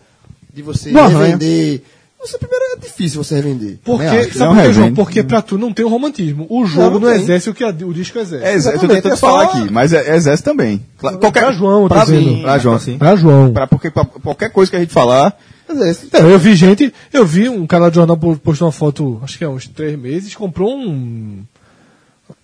de 0.54 0.62
você 0.62 0.92
Não 0.92 1.08
revender. 1.08 1.82
Você 2.20 2.38
primeiro 2.40 2.64
é 2.74 2.80
difícil 2.80 3.24
você 3.24 3.36
revender. 3.36 3.78
Porque, 3.84 4.04
acho. 4.06 4.38
sabe 4.40 4.40
Não 4.40 4.56
por 4.56 4.64
João? 4.64 4.74
revende. 4.86 4.96
Porque 4.96 5.24
pra 5.24 5.40
tu 5.42 5.56
não 5.58 5.72
tem 5.72 5.86
o 5.86 5.88
romantismo. 5.90 6.48
O 6.50 6.66
jogo 6.66 7.00
não, 7.00 7.08
não 7.10 7.16
exerce 7.16 7.48
o 7.50 7.54
que 7.54 7.64
a- 7.64 7.70
o 7.70 7.94
disco 7.94 8.18
exerce. 8.18 8.44
É, 8.44 8.50
eu 8.50 8.54
tô 8.54 8.58
Exatamente, 8.58 8.94
tentando 8.96 9.14
é 9.14 9.16
só- 9.16 9.28
falar 9.28 9.44
aqui, 9.44 9.72
mas 9.72 9.94
é, 9.94 10.10
é 10.10 10.16
exército 10.16 10.50
também. 10.50 10.84
Cla- 10.98 11.16
Pra 11.18 11.52
João, 11.52 11.84
eu 11.84 11.90
tô 11.90 11.94
pra 11.96 12.06
dizendo. 12.06 12.22
mim, 12.28 12.42
Pra 12.42 12.58
João, 12.58 12.80
sim. 12.80 12.98
Pra 12.98 13.16
João. 13.16 13.54
pra, 13.54 13.68
porque 13.68 13.92
pra 13.92 14.04
qualquer 14.04 14.50
coisa 14.52 14.70
que 14.72 14.76
a 14.78 14.80
gente 14.80 14.92
falar, 14.94 15.38
Mas 15.70 16.02
é 16.14 16.18
É, 16.18 16.22
eu 16.22 16.40
vi 16.40 16.56
gente, 16.56 16.92
eu 17.14 17.26
vi 17.26 17.50
um 17.50 17.68
canal 17.68 17.90
de 17.92 17.98
jornal 17.98 18.16
po- 18.18 18.38
postou 18.38 18.66
uma 18.68 18.72
foto, 18.72 19.20
acho 19.24 19.38
que 19.38 19.44
há 19.44 19.50
uns 19.50 19.68
três 19.68 20.00
meses, 20.00 20.34
comprou 20.34 20.76
um. 20.76 21.44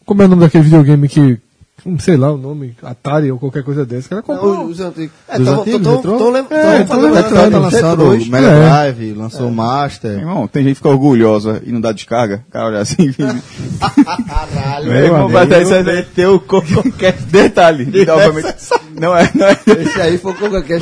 Como 0.05 0.21
é 0.21 0.25
o 0.25 0.27
nome 0.27 0.41
daquele 0.41 0.65
videogame 0.65 1.07
que 1.07 1.39
sei 1.99 2.15
lá 2.15 2.31
o 2.31 2.37
nome, 2.37 2.75
Atari 2.81 3.29
ou 3.31 3.37
qualquer 3.37 3.61
coisa 3.63 3.85
dessa, 3.85 4.07
que 4.07 4.13
ela 4.13 4.23
comprou. 4.23 4.53
Não, 4.55 4.65
os 4.67 4.79
antigos. 4.79 5.11
É, 5.27 5.37
Dos 5.37 5.47
tão, 5.47 5.61
antigos, 5.61 5.81
tão, 5.81 5.95
retrô? 5.97 6.17
tão, 6.17 6.29
lem- 6.31 6.45
É, 6.49 6.83
tão 6.83 7.01
tão 7.01 7.01
Tá 7.81 7.93
o 7.93 7.97
dois. 7.97 8.27
Mega 8.27 8.47
É. 8.47 8.59
Drive, 8.69 9.13
lançou 9.13 9.47
o 9.47 9.51
Master. 9.51 10.11
Irmão, 10.19 10.47
tem 10.47 10.63
gente 10.63 10.71
que 10.73 10.77
fica 10.77 10.89
orgulhosa 10.89 11.61
e 11.65 11.71
não 11.73 11.81
dá 11.81 11.91
descarga. 11.91 12.43
Cara, 12.51 12.67
olha 12.67 12.79
assim. 12.79 13.11
Caralho. 13.83 14.87
Meu 14.87 14.97
irmão, 15.05 15.27
vai 15.29 15.45
dar 15.45 15.61
isso 15.61 15.73
aí, 15.73 15.83
o 16.27 16.39
Detalhe. 17.29 17.85
Não 18.99 19.15
é, 19.17 19.29
não 19.33 19.47
é. 19.47 19.57
Esse 19.81 20.01
aí 20.01 20.17
foi 20.17 20.31
o 20.31 20.35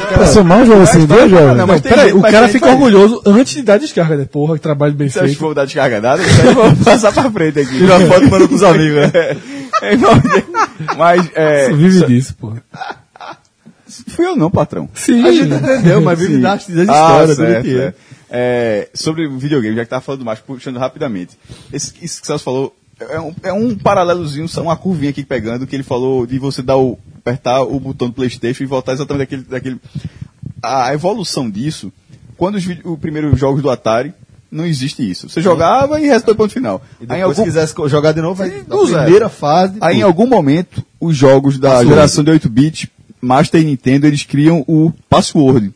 cara. 0.10 0.28
somar 0.28 0.60
um 0.60 0.66
jogo 0.66 0.82
assim, 0.82 1.06
dois 1.06 1.32
jogos. 1.32 1.58
Não, 1.58 1.66
mas 1.68 1.82
Peraí, 1.82 2.14
o 2.14 2.22
cara 2.22 2.48
fica 2.48 2.70
orgulhoso 2.70 3.22
antes 3.26 3.54
de 3.54 3.62
dar 3.64 3.80
descarga, 3.80 4.18
né? 4.18 4.26
Porra, 4.32 4.56
que 4.56 4.62
trabalho 4.62 4.94
bem 4.94 5.10
Se 5.10 5.18
eu 5.20 5.24
feito. 5.24 5.38
for 5.40 5.56
dar 5.56 5.66
descarga 5.66 5.96
aí 5.96 6.02
eu 6.46 6.54
vou 6.54 6.76
passar 6.84 7.12
pra 7.12 7.32
frente 7.32 7.60
aqui. 7.60 7.78
Tira 7.78 8.00
foto 8.02 8.24
e 8.24 8.30
manda 8.30 8.48
pros 8.48 8.64
amigos, 8.64 8.98
né? 9.12 9.38
É, 9.82 9.94
irmão, 9.94 10.12
mas, 10.98 11.30
é. 11.36 11.66
Você 11.68 11.74
vive 11.74 12.00
só- 12.00 12.06
disso, 12.06 12.36
porra. 12.36 12.64
Fui 14.08 14.26
eu 14.26 14.36
não, 14.38 14.50
patrão. 14.50 14.90
Sim. 14.94 15.24
A 15.26 15.32
gente 15.32 15.54
entendeu, 15.54 16.02
mas 16.02 16.18
vive 16.18 16.38
das 16.40 16.66
das 16.68 16.90
Ah, 16.90 16.94
histórias, 16.94 17.36
tudo 17.38 17.48
certo, 17.48 17.64
que 17.66 17.78
é. 17.80 17.84
é. 17.84 17.94
É, 18.34 18.90
sobre 18.94 19.28
o 19.28 19.38
videogame, 19.38 19.76
já 19.76 19.84
que 19.84 19.90
tava 19.90 20.02
falando 20.02 20.24
mais, 20.24 20.40
puxando 20.40 20.78
rapidamente. 20.78 21.38
Esse, 21.74 21.94
isso 22.02 22.22
que 22.22 22.28
você 22.28 22.40
falou 22.40 22.74
é 22.98 23.20
um, 23.20 23.36
é 23.44 23.52
um 23.52 23.76
paralelozinho, 23.76 24.48
só 24.48 24.62
uma 24.62 24.78
curvinha 24.78 25.10
aqui 25.10 25.24
pegando, 25.26 25.68
que 25.68 25.76
ele 25.76 25.84
falou 25.84 26.26
de 26.26 26.40
você 26.40 26.62
dar 26.62 26.78
o, 26.78 26.98
apertar 27.18 27.64
o 27.64 27.78
botão 27.80 28.08
do 28.08 28.14
Playstation 28.14 28.64
e 28.64 28.68
voltar 28.68 28.94
exatamente 28.94 29.20
daquele, 29.20 29.44
daquele... 29.44 29.82
A 30.64 30.94
evolução 30.94 31.50
disso, 31.50 31.92
quando 32.38 32.56
os, 32.56 32.66
os 32.86 33.00
primeiros 33.00 33.38
jogos 33.38 33.62
do 33.62 33.70
Atari, 33.70 34.14
não 34.52 34.66
existe 34.66 35.10
isso. 35.10 35.30
Você 35.30 35.42
jogava 35.42 36.00
e 36.02 36.06
resta 36.08 36.32
do 36.34 36.36
ponto 36.36 36.52
final. 36.54 36.82
E 37.00 37.04
Aí, 37.04 37.08
depois, 37.08 37.24
algum, 37.24 37.36
se 37.36 37.44
quisesse 37.44 37.74
jogar 37.88 38.12
de 38.12 38.22
novo, 38.22 38.36
vai 38.36 38.50
zero. 38.50 38.66
primeira 39.04 39.30
fase. 39.30 39.78
aí 39.80 40.00
em 40.00 40.02
algum 40.04 40.28
momento, 40.28 40.84
os 41.00 41.16
jogos 41.16 41.58
da 41.58 41.70
Password. 41.70 41.90
geração 41.90 42.24
de 42.24 42.32
8-bit, 42.32 42.92
Master 43.22 43.62
e 43.62 43.66
Nintendo, 43.66 44.08
eles 44.08 44.24
criam 44.24 44.64
o 44.68 44.92
password. 45.10 45.72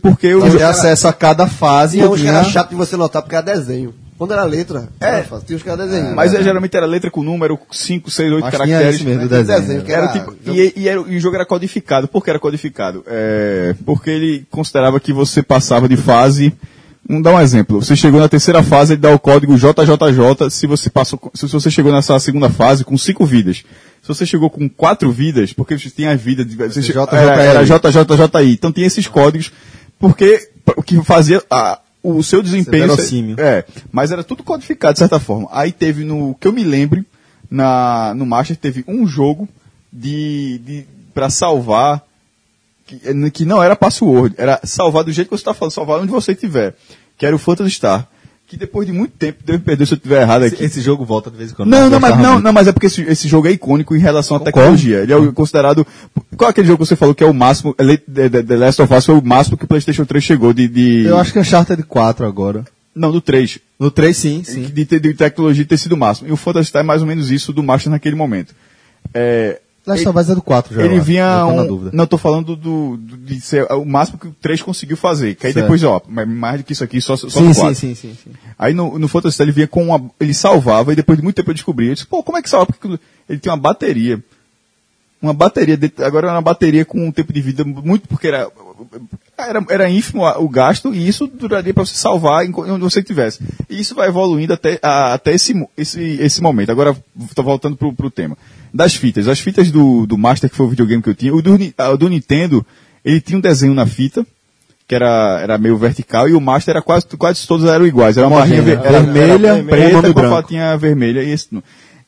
Porque 0.00 0.34
o 0.34 0.40
Pra 0.40 0.48
jo- 0.48 0.56
ter 0.58 0.64
acesso 0.64 1.06
a 1.08 1.12
cada 1.12 1.46
fase. 1.46 2.02
Uns 2.02 2.20
tinha- 2.20 2.32
caras 2.32 2.48
chatos 2.48 2.70
de 2.70 2.76
você 2.76 2.96
notar 2.96 3.22
porque 3.22 3.36
era 3.36 3.44
desenho. 3.44 3.94
Quando 4.16 4.32
era 4.32 4.44
letra, 4.44 4.88
era 5.00 5.24
fácil. 5.24 5.44
Tinha 5.46 5.56
uns 5.56 5.62
caras 5.62 5.88
desenhando. 5.90 6.14
Mas 6.14 6.32
é, 6.32 6.42
geralmente 6.42 6.76
era 6.76 6.86
letra 6.86 7.10
com 7.10 7.22
número 7.22 7.58
5, 7.70 8.10
6, 8.10 8.32
8 8.32 8.42
Mas 8.44 8.54
tinha 8.54 8.66
caracteres. 8.66 9.02
mesmo, 9.02 9.22
do 9.22 9.28
tem 9.28 9.38
desenho. 9.38 9.60
desenho, 9.60 9.82
que 9.82 9.92
Era 9.92 10.02
era 10.04 10.12
tipo, 10.12 10.34
e, 10.46 10.72
e 10.76 10.88
era- 10.88 11.00
e 11.00 11.16
o 11.16 11.20
jogo 11.20 11.34
era 11.34 11.44
codificado. 11.44 12.06
Por 12.08 12.22
que 12.24 12.30
era 12.30 12.38
codificado? 12.38 13.02
É, 13.08 13.74
porque 13.84 14.10
ele 14.10 14.46
considerava 14.50 14.98
que 15.00 15.12
você 15.12 15.42
passava 15.42 15.88
de 15.88 15.96
fase. 15.96 16.54
Vamos 17.06 17.22
dar 17.22 17.34
um 17.34 17.40
exemplo. 17.40 17.82
Você 17.82 17.94
chegou 17.94 18.18
na 18.18 18.28
terceira 18.28 18.62
fase, 18.62 18.94
ele 18.94 19.00
dá 19.02 19.10
o 19.12 19.18
código 19.18 19.56
JJJ. 19.56 20.50
Se 20.50 20.66
você 20.66 20.88
passou, 20.88 21.20
se 21.34 21.46
você 21.46 21.70
chegou 21.70 21.92
nessa 21.92 22.18
segunda 22.18 22.48
fase 22.48 22.84
com 22.84 22.96
cinco 22.96 23.26
vidas. 23.26 23.58
Se 24.02 24.08
você 24.08 24.24
chegou 24.26 24.48
com 24.50 24.68
quatro 24.68 25.10
vidas, 25.12 25.52
porque 25.52 25.78
você 25.78 25.90
tinha 25.90 26.12
a 26.12 26.16
vida 26.16 26.44
de 26.44 26.56
você 26.56 26.80
era, 27.16 27.42
era 27.42 27.64
JJJI. 27.64 28.52
Então 28.52 28.72
tinha 28.72 28.86
esses 28.86 29.06
códigos, 29.06 29.52
porque 29.98 30.48
o 30.76 30.82
que 30.82 31.02
fazia 31.02 31.42
a- 31.50 31.78
o 32.02 32.22
seu 32.22 32.42
desempenho. 32.42 32.86
verossímil. 32.88 33.36
É, 33.38 33.64
mas 33.90 34.10
era 34.12 34.22
tudo 34.22 34.42
codificado 34.42 34.92
de 34.94 34.98
certa 34.98 35.18
forma. 35.18 35.48
Aí 35.52 35.72
teve 35.72 36.04
no 36.04 36.34
que 36.38 36.46
eu 36.48 36.52
me 36.52 36.62
lembre 36.64 37.04
na 37.50 38.12
no 38.14 38.26
Master 38.26 38.56
teve 38.56 38.84
um 38.88 39.06
jogo 39.06 39.48
de, 39.92 40.58
de 40.66 40.84
para 41.14 41.30
salvar 41.30 42.02
que, 42.86 43.30
que 43.30 43.44
não 43.44 43.62
era 43.62 43.74
password, 43.76 44.34
era 44.38 44.60
salvar 44.64 45.04
do 45.04 45.12
jeito 45.12 45.28
que 45.28 45.36
você 45.36 45.40
está 45.42 45.54
falando, 45.54 45.72
salvar 45.72 46.00
onde 46.00 46.10
você 46.10 46.32
estiver, 46.32 46.74
que 47.16 47.24
era 47.26 47.34
o 47.34 47.38
Phantasy 47.38 47.70
Star, 47.70 48.06
que 48.46 48.56
depois 48.58 48.86
de 48.86 48.92
muito 48.92 49.12
tempo, 49.16 49.38
deve 49.44 49.60
perder 49.60 49.86
se 49.86 49.94
eu 49.94 49.96
estiver 49.96 50.20
errado 50.20 50.42
aqui. 50.42 50.56
Esse, 50.56 50.64
esse 50.64 50.80
jogo 50.82 51.04
volta 51.04 51.30
de 51.30 51.36
vez 51.36 51.50
em 51.50 51.54
quando. 51.54 51.70
Não, 51.70 51.80
mas 51.88 51.90
não, 51.90 52.00
mas, 52.00 52.18
não, 52.18 52.38
não, 52.40 52.52
mas 52.52 52.68
é 52.68 52.72
porque 52.72 52.86
esse, 52.88 53.00
esse 53.02 53.26
jogo 53.26 53.48
é 53.48 53.52
icônico 53.52 53.96
em 53.96 53.98
relação 54.00 54.36
à 54.36 54.40
tecnologia. 54.40 54.98
Ele 54.98 55.12
é 55.14 55.32
considerado. 55.32 55.86
Qual 56.36 56.48
é 56.48 56.50
aquele 56.50 56.66
jogo 56.68 56.82
que 56.82 56.86
você 56.88 56.94
falou 56.94 57.14
que 57.14 57.24
é 57.24 57.26
o 57.26 57.32
máximo? 57.32 57.74
The, 57.74 58.42
The- 58.42 58.56
Last 58.56 58.82
of 58.82 58.92
Us 58.94 59.06
foi 59.06 59.14
o 59.14 59.24
máximo 59.24 59.56
que 59.56 59.64
o 59.64 59.68
PlayStation 59.68 60.04
3 60.04 60.22
chegou 60.22 60.52
de. 60.52 60.68
de- 60.68 61.04
Eu 61.06 61.16
acho 61.18 61.32
que 61.32 61.38
é 61.38 61.40
Uncharted 61.40 61.82
4 61.84 62.26
agora. 62.26 62.64
Não, 62.94 63.10
do 63.10 63.20
3. 63.20 63.58
No 63.80 63.90
3 63.90 64.14
sim, 64.16 64.42
sim. 64.44 64.62
De, 64.64 64.84
de, 64.84 65.00
de 65.00 65.14
tecnologia 65.14 65.64
ter 65.64 65.78
sido 65.78 65.92
o 65.92 65.96
máximo. 65.96 66.28
E 66.28 66.32
o 66.32 66.36
Phantasy 66.36 66.68
Star 66.68 66.80
é 66.82 66.86
mais 66.86 67.00
ou 67.00 67.08
menos 67.08 67.30
isso 67.30 67.50
do 67.52 67.62
Master 67.62 67.90
naquele 67.90 68.14
momento. 68.14 68.54
É, 69.12 69.60
Last 69.86 70.08
of 70.08 70.18
Us 70.18 70.30
é 70.30 70.34
do 70.34 70.40
4 70.42 70.74
já. 70.74 70.82
ele 70.82 70.98
vinha. 71.00 71.24
Eu 71.40 71.46
tô 71.48 71.54
na 71.54 71.62
Um, 71.62 71.90
não, 71.92 72.06
tô 72.06 72.16
falando 72.18 72.56
do, 72.56 72.96
do- 72.96 73.16
de 73.18 73.40
ser 73.40 73.70
o 73.72 73.84
máximo 73.84 74.18
que 74.18 74.28
o 74.28 74.34
3 74.40 74.62
conseguiu 74.62 74.96
fazer. 74.96 75.34
Que 75.34 75.46
aí 75.46 75.52
Certo. 75.52 75.64
depois, 75.64 75.82
ó, 75.84 76.00
mais 76.08 76.60
do 76.60 76.64
que 76.64 76.72
isso 76.72 76.82
aqui, 76.82 77.00
só, 77.00 77.16
só 77.16 77.28
Sim, 77.28 77.42
no 77.48 77.54
sim, 77.54 77.60
4. 77.60 77.74
sim, 77.78 77.94
sim, 77.94 78.16
sim. 78.24 78.30
Aí 78.58 78.72
no, 78.72 78.98
no 78.98 79.08
Phantasy 79.08 79.42
ele 79.42 79.52
vinha 79.52 79.68
com 79.68 79.84
uma. 79.84 80.10
Ele 80.18 80.32
salvava 80.32 80.92
e 80.92 80.96
depois 80.96 81.18
de 81.18 81.22
muito 81.22 81.36
tempo 81.36 81.50
eu 81.50 81.54
descobri. 81.54 81.88
Eu 81.88 81.94
disse, 81.94 82.06
pô, 82.06 82.22
como 82.22 82.38
é 82.38 82.42
que 82.42 82.48
salva? 82.48 82.66
Porque 82.66 82.98
ele 83.28 83.38
tem 83.38 83.50
uma 83.52 83.58
bateria. 83.58 84.22
Uma 85.20 85.32
bateria, 85.32 85.76
de- 85.76 85.92
agora 86.02 86.26
era 86.28 86.36
uma 86.36 86.42
bateria 86.42 86.84
com 86.84 87.06
um 87.06 87.10
tempo 87.10 87.32
de 87.32 87.40
vida 87.40 87.64
muito, 87.64 88.06
porque 88.08 88.26
era. 88.28 88.50
Era, 89.36 89.64
era 89.70 89.90
ínfimo 89.90 90.24
o 90.26 90.48
gasto 90.48 90.94
e 90.94 91.08
isso 91.08 91.26
duraria 91.26 91.72
para 91.74 91.84
você 91.84 91.94
salvar 91.96 92.44
onde 92.46 92.80
você 92.82 93.00
estivesse. 93.00 93.40
E 93.70 93.80
isso 93.80 93.94
vai 93.94 94.08
evoluindo 94.08 94.52
até, 94.52 94.78
a- 94.82 95.14
até 95.14 95.32
esse, 95.34 95.54
esse, 95.76 96.00
esse 96.20 96.42
momento. 96.42 96.70
Agora, 96.70 96.96
estou 97.28 97.44
voltando 97.44 97.76
pro, 97.76 97.92
pro 97.92 98.10
tema. 98.10 98.36
Das 98.76 98.94
fitas. 98.96 99.28
As 99.28 99.38
fitas 99.38 99.70
do, 99.70 100.04
do 100.04 100.18
Master, 100.18 100.50
que 100.50 100.56
foi 100.56 100.66
o 100.66 100.70
videogame 100.70 101.00
que 101.00 101.08
eu 101.08 101.14
tinha, 101.14 101.32
o 101.32 101.40
do, 101.40 101.56
ah, 101.78 101.94
do 101.94 102.08
Nintendo, 102.08 102.66
ele 103.04 103.20
tinha 103.20 103.38
um 103.38 103.40
desenho 103.40 103.72
na 103.72 103.86
fita, 103.86 104.26
que 104.88 104.94
era, 104.96 105.38
era 105.40 105.56
meio 105.58 105.76
vertical, 105.78 106.28
e 106.28 106.34
o 106.34 106.40
Master 106.40 106.72
era 106.72 106.82
quase, 106.82 107.06
quase 107.16 107.46
todos 107.46 107.64
eram 107.66 107.86
iguais. 107.86 108.16
Era 108.16 108.26
uma 108.26 108.40
barrinha 108.40 108.62
ver- 108.62 108.80
era, 108.84 109.00
Vermelha, 109.00 109.48
era 109.48 109.62
preta 109.64 109.98
e 109.98 110.02
com 110.02 110.08
a 110.08 110.12
branco. 110.12 110.34
fatinha 110.34 110.76
vermelha. 110.76 111.22
E 111.22 111.30
esse, 111.30 111.48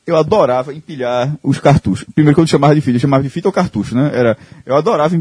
eu 0.04 0.16
adorava 0.16 0.74
empilhar 0.74 1.32
os 1.40 1.60
cartuchos. 1.60 2.04
Primeiro 2.12 2.34
que 2.34 2.40
eu 2.40 2.46
chamava 2.48 2.74
de 2.74 2.80
fita, 2.80 2.96
eu 2.96 3.00
chamava 3.00 3.22
de 3.22 3.30
fita 3.30 3.48
ou 3.48 3.52
cartucho, 3.52 3.94
né? 3.94 4.10
Era, 4.12 4.36
eu 4.66 4.74
adorava 4.74 5.16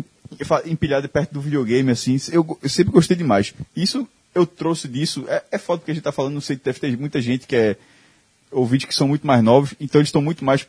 empilhar 0.66 1.02
de 1.02 1.08
perto 1.08 1.32
do 1.34 1.42
videogame, 1.42 1.92
assim. 1.92 2.18
Eu, 2.32 2.58
eu 2.62 2.70
sempre 2.70 2.92
gostei 2.92 3.16
demais. 3.16 3.54
Isso, 3.76 4.08
eu 4.34 4.48
trouxe 4.48 4.88
disso. 4.88 5.26
É, 5.28 5.44
é 5.52 5.58
foda 5.60 5.78
porque 5.80 5.92
a 5.92 5.94
gente 5.94 6.04
tá 6.04 6.12
falando, 6.12 6.34
não 6.34 6.42
sei, 6.42 6.60
deve 6.62 6.80
ter 6.80 6.98
muita 6.98 7.22
gente 7.22 7.46
que 7.46 7.56
é 7.56 7.76
ouvintes 8.52 8.88
que 8.88 8.96
são 8.96 9.08
muito 9.08 9.26
mais 9.28 9.44
novos, 9.44 9.74
então 9.82 10.00
eles 10.00 10.08
estão 10.08 10.22
muito 10.22 10.44
mais 10.44 10.66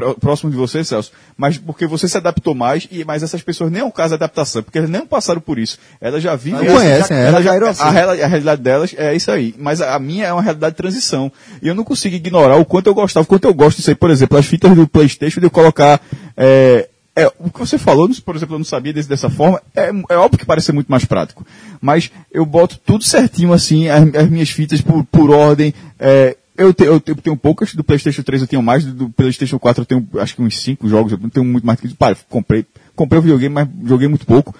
pró- 0.00 0.14
próximos 0.14 0.52
de 0.52 0.58
você, 0.58 0.82
Celso. 0.82 1.12
Mas 1.36 1.58
porque 1.58 1.86
você 1.86 2.08
se 2.08 2.16
adaptou 2.16 2.54
mais, 2.54 2.88
e 2.90 3.04
mas 3.04 3.22
essas 3.22 3.42
pessoas 3.42 3.70
nem 3.70 3.82
é 3.82 3.84
um 3.84 3.90
caso 3.90 4.10
de 4.10 4.14
adaptação, 4.14 4.62
porque 4.62 4.78
elas 4.78 4.90
nem 4.90 5.04
passaram 5.06 5.40
por 5.40 5.58
isso. 5.58 5.78
Elas 6.00 6.22
já 6.22 6.34
vivem. 6.36 6.64
Não 6.66 6.74
conhecem, 6.76 7.16
é. 7.16 7.26
elas 7.28 7.44
já, 7.44 7.50
caíram 7.50 7.68
assim. 7.68 7.82
a, 7.82 7.90
reala- 7.90 8.12
a 8.12 8.26
realidade 8.26 8.62
delas 8.62 8.94
é 8.96 9.14
isso 9.14 9.30
aí. 9.30 9.54
Mas 9.58 9.80
a, 9.80 9.94
a 9.94 9.98
minha 9.98 10.26
é 10.26 10.32
uma 10.32 10.42
realidade 10.42 10.72
de 10.72 10.76
transição. 10.78 11.30
E 11.62 11.68
eu 11.68 11.74
não 11.74 11.84
consigo 11.84 12.16
ignorar 12.16 12.56
o 12.56 12.64
quanto 12.64 12.86
eu 12.86 12.94
gostava, 12.94 13.24
o 13.24 13.26
quanto 13.26 13.44
eu 13.44 13.54
gosto 13.54 13.76
disso 13.78 13.90
aí. 13.90 13.94
Por 13.94 14.10
exemplo, 14.10 14.38
as 14.38 14.46
fitas 14.46 14.74
do 14.74 14.88
Playstation 14.88 15.40
de 15.40 15.46
eu 15.46 15.50
colocar. 15.50 16.00
É, 16.36 16.88
é, 17.16 17.26
o 17.38 17.50
que 17.50 17.58
você 17.58 17.76
falou, 17.76 18.08
por 18.24 18.36
exemplo, 18.36 18.54
eu 18.54 18.58
não 18.58 18.64
sabia 18.64 18.92
desse, 18.92 19.08
dessa 19.08 19.28
forma, 19.28 19.60
é, 19.74 19.90
é 20.08 20.16
óbvio 20.16 20.38
que 20.38 20.46
parece 20.46 20.66
ser 20.66 20.72
muito 20.72 20.88
mais 20.88 21.04
prático. 21.04 21.44
Mas 21.80 22.10
eu 22.32 22.46
boto 22.46 22.78
tudo 22.78 23.04
certinho, 23.04 23.52
assim, 23.52 23.88
as, 23.88 24.14
as 24.14 24.30
minhas 24.30 24.48
fitas 24.50 24.80
por, 24.80 25.04
por 25.04 25.30
ordem. 25.30 25.74
é, 25.98 26.36
eu, 26.56 26.72
te- 26.74 26.84
eu 26.84 27.00
te- 27.00 27.10
eu 27.10 27.16
tenho 27.16 27.36
poucas, 27.36 27.74
do 27.74 27.82
PlayStation 27.84 28.22
3 28.22 28.42
eu 28.42 28.48
tenho 28.48 28.62
mais, 28.62 28.84
do, 28.84 29.08
PlayStation 29.10 29.58
4 29.58 29.82
eu 29.82 29.86
tenho 29.86 30.08
acho 30.20 30.34
que 30.34 30.42
uns 30.42 30.60
5 30.60 30.88
jogos, 30.88 31.12
eu 31.12 31.18
não 31.18 31.28
tenho 31.30 31.44
muito 31.46 31.66
mais 31.66 31.80
que. 31.80 31.88
Para, 31.94 32.16
comprei, 32.28 32.64
comprei 32.94 33.18
o 33.18 33.22
videogame, 33.22 33.54
mas 33.54 33.68
joguei 33.86 34.08
muito 34.08 34.26
pouco. 34.26 34.54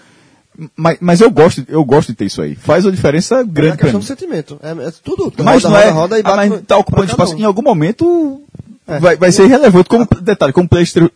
Mas, 0.76 0.98
mas 1.00 1.20
eu 1.20 1.30
gosto, 1.30 1.64
eu 1.68 1.82
gosto 1.84 2.08
de 2.08 2.14
ter 2.14 2.26
isso 2.26 2.42
aí. 2.42 2.54
Faz 2.54 2.84
uma 2.84 2.92
diferença 2.92 3.36
É 3.40 3.44
grande 3.44 3.72
a 3.72 3.76
pra 3.76 3.82
questão 3.84 4.00
do 4.00 4.04
sentimento. 4.06 4.58
É, 4.62 4.70
é 4.88 4.92
tudo. 5.02 5.32
Mas 5.42 5.62
roda, 5.64 5.74
não 5.74 5.80
é, 5.80 5.84
roda, 5.88 5.94
roda 5.94 6.18
e 6.18 6.20
ah, 6.20 6.22
bate 6.36 6.48
mas 6.50 6.62
tá 6.66 6.76
ocupando 6.76 7.04
espaço. 7.06 7.34
um. 7.34 7.38
Em 7.38 7.44
algum 7.44 7.62
momento 7.62 8.42
É. 8.86 8.98
vai, 8.98 9.16
vai 9.16 9.32
ser 9.32 9.44
irrelevante. 9.44 9.88
Como, 9.88 10.06
detalhe, 10.20 10.52
como 10.52 10.68
PlayStation, 10.68 11.08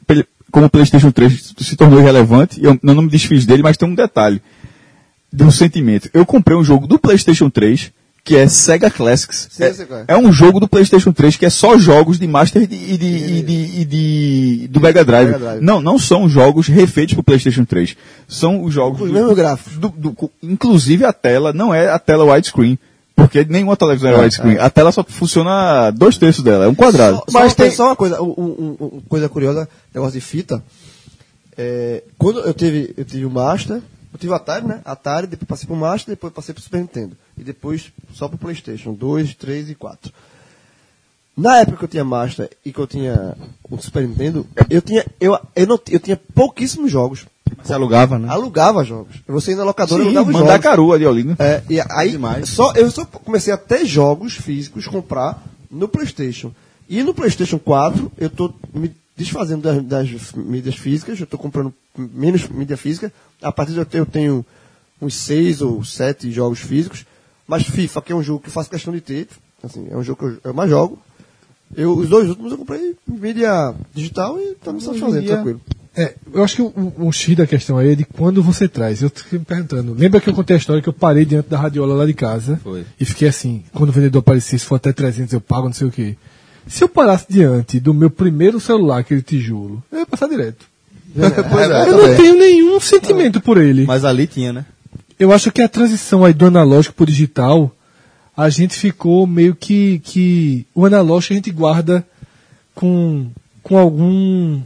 como 0.50 0.66
o 0.66 0.70
PlayStation 0.70 1.10
3 1.10 1.54
se 1.58 1.76
tornou 1.76 1.98
irrelevante, 2.00 2.62
eu 2.62 2.78
não 2.82 3.02
me 3.02 3.10
desfiz 3.10 3.44
dele, 3.44 3.62
mas 3.62 3.76
tem 3.76 3.86
um 3.88 3.94
detalhe 3.94 4.40
de 5.30 5.42
um 5.42 5.50
sentimento. 5.50 6.08
Eu 6.14 6.24
comprei 6.24 6.56
um 6.56 6.64
jogo 6.64 6.86
do 6.86 6.98
PlayStation 6.98 7.50
3 7.50 7.90
que 8.24 8.34
é 8.36 8.48
Sega 8.48 8.90
Classics. 8.90 9.48
Sim, 9.50 9.64
é, 9.64 9.66
é. 9.68 10.04
é 10.08 10.16
um 10.16 10.32
jogo 10.32 10.58
do 10.58 10.66
PlayStation 10.66 11.12
3 11.12 11.36
que 11.36 11.44
é 11.44 11.50
só 11.50 11.76
jogos 11.76 12.18
de 12.18 12.26
Master 12.26 12.62
e 12.62 12.66
de, 12.66 12.74
e 12.74 12.96
de, 12.96 13.06
e 13.06 13.42
de- 13.42 13.80
e 13.80 13.84
de- 13.84 14.68
do 14.68 14.80
Mega 14.80 15.04
Drive. 15.04 15.26
Mega 15.26 15.38
Drive. 15.38 15.60
Não, 15.60 15.78
não 15.80 15.98
são 15.98 16.26
jogos 16.28 16.66
refeitos 16.66 17.12
pro 17.14 17.22
PlayStation 17.22 17.66
3. 17.66 17.94
São 18.26 18.64
os 18.64 18.72
jogos. 18.72 19.02
Os 19.02 19.08
do- 19.08 19.12
mesmos 19.12 19.34
gráficos. 19.36 19.74
do- 19.76 19.90
do- 19.90 20.12
co- 20.14 20.30
inclusive 20.42 21.04
a 21.04 21.12
tela 21.12 21.52
não 21.52 21.74
é 21.74 21.88
a 21.90 21.98
tela 21.98 22.24
widescreen. 22.24 22.78
Porque 23.16 23.46
nenhuma 23.48 23.76
televisão 23.76 24.10
é 24.10 24.16
widescreen. 24.22 24.58
A 24.58 24.68
tela 24.70 24.90
só 24.90 25.04
funciona 25.06 25.90
dois 25.92 26.16
terços 26.16 26.42
dela, 26.42 26.64
é 26.64 26.68
um 26.68 26.74
quadrado. 26.74 27.18
Só, 27.28 27.38
mas 27.38 27.54
tem 27.54 27.70
só 27.70 27.84
uma 27.88 27.94
coisa, 27.96 28.20
um, 28.20 28.26
um- 28.36 28.76
um- 28.80 28.88
uma 28.94 29.02
coisa 29.08 29.28
curiosa, 29.28 29.68
negócio 29.94 30.18
de 30.18 30.24
fita. 30.26 30.60
É, 31.56 32.02
quando 32.18 32.40
eu 32.40 32.52
tive, 32.54 32.92
eu 32.96 33.04
tive 33.04 33.24
o 33.24 33.30
Master, 33.30 33.80
eu 34.14 34.18
tive 34.18 34.32
Atari, 34.32 34.64
né? 34.64 34.80
Atari, 34.84 35.26
depois 35.26 35.48
passei 35.48 35.66
pro 35.66 35.76
Master, 35.76 36.14
depois 36.14 36.32
passei 36.32 36.54
pro 36.54 36.62
Super 36.62 36.80
Nintendo. 36.80 37.16
E 37.36 37.42
depois 37.42 37.92
só 38.12 38.28
pro 38.28 38.38
Playstation, 38.38 38.94
2, 38.94 39.34
3 39.34 39.70
e 39.70 39.74
4. 39.74 40.12
Na 41.36 41.58
época 41.58 41.78
que 41.78 41.84
eu 41.84 41.88
tinha 41.88 42.04
Master 42.04 42.48
e 42.64 42.72
que 42.72 42.78
eu 42.78 42.86
tinha 42.86 43.36
o 43.68 43.76
Super 43.78 44.06
Nintendo, 44.06 44.46
eu 44.70 44.80
tinha, 44.80 45.04
eu, 45.20 45.36
eu, 45.56 45.66
não, 45.66 45.80
eu 45.90 45.98
tinha 45.98 46.16
pouquíssimos 46.32 46.92
jogos. 46.92 47.26
Você 47.60 47.72
alugava, 47.72 48.16
né? 48.16 48.28
Alugava 48.30 48.84
jogos. 48.84 49.16
Você 49.26 49.50
ia 49.50 49.56
na 49.56 49.64
locadora 49.64 50.00
e 50.00 50.04
Sim, 50.04 50.16
alugava 50.16 50.32
mandar 50.38 50.52
jogos. 50.52 50.62
caru 50.62 50.92
ali, 50.92 51.06
ali, 51.06 51.24
né? 51.24 51.36
É, 51.40 51.62
e 51.68 51.80
aí, 51.90 52.12
Demais. 52.12 52.48
só, 52.48 52.72
eu 52.74 52.88
só 52.90 53.04
comecei 53.04 53.52
a 53.52 53.56
ter 53.56 53.84
jogos 53.84 54.34
físicos 54.34 54.86
comprar 54.86 55.42
no 55.68 55.88
PlayStation. 55.88 56.52
E 56.88 57.02
no 57.02 57.12
PlayStation 57.12 57.58
4, 57.58 58.12
eu 58.16 58.30
tô 58.30 58.54
me 58.72 58.94
desfazendo 59.16 59.62
das, 59.62 59.82
das 59.84 60.32
mídias 60.32 60.74
físicas, 60.74 61.18
eu 61.18 61.24
estou 61.24 61.38
comprando 61.38 61.72
menos 61.96 62.48
mídia 62.48 62.76
física. 62.76 63.12
A 63.40 63.52
partir 63.52 63.72
de 63.72 63.78
eu 63.78 63.86
eu 63.92 64.06
tenho 64.06 64.44
uns 65.00 65.14
seis 65.14 65.60
ou 65.60 65.84
sete 65.84 66.30
jogos 66.32 66.60
físicos, 66.60 67.04
mas 67.46 67.64
FIFA, 67.64 68.02
que 68.02 68.12
é 68.12 68.16
um 68.16 68.22
jogo 68.22 68.40
que 68.40 68.48
eu 68.48 68.52
faço 68.52 68.70
questão 68.70 68.92
de 68.92 69.00
ter, 69.00 69.28
assim, 69.62 69.86
é 69.90 69.96
um 69.96 70.02
jogo 70.02 70.18
que 70.18 70.24
eu, 70.24 70.50
eu 70.50 70.54
mais 70.54 70.70
jogo. 70.70 70.98
Eu, 71.76 71.96
os 71.96 72.08
dois 72.08 72.28
últimos 72.28 72.52
eu 72.52 72.58
comprei 72.58 72.96
em 73.08 73.18
mídia 73.18 73.74
digital 73.92 74.38
e 74.38 74.54
tá 74.54 74.72
me 74.72 74.80
satisfazendo, 74.80 75.26
tranquilo. 75.26 75.60
É, 75.96 76.14
eu 76.32 76.42
acho 76.42 76.56
que 76.56 76.62
o, 76.62 76.66
o, 76.66 77.08
o 77.08 77.12
X 77.12 77.36
da 77.36 77.46
questão 77.46 77.78
aí 77.78 77.92
é 77.92 77.94
de 77.94 78.04
quando 78.04 78.42
você 78.42 78.68
traz. 78.68 79.00
Eu 79.00 79.10
fiquei 79.10 79.38
me 79.38 79.44
perguntando. 79.44 79.94
Lembra 79.94 80.20
que 80.20 80.28
eu 80.28 80.34
contei 80.34 80.56
a 80.56 80.58
história 80.58 80.82
que 80.82 80.88
eu 80.88 80.92
parei 80.92 81.24
diante 81.24 81.48
da 81.48 81.56
radiola 81.56 81.94
lá 81.94 82.04
de 82.04 82.14
casa? 82.14 82.60
Foi. 82.62 82.84
E 82.98 83.04
fiquei 83.04 83.28
assim, 83.28 83.62
quando 83.72 83.90
o 83.90 83.92
vendedor 83.92 84.18
aparecia, 84.18 84.58
se 84.58 84.64
for 84.64 84.74
até 84.74 84.92
300 84.92 85.32
eu 85.32 85.40
pago, 85.40 85.66
não 85.66 85.72
sei 85.72 85.86
o 85.86 85.92
quê. 85.92 86.16
Se 86.66 86.82
eu 86.84 86.88
parasse 86.88 87.26
diante 87.28 87.78
do 87.78 87.92
meu 87.94 88.10
primeiro 88.10 88.58
celular, 88.60 88.98
aquele 88.98 89.22
tijolo, 89.22 89.82
eu 89.92 90.00
ia 90.00 90.06
passar 90.06 90.28
direto. 90.28 90.64
pois 91.14 91.70
é, 91.70 91.88
eu 91.88 91.96
não 92.08 92.16
tenho 92.16 92.34
nenhum 92.36 92.80
sentimento 92.80 93.40
por 93.40 93.58
ele. 93.58 93.84
Mas 93.86 94.04
ali 94.04 94.26
tinha, 94.26 94.52
né? 94.52 94.64
Eu 95.18 95.32
acho 95.32 95.52
que 95.52 95.62
a 95.62 95.68
transição 95.68 96.24
aí 96.24 96.32
do 96.32 96.46
analógico 96.46 96.94
pro 96.94 97.06
digital, 97.06 97.70
a 98.36 98.48
gente 98.48 98.74
ficou 98.76 99.26
meio 99.26 99.54
que. 99.54 100.00
que 100.02 100.66
o 100.74 100.84
analógico 100.84 101.32
a 101.34 101.36
gente 101.36 101.50
guarda 101.52 102.04
com, 102.74 103.26
com 103.62 103.78
algum 103.78 104.60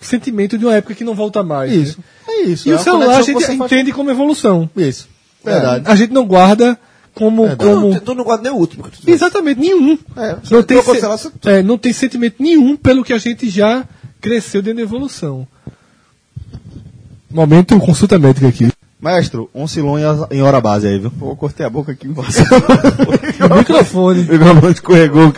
sentimento 0.00 0.56
de 0.56 0.64
uma 0.64 0.74
época 0.74 0.94
que 0.94 1.04
não 1.04 1.14
volta 1.14 1.42
mais. 1.42 1.70
Isso. 1.72 1.98
né? 1.98 2.04
É 2.28 2.42
isso. 2.44 2.68
E 2.68 2.72
é 2.72 2.76
o 2.76 2.78
celular 2.78 3.18
a 3.18 3.22
gente 3.22 3.34
você 3.34 3.56
faz- 3.56 3.60
entende 3.72 3.92
como 3.92 4.10
evolução. 4.10 4.70
Isso. 4.74 5.08
Verdade. 5.44 5.84
A 5.86 5.94
gente 5.94 6.12
não 6.12 6.24
guarda 6.26 6.78
como. 7.20 7.48
Tu 7.50 7.56
como... 7.58 7.90
não, 7.92 8.00
tu 8.00 8.14
não 8.14 8.24
guarda 8.24 8.42
nem 8.44 8.52
o 8.52 8.56
último. 8.56 8.84
tu. 8.88 9.08
Exatamente, 9.10 9.60
nenhum. 9.60 9.98
É, 10.16 10.36
não, 10.50 10.62
tem 10.62 10.82
se- 10.82 11.00
você- 11.00 11.30
é, 11.44 11.62
não 11.62 11.76
tem 11.76 11.92
sentimento 11.92 12.36
nenhum 12.42 12.76
pelo 12.76 13.04
que 13.04 13.12
a 13.12 13.18
gente 13.18 13.48
já 13.50 13.84
cresceu 14.20 14.62
dentro 14.62 14.78
da 14.78 14.82
evolução. 14.82 15.46
Momento 17.30 17.78
consulta 17.78 18.18
médica 18.18 18.48
aqui. 18.48 18.70
Maestro, 19.00 19.48
um 19.54 19.66
silon 19.66 19.98
em 19.98 20.02
em 20.30 20.42
hora 20.42 20.60
base 20.60 20.86
aí, 20.86 20.98
viu? 20.98 21.10
Pô, 21.10 21.34
cortei 21.34 21.64
a 21.64 21.70
boca 21.70 21.92
aqui. 21.92 22.06
O 23.50 23.56
microfone. 23.56 24.20
O 24.28 24.32
microfone 24.32 24.72
escorregou, 24.72 25.22
no 25.22 25.32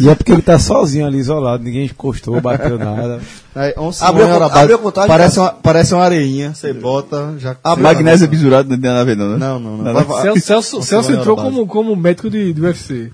E 0.00 0.08
é 0.08 0.14
porque 0.14 0.30
ele 0.32 0.42
tá 0.42 0.58
sozinho 0.58 1.04
ali, 1.04 1.18
isolado, 1.18 1.64
ninguém 1.64 1.86
encostou, 1.86 2.40
bateu 2.40 2.78
nada. 2.78 3.20
Aí, 3.54 3.74
um 3.76 3.90
Abriu 4.00 4.26
em 4.26 4.30
a 4.30 4.34
hora 4.36 4.48
base. 4.48 4.60
abriu 4.60 4.76
a 4.76 4.78
contagem, 4.78 5.08
parece, 5.08 5.36
cara. 5.36 5.48
uma, 5.52 5.60
parece 5.60 5.94
uma 5.94 6.04
areinha. 6.04 6.54
Você 6.54 6.72
bota, 6.72 7.34
já... 7.38 7.56
Magnésio 7.76 8.28
bisurado 8.28 8.68
não 8.68 8.78
tem 8.78 8.88
nada 8.88 9.00
a 9.00 9.04
ver, 9.04 9.16
não, 9.16 9.30
né? 9.30 9.36
Não, 9.38 9.58
não, 9.58 9.76
não. 9.78 9.90
A 9.90 9.92
ver. 10.02 10.04
vai- 10.04 10.22
Celso, 10.22 10.40
Celso, 10.46 10.78
Um 10.78 10.82
Celso 10.82 11.12
em 11.12 11.16
entrou 11.16 11.36
como, 11.36 11.66
como 11.66 11.96
médico 11.96 12.30
de, 12.30 12.52
do 12.52 12.62
UFC. 12.62 13.10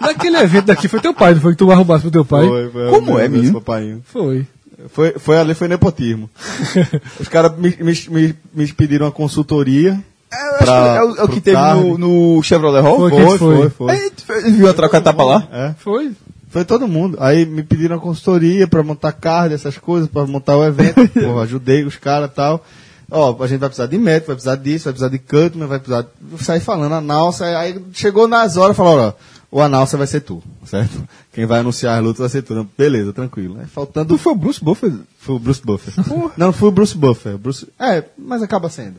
Naquele 0.00 0.36
evento 0.38 0.66
daqui, 0.66 0.86
foi 0.86 1.00
teu 1.00 1.12
pai, 1.12 1.34
não 1.34 1.40
foi 1.40 1.52
que 1.52 1.58
tu 1.58 1.72
arrumasse 1.72 2.02
pro 2.02 2.10
teu 2.12 2.24
pai? 2.24 2.46
Foi, 2.46 2.70
foi, 2.70 2.90
Como 2.90 3.18
é, 3.18 3.28
menino? 3.28 3.60
Foi. 4.04 4.46
Foi, 4.90 5.12
foi 5.18 5.38
ali, 5.38 5.54
foi 5.54 5.66
nepotismo. 5.68 6.30
Os 7.18 7.28
caras 7.28 7.56
me, 7.58 7.76
me, 7.80 7.92
me, 8.10 8.34
me 8.54 8.72
pediram 8.72 9.06
uma 9.06 9.12
consultoria. 9.12 9.98
É, 10.32 10.48
eu 10.48 10.54
acho 10.54 10.64
Pra- 10.64 10.82
que 10.82 10.98
é 10.98 11.02
o, 11.04 11.16
é 11.16 11.24
o 11.24 11.28
que 11.28 11.40
teve 11.40 11.58
no, 11.74 11.98
no 11.98 12.42
Chevrolet 12.42 12.80
Hall? 12.82 12.98
Foi, 12.98 13.10
Foi, 13.10 13.38
foi? 13.38 13.56
foi, 13.56 13.70
foi. 13.70 13.90
Aí, 13.92 14.10
Ele 14.44 14.56
viu 14.58 14.68
a 14.68 14.74
troca 14.74 15.00
tapa 15.00 15.24
lá? 15.24 15.48
É. 15.50 15.74
Foi. 15.78 16.12
Foi 16.50 16.64
todo 16.64 16.86
mundo. 16.88 17.16
Aí 17.20 17.44
me 17.44 17.62
pediram 17.62 17.96
uma 17.96 18.02
consultoria 18.02 18.66
pra 18.68 18.82
montar 18.82 19.12
card, 19.12 19.54
essas 19.54 19.76
coisas, 19.76 20.08
pra 20.08 20.26
montar 20.26 20.56
o 20.56 20.64
evento. 20.64 21.06
Porra, 21.12 21.42
ajudei 21.42 21.84
os 21.84 21.96
caras 21.96 22.30
e 22.30 22.34
tal. 22.34 22.64
Ó, 23.10 23.42
a 23.42 23.46
gente 23.46 23.58
vai 23.60 23.68
precisar 23.70 23.86
de 23.86 23.98
médico, 23.98 24.26
vai 24.28 24.36
precisar 24.36 24.56
disso, 24.56 24.84
vai 24.84 24.92
precisar 24.92 25.08
de 25.10 25.18
cutman, 25.18 25.66
vai 25.66 25.78
precisar. 25.78 26.06
Sair 26.40 26.60
falando, 26.60 26.94
a 26.94 27.00
Nalsa. 27.00 27.46
Aí 27.58 27.78
chegou 27.92 28.28
nas 28.28 28.56
horas 28.56 28.74
e 28.74 28.76
falou: 28.76 28.98
ó, 29.08 29.12
o 29.50 29.62
Analsa 29.62 29.96
vai 29.96 30.06
ser 30.06 30.20
tu, 30.20 30.42
certo? 30.66 31.08
Quem 31.32 31.46
vai 31.46 31.60
anunciar 31.60 31.98
as 31.98 32.04
lutas 32.04 32.20
vai 32.20 32.28
ser 32.28 32.42
tu. 32.42 32.54
Não, 32.54 32.68
beleza, 32.76 33.12
tranquilo. 33.12 33.58
Aí 33.60 33.66
faltando. 33.66 34.14
Tu 34.14 34.18
foi 34.18 34.32
o 34.32 34.36
Bruce 34.36 34.62
Buffer? 34.62 34.92
Foi 35.18 35.36
o 35.36 35.38
Bruce 35.38 35.62
Buffer. 35.64 35.94
Não, 36.36 36.52
foi 36.52 36.68
o 36.68 36.72
Bruce 36.72 36.96
Buffer. 36.96 37.38
Bruce... 37.38 37.66
É, 37.78 38.04
mas 38.16 38.42
acaba 38.42 38.68
sendo. 38.68 38.96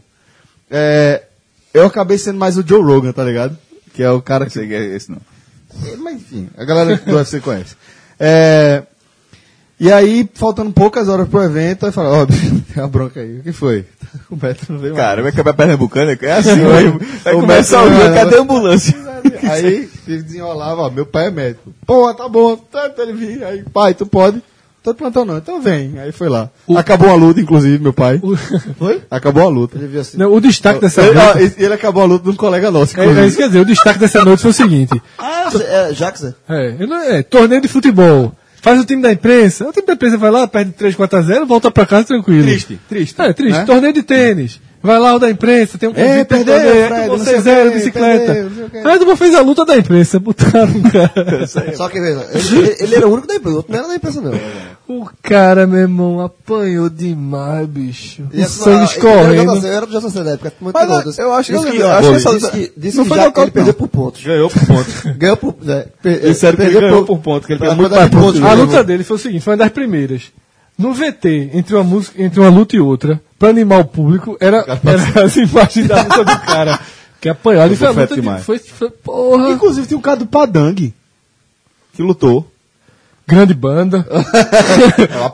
É, 0.69 1.23
eu 1.73 1.85
acabei 1.85 2.17
sendo 2.17 2.39
mais 2.39 2.57
o 2.57 2.67
Joe 2.67 2.81
Rogan, 2.81 3.11
tá 3.11 3.23
ligado? 3.23 3.57
Que 3.93 4.01
é 4.01 4.09
o 4.09 4.21
cara 4.21 4.45
Não 4.45 4.47
que 4.47 4.53
sei 4.53 4.67
que 4.67 4.73
é 4.73 4.95
esse, 4.95 5.11
não. 5.11 5.21
é, 5.85 5.95
Mas 5.97 6.15
enfim, 6.15 6.49
a 6.57 6.65
galera 6.65 6.97
do 6.97 7.15
UFC 7.15 7.39
conhece. 7.39 7.75
É, 8.19 8.83
e 9.79 9.91
aí, 9.91 10.27
faltando 10.33 10.71
poucas 10.71 11.07
horas 11.07 11.27
pro 11.29 11.41
evento, 11.41 11.85
aí 11.85 11.91
fala, 11.91 12.09
ó, 12.09 12.25
bicho, 12.25 12.61
tem 12.73 12.83
uma 12.83 12.89
bronca 12.89 13.19
aí. 13.21 13.39
O 13.39 13.43
que 13.43 13.51
foi? 13.51 13.85
O 14.29 14.35
Beto 14.35 14.71
não 14.71 14.79
veio 14.79 14.93
mais. 14.95 15.05
Cara, 15.05 15.21
vai 15.21 15.31
acabar 15.31 15.53
pernambucana? 15.53 16.17
É 16.19 16.31
assim, 16.31 16.61
vai, 16.63 16.89
vai 17.23 17.33
O 17.35 17.41
começar 17.41 17.83
o 17.83 17.89
cadê 18.15 18.37
a 18.37 18.41
ambulância? 18.41 19.08
Aí 19.49 19.89
desenrolava, 20.05 20.81
ó, 20.83 20.89
meu 20.89 21.05
pai 21.05 21.27
é 21.27 21.31
médico. 21.31 21.73
Pô, 21.85 22.13
tá 22.13 22.27
bom, 22.27 22.55
tá, 22.55 22.89
tá, 22.89 23.03
ele 23.03 23.13
vir. 23.13 23.43
Aí, 23.43 23.63
pai, 23.63 23.93
tu 23.93 24.05
pode? 24.05 24.41
Tô 24.81 24.93
de 24.93 24.97
plantão 24.97 25.25
não, 25.25 25.37
então 25.37 25.61
vem. 25.61 25.99
Aí 25.99 26.11
foi 26.13 26.29
lá. 26.29 26.49
Acabou 26.75 27.09
a 27.09 27.13
luta, 27.15 27.41
inclusive, 27.41 27.79
meu 27.83 27.91
pai. 27.91 28.21
Foi? 28.77 29.01
Acabou 29.11 29.43
a 29.43 29.49
luta. 29.49 29.77
Ele 29.77 29.87
viu 29.87 29.99
assim. 29.99 30.17
Não, 30.17 30.31
o 30.33 30.39
destaque 30.39 30.79
dessa 30.79 31.01
Ele, 31.01 31.19
ele- 31.35 31.53
ele 31.57 31.73
acabou 31.73 32.01
a 32.01 32.05
luta 32.05 32.23
de 32.23 32.29
um 32.29 32.35
colega 32.35 32.71
nosso, 32.71 32.97
É, 32.99 33.05
é 33.05 33.25
isso 33.27 33.35
que 33.35 33.41
quer 33.43 33.47
dizer, 33.47 33.59
o 33.59 33.65
destaque 33.65 33.99
dessa 33.99 34.23
noite 34.23 34.41
foi 34.41 34.51
o 34.51 34.53
seguinte. 34.53 35.01
Ah, 35.19 35.49
é, 35.89 35.93
Jax, 35.93 36.23
é? 36.23 36.33
É, 36.47 37.17
é, 37.17 37.23
torneio 37.23 37.61
de 37.61 37.67
futebol. 37.67 38.31
Faz 38.61 38.79
o 38.79 38.85
time 38.85 39.01
da 39.01 39.11
imprensa. 39.11 39.67
O 39.67 39.71
time 39.73 39.85
da 39.87 39.93
imprensa 39.93 40.17
vai 40.17 40.29
lá, 40.31 40.47
perde 40.47 40.71
3, 40.71 40.95
4 40.95 41.17
a 41.19 41.21
0, 41.23 41.45
volta 41.45 41.71
pra 41.71 41.85
casa 41.85 42.05
tranquilo. 42.05 42.43
Triste, 42.43 42.79
triste. 42.87 43.19
É, 43.21 43.33
triste. 43.33 43.57
né? 43.59 43.65
Torneio 43.65 43.93
de 43.93 44.03
tênis. 44.03 44.61
Vai 44.81 44.97
lá 44.97 45.15
o 45.15 45.19
da 45.19 45.29
imprensa, 45.29 45.77
tem 45.77 45.89
um 45.89 45.93
convite 45.93 46.09
É, 46.11 46.23
perdeu, 46.23 46.55
aí 46.55 46.87
Fred, 46.87 47.07
não 47.07 47.17
6-0 47.17 47.43
quê, 47.43 47.69
bicicleta. 47.75 48.25
perdeu, 48.25 48.43
não 48.49 48.55
sei 48.55 48.63
o 48.65 48.69
quê. 48.69 48.77
Aí 48.85 48.99
tu 48.99 49.15
fez 49.17 49.35
a 49.35 49.41
luta 49.41 49.65
da 49.65 49.77
imprensa, 49.77 50.19
botaram 50.21 50.71
o 50.71 50.83
cara. 50.91 51.47
Só 51.75 51.89
que 51.89 51.99
veja, 51.99 52.25
ele, 52.33 52.75
ele- 52.79 52.95
era 52.95 53.07
o 53.07 53.11
único 53.11 53.27
da 53.27 53.35
empresa, 53.35 53.53
o 53.53 53.57
outro 53.57 53.71
não 53.73 53.79
era 53.79 53.87
da 53.89 53.95
empresa, 53.95 54.21
não. 54.21 54.31
o 54.87 55.09
cara, 55.21 55.67
meu 55.67 55.79
irmão, 55.79 56.21
apanhou 56.21 56.89
demais, 56.89 57.67
bicho. 57.67 58.23
E 58.33 58.39
o 58.39 58.41
essa- 58.41 58.63
sangue 58.63 58.85
escorrendo. 58.85 59.67
Eu 59.67 59.73
era 59.73 59.85
do 59.85 59.99
JC 59.99 60.23
da 60.23 60.31
época. 60.31 60.53
Muito 60.61 60.73
Mas 60.73 61.17
eu 61.19 61.33
acho- 61.33 61.51
eu 61.51 61.59
Disse 61.59 61.71
lembro, 61.71 61.71
que- 61.71 61.77
eu 61.83 61.91
acho 61.91 62.09
que 62.11 62.15
disse 62.39 62.51
que- 62.51 62.73
Disse 62.77 62.97
não 62.97 63.03
que 63.03 63.09
foi 63.09 63.17
já 63.17 63.23
ele 63.25 63.33
perdeu 63.51 63.65
não. 63.65 63.73
por 63.73 63.87
pontos. 63.89 64.23
Ganhou 64.23 64.49
por 64.49 64.65
ponto. 64.65 64.89
Ganhou 65.17 65.37
por. 65.37 65.55
É, 65.67 65.87
per- 66.01 66.19
Disseram 66.21 66.55
que 66.55 66.61
ele 66.63 66.71
perdeu 66.71 66.89
ganhou 66.89 67.05
por 67.05 67.19
ponto, 67.19 67.45
que 67.47 67.53
ele 67.53 67.59
tem 67.59 67.75
muito 67.75 67.91
mais 67.95 68.09
pontos. 68.09 68.41
A 68.41 68.49
que 68.49 68.55
luta 68.55 68.83
dele 68.83 69.03
foi 69.03 69.15
o 69.17 69.19
seguinte, 69.19 69.43
foi 69.43 69.51
uma 69.53 69.57
das 69.57 69.69
primeiras. 69.69 70.23
No 70.79 70.93
VT, 70.93 71.51
entre 71.53 71.75
uma 71.75 71.83
música, 71.83 72.23
entre 72.23 72.39
uma 72.39 72.49
luta 72.49 72.75
e 72.75 72.79
outra, 72.79 73.21
pra 73.37 73.49
animar 73.49 73.81
o 73.81 73.85
público, 73.85 74.37
era, 74.39 74.57
era 74.83 75.25
as 75.25 75.35
imagens 75.35 75.87
da 75.87 76.01
luta 76.03 76.23
do 76.25 76.39
cara. 76.39 76.79
Que 77.21 77.27
apanhou. 77.27 77.61
Ali 77.61 77.75
foi 77.75 77.87
a 77.89 77.93
Foi 77.93 78.03
luta 78.03 78.15
de, 78.15 78.21
demais. 78.21 78.43
foi, 78.45 78.57
foi, 78.59 78.89
porra. 78.89 79.49
Inclusive 79.51 79.85
tem 79.87 79.97
o 79.97 80.01
cara 80.01 80.15
do 80.17 80.25
Padang, 80.25 80.93
que 81.93 82.01
lutou. 82.01 82.49
Grande 83.27 83.53
banda. 83.53 84.07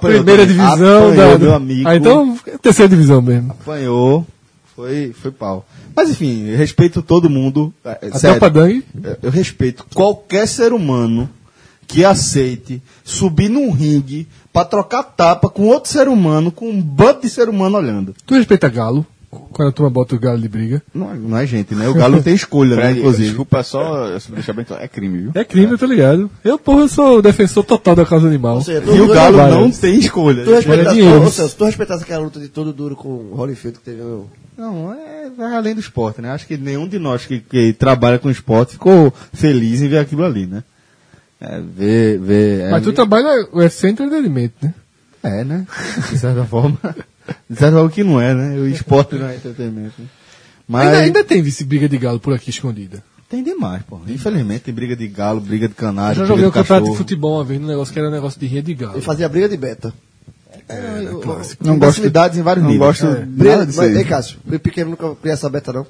Primeira 0.01 0.45
também. 0.45 0.47
divisão. 0.47 1.11
Apanhou, 1.11 1.37
da, 1.37 1.37
meu 1.39 1.53
amigo. 1.53 1.87
Ah, 1.87 1.95
então, 1.95 2.37
terceira 2.61 2.89
divisão 2.89 3.21
mesmo. 3.21 3.51
Apanhou. 3.51 4.25
Foi, 4.75 5.13
foi 5.21 5.31
pau. 5.31 5.65
Mas 5.95 6.09
enfim, 6.09 6.47
eu 6.47 6.57
respeito 6.57 7.01
todo 7.01 7.29
mundo. 7.29 7.73
É, 7.85 7.91
Até 7.91 8.17
sério, 8.19 8.37
o 8.37 8.39
Padang. 8.39 8.83
eu- 9.03 9.17
eu 9.23 9.31
respeito 9.31 9.85
qualquer 9.93 10.47
ser 10.47 10.73
humano 10.73 11.29
que 11.87 12.03
aceite 12.03 12.81
subir 13.03 13.47
num 13.47 13.71
ringue 13.71 14.27
pra 14.55 14.63
trocar 14.65 15.03
tapa 15.03 15.49
com 15.49 15.63
outro 15.67 15.91
ser 15.91 16.07
humano, 16.07 16.49
com 16.49 16.69
um 16.69 16.81
bando 16.81 17.21
de 17.21 17.29
ser 17.29 17.49
humano 17.49 17.77
olhando. 17.77 18.15
Tu 18.25 18.33
respeita 18.35 18.69
Galo? 18.69 19.05
Quando 19.51 19.67
a 19.67 19.71
turma 19.73 19.89
bota 19.89 20.15
o 20.15 20.19
Galo 20.19 20.39
de 20.39 20.47
briga. 20.47 20.81
Não, 20.93 21.11
é- 21.11 21.15
não 21.15 21.37
é 21.37 21.45
gente, 21.45 21.75
né? 21.75 21.89
O 21.89 21.93
Galo 21.93 22.23
tem 22.23 22.33
escolha, 22.33 22.77
né? 22.77 22.91
Inclusive. 22.93 23.25
desculpa 23.27 23.61
só, 23.63 24.17
só 24.17 24.31
deixar 24.33 24.53
bem 24.53 24.63
claro, 24.63 24.81
é 24.81 24.87
crime, 24.87 25.17
viu? 25.23 25.31
É 25.35 25.43
crime, 25.43 25.73
eu 25.73 25.77
tô 25.77 25.85
ligado. 25.85 26.31
Eu, 26.41 26.57
porra, 26.57 26.81
eu 26.83 26.87
sou 26.87 27.21
defensor 27.21 27.65
total 27.65 27.95
da 27.97 28.05
causa 28.05 28.27
animal. 28.27 28.61
Seja, 28.61 28.79
E 28.89 29.01
o 29.01 29.07
Galo 29.09 29.35
várias. 29.35 29.59
não 29.59 29.69
tem 29.71 29.99
escolha. 29.99 30.45
Tu 30.45 30.51
respeitasse, 30.51 31.01
ô, 31.01 31.29
Celso, 31.29 31.55
tu 31.57 31.65
respeitasse 31.65 32.03
aquela 32.03 32.23
luta 32.23 32.39
de 32.39 32.47
todo 32.47 32.71
duro 32.71 32.95
com 32.95 33.09
o 33.09 33.35
Holyfield 33.35 33.77
que 33.79 33.83
teve 33.83 34.01
no. 34.01 34.29
Não, 34.57 34.93
é, 34.93 35.29
vai 35.37 35.53
além 35.53 35.73
do 35.73 35.81
esporte, 35.81 36.21
né? 36.21 36.31
Acho 36.31 36.47
que 36.47 36.55
nenhum 36.55 36.87
de 36.87 36.97
nós 36.97 37.25
que, 37.25 37.41
que 37.41 37.73
trabalha 37.73 38.17
com 38.17 38.29
esporte 38.29 38.71
ficou 38.73 39.13
feliz 39.33 39.81
em 39.81 39.89
ver 39.89 39.97
aquilo 39.97 40.23
ali, 40.23 40.45
né? 40.45 40.63
É, 41.39 41.59
ver, 41.59 42.19
ver. 42.19 42.61
é, 42.61 42.69
Mas 42.71 42.83
tu 42.83 42.93
trabalha 42.93 43.47
o 43.51 43.57
UFC 43.59 43.89
entretenimento, 43.89 44.53
né? 44.61 44.73
É, 45.23 45.43
né? 45.43 45.65
De 46.09 46.17
certa 46.17 46.43
forma. 46.45 46.77
De 47.49 47.57
certa 47.57 47.75
forma 47.77 47.89
que 47.89 48.03
não 48.03 48.21
é, 48.21 48.33
né? 48.33 48.57
O 48.59 48.67
esporte 48.67 49.15
não 49.15 49.27
é 49.27 49.35
entretenimento. 49.35 49.93
Né? 49.99 50.07
Mas 50.67 50.87
Ainda, 50.87 50.97
ainda 50.99 51.23
tem 51.23 51.41
vice 51.41 51.63
briga 51.63 51.87
de 51.89 51.97
galo 51.97 52.19
por 52.19 52.33
aqui 52.33 52.49
escondida. 52.49 53.03
tem 53.29 53.43
demais, 53.43 53.83
pô. 53.83 53.99
Infelizmente 54.07 54.61
tem 54.63 54.73
briga 54.73 54.95
de 54.95 55.07
galo, 55.07 55.39
briga 55.41 55.67
de 55.67 55.73
Eu 55.73 55.77
canário, 55.77 56.15
já 56.15 56.23
briga 56.23 56.27
joguei 56.27 56.43
de 56.43 56.49
um 56.49 56.51
campeonato 56.51 56.91
de 56.91 56.97
futebol 56.97 57.35
uma 57.37 57.43
vez, 57.43 57.59
num 57.59 57.67
negócio 57.67 57.93
que 57.93 57.99
era 57.99 58.07
um 58.07 58.11
negócio 58.11 58.39
de 58.39 58.47
rinha 58.47 58.63
de 58.63 58.73
galo. 58.73 58.93
Ele 58.95 59.01
fazia 59.01 59.27
briga 59.29 59.49
de 59.49 59.57
beta. 59.57 59.93
Não 61.59 61.77
gosto 61.77 62.01
de 62.01 62.09
dados 62.09 62.37
em 62.37 62.41
vários 62.41 62.63
Não 62.63 62.71
níveis. 62.71 63.01
gosto 63.01 63.05
É. 63.07 63.25
Nada 63.25 63.65
disso 63.65 63.77
mas, 63.79 63.91
aí. 63.91 63.97
ei, 63.97 64.03
Cássio, 64.05 64.39
o 64.47 64.59
pequeno 64.59 64.91
nunca 64.91 65.13
criou 65.15 65.33
essa 65.33 65.49
beta, 65.49 65.71
não? 65.73 65.85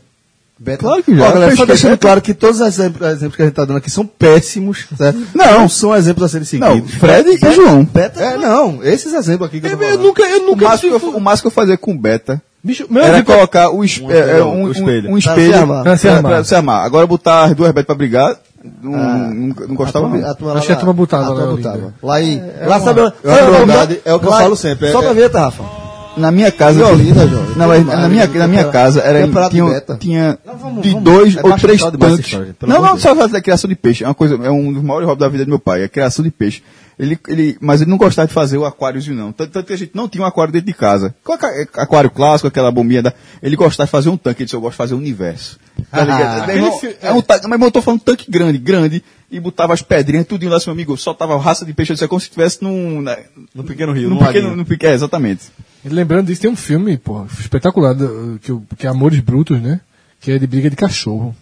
Beta? 0.58 0.78
Claro 0.80 1.04
que 1.04 1.12
Ó, 1.14 1.18
já. 1.18 1.32
galera, 1.32 1.52
só 1.52 1.66
Fez 1.66 1.68
deixando 1.82 1.98
claro 1.98 2.22
que 2.22 2.34
todos 2.34 2.62
os 2.62 2.68
exemplos, 2.68 3.06
exemplos 3.10 3.36
que 3.36 3.42
a 3.42 3.46
gente 3.46 3.56
tá 3.56 3.66
dando 3.66 3.76
aqui 3.78 3.92
são 3.92 4.06
péssimos, 4.06 4.86
certo? 4.98 5.20
Não, 5.36 5.68
são 5.68 5.94
exemplos 5.94 6.26
a 6.26 6.30
serem 6.30 6.60
Não, 6.60 6.76
seguidos. 6.76 6.94
Fred 6.96 7.30
e 7.30 7.52
João. 7.54 7.84
Beta 7.84 8.22
É, 8.24 8.38
não, 8.38 8.82
esses 8.84 9.14
exemplos 9.14 9.48
aqui 9.50 9.60
que 9.60 9.68
eu 9.68 9.82
Eu, 9.82 9.98
nunca, 10.00 10.24
eu 10.24 10.44
O 10.44 10.46
nunca 10.46 10.70
máximo, 10.70 10.98
que 11.00 11.06
eu, 11.06 11.10
o 11.18 11.20
máximo 11.20 11.42
que 11.44 11.48
eu 11.48 11.62
fazia 11.62 11.78
com 11.78 11.98
beta 11.98 12.42
Bicho, 12.64 12.88
meu 12.90 13.04
era 13.04 13.18
amigo- 13.18 13.32
colocar 13.32 13.70
o, 13.70 13.84
es- 13.84 14.00
Um 14.02 14.10
é, 14.10 14.16
é, 14.18 14.22
espelho, 14.22 14.46
um, 14.48 14.64
o 14.64 14.72
espelho. 14.72 15.10
um, 15.12 15.16
um 15.18 15.20
Pra 15.22 15.32
espelho 15.34 15.52
se 15.54 15.60
armar. 15.60 15.84
Pra 15.84 15.98
se 15.98 16.08
armar. 16.08 16.32
pra 16.32 16.44
se 16.46 16.56
armar. 16.56 16.86
Agora 16.86 17.06
botar 17.06 17.44
as 17.44 17.54
duas 17.54 17.70
betas 17.72 17.86
pra 17.86 17.96
brigar, 17.96 18.36
Não, 18.82 18.92
não, 18.92 19.30
não 19.68 19.76
gostava, 19.76 20.08
não. 20.10 20.28
A 20.28 20.34
turma 20.34 20.54
Acho 20.56 20.66
que 20.68 20.74
a 20.74 20.76
turma 20.78 20.94
botava 20.94 21.26
a 21.26 21.30
lá, 21.30 21.36
turma 21.42 21.58
botava. 21.58 21.94
Lá 22.02 22.22
em. 22.24 22.40
É 22.60 22.66
lá 22.66 22.80
sabe, 22.80 23.02
é 23.02 23.04
sabe 23.36 23.52
verdade, 23.52 24.02
é 24.04 24.14
o 24.16 24.20
que 24.20 24.26
eu 24.26 24.32
falo 24.32 24.56
sempre, 24.56 24.88
é- 24.88 24.92
Só 24.94 25.02
pra 25.02 25.12
é- 25.12 25.14
ver, 25.14 25.30
tá, 25.30 25.42
Rafa? 25.42 25.85
Na 26.18 26.32
minha 26.32 26.52
casa. 26.52 26.80
Jorge. 26.80 27.14
Não, 27.56 27.68
mas 27.68 27.86
na 27.86 28.10
minha, 28.10 28.28
na 28.28 28.48
minha 28.48 28.66
casa 28.66 29.02
era, 29.02 29.28
tinha, 29.50 29.84
tinha 30.00 30.38
de 30.82 30.94
dois 31.00 31.36
é 31.36 31.42
ou 31.44 31.58
três 31.58 31.82
tanques. 31.82 32.40
Não, 32.62 32.82
não, 32.82 32.98
só 32.98 33.14
da 33.28 33.42
criação 33.42 33.70
de 33.70 33.76
peixe. 33.76 34.04
É 34.04 34.08
uma 34.08 34.14
coisa, 34.14 34.36
é 34.36 34.50
um 34.50 34.74
dos 34.74 34.84
maiores 34.84 35.08
hobbies 35.08 35.20
da 35.20 35.30
vida 35.30 35.46
do 35.46 35.50
meu 35.50 35.60
pai, 35.60 35.82
é 35.82 35.86
a 35.86 35.90
criação 35.90 36.24
de 36.24 36.32
peixe. 36.32 36.62
Ele, 36.98 37.20
ele, 37.28 37.58
mas 37.60 37.82
ele 37.82 37.90
não 37.90 37.98
gostava 37.98 38.28
de 38.28 38.34
fazer 38.34 38.58
o 38.58 38.66
aquáriozinho, 38.66 39.18
não. 39.18 39.32
Tanto, 39.34 39.52
tanto 39.52 39.66
que 39.68 39.74
a 39.74 39.78
gente 39.78 39.92
não 39.94 40.08
tinha 40.08 40.24
um 40.24 40.28
aquário 40.28 40.54
dentro 40.54 40.68
de 40.68 40.74
casa. 40.74 41.14
Aca- 41.30 41.68
aquário 41.82 42.10
clássico, 42.10 42.48
aquela 42.48 42.72
bombinha 42.72 43.02
da. 43.04 43.14
Ele 43.44 43.56
gostava 43.58 43.86
de 43.88 43.92
fazer 43.92 44.10
um 44.10 44.16
tanque, 44.16 44.42
ele 44.42 44.46
disse, 44.46 44.56
eu 44.56 44.62
gosto 44.62 44.72
de 44.74 44.78
fazer 44.78 44.94
um 44.94 45.00
universo. 45.00 45.60
Tá 45.92 46.04
ligado? 46.04 46.48
Meu 46.48 46.56
irmão, 46.56 46.78
Aquele 46.78 46.94
fi- 46.94 46.98
é 47.06 47.12
um 47.12 47.22
tanque, 47.22 47.48
mas 47.48 47.62
eu 47.62 47.72
tô 47.72 47.82
falando 47.82 48.00
tanque 48.00 48.32
grande, 48.32 48.58
grande, 48.58 49.04
e 49.30 49.40
botava 49.42 49.74
as 49.74 49.82
pedrinhas, 49.82 50.26
tudinho 50.26 50.52
lá, 50.52 50.60
seu 50.60 50.72
amigo, 50.72 50.96
soltava 50.96 51.38
raça 51.38 51.66
de 51.66 51.74
peixe, 51.74 51.92
é 52.02 52.08
como 52.08 52.20
se 52.22 52.28
estivesse 52.28 52.64
num. 52.64 53.02
na- 53.02 53.18
No 53.54 53.66
pequeno 53.66 53.92
rio, 53.92 54.10
num 54.10 54.16
num 54.16 54.26
pequeno, 54.26 54.66
pequeno, 54.66 54.92
é, 54.92 54.96
exatamente. 54.96 55.44
Lembrando 55.84 56.28
disso, 56.28 56.42
tem 56.42 56.50
um 56.50 56.56
filme, 56.56 56.98
pô, 56.98 57.26
espetacular, 57.40 57.94
do- 57.94 58.40
que, 58.42 58.52
o- 58.54 58.64
que 58.78 58.88
é 58.88 58.90
Amores 58.90 59.20
Brutos, 59.20 59.62
né? 59.62 59.82
Que 60.22 60.32
é 60.32 60.40
de 60.40 60.48
briga 60.48 60.70
de 60.70 60.76
cachorro. 60.78 61.36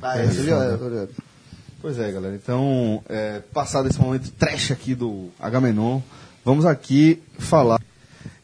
Ah, 0.00 0.18
é? 0.18 0.22
É, 0.22 0.24
é, 0.24 1.02
é. 1.02 1.08
Pois 1.80 1.98
é, 1.98 2.12
galera. 2.12 2.34
Então, 2.34 3.02
é, 3.08 3.40
passado 3.52 3.88
esse 3.88 3.98
momento 3.98 4.30
trash 4.32 4.70
aqui 4.70 4.94
do 4.94 5.28
Agamenon, 5.40 6.00
vamos 6.44 6.66
aqui 6.66 7.22
falar. 7.38 7.80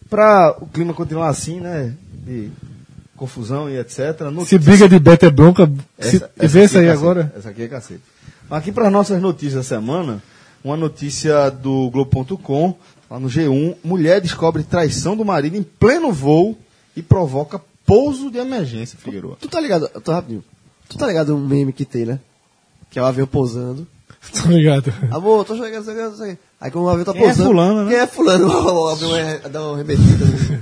Para 0.09 0.57
o 0.61 0.67
clima 0.67 0.95
continuar 0.95 1.29
assim, 1.29 1.61
né? 1.61 1.95
De 2.25 2.51
confusão 3.17 3.69
e 3.69 3.79
etc. 3.79 3.99
Se 4.47 4.59
briga 4.59 4.89
de 4.89 4.99
beta 4.99 5.27
é 5.27 5.31
bronca, 5.31 5.71
se, 5.99 6.23
vê 6.37 6.63
essa 6.63 6.79
aqui 6.79 6.87
aí 6.87 6.87
é 6.87 6.89
cacete. 6.89 6.91
agora. 6.91 7.33
Essa 7.37 7.51
aqui 7.51 7.63
é 7.63 7.69
cacete. 7.69 8.03
Aqui 8.51 8.73
para 8.73 8.91
nossas 8.91 9.21
notícias 9.21 9.55
da 9.55 9.63
semana, 9.63 10.23
uma 10.65 10.77
notícia 10.77 11.51
do 11.51 11.91
Globo.com, 11.91 12.75
lá 13.11 13.19
no 13.19 13.29
G1, 13.29 13.77
mulher 13.85 14.21
descobre 14.21 14.63
traição 14.63 15.17
do 15.17 15.25
marido 15.25 15.57
em 15.57 15.63
pleno 15.63 16.13
voo 16.13 16.57
e 16.97 17.03
provoca 17.03 17.61
pouso 17.85 18.31
de 18.31 18.39
emergência, 18.39 18.99
Figueiredo. 18.99 19.37
Tu 19.41 19.49
tá 19.49 19.61
ligado? 19.61 19.89
Tô 20.01 20.13
rapidinho. 20.13 20.45
Tu 20.89 20.97
tá 20.97 21.07
ligado 21.07 21.35
um 21.35 21.47
meme 21.47 21.73
que 21.73 21.85
tem, 21.85 22.07
né? 22.07 22.21
Que 22.91 22.99
é 22.99 23.03
o 23.03 23.05
avião 23.05 23.27
pousando. 23.27 23.87
Tô 24.43 24.49
ligado. 24.49 24.93
Amor, 25.11 25.45
tô 25.45 25.55
chegando, 25.57 25.85
tô 25.85 25.91
chegando, 25.93 26.13
tô 26.13 26.19
chegando. 26.19 26.39
Aí 26.61 26.71
quando 26.71 26.85
o 26.87 26.89
avião 26.89 27.05
tá 27.05 27.13
Quem 27.13 27.23
é 27.23 27.25
pousando. 27.27 27.49
fulano, 27.51 27.85
né? 27.85 27.91
Quem 27.91 27.99
é 28.01 28.07
fulano? 28.07 28.47
O 28.83 28.89
avião 28.89 29.17
é, 29.17 29.39
dá 29.49 29.63
uma 29.69 29.77
remetida. 29.77 30.25
né? 30.25 30.61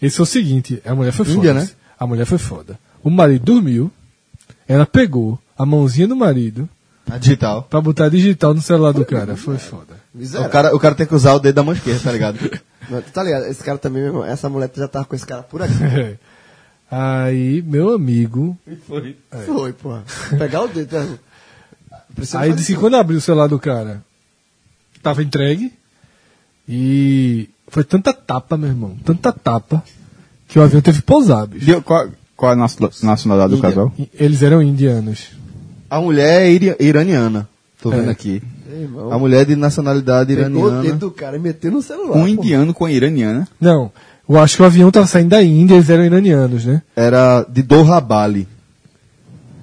Esse 0.00 0.18
é 0.18 0.22
o 0.22 0.26
seguinte, 0.26 0.80
a 0.86 0.94
mulher 0.94 1.12
foi 1.12 1.26
foda. 1.26 1.36
Índia, 1.36 1.52
né? 1.54 1.68
A 1.98 2.06
mulher 2.06 2.24
foi 2.24 2.38
foda. 2.38 2.78
O 3.02 3.10
marido 3.10 3.44
dormiu, 3.44 3.90
ela 4.66 4.86
pegou 4.86 5.38
a 5.58 5.66
mãozinha 5.66 6.08
do 6.08 6.16
marido 6.16 6.66
A 7.10 7.18
digital. 7.18 7.64
pra 7.64 7.80
botar 7.82 8.08
digital 8.08 8.54
no 8.54 8.62
celular 8.62 8.92
do 8.92 9.04
cara. 9.04 9.36
Foi 9.36 9.58
foda. 9.58 10.00
O 10.14 10.48
cara, 10.48 10.74
o 10.74 10.78
cara 10.80 10.94
tem 10.94 11.06
que 11.06 11.14
usar 11.14 11.34
o 11.34 11.38
dedo 11.38 11.56
da 11.56 11.62
mão 11.62 11.74
esquerda, 11.74 12.00
tá 12.02 12.12
ligado? 12.12 12.38
Tu 12.88 13.12
tá 13.12 13.22
ligado? 13.22 13.44
Esse 13.46 13.62
cara 13.62 13.78
também, 13.78 14.02
meu 14.02 14.10
irmão, 14.10 14.24
essa 14.24 14.48
mulher 14.48 14.70
já 14.74 14.88
tava 14.88 15.04
com 15.04 15.14
esse 15.14 15.24
cara 15.26 15.42
por 15.42 15.62
aqui. 15.62 15.74
Aí, 16.90 17.62
meu 17.62 17.94
amigo. 17.94 18.58
Foi, 19.46 19.72
porra. 19.74 20.02
Pegar 20.38 20.62
o 20.62 20.68
dedo. 20.68 21.18
Precisa 22.20 22.40
Aí 22.40 22.52
disse 22.52 22.74
que 22.74 22.78
quando 22.80 22.96
abriu 22.96 23.18
o 23.18 23.20
celular 23.20 23.46
do 23.48 23.58
cara, 23.58 24.02
tava 25.02 25.22
entregue. 25.22 25.72
E 26.68 27.48
foi 27.68 27.82
tanta 27.84 28.12
tapa, 28.12 28.56
meu 28.56 28.68
irmão. 28.68 28.96
Tanta 29.04 29.32
tapa. 29.32 29.82
Que 30.48 30.58
o 30.58 30.62
avião 30.62 30.80
teve 30.80 30.98
que 30.98 31.04
pousar, 31.04 31.46
bicho. 31.46 31.66
Deu- 31.66 31.82
qual, 31.82 32.08
qual 32.36 32.52
a 32.52 32.56
nacio- 32.56 32.90
nacionalidade 33.02 33.50
do 33.52 33.56
Índia. 33.58 33.68
casal? 33.70 33.92
Eles 34.14 34.42
eram 34.42 34.62
indianos. 34.62 35.28
A 35.88 36.00
mulher 36.00 36.42
é 36.42 36.50
iri- 36.50 36.76
iraniana. 36.80 37.48
Tô 37.82 37.90
vendo 37.90 38.08
É. 38.08 38.10
aqui. 38.12 38.42
Ei, 38.72 38.88
A 39.10 39.18
mulher 39.18 39.44
de 39.46 39.56
nacionalidade 39.56 40.34
Pegou 40.34 40.48
o 40.64 40.66
iraniana. 40.68 40.82
dedo 40.82 40.98
do 40.98 41.10
cara 41.10 41.36
e 41.36 41.40
meteu 41.40 41.72
no 41.72 41.82
celular. 41.82 42.16
Um 42.18 42.22
pô. 42.22 42.28
indiano 42.28 42.72
com 42.74 42.84
a 42.84 42.92
iraniana. 42.92 43.48
Não, 43.60 43.90
eu 44.28 44.38
acho 44.38 44.56
que 44.56 44.62
o 44.62 44.66
avião 44.66 44.90
tava 44.92 45.06
saindo 45.06 45.30
da 45.30 45.42
Índia, 45.42 45.74
eles 45.74 45.90
eram 45.90 46.04
iranianos, 46.04 46.64
né? 46.64 46.82
Era 46.94 47.44
de 47.48 47.62
Doha 47.62 48.00
Bali. 48.00 48.46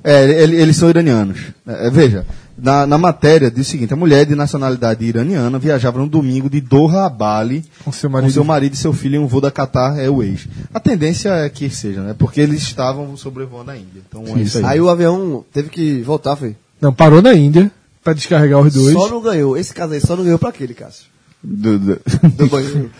É, 0.04 0.42
ele- 0.44 0.56
eles 0.58 0.76
são 0.78 0.90
iranianos. 0.90 1.38
É, 1.66 1.90
veja, 1.90 2.26
na, 2.58 2.88
na 2.88 2.98
matéria 2.98 3.52
diz 3.52 3.68
o 3.68 3.70
seguinte: 3.70 3.94
a 3.94 3.98
mulher 3.98 4.26
de 4.26 4.34
nacionalidade 4.34 5.06
iraniana 5.06 5.60
viajava 5.60 6.00
no 6.00 6.08
domingo 6.08 6.50
de 6.50 6.60
Doha 6.60 7.06
a 7.06 7.10
Bali 7.10 7.64
Com 7.84 7.92
seu 7.92 8.10
com 8.10 8.14
marido. 8.14 8.34
seu 8.34 8.44
marido 8.44 8.74
e 8.74 8.78
seu 8.78 8.94
filho 8.94 9.16
em 9.16 9.20
um 9.20 9.28
voo 9.28 9.40
da 9.40 9.52
Qatar 9.52 9.98
Airways. 9.98 10.48
A 10.74 10.80
tendência 10.80 11.30
é 11.30 11.50
que 11.50 11.70
seja, 11.70 12.02
né? 12.02 12.16
Porque 12.18 12.42
eles 12.42 12.62
estavam 12.64 13.16
sobrevoando 13.16 13.72
a 13.72 13.78
Índia. 13.78 14.02
Então 14.08 14.24
é 14.36 14.42
isso 14.42 14.58
aí. 14.58 14.66
Aí 14.66 14.82
o 14.82 14.90
avião 14.90 15.46
teve 15.54 15.70
que 15.70 16.02
voltar, 16.02 16.36
foi. 16.36 16.56
Não, 16.82 16.92
parou 16.94 17.22
na 17.22 17.34
Índia 17.34 17.72
pra 18.04 18.14
descarregar 18.14 18.60
os 18.60 18.74
dois. 18.74 18.94
Só 18.94 19.08
não 19.10 19.22
ganhou. 19.22 19.56
Esse 19.58 19.74
caso 19.74 19.94
aí 19.94 20.02
só 20.02 20.16
não 20.16 20.24
ganhou 20.24 20.40
pra 20.40 20.50
aquele, 20.50 20.74
Cássio. 20.74 21.06
Do, 21.44 21.78
do, 21.78 22.00
Do 22.36 22.48
banheiro. 22.48 22.90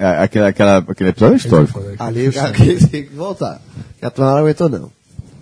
É, 0.00 0.22
aquela, 0.22 0.46
aquela, 0.46 0.78
aquele 0.78 1.10
episódio 1.10 1.34
é 1.34 1.36
histórico. 1.38 1.82
Ali 1.98 2.28
o 2.28 2.32
cara 2.32 2.52
teve 2.54 3.02
que 3.02 3.14
voltar. 3.16 3.60
E 4.00 4.06
a 4.06 4.10
turma 4.10 4.30
não 4.30 4.38
aguentou, 4.38 4.68
não. 4.68 4.92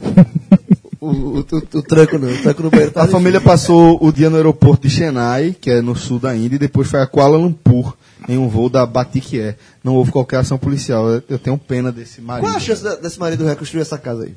o, 1.11 1.39
o, 1.39 1.39
o, 1.41 1.83
tranco 1.83 2.19
não. 2.19 2.29
O 2.29 2.43
tranco 2.43 2.63
no 2.63 2.71
banheiro 2.71 2.93
tá 2.93 3.03
A 3.05 3.09
família 3.09 3.41
passou 3.41 3.99
o 4.01 4.13
dia 4.13 4.31
no 4.31 4.37
aeroporto 4.37 4.87
de 4.89 4.95
Chennai, 4.95 5.57
que 5.61 5.71
é 5.71 5.81
no 5.81 5.95
sul 5.97 6.19
da 6.19 6.37
Índia, 6.37 6.57
e 6.57 6.59
depois 6.59 6.89
foi 6.89 7.01
a 7.01 7.07
Kuala 7.07 7.37
Lumpur, 7.37 7.95
em 8.29 8.37
um 8.39 8.49
voo 8.49 8.69
da 8.69 8.85
Batik 8.85 9.39
Air. 9.41 9.57
Não 9.83 9.95
houve 9.95 10.11
qualquer 10.11 10.39
ação 10.39 10.59
policial. 10.59 11.09
Eu, 11.09 11.23
eu 11.29 11.39
tenho 11.39 11.57
pena 11.57 11.91
desse 11.93 12.21
marido. 12.21 12.47
Qual 12.47 12.57
a 12.57 12.61
chance 12.61 12.83
da- 12.83 12.97
desse 12.97 13.19
marido 13.19 13.45
reconstruir 13.45 13.83
essa 13.83 13.99
casa 13.99 14.25
aí? 14.25 14.35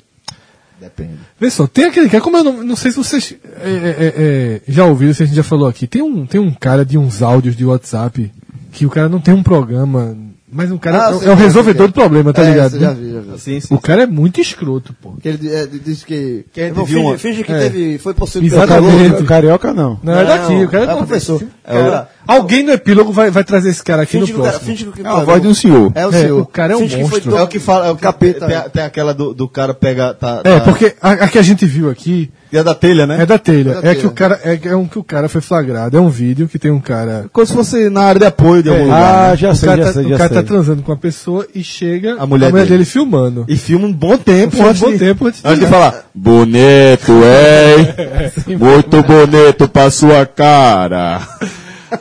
Depende. 0.80 1.18
Vê 1.38 1.50
só, 1.50 1.66
tem 1.66 1.84
aquele 1.84 2.08
cara, 2.08 2.22
como 2.24 2.38
eu 2.38 2.44
não, 2.44 2.64
não 2.64 2.76
sei 2.76 2.90
se 2.90 2.96
vocês 2.96 3.34
é, 3.62 3.68
é, 3.68 3.72
é, 3.72 4.14
é, 4.16 4.60
já 4.66 4.86
ouviram, 4.86 5.12
se 5.12 5.22
a 5.22 5.26
gente 5.26 5.36
já 5.36 5.42
falou 5.42 5.68
aqui, 5.68 5.86
tem 5.86 6.00
um, 6.00 6.24
tem 6.24 6.40
um 6.40 6.54
cara 6.54 6.86
de 6.86 6.96
uns 6.96 7.20
áudios 7.20 7.54
de 7.54 7.66
WhatsApp 7.66 8.32
que 8.72 8.86
o 8.86 8.90
cara 8.90 9.08
não 9.08 9.20
tem 9.20 9.34
um 9.34 9.42
programa, 9.42 10.16
mas 10.52 10.70
o 10.72 10.78
cara 10.78 11.06
Ah, 11.06 11.10
é, 11.10 11.26
é 11.26 11.28
o 11.28 11.32
é, 11.32 11.34
resolvedor 11.34 11.86
do 11.88 11.92
problema, 11.92 12.32
tá 12.32 12.42
É, 12.42 12.50
ligado? 12.50 12.70
você 12.72 12.80
já 12.80 12.92
viu, 12.92 13.14
já 13.14 13.20
viu. 13.20 13.38
Sim, 13.38 13.60
sim. 13.60 13.74
O 13.74 13.78
cara 13.80 14.02
é 14.02 14.06
muito 14.06 14.40
escroto, 14.40 14.94
pô. 15.00 15.12
Que 15.20 15.28
ele 15.28 15.48
é, 15.54 15.66
disse 15.66 16.04
que. 16.04 16.44
Que 16.52 16.70
viu 16.70 16.86
finge, 16.86 16.98
uma- 16.98 17.18
finge 17.18 17.44
que 17.44 17.52
É. 17.52 17.58
teve. 17.58 17.98
Foi 17.98 18.14
possível. 18.14 18.46
Exatamente. 18.46 19.22
O 19.22 19.24
Carioca 19.26 19.72
não. 19.72 19.98
Não, 20.02 20.18
é 20.18 20.24
daqui, 20.24 20.54
o 20.64 20.68
cara 20.68 20.84
é 20.84 20.94
o 20.94 20.98
professor. 20.98 21.42
É 21.64 22.06
Alguém 22.26 22.62
no 22.62 22.72
epílogo 22.72 23.12
vai, 23.12 23.30
vai 23.30 23.42
trazer 23.42 23.70
esse 23.70 23.82
cara 23.82 24.02
aqui 24.02 24.12
Finge 24.12 24.32
no 24.32 24.34
que 24.34 24.40
o 24.40 24.44
cara. 24.44 24.50
próximo. 24.58 24.76
Finge 24.76 24.92
que 24.92 25.02
É 25.02 25.06
a 25.08 25.20
voz 25.24 25.42
de 25.42 25.48
um 25.48 25.54
senhor. 25.54 25.92
É 25.94 26.06
o 26.06 26.10
É, 26.10 26.20
senhor. 26.20 26.40
o 26.42 26.46
cara 26.46 26.72
é 26.74 26.76
um 26.76 26.80
Finge 26.80 26.96
que 26.96 27.02
foi 27.02 27.10
monstro. 27.10 27.30
todo- 27.32 27.40
É 27.40 27.42
o 27.42 27.48
que 27.48 27.58
fala, 27.58 27.86
é 27.86 27.90
o 27.90 27.96
Capeta. 27.96 28.46
Tem, 28.46 28.70
tem 28.70 28.82
aquela 28.82 29.12
do, 29.14 29.34
do 29.34 29.48
cara 29.48 29.74
pega. 29.74 30.14
Tá, 30.14 30.40
É, 30.44 30.58
tá- 30.58 30.64
porque 30.64 30.94
a, 31.00 31.10
a 31.12 31.28
que 31.28 31.38
a 31.38 31.42
gente 31.42 31.66
viu 31.66 31.90
aqui 31.90 32.30
É 32.52 32.62
da 32.62 32.74
telha, 32.74 33.06
né? 33.06 33.22
é 33.22 33.26
da 33.26 33.38
telha. 33.38 33.70
É 33.70 33.80
da 33.82 33.90
É, 33.90 33.94
que 33.94 34.00
telha. 34.02 34.08
o 34.08 34.12
cara 34.12 34.40
é, 34.44 34.58
é 34.64 34.76
um 34.76 34.86
que 34.86 34.98
o 34.98 35.04
cara 35.04 35.28
foi 35.28 35.40
flagrado. 35.40 35.96
É 35.96 36.00
um 36.00 36.08
vídeo 36.08 36.48
que 36.48 36.58
tem 36.58 36.70
um 36.70 36.80
cara. 36.80 37.26
Como 37.32 37.46
se 37.46 37.52
fosse 37.52 37.88
na 37.88 38.02
área 38.02 38.18
de 38.20 38.26
apoio 38.26 38.62
de 38.62 38.68
algum 38.68 38.80
É. 38.82 38.84
lugar. 38.84 39.24
Ah, 39.24 39.30
né? 39.30 39.36
já 39.36 39.50
o 39.50 39.54
sei, 39.54 39.68
cara, 39.68 39.80
já 39.82 39.86
tá, 39.86 39.92
sei, 39.92 40.04
o 40.06 40.08
já 40.08 40.16
cara 40.18 40.28
sei. 40.34 40.42
tá 40.42 40.48
transando 40.48 40.82
com 40.82 40.90
uma 40.92 40.98
pessoa 40.98 41.46
e 41.54 41.62
chega 41.62 42.16
A 42.18 42.26
mulher 42.26 42.50
dele. 42.52 42.66
dele 42.68 42.84
filmando. 42.84 43.44
E 43.48 43.56
filma 43.56 43.86
um 43.86 43.92
bom 43.92 44.16
tempo 44.16 44.56
um 44.56 44.66
antes 44.66 44.80
bom 44.80 44.90
de, 44.92 44.98
tempo 44.98 45.26
antes 45.26 45.40
de- 45.42 45.48
antes 45.48 45.60
de 45.60 45.66
falar. 45.66 46.06
Bonito, 46.14 47.12
hein? 47.12 48.56
Muito 48.58 49.02
bonito 49.02 49.68
pra 49.68 49.90
sua 49.90 50.26
cara. 50.26 51.20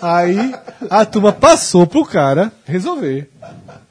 Aí 0.01 0.53
a 0.89 1.05
turma 1.05 1.31
passou 1.31 1.85
pro 1.87 2.05
cara 2.05 2.51
resolver. 2.65 3.29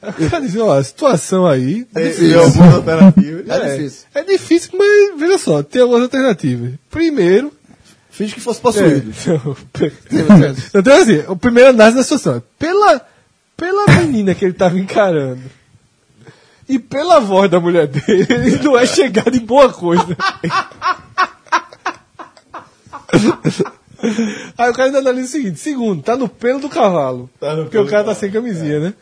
O 0.01 0.29
cara 0.29 0.45
disse, 0.45 0.57
ó, 0.59 0.77
a 0.77 0.83
situação 0.83 1.45
aí 1.45 1.85
é 1.93 2.03
difícil. 2.07 2.39
algumas 2.39 2.75
alternativas. 2.75 3.49
É 3.49 3.59
difícil. 3.75 4.07
É 4.15 4.23
difícil, 4.23 4.71
mas 4.77 5.19
veja 5.19 5.37
só, 5.37 5.61
tem 5.61 5.81
algumas 5.81 6.03
alternativas. 6.03 6.71
Primeiro, 6.89 7.51
Finge 8.09 8.33
que 8.33 8.41
fosse 8.41 8.59
possuído. 8.59 9.11
É. 9.11 9.91
Então, 10.77 10.93
assim, 10.93 11.23
o 11.27 11.37
primeiro 11.37 11.69
análise 11.69 11.95
da 11.97 12.03
situação. 12.03 12.35
é, 12.37 12.41
Pela, 12.59 13.01
pela 13.55 13.85
menina 14.01 14.35
que 14.35 14.43
ele 14.43 14.53
tava 14.53 14.77
encarando 14.77 15.41
e 16.67 16.77
pela 16.77 17.19
voz 17.19 17.49
da 17.49 17.59
mulher 17.59 17.87
dele, 17.87 18.27
ele 18.29 18.59
não 18.61 18.77
é 18.77 18.85
chegado 18.85 19.35
em 19.35 19.39
boa 19.39 19.71
coisa. 19.71 20.05
Aí 24.57 24.69
o 24.69 24.73
cara 24.73 24.85
ainda 24.85 24.99
analisa 24.99 25.27
o 25.27 25.31
seguinte: 25.31 25.59
segundo, 25.59 26.03
tá 26.03 26.15
no 26.15 26.29
pelo 26.29 26.59
do 26.59 26.69
cavalo. 26.69 27.29
porque 27.39 27.77
o 27.77 27.87
cara 27.87 28.03
tá 28.03 28.15
sem 28.15 28.29
camisinha, 28.31 28.79
né? 28.79 28.93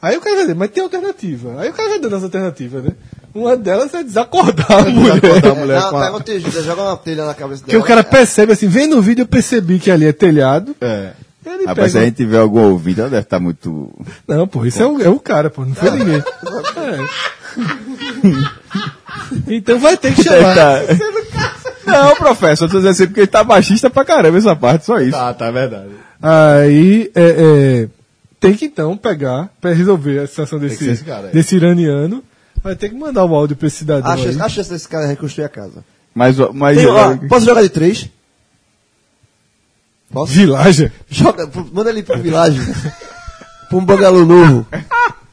Aí 0.00 0.16
o 0.16 0.20
cara 0.20 0.36
vai 0.36 0.44
dizer, 0.44 0.54
mas 0.54 0.70
tem 0.70 0.82
alternativa. 0.82 1.60
Aí 1.60 1.70
o 1.70 1.72
cara 1.72 1.88
vai 1.88 1.98
dando 1.98 2.16
as 2.16 2.22
alternativas, 2.22 2.84
né? 2.84 2.90
Uma 3.34 3.56
delas 3.56 3.92
é 3.94 4.02
desacordar 4.04 4.70
a 4.70 4.84
mulher. 4.84 5.16
Acordar 5.16 5.50
a 5.50 5.54
mulher 5.54 5.80
Não, 5.80 5.90
com 5.90 5.96
a- 5.96 6.00
pega 6.00 6.12
uma 6.16 6.22
tejida, 6.22 6.62
joga 6.62 6.82
uma 6.82 6.96
telha 6.96 7.24
na 7.26 7.34
cabeça 7.34 7.60
Porque 7.62 7.72
dela. 7.72 7.84
o 7.84 7.86
cara 7.86 8.04
percebe 8.04 8.52
assim, 8.52 8.68
vendo 8.68 8.96
o 8.96 9.02
vídeo 9.02 9.22
eu 9.22 9.26
percebi 9.26 9.78
que 9.78 9.90
ali 9.90 10.06
é 10.06 10.12
telhado. 10.12 10.74
É. 10.80 11.10
Ele 11.44 11.64
Rapaz, 11.64 11.92
se 11.92 11.98
a 11.98 12.04
gente 12.04 12.16
tiver 12.16 12.38
algum 12.38 12.60
ouvido, 12.60 13.00
ela 13.00 13.10
deve 13.10 13.22
estar 13.22 13.40
muito. 13.40 13.90
Não, 14.26 14.46
pô, 14.46 14.66
isso 14.66 14.82
é 14.82 14.86
o, 14.86 15.02
é 15.02 15.08
o 15.08 15.18
cara, 15.18 15.48
pô, 15.48 15.64
não 15.64 15.74
foi 15.74 15.90
ninguém. 15.90 16.22
É. 16.76 16.98
Então 19.48 19.78
vai 19.78 19.96
ter 19.96 20.14
que 20.14 20.22
chamar. 20.22 20.54
Tá. 20.54 20.80
Não, 21.86 22.14
professor, 22.16 22.66
eu 22.66 22.70
tô 22.70 22.76
dizendo 22.76 22.90
assim 22.90 23.06
porque 23.06 23.20
ele 23.20 23.26
tá 23.26 23.42
baixista 23.42 23.88
pra 23.90 24.04
caramba 24.04 24.38
essa 24.38 24.54
parte, 24.54 24.84
só 24.84 25.00
isso. 25.00 25.12
Tá, 25.12 25.32
tá, 25.34 25.50
verdade. 25.50 25.88
Aí 26.20 27.10
é, 27.14 27.22
é, 27.22 27.88
tem 28.40 28.54
que 28.54 28.66
então 28.66 28.96
pegar 28.96 29.50
pra 29.60 29.72
resolver 29.72 30.20
a 30.20 30.26
situação 30.26 30.58
que 30.58 30.66
desse, 30.68 30.88
esse 30.90 31.04
desse 31.32 31.56
iraniano. 31.56 32.22
Vai 32.62 32.74
ter 32.74 32.88
que 32.88 32.94
mandar 32.96 33.24
um 33.24 33.34
áudio 33.34 33.56
pra 33.56 33.66
esse 33.68 33.76
cidadão. 33.78 34.10
A 34.10 34.14
aí. 34.14 34.22
chance, 34.22 34.40
a 34.40 34.48
chance 34.48 34.70
desse 34.70 34.88
cara 34.88 35.06
reconstruir 35.06 35.44
a 35.44 35.48
casa. 35.48 35.84
Mas, 36.14 36.36
mas 36.54 36.76
Tem, 36.78 36.86
ó, 36.86 37.16
posso 37.28 37.46
jogar 37.46 37.62
de 37.62 37.68
três? 37.68 38.08
Posso? 40.12 40.32
Village? 40.32 40.90
Joga, 41.08 41.48
manda 41.72 41.90
ele 41.90 42.02
pro 42.02 42.18
Village. 42.18 42.60
pra 43.68 43.78
um 43.78 43.84
bangalô 43.84 44.24
novo. 44.24 44.66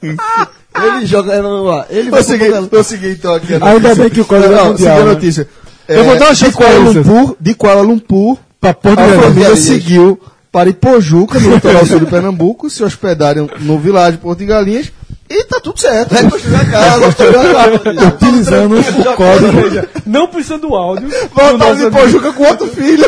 ele 0.02 1.06
joga 1.06 1.41
no 1.41 1.69
ar. 1.69 1.88
Ele 1.90 2.10
vai 2.11 2.22
pro 2.23 2.32
seguir, 2.32 2.84
seguir 2.84 3.11
então 3.11 3.34
aqui 3.34 3.53
a 3.56 3.65
Ainda 3.65 3.95
bem 3.95 4.10
que 4.10 4.22
o 4.22 4.26
código 4.26 4.53
é 4.53 4.56
Não, 4.57 4.65
mundial, 4.68 4.77
seguir 4.77 5.02
a 5.02 5.06
né? 5.06 5.14
notícia. 5.14 5.48
Eu 5.88 6.03
vou 6.03 6.18
dar 6.18 6.26
uma 6.26 6.34
de 6.34 6.40
chance 6.40 6.57
pra 6.57 6.65
Kuala. 6.68 6.80
Lumpur, 6.91 7.38
de 7.40 7.53
Kuala 7.56 7.82
Lumpur, 7.82 8.38
Pra 8.60 8.73
Porto 8.73 8.99
a 8.99 9.06
Velho. 9.07 9.22
família 9.22 9.44
Galinhas. 9.49 9.60
seguiu 9.60 10.19
para 10.56 10.69
Ipojuca, 10.69 11.38
no 11.38 11.53
litoral 11.53 11.86
sul 11.86 11.99
de 11.99 12.06
Pernambuco, 12.06 12.69
se 12.69 12.82
hospedaram 12.82 13.49
no 13.60 13.77
Village 13.77 14.18
Porto 14.19 14.40
de 14.40 14.45
Galinhas 14.45 14.90
e 15.30 15.44
tá 15.44 15.60
tudo 15.60 15.77
certo. 15.77 16.14
Vai 16.14 16.30
construir 16.30 16.56
a 16.56 16.65
casa, 16.65 17.06
construir 17.07 17.36
a 17.36 17.53
casa. 17.53 18.07
Utilizando 18.07 18.80
o 18.80 19.15
código. 19.18 19.88
Não 20.06 20.27
precisa 20.27 20.57
do 20.57 20.73
áudio. 20.73 21.10
Voltaram 21.34 21.76
de 21.76 21.84
Ipojuca 21.88 22.32
com 22.32 22.44
outro 22.44 22.68
filho. 22.68 23.06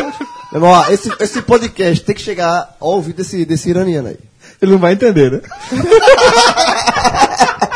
Meu 0.52 0.56
irmão, 0.56 0.72
ó, 0.72 0.90
esse, 0.90 1.10
esse 1.20 1.40
podcast 1.40 2.04
tem 2.04 2.14
que 2.14 2.20
chegar 2.20 2.76
ao 2.78 2.90
ouvido 2.90 3.16
desse, 3.16 3.46
desse 3.46 3.70
iraniano 3.70 4.08
aí. 4.08 4.18
Ele 4.60 4.72
não 4.72 4.78
vai 4.78 4.92
entender, 4.92 5.32
né? 5.32 5.40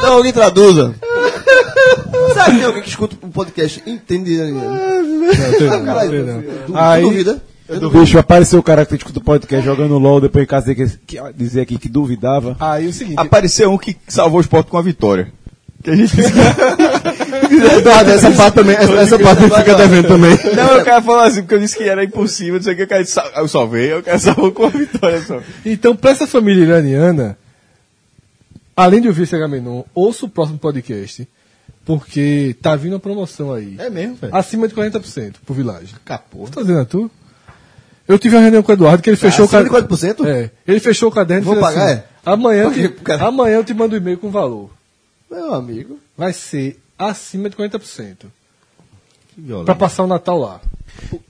Então 0.00 0.14
alguém 0.14 0.32
traduza. 0.32 0.94
Sabe 2.34 2.50
que 2.52 2.56
tem 2.58 2.64
alguém 2.66 2.82
que 2.82 2.88
escuta 2.88 3.16
o 3.22 3.28
podcast 3.28 3.82
entende 3.86 4.32
iraniano? 4.32 4.78
Caralho, 5.84 6.42
du- 6.66 6.76
Aí- 6.76 7.02
duvida? 7.02 7.42
Bicho, 7.92 8.18
apareceu 8.18 8.58
o 8.58 8.62
cara 8.64 8.84
que 8.84 8.96
escuta 8.96 9.20
o 9.20 9.22
podcast 9.22 9.64
jogando 9.64 9.96
LOL, 9.96 10.20
depois 10.20 10.42
em 10.42 10.46
casa 10.46 10.74
dizer 10.74 10.98
que, 11.06 11.16
que, 11.16 11.32
dizer 11.36 11.60
aqui 11.60 11.78
que 11.78 11.88
duvidava. 11.88 12.56
Aí 12.58 12.88
o 12.88 12.92
seguinte. 12.92 13.14
Apareceu 13.16 13.70
um 13.70 13.78
que 13.78 13.96
salvou 14.08 14.38
o 14.38 14.40
esporte 14.40 14.68
com 14.68 14.76
a 14.76 14.82
vitória. 14.82 15.32
Que 15.80 15.90
a 15.90 15.96
gente 15.96 16.12
Eduardo, 17.78 18.10
essa 18.12 18.30
parte 18.32 18.54
também, 18.54 18.74
essa, 18.76 18.92
essa 18.92 19.18
parte 19.20 19.42
fica 19.44 19.74
devendo 19.76 20.08
também. 20.08 20.36
Não, 20.56 20.80
o 20.80 20.84
cara 20.84 21.00
falou 21.00 21.20
assim, 21.20 21.42
porque 21.42 21.54
eu 21.54 21.58
disse 21.60 21.76
que 21.76 21.84
era 21.84 22.02
impossível, 22.04 22.54
não 22.56 22.62
sei 22.62 22.74
o 22.74 22.76
que, 22.76 22.82
o 22.82 22.88
cara 22.88 23.02
disse, 23.02 23.14
"Sal- 23.14 23.30
eu 23.36 23.46
salvei, 23.48 23.94
o 23.94 24.02
cara 24.02 24.18
salvou 24.18 24.50
com 24.50 24.64
a 24.66 24.68
vitória 24.68 25.22
só. 25.22 25.38
Então, 25.64 25.94
pra 25.94 26.10
essa 26.10 26.26
família 26.26 26.64
iraniana, 26.64 27.38
além 28.82 29.00
de 29.00 29.08
ouvir 29.08 29.22
esse 29.22 29.34
Agamenon, 29.36 29.82
ouça 29.94 30.26
o 30.26 30.28
próximo 30.28 30.58
podcast. 30.58 31.26
Porque 31.84 32.54
tá 32.60 32.76
vindo 32.76 32.92
uma 32.92 33.00
promoção 33.00 33.52
aí. 33.52 33.74
É 33.78 33.88
mesmo, 33.88 34.14
velho. 34.16 34.34
Acima 34.36 34.68
de 34.68 34.74
40% 34.74 35.36
pro 35.44 35.54
Village. 35.54 35.94
Capô. 36.04 36.46
Tá 36.48 36.60
dizendo 36.60 36.80
a 36.80 36.84
tu? 36.84 37.10
Eu 38.06 38.18
tive 38.18 38.36
uma 38.36 38.42
reunião 38.42 38.62
com 38.62 38.70
o 38.70 38.74
Eduardo 38.74 39.02
que 39.02 39.08
ele 39.08 39.16
fechou 39.16 39.44
acima 39.46 39.60
o 39.62 39.64
de 39.64 39.70
caderno. 39.70 39.96
40%? 39.96 40.26
É. 40.26 40.50
Ele 40.66 40.80
fechou 40.80 41.08
o 41.08 41.12
caderno 41.12 41.42
e 41.42 41.46
Vou 41.46 41.56
pagar, 41.56 41.84
assim, 41.84 41.92
é? 41.94 42.04
Amanhã, 42.24 42.70
te- 42.72 42.94
amanhã 43.20 43.56
eu 43.56 43.64
te 43.64 43.72
mando 43.72 43.94
um 43.94 43.98
e-mail 43.98 44.18
com 44.18 44.30
valor. 44.30 44.70
Meu 45.30 45.54
amigo. 45.54 45.98
Vai 46.16 46.32
ser 46.32 46.78
acima 46.98 47.48
de 47.48 47.56
40%. 47.56 48.16
Que 49.34 49.40
violento. 49.40 49.64
Pra 49.66 49.74
passar 49.74 50.02
o 50.04 50.06
Natal 50.06 50.38
lá. 50.38 50.60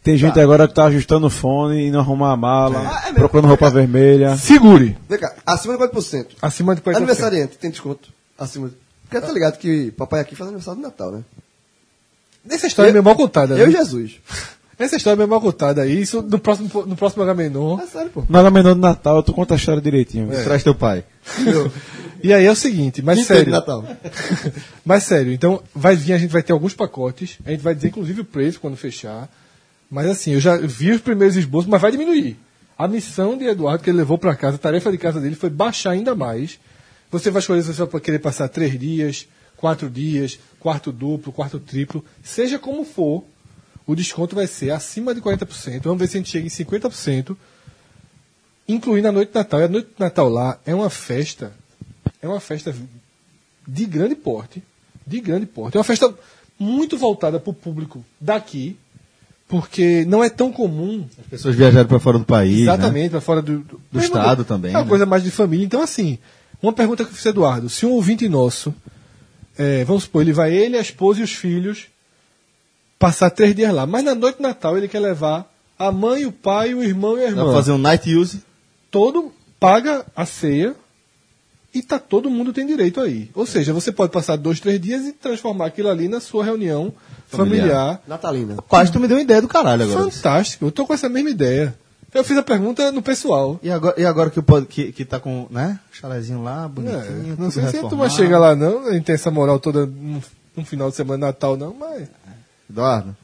Tem 0.02 0.16
gente 0.16 0.38
agora 0.40 0.66
que 0.68 0.74
tá 0.74 0.84
ajustando 0.84 1.26
o 1.26 1.30
fone 1.30 1.86
e 1.86 1.90
não 1.90 2.00
arrumar 2.00 2.32
a 2.32 2.36
mala, 2.36 2.78
Ah, 2.80 3.00
é 3.00 3.04
mesmo? 3.06 3.18
procurando 3.18 3.46
roupa 3.48 3.70
vermelha. 3.70 4.36
Segure. 4.36 4.96
Vem 5.08 5.18
cá, 5.18 5.34
acima 5.46 5.74
de 5.76 5.84
4%. 5.84 6.26
Acima 6.42 6.74
de 6.74 6.80
40%. 6.82 6.96
Aniversariante, 6.96 7.58
tem 7.58 7.70
desconto. 7.70 8.08
Acima 8.38 8.68
de... 8.68 8.74
Porque 9.08 9.26
tá 9.26 9.32
ligado 9.32 9.58
que 9.58 9.90
papai 9.92 10.20
aqui 10.20 10.34
faz 10.36 10.48
aniversário 10.48 10.78
de 10.80 10.86
Natal, 10.86 11.10
né? 11.12 11.22
Essa 12.48 12.66
história 12.66 12.88
é 12.88 12.90
Eu- 12.90 12.94
meio 12.94 13.04
mal 13.04 13.16
contada. 13.16 13.54
Eu 13.56 13.66
e 13.68 13.72
né? 13.72 13.78
Jesus. 13.78 14.20
Essa 14.78 14.96
história 14.96 15.14
é 15.16 15.18
meio 15.18 15.28
mal 15.28 15.40
contada 15.42 15.82
aí. 15.82 16.00
Isso 16.00 16.22
no 16.22 16.38
próximo, 16.38 16.70
no 16.86 16.96
próximo 16.96 17.22
Agamenon. 17.22 17.78
É 17.80 17.86
sério, 17.86 18.10
pô. 18.10 18.24
Nada 18.28 18.50
menor 18.50 18.74
do 18.74 18.80
Natal, 18.80 19.22
tu 19.22 19.32
conta 19.34 19.54
a 19.54 19.56
história 19.56 19.82
direitinho. 19.82 20.28
Traz 20.44 20.62
teu 20.62 20.74
pai. 20.74 21.04
E 22.22 22.32
aí 22.32 22.44
é 22.46 22.50
o 22.50 22.56
seguinte, 22.56 23.02
mas 23.02 23.18
Quinta 23.18 23.34
sério. 23.34 23.50
Natal. 23.52 23.84
mas 24.84 25.02
sério, 25.04 25.32
então 25.32 25.62
vai 25.74 25.96
vir, 25.96 26.12
a 26.12 26.18
gente 26.18 26.30
vai 26.30 26.42
ter 26.42 26.52
alguns 26.52 26.74
pacotes. 26.74 27.38
A 27.44 27.50
gente 27.50 27.62
vai 27.62 27.74
dizer 27.74 27.88
inclusive 27.88 28.20
o 28.20 28.24
preço 28.24 28.60
quando 28.60 28.76
fechar. 28.76 29.28
Mas 29.90 30.06
assim, 30.06 30.32
eu 30.32 30.40
já 30.40 30.56
vi 30.56 30.92
os 30.92 31.00
primeiros 31.00 31.36
esboços, 31.36 31.68
mas 31.68 31.80
vai 31.80 31.90
diminuir. 31.90 32.38
A 32.78 32.86
missão 32.86 33.36
de 33.36 33.44
Eduardo 33.44 33.82
que 33.82 33.90
ele 33.90 33.98
levou 33.98 34.16
para 34.16 34.36
casa, 34.36 34.56
a 34.56 34.58
tarefa 34.58 34.90
de 34.90 34.98
casa 34.98 35.20
dele 35.20 35.34
foi 35.34 35.50
baixar 35.50 35.90
ainda 35.90 36.14
mais. 36.14 36.58
Você 37.10 37.30
vai 37.30 37.40
escolher 37.40 37.62
se 37.62 37.74
você 37.74 37.84
vai 37.84 38.00
querer 38.00 38.20
passar 38.20 38.48
três 38.48 38.78
dias, 38.78 39.26
quatro 39.56 39.90
dias, 39.90 40.38
quarto 40.58 40.92
duplo, 40.92 41.32
quarto 41.32 41.58
triplo, 41.58 42.04
seja 42.22 42.58
como 42.58 42.84
for, 42.84 43.24
o 43.86 43.94
desconto 43.94 44.36
vai 44.36 44.46
ser 44.46 44.70
acima 44.70 45.14
de 45.14 45.20
40%. 45.20 45.82
Vamos 45.82 45.98
ver 45.98 46.06
se 46.06 46.16
a 46.16 46.20
gente 46.20 46.30
chega 46.30 46.46
em 46.46 46.50
50%, 46.50 47.36
incluindo 48.68 49.08
a 49.08 49.12
noite 49.12 49.30
de 49.30 49.34
Natal. 49.34 49.60
E 49.60 49.64
a 49.64 49.68
noite 49.68 49.88
de 49.88 50.00
Natal 50.00 50.28
lá 50.28 50.58
é 50.64 50.74
uma 50.74 50.88
festa, 50.88 51.52
é 52.22 52.28
uma 52.28 52.40
festa 52.40 52.74
de 53.66 53.84
grande 53.84 54.14
porte, 54.14 54.62
de 55.04 55.20
grande 55.20 55.46
porte. 55.46 55.76
É 55.76 55.78
uma 55.78 55.84
festa 55.84 56.14
muito 56.58 56.96
voltada 56.96 57.40
para 57.40 57.50
o 57.50 57.54
público 57.54 58.04
daqui, 58.20 58.78
porque 59.50 60.04
não 60.06 60.22
é 60.22 60.30
tão 60.30 60.52
comum 60.52 61.04
As 61.18 61.26
pessoas 61.26 61.56
viajaram 61.56 61.88
pra 61.88 61.98
fora 61.98 62.16
do 62.16 62.24
país, 62.24 62.58
né? 62.58 62.62
Exatamente, 62.62 63.10
para 63.10 63.20
fora 63.20 63.42
do, 63.42 63.58
do, 63.58 63.80
mesmo 63.92 64.16
estado 64.16 64.44
também, 64.44 64.72
É 64.72 64.76
uma 64.76 64.84
né? 64.84 64.88
coisa 64.88 65.04
mais 65.04 65.24
de 65.24 65.30
família. 65.32 65.66
Então, 65.66 65.82
assim, 65.82 66.20
uma 66.62 66.72
pergunta 66.72 67.04
que 67.04 67.10
eu 67.10 67.14
fiz, 67.14 67.26
Eduardo: 67.26 67.68
se 67.68 67.84
um 67.84 67.90
ouvinte 67.90 68.28
nosso, 68.28 68.72
é, 69.58 69.84
vamos 69.84 70.04
supor, 70.04 70.22
ele 70.22 70.32
vai 70.32 70.54
ele, 70.54 70.78
a 70.78 70.80
esposa 70.80 71.18
e 71.20 71.24
os 71.24 71.32
filhos 71.32 71.86
passar 72.96 73.28
três 73.30 73.52
dias 73.54 73.74
lá, 73.74 73.86
mas 73.86 74.04
na 74.04 74.14
noite 74.14 74.36
de 74.36 74.42
Natal 74.42 74.78
ele 74.78 74.86
quer 74.86 75.00
levar 75.00 75.50
a 75.76 75.90
mãe, 75.90 76.26
o 76.26 76.32
pai, 76.32 76.72
o 76.72 76.82
irmão 76.82 77.16
e 77.16 77.22
a 77.22 77.24
Dá 77.24 77.30
irmã. 77.30 77.44
pra 77.44 77.52
fazer 77.54 77.72
um 77.72 77.78
night 77.78 78.14
use. 78.14 78.42
Todo 78.88 79.32
paga 79.58 80.06
a 80.14 80.24
ceia 80.24 80.76
e 81.74 81.82
tá 81.82 81.98
todo 81.98 82.28
mundo 82.30 82.52
tem 82.52 82.66
direito 82.66 83.00
aí. 83.00 83.30
Ou 83.34 83.46
seja, 83.46 83.72
você 83.72 83.92
pode 83.92 84.12
passar 84.12 84.36
dois, 84.36 84.58
três 84.60 84.80
dias 84.80 85.04
e 85.06 85.12
transformar 85.12 85.66
aquilo 85.66 85.88
ali 85.88 86.08
na 86.08 86.20
sua 86.20 86.44
reunião 86.44 86.92
Familiar. 87.28 87.66
familiar. 87.68 88.02
Natalina. 88.08 88.56
Quase 88.68 88.90
tu 88.90 88.98
me 88.98 89.06
deu 89.06 89.16
uma 89.16 89.22
ideia 89.22 89.40
do 89.40 89.46
caralho 89.48 89.84
agora. 89.84 90.10
Fantástico. 90.10 90.64
Eu 90.66 90.72
tô 90.72 90.84
com 90.86 90.92
essa 90.94 91.08
mesma 91.08 91.30
ideia. 91.30 91.74
Eu 92.12 92.24
fiz 92.24 92.36
a 92.36 92.42
pergunta 92.42 92.90
no 92.90 93.00
pessoal. 93.02 93.60
E 93.62 93.70
agora, 93.70 93.94
e 94.00 94.04
agora 94.04 94.30
que, 94.30 94.40
o 94.40 94.42
pod- 94.42 94.66
que, 94.66 94.90
que 94.90 95.04
tá 95.04 95.20
com, 95.20 95.46
né? 95.48 95.78
Chalezinho 95.92 96.42
lá, 96.42 96.64
É, 96.64 96.68
bonitinho. 96.68 97.26
não 97.28 97.36
tudo 97.36 97.50
sei 97.52 97.66
se 97.68 97.76
a 97.78 97.88
turma 97.88 98.10
chega 98.10 98.36
lá 98.36 98.56
não, 98.56 98.88
a 98.88 98.92
gente 98.94 99.04
tem 99.04 99.14
essa 99.14 99.30
moral 99.30 99.60
toda 99.60 99.86
no, 99.86 100.20
no 100.56 100.64
final 100.64 100.90
de 100.90 100.96
semana 100.96 101.28
Natal 101.28 101.56
não, 101.56 101.72
mas... 101.72 102.08
Eduardo, 102.68 103.16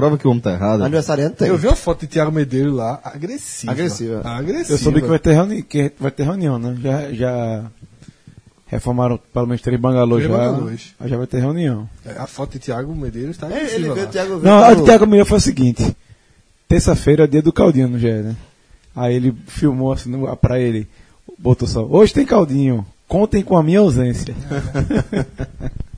prova 0.00 0.18
que 0.18 0.26
o 0.26 0.30
homem 0.30 0.40
tá 0.42 0.52
errado. 0.52 0.82
Aniversariante 0.82 1.36
tem. 1.36 1.48
Eu 1.48 1.58
vi 1.58 1.66
uma 1.66 1.76
foto 1.76 2.00
de 2.00 2.06
Tiago 2.08 2.32
Medeiros 2.32 2.74
lá, 2.74 3.00
agressiva. 3.04 3.72
Agressiva. 3.72 4.22
Agressiva. 4.24 4.72
Eu 4.74 4.78
soube 4.78 5.00
que 5.02 5.06
vai 5.08 5.18
ter, 5.18 5.32
reuni 5.34 5.62
que 5.62 5.92
vai 6.00 6.10
ter 6.10 6.22
reunião, 6.24 6.58
né? 6.58 6.76
Já, 6.82 7.12
já 7.12 7.64
reformaram 8.66 9.18
pelo 9.32 9.46
menos 9.46 9.60
três 9.62 9.80
bangalôs 9.80 10.22
já. 10.24 10.28
bangalôs. 10.30 10.94
Já 11.04 11.16
vai 11.16 11.26
ter 11.26 11.40
reunião. 11.40 11.88
É, 12.06 12.12
A 12.18 12.26
foto 12.26 12.52
de 12.52 12.60
Tiago 12.60 12.94
Medeiros 12.94 13.36
tá 13.36 13.46
É, 13.48 13.54
agressiva 13.54 13.76
ele 13.76 13.90
veio, 13.94 14.06
Thiago 14.08 14.38
veio. 14.38 14.44
Não, 14.54 14.62
a 14.64 14.74
de 14.74 14.82
Thiago 14.84 15.06
Meia 15.06 15.24
foi 15.24 15.38
o 15.38 15.40
seguinte: 15.40 15.96
terça-feira 16.68 17.24
é 17.24 17.26
dia 17.26 17.42
do 17.42 17.52
caldinho 17.52 17.88
no 17.88 17.98
GE, 17.98 18.10
né? 18.10 18.36
Aí 18.96 19.14
ele 19.14 19.36
filmou 19.46 19.92
assim 19.92 20.10
no- 20.10 20.34
pra 20.36 20.58
ele, 20.58 20.88
botou 21.38 21.66
só: 21.68 21.84
hoje 21.84 22.12
tem 22.14 22.24
caldinho, 22.24 22.86
contem 23.08 23.42
com 23.42 23.56
a 23.56 23.62
minha 23.62 23.80
ausência. 23.80 24.34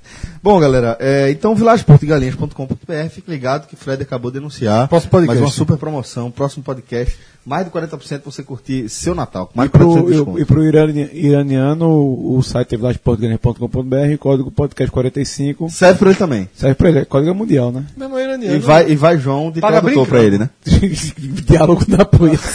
Bom, 0.42 0.58
galera, 0.58 0.96
é, 1.00 1.30
então 1.30 1.54
vilageportugalinhas.com.br, 1.54 3.08
fique 3.10 3.30
ligado 3.30 3.66
que 3.66 3.74
o 3.74 3.76
Fred 3.76 4.02
acabou 4.02 4.30
de 4.30 4.38
denunciar. 4.38 4.88
Próximo 4.88 5.10
podcast. 5.10 5.40
Mais 5.40 5.50
uma 5.50 5.56
super 5.56 5.76
promoção, 5.76 6.30
próximo 6.30 6.62
podcast. 6.64 7.16
Mais 7.44 7.64
de 7.64 7.72
40% 7.72 7.88
pra 8.20 8.30
você 8.30 8.42
curtir 8.44 8.88
seu 8.88 9.14
Natal. 9.16 9.50
E 9.52 9.56
Mais 9.56 9.68
de 9.70 9.76
40% 9.76 9.88
de 9.94 10.00
pro, 10.02 10.06
desconto. 10.12 10.40
e, 10.40 10.44
pro 10.44 10.64
irani- 10.64 11.10
iraniano, 11.12 11.88
o 11.88 12.36
o 12.38 12.42
site 12.42 12.74
é 12.74 12.78
vilageportugalinhas.com.br, 12.78 14.16
código 14.20 14.50
podcast 14.50 14.90
45. 14.92 15.68
Serve 15.70 15.98
pra 15.98 16.10
ele 16.10 16.18
também. 16.18 16.48
Serve 16.54 16.74
pra 16.76 16.88
ele, 16.88 16.98
é 17.00 17.04
código 17.04 17.34
mundial, 17.34 17.72
né? 17.72 17.84
Meu 17.96 18.06
irmão 18.06 18.20
iraniano. 18.20 18.56
E 18.56 18.58
vai, 18.60 18.90
e 18.90 18.94
vai 18.96 19.18
João 19.18 19.50
de 19.50 19.60
Paga 19.60 19.80
tradutor 19.80 20.06
pra 20.06 20.18
brincando. 20.20 20.44
ele, 20.44 20.50
né? 20.50 20.50
Diálogo 21.46 21.84
da 21.86 22.02
apoio. 22.02 22.38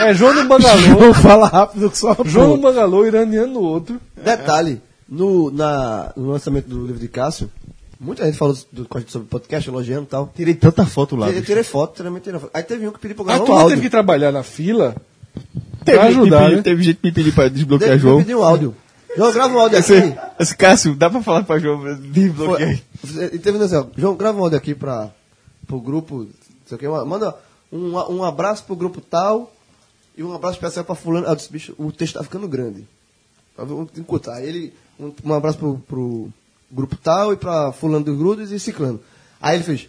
É 0.00 0.12
João 0.12 0.34
no 0.34 0.48
Bangalô. 0.48 0.80
João 0.80 1.14
fala 1.14 1.46
rápido 1.46 1.88
que 1.88 1.96
só 1.96 2.16
João 2.24 2.56
no 2.56 2.62
Bangalô, 2.62 3.06
iraniano 3.06 3.52
no 3.54 3.60
outro. 3.60 4.00
Detalhe, 4.22 4.80
no, 5.14 5.50
na, 5.50 6.12
no 6.16 6.30
lançamento 6.30 6.68
do 6.68 6.86
livro 6.86 7.00
de 7.00 7.08
Cássio, 7.08 7.50
muita 8.00 8.24
gente 8.24 8.36
falou 8.36 8.56
do, 8.72 8.86
sobre 9.06 9.28
podcast, 9.28 9.68
elogiando 9.68 10.02
e 10.02 10.06
tal. 10.06 10.32
Tirei 10.34 10.54
tanta 10.54 10.84
foto 10.84 11.14
lá. 11.16 11.28
Eu 11.28 11.34
bicho. 11.34 11.46
tirei 11.46 11.62
foto, 11.62 11.96
tirei, 11.96 12.20
tirei 12.20 12.40
foto. 12.40 12.50
Aí 12.52 12.62
teve 12.62 12.88
um 12.88 12.92
que 12.92 12.98
pediu 12.98 13.16
pra 13.16 13.24
gravar 13.24 13.42
um 13.42 13.46
turma 13.46 13.60
áudio. 13.60 13.76
teve 13.76 13.82
que 13.86 13.90
trabalhar 13.90 14.32
na 14.32 14.42
fila 14.42 14.94
Teve, 15.84 15.98
pra 15.98 16.06
ajudar, 16.08 16.50
né? 16.50 16.62
teve 16.62 16.82
gente 16.82 16.96
que 16.96 17.06
me 17.06 17.12
pediu 17.12 17.32
pra 17.32 17.48
desbloquear 17.48 17.90
Teve 17.92 18.02
João. 18.02 18.18
pedir 18.18 18.34
um 18.34 18.42
áudio. 18.42 18.74
João, 19.16 19.32
grava 19.32 19.54
um 19.54 19.58
áudio 19.60 19.78
aqui. 19.78 19.92
Esse, 19.92 20.16
esse 20.40 20.56
Cássio, 20.56 20.94
dá 20.96 21.08
pra 21.08 21.22
falar 21.22 21.44
pra 21.44 21.58
João 21.58 21.94
desbloquear 21.96 22.80
E 23.32 23.38
teve 23.38 23.62
assim, 23.62 23.76
ó, 23.76 23.86
João, 23.96 24.16
grava 24.16 24.38
um 24.38 24.42
áudio 24.42 24.58
aqui 24.58 24.74
pra, 24.74 25.10
pro 25.66 25.80
grupo, 25.80 26.24
não 26.24 26.28
sei 26.66 26.76
o 26.76 26.78
que, 26.78 26.88
manda 26.88 27.34
um, 27.70 27.92
um 28.16 28.24
abraço 28.24 28.64
pro 28.64 28.74
grupo 28.74 29.00
tal 29.00 29.52
e 30.16 30.22
um 30.22 30.32
abraço 30.32 30.56
especial 30.56 30.84
pra 30.84 30.94
fulano. 30.94 31.26
Ah, 31.26 31.30
eu 31.30 31.36
disse, 31.36 31.52
bicho, 31.52 31.74
o 31.78 31.90
texto 31.92 32.14
tá 32.14 32.22
ficando 32.22 32.48
grande. 32.48 32.86
Vamos 33.56 33.88
encurtar. 33.96 34.34
Aí 34.36 34.48
ele, 34.48 34.72
um, 34.98 35.12
um 35.24 35.34
abraço 35.34 35.58
pro, 35.58 35.78
pro 35.86 36.28
grupo 36.70 36.96
tal 36.96 37.32
e 37.32 37.36
pra 37.36 37.72
fulano 37.72 38.04
dos 38.04 38.16
grudos 38.18 38.50
e 38.52 38.58
ciclano. 38.58 39.00
Aí 39.40 39.56
ele 39.56 39.64
fez, 39.64 39.88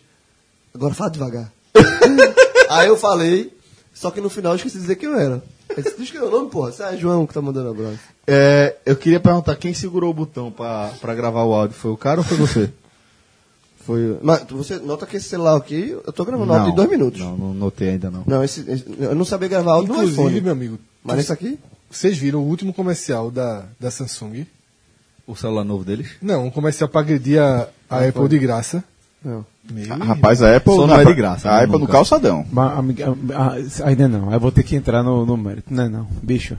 agora 0.73 0.94
fala 0.94 1.10
devagar. 1.11 1.52
Aí 2.69 2.88
eu 2.88 2.98
falei, 2.98 3.56
só 3.94 4.11
que 4.11 4.19
no 4.22 4.30
final 4.30 4.53
eu 4.53 4.57
esqueci 4.57 4.76
de 4.76 4.82
dizer 4.82 4.95
quem 4.95 5.10
eu 5.10 5.18
era. 5.19 5.44
Ele 5.69 5.82
disse, 5.82 5.98
Diz 5.98 6.11
que 6.11 6.18
é 6.18 6.23
o 6.23 6.30
nome, 6.32 6.49
porra. 6.49 6.69
Isso 6.69 6.84
é 6.84 6.95
João 6.98 7.26
que 7.26 7.34
tá 7.34 7.41
mandando 7.41 7.69
abraço. 7.69 7.99
É, 8.27 8.76
eu 8.86 8.95
queria 8.95 9.19
perguntar, 9.19 9.56
quem 9.56 9.73
segurou 9.73 10.11
o 10.11 10.14
botão 10.14 10.52
pra, 10.52 10.91
pra 11.02 11.14
gravar 11.15 11.44
o 11.44 11.53
áudio? 11.53 11.76
Foi 11.76 11.91
o 11.91 11.98
cara 11.98 12.19
ou 12.22 12.23
foi 12.26 12.38
você? 12.38 12.72
Foi. 13.86 14.18
Mas 14.23 14.44
você 14.49 14.77
nota 14.77 15.06
que 15.06 15.15
esse 15.18 15.30
celular 15.30 15.56
aqui, 15.56 15.91
eu 15.91 16.11
tô 16.11 16.26
gravando 16.26 16.52
áudio 16.52 16.72
em 16.72 16.76
dois 16.76 16.90
minutos. 16.90 17.19
Não, 17.19 17.38
não 17.38 17.53
notei 17.53 17.90
ainda 17.90 18.10
não. 18.10 18.23
Não, 18.26 18.44
esse, 18.44 18.61
esse- 18.68 18.84
eu 18.99 19.14
não 19.14 19.23
sabia 19.23 19.48
gravar 19.48 19.73
áudio 19.73 19.90
no 19.94 19.99
Inclusive, 19.99 20.22
iPhone. 20.23 20.41
meu 20.41 20.52
amigo, 20.53 20.80
Mas 21.03 21.19
esse 21.19 21.32
aqui? 21.32 21.60
vocês 21.88 22.18
viram 22.18 22.40
o 22.40 22.48
último 22.48 22.73
comercial 22.73 23.30
da, 23.30 23.65
da 23.80 23.91
Samsung? 23.91 24.48
O 25.27 25.35
celular 25.35 25.64
novo 25.64 25.84
deles? 25.84 26.10
Não, 26.22 26.45
um 26.45 26.52
comercial 26.52 26.88
pra 26.88 27.02
agredir 27.02 27.41
a, 27.41 27.68
a 27.89 28.06
Apple 28.06 28.27
de 28.30 28.38
graça. 28.39 28.84
Não. 29.23 29.43
Meu 29.72 29.91
Ah, 29.93 29.95
Rapaz, 30.03 30.43
a 30.43 30.56
Apple 30.56 30.77
não 30.77 30.85
na- 30.88 31.02
é 31.02 31.06
de 31.06 31.14
graça, 31.15 31.49
A 31.49 31.64
Apple 31.64 31.80
no 31.80 31.88
calçadão. 31.88 32.45
Mas, 32.52 32.77
amiga, 32.77 33.11
ah, 33.34 33.56
ainda 33.85 34.07
não, 34.07 34.31
eu 34.31 34.39
vou 34.39 34.52
ter 34.52 34.61
que 34.61 34.76
entrar 34.76 35.02
no, 35.02 35.26
no 35.26 35.35
mérito. 35.35 35.73
Não, 35.73 35.84
é 35.85 35.89
não, 35.89 36.07
bicho. 36.22 36.56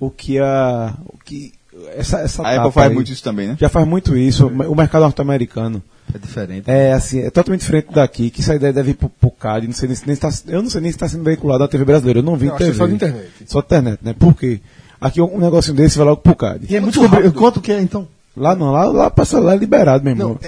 O 0.00 0.10
que 0.10 0.38
a. 0.40 0.92
O 1.06 1.16
que, 1.24 1.52
essa, 1.94 2.18
essa 2.18 2.42
A 2.42 2.56
Apple 2.56 2.72
faz 2.72 2.88
aí 2.88 2.94
muito 2.94 3.12
isso 3.12 3.22
também, 3.22 3.46
né? 3.46 3.56
Já 3.60 3.68
faz 3.68 3.86
muito 3.86 4.16
isso. 4.16 4.48
O 4.48 4.74
mercado 4.74 5.02
norte-americano 5.02 5.80
É 6.12 6.18
diferente. 6.18 6.64
é 6.68 6.92
assim, 6.92 7.20
é 7.20 7.30
totalmente 7.30 7.60
diferente 7.60 7.88
daqui. 7.94 8.28
Que 8.28 8.40
essa 8.40 8.56
ideia 8.56 8.72
deve 8.72 8.90
ir 8.90 8.94
pro, 8.94 9.08
pro 9.08 9.30
CAD. 9.30 9.68
Não 9.68 9.74
sei 9.74 9.86
nem, 9.86 9.94
se- 9.96 10.06
nem 10.06 10.16
se 10.16 10.20
tá, 10.20 10.30
eu 10.48 10.60
não 10.62 10.68
sei 10.68 10.80
nem 10.80 10.90
se 10.90 10.96
está 10.96 11.08
sendo 11.08 11.22
veiculado 11.22 11.60
na 11.62 11.68
TV 11.68 11.84
brasileira. 11.84 12.18
Eu 12.18 12.24
não 12.24 12.34
vi 12.36 12.46
Não, 12.46 12.56
TV. 12.56 12.70
é 12.70 12.74
só 12.74 12.86
na 12.88 12.94
internet. 12.94 13.28
Só 13.46 13.60
internet, 13.60 14.00
né? 14.02 14.12
Por 14.18 14.34
quê? 14.34 14.60
Aqui 15.00 15.20
um 15.20 15.38
negocinho 15.38 15.76
desse 15.76 15.96
vai 15.96 16.06
logo 16.06 16.20
pro 16.20 16.36
CAD. 16.36 16.66
E 16.68 16.76
é 16.76 16.80
muito 16.80 17.00
rápido. 17.06 17.32
Quanto 17.32 17.60
que 17.60 17.72
é 17.72 17.80
então? 17.80 18.06
Lá 18.36 18.54
não, 18.54 18.70
lá, 18.70 18.84
lá 18.84 19.10
pra 19.10 19.24
celular 19.24 19.54
é 19.54 19.58
liberado, 19.58 20.04
meu 20.04 20.12
irmão. 20.12 20.38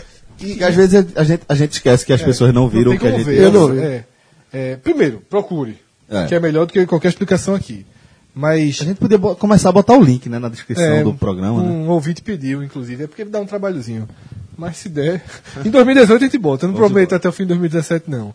E 0.41 0.62
às 0.62 0.74
vezes 0.74 1.07
a 1.16 1.24
gente, 1.24 1.43
a 1.49 1.55
gente 1.55 1.73
esquece 1.73 2.05
que 2.05 2.12
as 2.12 2.23
pessoas 2.23 2.53
não 2.53 2.69
viram 2.69 2.93
o 2.93 2.99
que 2.99 3.07
a 3.07 3.11
gente 3.11 3.24
ver. 3.24 3.43
Eu 3.43 3.53
não. 3.53 3.73
É, 3.73 4.05
é, 4.53 4.77
primeiro, 4.77 5.23
procure. 5.29 5.79
É. 6.09 6.27
Que 6.27 6.35
é 6.35 6.41
melhor 6.41 6.66
do 6.66 6.73
que 6.73 6.85
qualquer 6.87 7.09
explicação 7.09 7.55
aqui. 7.55 7.87
Mas. 8.35 8.81
A 8.81 8.85
gente 8.85 8.99
podia 8.99 9.19
começar 9.19 9.69
a 9.69 9.73
botar 9.73 9.97
o 9.97 10.03
link 10.03 10.29
né, 10.29 10.39
na 10.39 10.49
descrição 10.49 10.85
é, 10.85 11.03
do 11.03 11.15
programa, 11.15 11.62
né? 11.62 11.69
um 11.70 11.89
ouvinte 11.89 12.23
pediu, 12.23 12.62
inclusive, 12.62 13.05
é 13.05 13.07
porque 13.07 13.24
dá 13.24 13.41
um 13.41 13.47
trabalhozinho. 13.47 14.09
Mas 14.57 14.79
se 14.79 14.89
der. 14.89 15.23
Em 15.65 15.70
2018 15.70 16.23
a 16.23 16.27
gente 16.27 16.39
bota. 16.39 16.66
Eu 16.66 16.70
não 16.70 16.77
prometo 16.77 17.15
até 17.15 17.29
o 17.29 17.33
fim 17.33 17.45
de 17.45 17.49
2017, 17.49 18.11
não. 18.11 18.35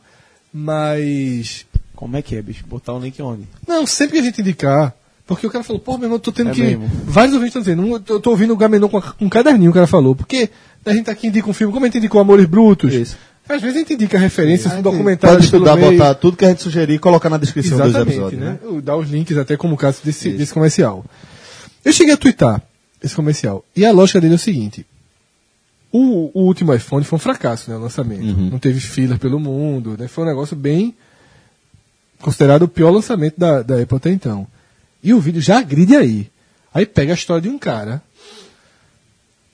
Mas. 0.54 1.66
Como 1.96 2.16
é 2.16 2.22
que 2.22 2.36
é, 2.36 2.42
bicho? 2.42 2.66
Botar 2.68 2.94
um 2.94 3.00
link 3.00 3.20
onde? 3.22 3.44
Não, 3.68 3.86
sempre 3.86 4.14
que 4.14 4.20
a 4.20 4.24
gente 4.24 4.42
indicar. 4.42 4.94
Porque 5.28 5.46
o 5.46 5.50
cara 5.52 5.64
falou, 5.64 5.82
pô, 5.82 5.98
meu 5.98 6.06
irmão, 6.06 6.16
eu 6.16 6.22
tô 6.22 6.32
tendo 6.32 6.52
É 6.52 6.54
que. 6.54 6.62
mesmo. 6.62 6.90
Vários 7.04 7.34
ouvintes 7.36 7.56
estão 7.56 7.62
dizendo, 7.62 7.82
"Não, 7.86 8.02
eu 8.16 8.20
tô 8.22 8.30
ouvindo 8.30 8.54
o 8.54 8.58
Gamenon 8.58 8.88
com, 8.88 9.04
um 9.20 9.28
caderninho, 9.28 9.72
o 9.72 9.74
cara 9.74 9.86
falou. 9.86 10.16
Porque 10.16 10.50
a 10.86 10.94
gente 10.94 11.06
tá 11.06 11.12
aqui 11.12 11.28
indica 11.28 11.50
um 11.50 11.54
filme, 11.54 11.74
como 11.74 11.86
a 11.86 11.88
gente 11.90 11.98
indicou 11.98 12.22
Amores 12.22 12.46
Brutos. 12.46 12.94
Isso. 12.94 13.18
Às 13.48 13.62
vezes 13.62 13.76
a 13.76 13.80
gente 13.80 13.94
indica 13.94 14.18
referências, 14.18 14.74
um 14.74 14.78
A 14.80 14.82
documentário 14.82 15.36
Pode 15.36 15.46
estudar, 15.46 15.76
botar 15.78 16.16
tudo 16.16 16.36
que 16.36 16.46
a 16.46 16.50
gente 16.50 16.62
sugerir 16.62 16.96
e 16.96 17.00
colocar 17.00 17.30
na 17.30 17.38
descrição 17.38 17.78
dos 17.78 17.88
Exatamente, 17.88 18.16
episódios, 18.16 18.42
né? 18.42 18.60
né? 18.62 18.82
Dar 18.82 18.96
os 18.98 19.10
links 19.10 19.38
até 19.38 19.56
como 19.56 19.76
o 19.76 19.78
caso 19.78 20.00
desse, 20.04 20.32
desse 20.32 20.54
comercial. 20.54 21.06
Eu 21.84 21.94
cheguei 21.94 22.14
a 22.14 22.18
twittar 22.18 22.62
esse 23.02 23.16
comercial. 23.16 23.64
E 23.76 23.86
a 23.86 23.92
lógica 23.92 24.20
dele 24.20 24.34
é 24.34 24.36
o 24.36 24.40
seguinte. 24.40 24.86
O, 25.92 26.30
o 26.34 26.44
último 26.46 26.74
iPhone 26.74 27.06
foi 27.06 27.16
um 27.18 27.20
fracasso, 27.20 27.70
né? 27.70 27.78
O 27.78 27.82
lançamento. 27.82 28.22
Uhum. 28.24 28.50
Não 28.52 28.60
teve 28.60 28.80
filler 28.80 29.18
pelo 29.18 29.40
mundo, 29.40 29.96
né? 29.98 30.08
Foi 30.08 30.26
um 30.26 30.28
negócio 30.28 30.56
bem 30.56 30.94
considerado 32.22 32.64
o 32.64 32.68
pior 32.68 32.92
lançamento 32.92 33.36
da, 33.38 33.62
da 33.62 33.82
Apple 33.82 33.98
até 33.98 34.10
então. 34.10 34.48
E 35.04 35.14
o 35.14 35.20
vídeo 35.20 35.42
já 35.42 35.60
agride 35.60 35.96
aí. 35.96 36.30
Aí 36.74 36.86
pega 36.86 37.14
a 37.14 37.16
história 37.16 37.42
de 37.42 37.50
um 37.50 37.58
cara 37.58 38.02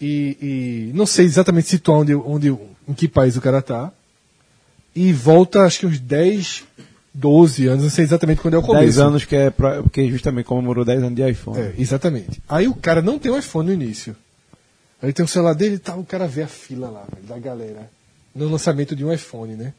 e, 0.04 0.38
e 0.42 0.92
não 0.94 1.06
sei 1.06 1.26
exatamente 1.26 1.70
situar 1.70 2.00
onde, 2.00 2.14
onde, 2.14 2.50
em 2.50 2.94
que 2.94 3.08
país 3.08 3.38
o 3.38 3.42
cara 3.42 3.62
tá. 3.62 3.92
E 4.96 5.14
volta, 5.14 5.62
acho 5.62 5.80
que 5.80 5.86
uns 5.86 6.00
10, 6.00 6.64
12 7.14 7.68
anos, 7.68 7.84
não 7.84 7.90
sei 7.90 8.04
exatamente 8.04 8.42
quando 8.42 8.56
é 8.56 8.58
o 8.58 8.62
começo. 8.62 8.84
10 8.84 9.00
anos 9.00 9.26
que 9.26 9.36
é 9.36 9.50
pra, 9.50 9.82
porque 9.82 10.10
justamente 10.10 10.46
comemorou 10.46 10.84
10 10.84 11.04
anos 11.04 11.16
de 11.16 11.30
iPhone. 11.30 11.58
É, 11.58 11.74
exatamente. 11.78 12.42
Aí 12.48 12.68
o 12.68 12.76
cara 12.76 13.02
não 13.02 13.18
tem 13.18 13.32
um 13.32 13.40
iPhone 13.40 13.68
no 13.68 13.74
início. 13.74 14.16
Aí 15.02 15.14
tem 15.14 15.24
o 15.24 15.28
celular 15.28 15.54
dele 15.54 15.76
e 15.76 15.80
tal, 15.80 16.00
o 16.00 16.06
cara 16.06 16.28
vê 16.28 16.44
a 16.44 16.48
fila 16.48 16.90
lá, 16.90 17.06
velho, 17.14 17.28
da 17.28 17.40
galera. 17.40 17.90
No 18.36 18.50
lançamento 18.50 18.96
de 18.96 19.04
um 19.04 19.12
iPhone, 19.12 19.56
né? 19.56 19.74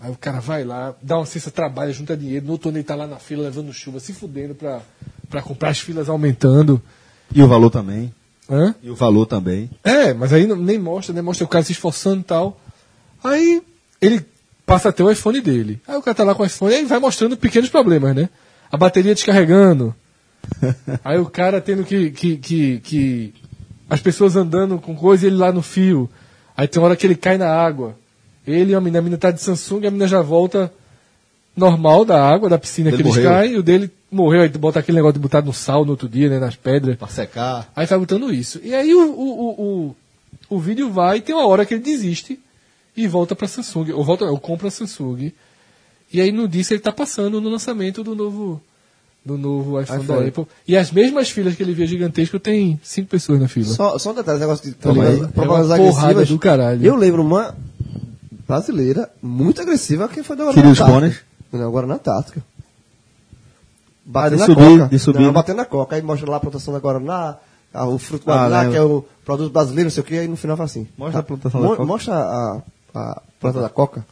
Aí 0.00 0.10
o 0.10 0.16
cara 0.16 0.40
vai 0.40 0.64
lá, 0.64 0.94
dá 1.02 1.16
uma 1.16 1.24
licença, 1.24 1.50
trabalha, 1.50 1.92
junta 1.92 2.16
dinheiro, 2.16 2.46
no 2.46 2.52
outro 2.52 2.70
ano 2.70 2.78
ele 2.78 2.84
tá 2.84 2.94
lá 2.94 3.06
na 3.06 3.16
fila 3.16 3.42
levando 3.44 3.70
chuva, 3.72 4.00
se 4.00 4.14
fudendo 4.14 4.54
pra, 4.54 4.80
pra 5.28 5.42
comprar 5.42 5.68
as 5.68 5.78
filas 5.80 6.08
aumentando. 6.08 6.80
E 7.34 7.42
o 7.42 7.46
valor 7.46 7.68
também. 7.70 8.12
Hã? 8.50 8.74
E 8.82 8.90
o 8.90 8.94
valor 8.94 9.26
também. 9.26 9.70
É, 9.84 10.14
mas 10.14 10.32
aí 10.32 10.46
não- 10.46 10.56
nem 10.56 10.78
mostra, 10.78 11.12
nem 11.12 11.22
mostra 11.22 11.44
o 11.44 11.48
cara 11.48 11.62
se 11.62 11.72
esforçando 11.72 12.20
e 12.22 12.24
tal. 12.24 12.58
Aí 13.22 13.62
ele 14.00 14.24
passa 14.64 14.88
a 14.88 14.92
ter 14.92 15.02
o 15.02 15.10
iPhone 15.10 15.40
dele. 15.40 15.80
Aí 15.86 15.96
o 15.96 16.02
cara 16.02 16.14
tá 16.14 16.24
lá 16.24 16.34
com 16.34 16.42
o 16.42 16.46
iPhone, 16.46 16.74
aí 16.74 16.84
vai 16.86 16.98
mostrando 16.98 17.36
pequenos 17.36 17.68
problemas, 17.68 18.16
né? 18.16 18.30
A 18.72 18.76
bateria 18.78 19.14
descarregando. 19.14 19.94
aí 21.04 21.18
o 21.18 21.26
cara 21.26 21.60
tendo 21.60 21.84
que, 21.84 22.10
que, 22.10 22.36
que, 22.38 22.80
que. 22.80 23.34
As 23.88 24.00
pessoas 24.00 24.34
andando 24.34 24.78
com 24.78 24.94
coisa 24.96 25.24
e 25.24 25.28
ele 25.28 25.36
lá 25.36 25.52
no 25.52 25.60
fio. 25.62 26.08
Aí 26.56 26.66
tem 26.66 26.80
uma 26.80 26.86
hora 26.86 26.96
que 26.96 27.06
ele 27.06 27.16
cai 27.16 27.36
na 27.36 27.48
água. 27.52 27.96
Ele 28.46 28.72
e 28.72 28.74
a 28.74 28.80
mina, 28.80 28.98
a 28.98 29.02
mina 29.02 29.18
tá 29.18 29.30
de 29.30 29.40
Samsung, 29.40 29.86
a 29.86 29.90
mina 29.90 30.06
já 30.08 30.22
volta 30.22 30.72
normal 31.56 32.04
da 32.04 32.22
água, 32.22 32.48
da 32.48 32.58
piscina 32.58 32.90
que 32.90 32.96
eles 32.96 33.06
morreu? 33.06 33.30
caem, 33.30 33.52
e 33.52 33.58
o 33.58 33.62
dele 33.62 33.90
morreu, 34.10 34.42
aí 34.42 34.48
bota 34.48 34.78
aquele 34.78 34.96
negócio 34.96 35.14
de 35.14 35.18
botar 35.20 35.42
no 35.42 35.52
sal 35.52 35.84
no 35.84 35.90
outro 35.92 36.08
dia, 36.08 36.28
né? 36.28 36.38
Nas 36.38 36.56
pedras. 36.56 36.96
Pra 36.96 37.08
secar. 37.08 37.70
Aí 37.76 37.86
vai 37.86 37.98
botando 37.98 38.32
isso. 38.32 38.60
E 38.62 38.74
aí 38.74 38.94
o, 38.94 39.10
o, 39.10 39.30
o, 39.30 39.62
o, 40.50 40.56
o 40.56 40.58
vídeo 40.58 40.90
vai 40.90 41.18
e 41.18 41.20
tem 41.20 41.34
uma 41.34 41.46
hora 41.46 41.66
que 41.66 41.74
ele 41.74 41.82
desiste 41.82 42.38
e 42.96 43.06
volta 43.06 43.36
pra 43.36 43.46
Samsung. 43.46 43.92
Ou 43.92 44.04
volta, 44.04 44.24
eu 44.24 44.38
compro 44.38 44.66
a 44.68 44.70
Samsung. 44.70 45.32
E 46.12 46.20
aí 46.20 46.32
no 46.32 46.48
disso 46.48 46.72
ele 46.72 46.80
tá 46.80 46.92
passando 46.92 47.40
no 47.40 47.48
lançamento 47.48 48.02
do 48.02 48.14
novo 48.14 48.60
do 49.24 49.36
novo 49.36 49.78
iPhone, 49.80 50.04
da. 50.04 50.18
Apple. 50.26 50.46
E 50.66 50.76
as 50.76 50.90
mesmas 50.90 51.28
filas 51.28 51.54
que 51.54 51.62
ele 51.62 51.74
via 51.74 51.86
gigantesco 51.86 52.38
tem 52.40 52.80
cinco 52.82 53.08
pessoas 53.10 53.38
na 53.38 53.48
fila. 53.48 53.66
Só, 53.66 53.98
só 53.98 54.12
um 54.12 54.14
detalhe, 54.14 54.40
negócio 54.40 54.64
de 54.64 54.74
Tá 54.74 54.90
propagandas 54.90 55.22
É 55.22 55.32
propagandas 55.32 55.68
porrada 55.78 56.10
agressivas. 56.10 56.28
do 56.28 56.38
caralho. 56.38 56.86
Eu 56.86 56.96
lembro 56.96 57.22
uma 57.22 57.54
brasileira 58.50 59.10
muito 59.22 59.60
agressiva 59.62 60.08
que 60.08 60.22
foi 60.22 60.36
da 60.36 60.46
Queria 60.52 60.62
Guaraná 60.72 60.72
os 60.72 60.92
cones? 60.92 61.16
Não, 61.52 61.66
agora 61.68 61.86
na 61.86 61.98
Tática. 61.98 62.42
Ah, 62.42 62.62
Batendo 64.04 64.34
de 64.34 64.40
na 64.40 64.46
subir, 64.46 64.78
coca. 64.78 64.88
de 64.88 64.98
subir, 64.98 65.18
Não, 65.20 65.26
né? 65.28 65.32
batendo 65.32 65.56
na 65.56 65.64
coca. 65.64 65.96
Aí 65.96 66.02
mostra 66.02 66.30
lá 66.30 66.36
a 66.36 66.40
plantação 66.40 66.74
da 66.74 66.80
Guaraná, 66.80 67.36
o 67.74 67.98
fruto 67.98 68.30
Ah, 68.30 68.34
Guaraná, 68.48 68.70
que 68.70 68.76
é 68.76 68.82
o 68.82 69.04
produto 69.24 69.52
brasileiro, 69.52 69.84
não 69.84 69.90
sei 69.90 70.02
o 70.02 70.06
que, 70.06 70.18
aí 70.18 70.28
no 70.28 70.36
final 70.36 70.56
fala 70.56 70.66
assim. 70.66 70.86
Mostra 70.98 71.20
a 71.20 71.22
plantação 71.22 71.60
mo- 71.60 71.68
da 71.70 71.76
coca. 71.76 71.86
Mostra 71.86 72.14
a, 72.14 72.62
a 72.94 73.22
planta 73.40 73.60
da 73.60 73.68
coca. 73.68 74.04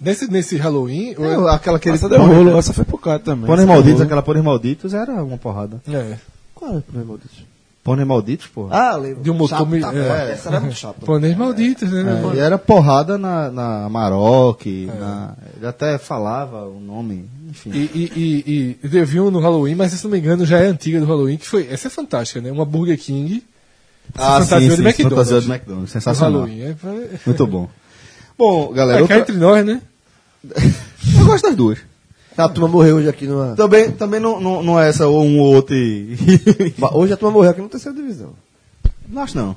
Nesse, 0.00 0.30
nesse 0.30 0.56
Halloween. 0.56 1.14
É, 1.18 1.50
aquela 1.54 1.78
que 1.78 1.88
ele 1.88 1.98
deu 1.98 2.20
rolo, 2.26 2.56
essa 2.58 2.72
foi 2.72 2.84
pro 2.84 2.98
cara 2.98 3.18
também. 3.20 3.46
Pôneis 3.46 3.66
malditos, 3.68 4.00
aquela 4.00 4.22
Pôneis 4.22 4.44
malditos 4.44 4.94
era 4.94 5.12
uma 5.24 5.38
porrada. 5.38 5.80
É, 5.88 6.16
Qual 6.54 6.74
é 6.74 6.78
o 6.78 6.82
problema 6.82 7.18
disso? 7.18 7.44
Pôneis 7.84 8.06
malditos, 8.06 8.46
porra. 8.46 8.76
Ah, 8.90 8.96
lembro. 8.96 9.22
De 9.24 9.30
um 9.30 9.34
motor 9.34 9.58
Chato, 9.58 9.66
mi- 9.68 9.80
tá, 9.80 9.92
é. 9.92 10.32
Essa 10.32 10.48
era 10.50 10.60
muito 10.60 10.76
chata. 10.76 11.04
pôneis 11.04 11.36
malditos, 11.36 11.90
né? 11.90 12.22
É, 12.32 12.36
e 12.36 12.38
era 12.38 12.56
porrada 12.56 13.18
na, 13.18 13.50
na 13.50 13.84
Amarok, 13.86 14.86
na, 14.98 15.34
ele 15.56 15.66
até 15.66 15.98
falava 15.98 16.64
o 16.68 16.78
nome, 16.78 17.28
enfim. 17.50 17.70
E, 17.74 17.78
e, 17.92 18.78
e, 18.84 18.88
e 18.88 18.96
eu 18.96 19.04
vi 19.04 19.18
um 19.18 19.32
no 19.32 19.40
Halloween, 19.40 19.74
mas 19.74 19.90
se 19.92 20.04
não 20.04 20.12
me 20.12 20.18
engano 20.20 20.46
já 20.46 20.58
é 20.58 20.66
antiga 20.66 21.00
do 21.00 21.06
Halloween, 21.06 21.36
que 21.36 21.46
foi. 21.48 21.66
Essa 21.68 21.88
é 21.88 21.90
fantástica, 21.90 22.40
né? 22.40 22.52
Uma 22.52 22.64
Burger 22.64 22.96
King. 22.96 23.42
ah, 24.14 24.40
fantasia 24.40 24.76
de 24.76 24.82
McDonald's. 24.82 24.98
fantasia 25.10 25.40
de 25.40 25.50
McDonald's, 25.50 25.90
do 25.90 25.92
sensacional. 25.92 26.40
Halloween. 26.42 26.60
É, 26.62 26.68
é, 26.70 27.20
Muito 27.26 27.46
bom. 27.48 27.68
Bom, 28.38 28.72
galera, 28.72 29.00
é 29.00 29.02
outra- 29.02 29.18
entre 29.18 29.36
nós, 29.36 29.66
né? 29.66 29.82
eu 31.18 31.24
gosto 31.26 31.42
das 31.48 31.56
duas. 31.56 31.78
A 32.36 32.48
turma 32.48 32.68
morreu 32.68 32.96
hoje 32.96 33.08
aqui 33.08 33.26
numa. 33.26 33.54
Também, 33.54 33.90
também 33.90 34.20
não, 34.20 34.40
não, 34.40 34.62
não 34.62 34.80
é 34.80 34.88
essa 34.88 35.06
ou 35.06 35.22
um 35.22 35.38
ou 35.38 35.54
outro 35.54 35.74
e... 35.74 36.16
Hoje 36.94 37.12
a 37.12 37.16
turma 37.16 37.32
morreu 37.32 37.50
aqui 37.50 37.60
na 37.60 37.68
terceira 37.68 37.96
divisão. 37.96 38.32
Não 39.08 39.22
acho 39.22 39.36
não. 39.36 39.54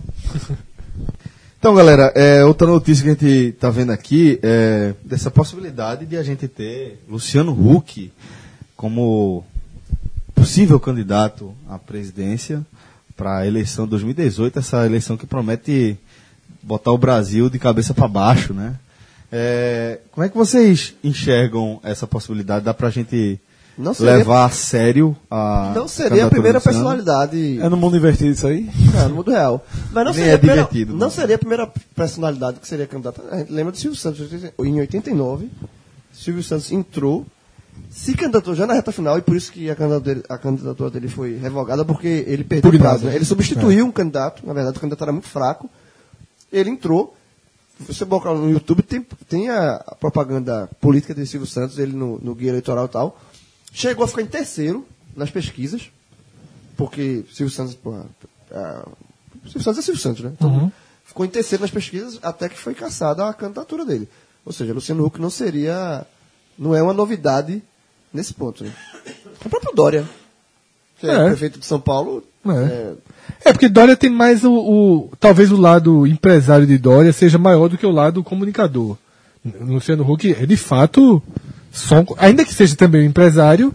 Então, 1.58 1.74
galera, 1.74 2.12
é, 2.16 2.46
outra 2.46 2.68
notícia 2.68 3.04
que 3.04 3.10
a 3.10 3.14
gente 3.14 3.52
tá 3.54 3.70
vendo 3.70 3.92
aqui 3.92 4.40
é 4.44 4.94
dessa 5.04 5.32
possibilidade 5.32 6.06
de 6.06 6.16
a 6.18 6.22
gente 6.22 6.48
ter 6.48 7.04
Luciano 7.10 7.52
Huck 7.54 8.12
como 8.76 9.44
possível 10.36 10.80
candidato 10.80 11.56
à 11.68 11.80
presidência 11.80 12.64
para 13.16 13.40
a 13.40 13.48
eleição 13.48 13.86
de 13.86 13.92
2018, 13.92 14.60
essa 14.60 14.86
eleição 14.86 15.16
que 15.18 15.26
promete 15.26 15.98
botar 16.62 16.92
o 16.92 16.98
Brasil 16.98 17.50
de 17.50 17.58
cabeça 17.58 17.94
para 17.94 18.08
baixo, 18.08 18.54
né? 18.54 18.76
É, 19.32 20.00
como 20.12 20.26
é 20.26 20.30
que 20.30 20.38
vocês 20.38 20.94
enxergam 21.04 21.80
essa 21.84 22.06
possibilidade? 22.08 22.64
Dá 22.66 22.74
pra 22.74 22.90
gente 22.90 23.40
Não 23.78 23.94
seria, 23.94 24.16
levar 24.18 24.46
a 24.46 24.50
sério 24.50 25.16
a 25.30 25.74
não 25.76 25.88
seria 25.88 26.26
a 26.26 26.30
primeira 26.30 26.62
personalidade 26.62 27.60
É 27.60 27.68
no 27.68 27.76
mundo 27.76 27.98
invertido 27.98 28.30
isso 28.32 28.48
aí? 28.48 28.70
Não, 28.94 29.10
no 29.10 29.16
mundo 29.16 29.32
real. 29.32 29.66
Mas 29.92 30.06
não 30.06 30.14
seria, 30.14 30.32
é 30.32 30.36
a 30.36 30.38
primeira, 30.38 30.62
divertido, 30.62 30.92
não 30.94 31.00
não. 31.00 31.10
seria 31.10 31.36
a 31.36 31.40
primeira 31.40 31.68
personalidade 31.96 32.60
que 32.60 32.68
seria 32.68 32.88
candidata. 32.88 33.22
A 33.32 33.38
gente 33.40 33.52
lembra 33.52 33.72
do 33.72 33.78
Silvio 33.78 34.00
Santos 34.00 34.30
em 34.60 34.80
89. 34.80 35.50
Silvio 36.14 36.42
Santos 36.44 36.72
entrou, 36.72 37.26
se 37.90 38.14
candidatou 38.14 38.56
já 38.56 38.66
na 38.66 38.74
reta 38.74 38.92
final, 38.94 39.18
e 39.18 39.22
por 39.22 39.36
isso 39.36 39.52
que 39.52 39.70
a 39.70 39.76
candidatura 39.76 40.14
dele, 40.14 40.26
a 40.30 40.38
candidatura 40.38 40.90
dele 40.90 41.10
foi 41.10 41.36
revogada, 41.38 41.84
porque 41.84 42.24
ele 42.28 42.44
perdeu 42.46 42.70
o 42.70 42.72
Por 42.72 42.80
prazo. 42.80 43.00
nada. 43.00 43.10
né? 43.10 43.16
Ele 43.16 43.26
substituiu 43.26 43.86
um 43.86 43.92
candidato, 43.92 44.46
na 44.48 44.54
verdade 44.54 44.78
o 44.78 44.80
candidato 44.80 45.04
era 45.04 45.12
muito 45.12 45.28
fraco. 45.28 45.70
Ele 46.54 46.70
entrou. 46.70 47.18
Você 47.80 48.06
colocar 48.06 48.34
no 48.34 48.50
YouTube, 48.50 48.82
tem, 48.82 49.02
tem 49.28 49.50
a, 49.50 49.76
a 49.76 49.96
propaganda 49.96 50.70
política 50.80 51.14
de 51.14 51.28
Silvio 51.28 51.48
Santos, 51.48 51.78
ele 51.78 51.94
no, 51.94 52.20
no 52.20 52.34
guia 52.34 52.50
eleitoral 52.50 52.86
e 52.86 52.90
tal. 52.90 53.20
Chegou 53.74 54.06
a 54.06 54.08
ficar 54.08 54.22
em 54.22 54.28
terceiro, 54.28 54.86
nas 55.16 55.30
pesquisas, 55.30 55.90
porque 56.78 57.26
Silvio 57.34 57.54
Santos, 57.54 57.76
pô, 57.76 57.94
ah, 58.52 58.88
Silvio 59.44 59.62
Santos 59.62 59.80
é 59.80 59.82
Silvio 59.82 60.02
Santos, 60.02 60.24
né? 60.24 60.32
Então, 60.34 60.72
Ficou 61.04 61.24
em 61.26 61.30
terceiro 61.30 61.62
nas 61.62 61.70
pesquisas 61.72 62.18
até 62.24 62.50
que 62.50 62.58
foi 62.58 62.74
caçada 62.74 63.28
a 63.28 63.34
candidatura 63.34 63.86
dele. 63.86 64.10
Ou 64.44 64.52
seja, 64.52 64.74
Luciano 64.74 65.06
Huck 65.06 65.22
não 65.22 65.30
seria, 65.30 66.06
não 66.58 66.74
é 66.74 66.82
uma 66.82 66.94
novidade 66.94 67.62
nesse 68.12 68.34
ponto. 68.34 68.64
Né? 68.64 68.74
O 69.46 69.50
próprio 69.50 69.74
Dória, 69.76 70.10
que 70.98 71.08
é, 71.08 71.14
É. 71.14 71.26
prefeito 71.28 71.60
de 71.60 71.66
São 71.66 71.80
Paulo, 71.80 72.24
É. 72.46 72.50
é, 72.52 72.94
É, 73.44 73.52
porque 73.54 73.70
Dória 73.70 73.96
tem 73.96 74.10
mais 74.10 74.44
o, 74.44 74.52
o- 74.54 75.12
Talvez 75.20 75.52
o 75.52 75.58
lado 75.58 76.06
empresário 76.08 76.66
de 76.66 76.78
Dória 76.78 77.14
seja 77.14 77.38
maior 77.38 77.68
do 77.70 77.78
que 77.78 77.86
o 77.86 77.92
lado 77.92 78.24
comunicador. 78.24 78.98
Luciano 79.62 80.04
Huck 80.10 80.32
é 80.40 80.46
de 80.46 80.58
fato. 80.58 81.22
Só, 81.72 82.00
um- 82.02 82.06
ainda 82.18 82.44
que 82.46 82.54
seja 82.54 82.76
também 82.76 83.02
um 83.02 83.10
empresário, 83.10 83.74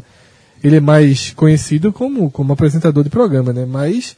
ele 0.65 0.77
é 0.77 0.81
mais 0.81 1.31
conhecido 1.35 1.93
como, 1.93 2.31
como 2.31 2.53
apresentador 2.53 3.05
de 3.05 3.11
programa, 3.11 3.53
né? 3.53 3.65
Mas 3.65 4.17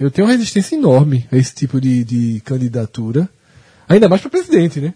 eu 0.00 0.10
tenho 0.10 0.26
uma 0.26 0.32
resistência 0.32 0.74
enorme 0.76 1.26
a 1.30 1.36
esse 1.36 1.54
tipo 1.54 1.80
de, 1.80 2.02
de 2.04 2.40
candidatura. 2.44 3.28
Ainda 3.88 4.08
mais 4.08 4.20
para 4.22 4.30
presidente, 4.30 4.80
né? 4.80 4.94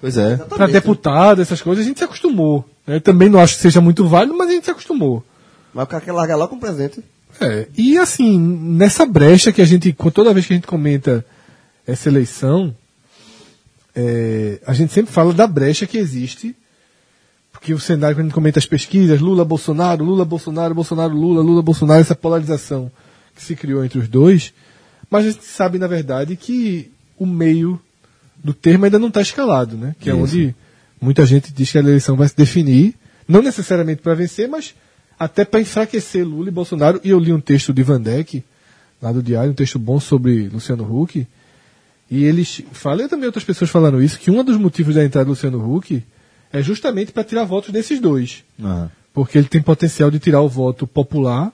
Pois 0.00 0.16
é. 0.18 0.36
Para 0.36 0.66
deputado, 0.66 1.40
essas 1.40 1.62
coisas, 1.62 1.84
a 1.84 1.88
gente 1.88 1.98
se 1.98 2.04
acostumou. 2.04 2.68
né? 2.86 3.00
Também 3.00 3.28
não 3.30 3.40
acho 3.40 3.54
que 3.56 3.62
seja 3.62 3.80
muito 3.80 4.06
válido, 4.06 4.36
mas 4.36 4.48
a 4.48 4.52
gente 4.52 4.64
se 4.64 4.70
acostumou. 4.70 5.24
mas 5.72 5.84
o 5.84 5.86
cara 5.86 6.04
quer 6.04 6.12
largar 6.12 6.36
lá 6.36 6.46
com 6.48 6.56
o 6.56 6.60
presente. 6.60 7.02
É, 7.40 7.68
e 7.76 7.96
assim, 7.96 8.38
nessa 8.38 9.06
brecha 9.06 9.50
que 9.52 9.62
a 9.62 9.64
gente, 9.64 9.92
toda 10.12 10.34
vez 10.34 10.46
que 10.46 10.52
a 10.52 10.56
gente 10.56 10.66
comenta 10.66 11.24
essa 11.86 12.08
eleição, 12.08 12.74
é, 13.94 14.60
a 14.66 14.74
gente 14.74 14.92
sempre 14.92 15.10
fala 15.10 15.32
da 15.32 15.46
brecha 15.46 15.86
que 15.86 15.96
existe, 15.96 16.54
porque 17.50 17.72
o 17.72 17.80
cenário, 17.80 18.14
quando 18.14 18.26
a 18.26 18.28
gente 18.28 18.34
comenta 18.34 18.58
as 18.58 18.66
pesquisas, 18.66 19.20
Lula, 19.20 19.44
Bolsonaro, 19.44 20.04
Lula, 20.04 20.24
Bolsonaro, 20.24 20.74
Bolsonaro, 20.74 21.14
Lula, 21.14 21.42
Lula, 21.42 21.62
Bolsonaro, 21.62 22.00
essa 22.00 22.14
polarização 22.14 22.92
que 23.34 23.42
se 23.42 23.56
criou 23.56 23.84
entre 23.84 23.98
os 23.98 24.08
dois, 24.08 24.52
mas 25.10 25.26
a 25.26 25.30
gente 25.30 25.44
sabe, 25.44 25.78
na 25.78 25.86
verdade, 25.86 26.36
que 26.36 26.90
o 27.18 27.26
meio 27.26 27.80
do 28.42 28.54
termo 28.54 28.84
ainda 28.84 28.98
não 28.98 29.08
está 29.08 29.20
escalado, 29.20 29.76
né? 29.76 29.94
Que 29.98 30.10
é 30.10 30.14
onde 30.14 30.54
muita 31.00 31.26
gente 31.26 31.52
diz 31.52 31.72
que 31.72 31.78
a 31.78 31.80
eleição 31.80 32.16
vai 32.16 32.28
se 32.28 32.36
definir, 32.36 32.94
não 33.26 33.42
necessariamente 33.42 34.02
para 34.02 34.14
vencer, 34.14 34.48
mas 34.48 34.74
até 35.20 35.44
para 35.44 35.60
enfraquecer 35.60 36.26
Lula 36.26 36.48
e 36.48 36.50
Bolsonaro. 36.50 36.98
E 37.04 37.10
eu 37.10 37.18
li 37.18 37.30
um 37.32 37.40
texto 37.40 37.72
de 37.74 37.82
Van 37.82 38.00
Deck, 38.00 38.42
lá 39.02 39.12
do 39.12 39.22
Diário, 39.22 39.52
um 39.52 39.54
texto 39.54 39.78
bom 39.78 40.00
sobre 40.00 40.48
Luciano 40.48 40.82
Huck, 40.84 41.26
e 42.10 42.24
eles 42.24 42.62
falam, 42.72 43.04
e 43.04 43.08
também 43.08 43.26
outras 43.26 43.44
pessoas 43.44 43.70
falaram 43.70 44.02
isso, 44.02 44.18
que 44.18 44.30
um 44.30 44.42
dos 44.42 44.56
motivos 44.56 44.94
da 44.94 45.04
entrada 45.04 45.26
do 45.26 45.30
Luciano 45.30 45.62
Huck 45.76 46.02
é 46.52 46.62
justamente 46.62 47.12
para 47.12 47.22
tirar 47.22 47.44
votos 47.44 47.70
desses 47.70 48.00
dois. 48.00 48.42
Ah. 48.60 48.88
Porque 49.12 49.36
ele 49.38 49.46
tem 49.46 49.60
potencial 49.62 50.10
de 50.10 50.18
tirar 50.18 50.40
o 50.40 50.48
voto 50.48 50.86
popular, 50.86 51.52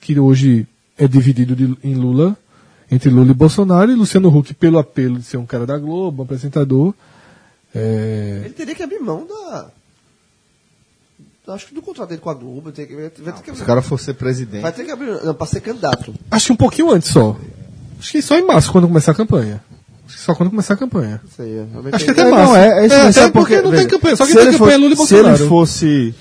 que 0.00 0.18
hoje 0.18 0.66
é 0.96 1.06
dividido 1.08 1.54
de- 1.56 1.76
em 1.82 1.94
Lula, 1.94 2.36
entre 2.90 3.10
Lula 3.10 3.32
e 3.32 3.34
Bolsonaro, 3.34 3.90
e 3.90 3.94
Luciano 3.94 4.34
Huck, 4.34 4.54
pelo 4.54 4.78
apelo 4.78 5.18
de 5.18 5.24
ser 5.24 5.36
um 5.36 5.44
cara 5.44 5.66
da 5.66 5.76
Globo, 5.76 6.22
um 6.22 6.24
apresentador. 6.24 6.94
é, 7.74 8.42
Ele 8.46 8.54
teria 8.54 8.74
que 8.74 8.82
abrir 8.82 8.98
mão 9.00 9.26
da. 9.26 9.70
Acho 11.52 11.66
que 11.66 11.74
do 11.74 11.80
contrato 11.82 12.08
dele 12.10 12.20
com 12.20 12.30
a 12.30 12.34
Globo. 12.34 12.70
Tem 12.72 12.86
que, 12.86 12.94
vai 12.94 13.08
ter 13.10 13.22
que 13.42 13.56
Se 13.56 13.62
o 13.62 13.66
cara 13.66 13.80
for 13.82 13.98
ser 13.98 14.14
presidente. 14.14 14.60
vai 14.62 14.72
ter 14.72 14.84
que 14.84 14.90
abrir. 14.90 15.22
Não, 15.24 15.34
pra 15.34 15.46
ser 15.46 15.60
candidato. 15.60 16.14
Acho 16.30 16.46
que 16.46 16.52
um 16.52 16.56
pouquinho 16.56 16.90
antes 16.90 17.10
só. 17.10 17.36
Acho 17.98 18.12
que 18.12 18.22
só 18.22 18.36
em 18.38 18.46
março, 18.46 18.70
quando 18.70 18.86
começar 18.86 19.12
a 19.12 19.14
campanha. 19.14 19.60
Acho 20.06 20.16
que 20.16 20.22
só 20.22 20.34
quando 20.34 20.50
começar 20.50 20.74
a 20.74 20.76
campanha. 20.76 21.20
Isso 21.30 21.42
aí, 21.42 21.50
é. 21.58 21.66
realmente 21.70 21.94
Acho 21.94 22.04
que 22.04 22.10
até 22.12 22.20
É, 22.22 22.30
março. 22.30 22.52
não, 22.52 22.56
é, 22.56 22.68
é 22.82 22.86
isso 22.86 22.94
É, 22.94 23.08
até 23.08 23.30
porque 23.30 23.60
não 23.62 23.70
tem 23.72 23.86
campanha, 23.86 24.16
só 24.16 24.24
quem 24.24 24.34
se 24.34 24.40
tem 24.40 24.52
campanha 24.52 24.70
é 24.70 24.74
for- 24.74 24.80
Lula 24.82 24.94
e 24.94 24.96
Se 25.06 25.14
ele 25.14 25.22
Bolsonaro. 25.22 25.48
fosse. 25.48 26.14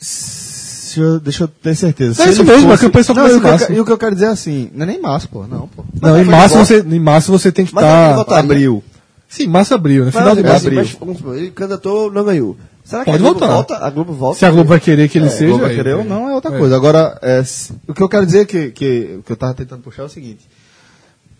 Se 0.00 1.00
eu- 1.00 1.20
deixa 1.20 1.44
eu 1.44 1.48
ter 1.48 1.74
certeza. 1.74 2.14
Se 2.14 2.22
É 2.22 2.30
isso 2.30 2.44
mesmo, 2.44 2.66
a 2.68 2.70
fosse- 2.76 2.82
campanha 2.86 3.04
só 3.04 3.14
não, 3.14 3.22
começa 3.22 3.34
e 3.34 3.36
em 3.36 3.38
o 3.38 3.40
que 3.40 3.46
eu 3.46 3.50
março. 3.50 3.66
que- 3.66 3.72
E 3.74 3.80
o 3.80 3.84
que 3.84 3.92
eu 3.92 3.98
quero 3.98 4.14
dizer 4.14 4.26
é 4.26 4.30
assim, 4.30 4.70
não 4.74 4.82
é 4.84 4.86
nem 4.86 5.00
março, 5.00 5.28
pô, 5.28 5.46
não, 5.46 5.68
pô. 5.68 5.84
Não, 6.00 6.10
Mas 6.12 6.20
em 6.20 6.24
foi 6.24 6.34
março, 6.34 6.56
você, 6.58 6.80
em 6.80 7.00
março 7.00 7.30
você 7.32 7.52
tem 7.52 7.64
que 7.64 7.70
estar. 7.72 8.14
votaria. 8.16 8.40
Abril. 8.44 8.84
Sim, 9.28 9.46
março, 9.46 9.74
abril, 9.74 10.04
né? 10.06 10.10
Mas, 10.14 10.22
Final 10.22 10.36
de 10.36 10.42
mas, 10.42 10.50
março. 10.52 10.66
abril. 10.66 11.22
mas, 11.24 11.36
ele 11.38 11.50
candidatou, 11.50 12.10
não 12.10 12.24
ganhou. 12.24 12.56
Será 12.88 13.04
que 13.04 13.10
Pode 13.10 13.22
a 13.22 13.26
Globo 13.26 13.38
voltar. 13.40 13.54
volta? 13.54 13.76
A 13.86 13.90
Globo 13.90 14.12
volta? 14.14 14.38
Se 14.38 14.46
a 14.46 14.50
Globo 14.50 14.68
vai 14.70 14.80
querer 14.80 15.10
que 15.10 15.18
ele 15.18 15.26
É, 15.26 15.30
seja. 15.30 15.46
Globo 15.48 15.64
vai 15.64 15.74
querer 15.74 15.94
ou 15.96 16.04
não 16.04 16.26
é 16.26 16.34
outra 16.34 16.54
É. 16.54 16.58
coisa. 16.58 16.74
Agora, 16.74 17.18
é, 17.20 17.42
o 17.86 17.92
que 17.92 18.02
eu 18.02 18.08
quero 18.08 18.24
dizer 18.24 18.46
que, 18.46 18.70
que 18.70 19.16
o 19.18 19.22
que 19.22 19.32
eu 19.32 19.36
tava 19.36 19.52
tentando 19.52 19.82
puxar 19.82 20.04
é 20.04 20.06
o 20.06 20.08
seguinte. 20.08 20.48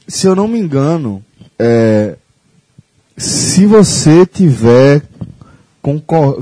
Se 0.07 0.27
eu 0.27 0.37
não 0.37 0.47
me 0.47 0.59
engano, 0.59 1.25
é, 1.59 2.17
se 3.17 3.65
você 3.65 4.27
tiver 4.27 5.03
concor 5.81 6.39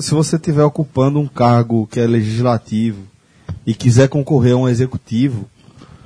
se 0.00 0.10
você 0.12 0.38
tiver 0.38 0.64
ocupando 0.64 1.18
um 1.18 1.26
cargo 1.26 1.86
que 1.90 1.98
é 1.98 2.06
legislativo 2.06 2.98
e 3.66 3.72
quiser 3.72 4.08
concorrer 4.08 4.52
a 4.52 4.56
um 4.58 4.68
executivo, 4.68 5.48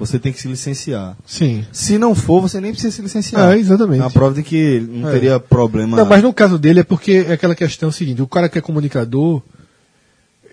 você 0.05 0.19
tem 0.19 0.33
que 0.33 0.41
se 0.41 0.49
licenciar. 0.49 1.17
Sim. 1.27 1.65
Se 1.73 1.99
não 1.99 2.15
for, 2.15 2.41
você 2.41 2.61
nem 2.61 2.73
precisa 2.73 2.95
se 2.95 3.03
licenciar. 3.03 3.53
É, 3.53 3.59
exatamente. 3.59 4.01
É 4.01 4.05
uma 4.05 4.11
prova 4.11 4.35
de 4.35 4.43
que 4.43 4.81
não 4.81 5.09
É. 5.09 5.13
teria 5.13 5.41
problema. 5.41 5.97
Não, 5.97 6.05
mas 6.05 6.23
no 6.23 6.33
caso 6.33 6.59
dele 6.59 6.81
é 6.81 6.85
porque 6.85 7.25
é 7.29 7.33
aquela 7.33 7.55
questão 7.55 7.91
seguinte, 7.91 8.21
o 8.23 8.27
cara 8.27 8.49
que 8.49 8.59
é 8.59 8.61
comunicador, 8.61 9.43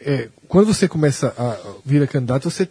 é, 0.05 0.29
quando 0.47 0.67
você 0.73 0.87
começa 0.87 1.33
a 1.37 1.57
virar 1.85 2.07
candidato, 2.07 2.49
você 2.49 2.67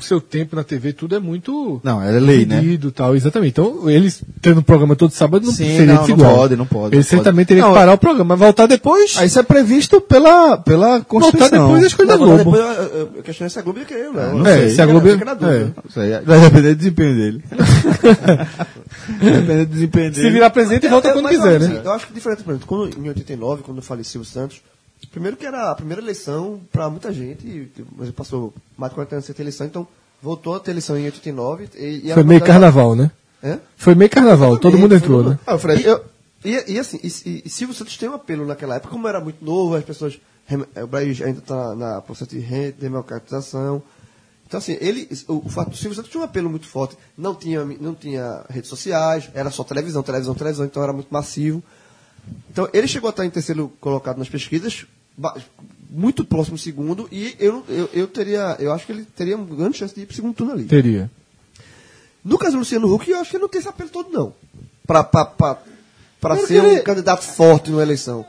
o 0.00 0.06
seu 0.06 0.20
tempo 0.20 0.54
na 0.56 0.64
TV, 0.64 0.92
tudo 0.92 1.14
é 1.14 1.18
muito 1.18 1.80
Não, 1.84 2.02
é 2.02 2.10
lei, 2.18 2.44
né? 2.46 2.56
dividido, 2.60 2.90
tal, 2.92 3.14
exatamente. 3.16 3.50
Então, 3.52 3.88
eles 3.88 4.22
tendo 4.40 4.60
um 4.60 4.62
programa 4.62 4.96
todo 4.96 5.10
sábado 5.12 5.44
não 5.46 5.52
Sim, 5.52 5.64
seria 5.64 5.86
não, 5.86 5.94
não 5.94 6.00
desigual. 6.02 6.36
pode, 6.36 6.56
não 6.56 6.66
pode, 6.66 6.86
Ele 6.94 6.96
não 6.96 7.02
pode. 7.02 7.04
certamente 7.04 7.48
teria 7.48 7.62
Não, 7.62 7.70
que 7.70 7.78
parar 7.78 7.92
o 7.92 7.98
programa, 7.98 8.24
mas 8.36 8.38
voltar 8.38 8.66
depois. 8.66 9.14
Ah, 9.18 9.24
Isso 9.24 9.38
é 9.38 9.42
previsto 9.42 10.00
pela, 10.00 10.56
pela 10.58 11.00
Constituição. 11.00 11.48
voltar 11.50 11.64
depois 11.66 11.82
das 11.82 11.94
coisas 11.94 12.14
da 12.14 12.18
Não, 12.18 12.26
Globo. 12.36 12.50
depois 12.52 12.60
eu, 12.78 12.82
eu, 12.98 13.10
eu 13.16 13.22
questionei 13.22 13.50
se 13.50 13.58
a 13.58 13.62
Globo 13.62 13.78
ia 13.78 13.84
querer, 13.84 14.10
né? 14.10 14.32
não 14.34 14.46
É, 14.46 14.58
sei. 14.58 14.70
se 14.70 14.82
a 14.82 14.86
Globo. 14.86 15.08
Fica 15.10 15.24
na 15.24 15.34
dúvida. 15.34 15.74
é. 15.96 16.00
Aí 16.16 16.22
vai 16.24 16.40
depender 16.40 16.68
do 16.74 16.76
desempenho 16.78 17.16
dele. 17.16 17.44
depender 19.20 19.64
do 19.66 19.72
desempenho 19.72 20.10
dele. 20.12 20.26
Se 20.26 20.30
virar 20.32 20.50
presidente, 20.50 20.88
volta 20.88 21.12
quando 21.12 21.28
quiser, 21.28 21.60
né? 21.60 21.80
Eu 21.84 21.92
acho 21.92 22.06
que 22.06 22.12
diferente, 22.12 22.42
por 22.42 22.50
exemplo, 22.52 22.66
quando, 22.66 22.98
em 22.98 23.08
89, 23.08 23.62
quando 23.62 23.82
faleceu 23.82 24.20
o 24.20 24.24
Santos, 24.24 24.60
primeiro 25.08 25.36
que 25.36 25.46
era 25.46 25.70
a 25.70 25.74
primeira 25.74 26.02
eleição 26.02 26.60
para 26.72 26.88
muita 26.90 27.12
gente, 27.12 27.46
e, 27.46 27.72
mas 27.96 28.10
passou 28.10 28.52
mais 28.76 28.90
de 28.90 28.94
40 28.94 29.14
anos 29.16 29.24
sem 29.26 29.34
ter 29.34 29.42
eleição, 29.42 29.66
então 29.66 29.86
voltou 30.22 30.54
a 30.54 30.60
ter 30.60 30.70
eleição 30.72 30.96
em 30.98 31.04
89. 31.06 31.68
E, 31.76 32.08
e 32.10 32.14
Foi 32.14 32.22
meio 32.24 32.40
carnaval, 32.42 32.94
né? 32.94 33.10
É? 33.42 33.58
Foi 33.76 33.94
meio 33.94 34.10
carnaval, 34.10 34.58
todo 34.58 34.76
mundo 34.78 34.94
entrou, 34.94 35.22
né? 35.24 35.38
Ah, 35.46 35.56
Fred, 35.56 35.84
eu, 35.84 36.04
e, 36.44 36.72
e 36.74 36.78
assim, 36.78 36.98
e, 37.02 37.08
e, 37.28 37.42
e 37.46 37.48
Silvio 37.50 37.74
Santos 37.74 37.96
tem 37.96 38.08
um 38.08 38.14
apelo 38.14 38.44
naquela 38.46 38.76
época, 38.76 38.92
como 38.92 39.08
era 39.08 39.20
muito 39.20 39.42
novo, 39.44 39.74
as 39.76 39.84
pessoas. 39.84 40.20
rem- 40.46 40.64
O 40.82 40.86
Brasil 40.86 41.24
ainda 41.26 41.38
está 41.38 41.74
na 41.74 42.00
processo 42.02 42.30
de 42.30 42.38
redemocratização. 42.38 43.82
Então, 44.46 44.58
assim, 44.58 44.76
ele, 44.80 45.08
o, 45.28 45.46
o 45.46 45.48
fato 45.48 45.70
do 45.70 45.76
Silvio 45.76 45.94
Santos 45.94 46.10
tinha 46.10 46.20
um 46.20 46.24
apelo 46.24 46.50
muito 46.50 46.66
forte. 46.66 46.96
Não 47.16 47.34
tinha, 47.34 47.64
não 47.64 47.94
tinha 47.94 48.44
redes 48.50 48.68
sociais, 48.68 49.30
era 49.32 49.50
só 49.50 49.62
televisão, 49.64 50.02
televisão, 50.02 50.34
televisão, 50.34 50.66
então 50.66 50.82
era 50.82 50.92
muito 50.92 51.08
massivo. 51.10 51.62
Então, 52.50 52.68
ele 52.72 52.88
chegou 52.88 53.08
a 53.08 53.10
estar 53.10 53.24
em 53.24 53.30
terceiro 53.30 53.72
colocado 53.80 54.18
nas 54.18 54.28
pesquisas, 54.28 54.84
muito 55.90 56.24
próximo 56.24 56.56
do 56.56 56.60
segundo, 56.60 57.08
e 57.12 57.34
eu, 57.38 57.64
eu, 57.68 57.90
eu 57.92 58.06
teria, 58.06 58.56
eu 58.58 58.72
acho 58.72 58.86
que 58.86 58.92
ele 58.92 59.04
teria 59.16 59.36
uma 59.36 59.44
grande 59.56 59.76
chance 59.78 59.94
de 59.94 60.02
ir 60.02 60.06
para 60.06 60.12
o 60.12 60.16
segundo 60.16 60.34
turno 60.34 60.52
ali. 60.52 60.64
Teria. 60.64 61.10
No 62.24 62.36
caso 62.38 62.52
do 62.52 62.58
Luciano 62.58 62.92
Huck, 62.92 63.10
eu 63.10 63.18
acho 63.20 63.30
que 63.30 63.36
ele 63.36 63.42
não 63.42 63.48
tem 63.48 63.60
esse 63.60 63.68
apelo 63.68 63.88
todo, 63.90 64.10
não. 64.10 64.34
Porque 66.20 66.46
ser 66.46 66.60
um 66.60 66.66
ele- 66.72 66.80
candidato 66.82 67.22
forte 67.22 67.70
numa 67.70 67.82
eleição. 67.82 68.24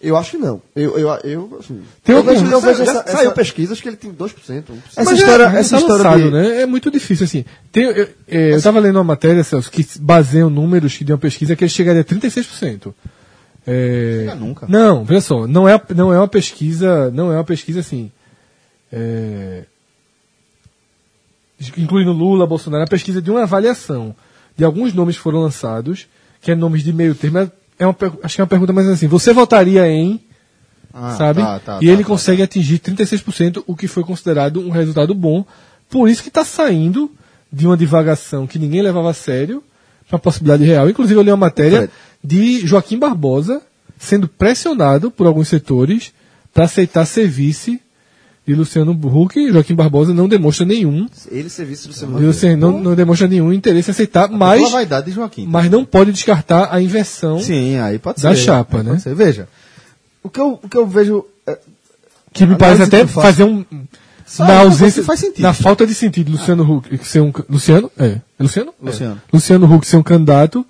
Eu 0.00 0.16
acho 0.16 0.30
que 0.30 0.38
não. 0.38 0.62
Eu, 0.76 0.96
eu, 0.96 1.08
eu, 1.24 1.56
assim, 1.58 1.82
Tem 2.04 2.14
eu 2.14 2.22
vejo, 2.22 2.46
eu 2.46 2.60
vejo 2.60 2.84
já 2.84 2.92
essa, 3.00 3.10
saiu 3.16 3.32
pesquisas 3.32 3.80
que 3.80 3.88
ele 3.88 3.96
tem 3.96 4.12
2%. 4.12 4.16
1%. 4.16 4.62
Essa 4.96 5.04
Mas 5.04 5.18
história, 5.18 5.42
é, 5.52 5.56
essa 5.58 5.76
história 5.76 6.04
lançado, 6.04 6.22
de- 6.22 6.30
né? 6.30 6.62
É 6.62 6.66
muito 6.66 6.88
difícil, 6.88 7.24
assim. 7.24 7.44
Tem, 7.72 7.82
eu, 7.82 8.08
é, 8.28 8.54
eu 8.54 8.62
tava 8.62 8.78
lendo 8.78 8.94
uma 8.96 9.02
matéria, 9.04 9.42
Celso, 9.42 9.68
que 9.68 9.84
baseiam 9.98 10.48
números 10.48 10.92
de 10.92 11.12
uma 11.12 11.18
pesquisa 11.18 11.56
que 11.56 11.64
ele 11.64 11.70
chegaria 11.70 12.02
a 12.02 12.04
36%. 12.04 12.94
É, 13.70 14.20
Chega 14.20 14.34
nunca. 14.34 14.66
Não, 14.66 15.04
veja 15.04 15.20
só, 15.20 15.46
não 15.46 15.68
é, 15.68 15.78
não 15.94 16.10
é 16.10 16.16
uma 16.16 16.26
pesquisa, 16.26 17.10
não 17.10 17.30
é 17.30 17.36
uma 17.36 17.44
pesquisa 17.44 17.80
assim. 17.80 18.10
É, 18.90 19.64
incluindo 21.76 22.12
Lula, 22.12 22.46
Bolsonaro, 22.46 22.80
é 22.80 22.84
uma 22.84 22.88
pesquisa 22.90 23.20
de 23.20 23.30
uma 23.30 23.42
avaliação 23.42 24.16
de 24.56 24.64
alguns 24.64 24.94
nomes 24.94 25.16
que 25.16 25.22
foram 25.22 25.40
lançados, 25.40 26.06
que 26.40 26.50
é 26.50 26.54
nomes 26.54 26.82
de 26.82 26.94
meio 26.94 27.14
termo. 27.14 27.50
É 27.78 27.86
uma, 27.86 27.94
acho 28.22 28.34
que 28.34 28.40
é 28.40 28.44
uma 28.44 28.48
pergunta 28.48 28.72
mais 28.72 28.88
assim. 28.88 29.06
Você 29.06 29.34
votaria 29.34 29.86
em 29.86 30.18
Ah, 30.92 31.14
sabe? 31.18 31.42
tá, 31.42 31.60
tá, 31.60 31.78
e 31.82 31.86
tá, 31.86 31.92
ele 31.92 32.02
tá, 32.02 32.08
consegue 32.08 32.42
atingir 32.42 32.78
36%, 32.78 33.62
o 33.66 33.76
que 33.76 33.86
foi 33.86 34.02
considerado 34.02 34.60
um 34.60 34.70
resultado 34.70 35.14
bom. 35.14 35.44
Por 35.90 36.08
isso 36.08 36.22
que 36.22 36.28
está 36.28 36.44
saindo 36.44 37.10
de 37.52 37.66
uma 37.66 37.76
divagação 37.76 38.46
que 38.46 38.58
ninguém 38.58 38.80
levava 38.80 39.10
a 39.10 39.14
sério 39.14 39.62
para 40.08 40.16
uma 40.16 40.20
possibilidade 40.20 40.64
real. 40.64 40.88
Inclusive, 40.88 41.18
eu 41.18 41.22
li 41.22 41.30
uma 41.30 41.36
matéria. 41.36 41.90
De 42.22 42.66
Joaquim 42.66 42.98
Barbosa 42.98 43.62
sendo 43.98 44.28
pressionado 44.28 45.10
por 45.10 45.26
alguns 45.26 45.48
setores 45.48 46.12
para 46.54 46.64
aceitar 46.64 47.04
ser 47.04 47.26
vice 47.28 47.80
de 48.46 48.54
Luciano 48.54 48.92
Huck. 48.92 49.50
Joaquim 49.52 49.74
Barbosa 49.74 50.14
não 50.14 50.26
demonstra 50.28 50.64
nenhum, 50.64 51.06
Ele 51.30 51.48
serviço 51.50 51.82
do 51.82 51.86
e 51.86 51.92
Luciano 51.92 52.14
Huck. 52.16 52.24
Luciano 52.24 52.56
não, 52.72 52.80
não 52.80 52.94
demonstra 52.94 53.28
nenhum 53.28 53.52
interesse 53.52 53.90
em 53.90 53.92
aceitar, 53.92 54.26
Pela 54.28 54.38
mas, 54.38 54.70
vaidade 54.70 55.06
de 55.06 55.12
Joaquim. 55.12 55.46
mas 55.46 55.70
não 55.70 55.84
pode 55.84 56.12
descartar 56.12 56.72
a 56.72 56.80
inversão 56.80 57.38
Sim, 57.40 57.76
aí 57.78 57.98
pode 57.98 58.22
da 58.22 58.34
ser. 58.34 58.42
chapa, 58.42 58.82
né? 58.82 59.00
Veja, 59.14 59.48
o 60.22 60.30
que 60.30 60.40
eu, 60.40 60.58
o 60.62 60.68
que 60.68 60.76
eu 60.76 60.86
vejo... 60.86 61.24
é, 61.46 61.58
que 62.32 62.46
me 62.46 62.56
parece 62.56 62.82
até 62.82 63.06
fazer 63.06 63.44
um 63.44 63.64
Sabe, 64.24 64.52
na 64.52 64.60
ausência, 64.60 65.02
faz 65.02 65.20
sentido. 65.20 65.42
na 65.42 65.54
falta 65.54 65.86
de 65.86 65.94
sentido, 65.94 66.26
de 66.26 66.32
Luciano 66.32 66.62
Huck 66.62 66.98
ser 67.04 67.20
um, 67.20 67.32
Luciano? 67.48 67.90
É. 67.98 68.06
É 68.06 68.20
Luciano? 68.42 68.72
Luciano. 68.80 69.14
É. 69.16 69.36
Luciano 69.36 69.74
Huck 69.74 69.86
ser 69.86 69.96
um 69.96 70.02
candidato, 70.02 70.64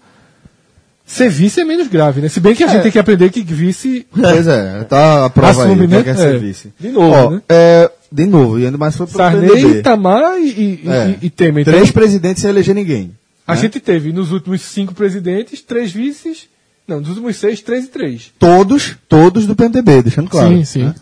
ser 1.11 1.31
vice 1.31 1.61
é 1.61 1.65
menos 1.65 1.89
grave, 1.89 2.21
né? 2.21 2.29
Se 2.29 2.39
bem 2.39 2.55
que 2.55 2.63
a 2.63 2.67
É. 2.67 2.71
gente 2.71 2.83
tem 2.83 2.93
que 2.93 2.99
aprender 2.99 3.31
que 3.31 3.43
vice 3.43 4.07
Pois 4.13 4.47
é, 4.47 4.85
tá 4.85 5.25
a 5.25 5.31
prova 5.31 5.65
Assume, 5.65 5.83
aí, 5.83 5.89
né? 5.89 6.03
quer 6.05 6.17
ser 6.17 6.35
É. 6.35 6.39
vice. 6.39 6.73
De 6.79 6.89
novo, 6.91 7.11
Ó, 7.15 7.31
né? 7.31 7.43
é, 7.49 7.91
de 8.13 8.27
novo, 8.27 8.59
e 8.61 8.67
ainda 8.67 8.77
mais 8.79 8.95
foi 8.97 9.07
pro 9.07 9.17
Sarney, 9.17 9.49
PMDB. 9.51 9.79
Itamar 9.81 10.39
e, 10.39 10.49
e, 10.85 10.89
É. 10.89 11.17
e 11.23 11.31
Temer. 11.31 11.63
Então, 11.63 11.73
Três 11.75 11.91
presidentes 11.91 12.43
sem 12.43 12.51
eleger 12.51 12.75
ninguém. 12.75 13.13
a 13.47 13.55
né? 13.55 13.61
gente 13.61 13.81
teve 13.81 14.13
nos 14.13 14.33
últimos 14.33 14.61
cinco 14.61 14.95
presidentes, 14.95 15.63
três 15.63 15.91
vices. 15.91 16.47
Não, 16.87 17.01
dos 17.01 17.11
últimos 17.11 17.37
seis, 17.37 17.61
três 17.61 17.85
e 17.85 17.89
três. 17.89 18.31
Todos, 18.39 18.97
todos 19.09 19.47
do 19.47 19.55
PMDB, 19.57 20.03
deixando 20.03 20.31
claro. 20.31 20.49
Sim, 20.49 20.65
sim. 20.65 20.85
né? 20.85 20.95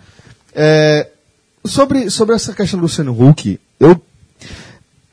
É, 0.54 1.08
sobre, 1.64 2.10
sobre 2.10 2.34
essa 2.34 2.52
questão 2.52 2.78
do 2.78 2.82
Luciano 2.84 3.12
Huck, 3.12 3.58
eu, 3.78 4.00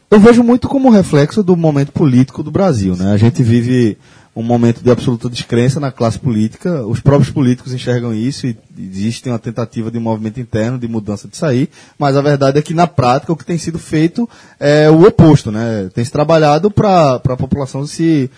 eu 0.09 0.19
vejo 0.19 0.43
muito 0.43 0.67
como 0.67 0.89
reflexo 0.89 1.43
do 1.43 1.55
momento 1.55 1.91
político 1.91 2.41
do 2.41 2.49
Brasil. 2.51 2.95
Né? 2.95 3.11
A 3.11 3.17
gente 3.17 3.43
vive 3.43 3.97
um 4.35 4.41
momento 4.41 4.83
de 4.83 4.89
absoluta 4.89 5.29
descrença 5.29 5.79
na 5.79 5.91
classe 5.91 6.17
política, 6.17 6.85
os 6.87 6.99
próprios 6.99 7.29
políticos 7.29 7.71
enxergam 7.71 8.13
isso 8.13 8.47
e 8.47 8.57
existe 8.77 9.29
uma 9.29 9.37
tentativa 9.37 9.91
de 9.91 9.97
um 9.99 10.01
movimento 10.01 10.39
interno 10.39 10.79
de 10.79 10.87
mudança 10.87 11.27
de 11.27 11.37
sair, 11.37 11.69
mas 11.99 12.17
a 12.17 12.21
verdade 12.21 12.57
é 12.57 12.61
que 12.61 12.73
na 12.73 12.87
prática 12.87 13.31
o 13.31 13.35
que 13.35 13.45
tem 13.45 13.59
sido 13.59 13.77
feito 13.77 14.27
é 14.59 14.89
o 14.89 15.05
oposto. 15.05 15.51
Né? 15.51 15.89
Tem 15.93 16.03
se 16.03 16.11
trabalhado 16.11 16.71
para 16.71 17.15
a 17.15 17.37
população 17.37 17.85
se 17.85 18.29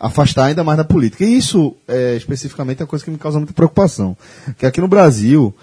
afastar 0.00 0.46
ainda 0.46 0.64
mais 0.64 0.78
da 0.78 0.84
política. 0.84 1.24
E 1.24 1.36
isso, 1.36 1.74
é, 1.86 2.16
especificamente, 2.16 2.80
é 2.80 2.84
uma 2.84 2.88
coisa 2.88 3.04
que 3.04 3.10
me 3.10 3.18
causa 3.18 3.38
muita 3.38 3.54
preocupação. 3.54 4.16
Que 4.58 4.66
aqui 4.66 4.80
no 4.80 4.88
Brasil, 4.88 5.54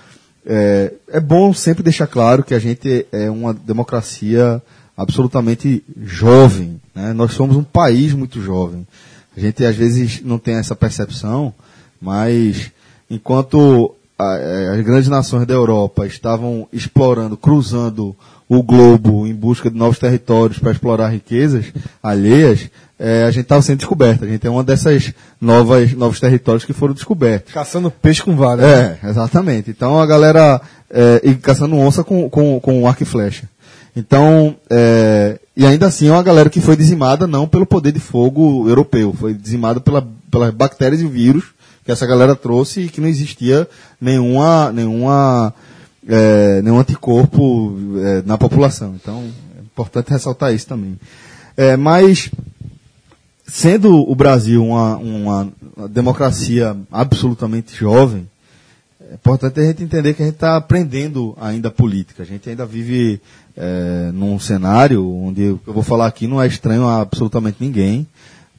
é, 0.45 0.93
é 1.09 1.19
bom 1.19 1.53
sempre 1.53 1.83
deixar 1.83 2.07
claro 2.07 2.43
que 2.43 2.53
a 2.53 2.59
gente 2.59 3.05
é 3.11 3.29
uma 3.29 3.53
democracia 3.53 4.61
absolutamente 4.95 5.83
jovem. 6.03 6.79
Né? 6.95 7.13
Nós 7.13 7.33
somos 7.33 7.55
um 7.55 7.63
país 7.63 8.13
muito 8.13 8.41
jovem. 8.41 8.87
A 9.35 9.39
gente, 9.39 9.65
às 9.65 9.75
vezes, 9.75 10.21
não 10.23 10.37
tem 10.37 10.55
essa 10.55 10.75
percepção, 10.75 11.53
mas 12.01 12.71
enquanto 13.09 13.95
é, 14.19 14.69
as 14.73 14.81
grandes 14.81 15.09
nações 15.09 15.45
da 15.45 15.53
Europa 15.53 16.05
estavam 16.05 16.67
explorando, 16.71 17.35
cruzando 17.35 18.15
o 18.47 18.61
globo 18.61 19.25
em 19.25 19.33
busca 19.33 19.71
de 19.71 19.77
novos 19.77 19.97
territórios 19.97 20.59
para 20.59 20.71
explorar 20.71 21.09
riquezas 21.09 21.65
alheias, 22.01 22.69
é, 22.99 23.23
a 23.23 23.31
gente 23.31 23.43
estava 23.43 23.61
sendo 23.61 23.77
descoberto. 23.77 24.23
A 24.23 24.27
gente 24.27 24.45
é 24.45 24.49
uma 24.49 24.63
dessas 24.63 25.11
novas, 25.41 25.93
novos 25.93 26.19
territórios 26.19 26.63
que 26.63 26.73
foram 26.73 26.93
descobertos. 26.93 27.53
Caçando 27.53 27.89
peixe 27.89 28.21
com 28.21 28.35
vara. 28.35 28.61
né? 28.61 28.97
É, 29.03 29.09
exatamente. 29.09 29.69
Então 29.69 29.99
a 29.99 30.05
galera. 30.05 30.61
É, 30.89 31.21
e 31.23 31.33
caçando 31.35 31.75
onça 31.75 32.03
com, 32.03 32.29
com, 32.29 32.59
com 32.59 32.87
arco 32.87 33.01
e 33.01 33.05
flecha. 33.05 33.49
Então, 33.95 34.55
é, 34.69 35.39
e 35.55 35.65
ainda 35.65 35.85
assim 35.85 36.07
é 36.07 36.11
uma 36.11 36.23
galera 36.23 36.49
que 36.49 36.59
foi 36.59 36.75
dizimada 36.75 37.27
não 37.27 37.47
pelo 37.47 37.65
poder 37.65 37.91
de 37.91 37.99
fogo 37.99 38.67
europeu, 38.67 39.13
foi 39.13 39.33
dizimada 39.33 39.79
pela, 39.79 40.07
pelas 40.31 40.51
bactérias 40.51 41.01
e 41.01 41.07
vírus 41.07 41.45
que 41.85 41.91
essa 41.91 42.05
galera 42.05 42.35
trouxe 42.35 42.81
e 42.81 42.89
que 42.89 43.01
não 43.01 43.07
existia 43.07 43.67
nenhuma, 43.99 44.71
nenhuma, 44.71 45.53
é, 46.07 46.61
nenhum 46.61 46.79
anticorpo 46.79 47.77
é, 47.99 48.23
na 48.25 48.37
população. 48.37 48.95
Então, 48.95 49.29
é 49.57 49.61
importante 49.61 50.09
ressaltar 50.09 50.53
isso 50.53 50.65
também. 50.65 50.97
É, 51.57 51.75
mas 51.75 52.31
sendo 53.45 54.09
o 54.09 54.15
Brasil 54.15 54.65
uma, 54.65 54.97
uma, 54.97 55.53
uma 55.75 55.87
democracia 55.89 56.75
absolutamente 56.91 57.75
jovem, 57.75 58.27
é 59.11 59.15
importante 59.15 59.59
a 59.59 59.63
gente 59.63 59.83
entender 59.83 60.13
que 60.13 60.23
a 60.23 60.25
gente 60.25 60.35
está 60.35 60.55
aprendendo 60.55 61.37
ainda 61.39 61.69
política. 61.69 62.23
A 62.23 62.25
gente 62.25 62.49
ainda 62.49 62.65
vive 62.65 63.21
é, 63.55 64.11
num 64.13 64.39
cenário 64.39 65.07
onde 65.07 65.49
o 65.51 65.57
que 65.57 65.67
eu 65.69 65.73
vou 65.73 65.83
falar 65.83 66.07
aqui 66.07 66.27
não 66.27 66.41
é 66.41 66.47
estranho 66.47 66.85
a 66.87 67.01
absolutamente 67.01 67.57
ninguém. 67.59 68.07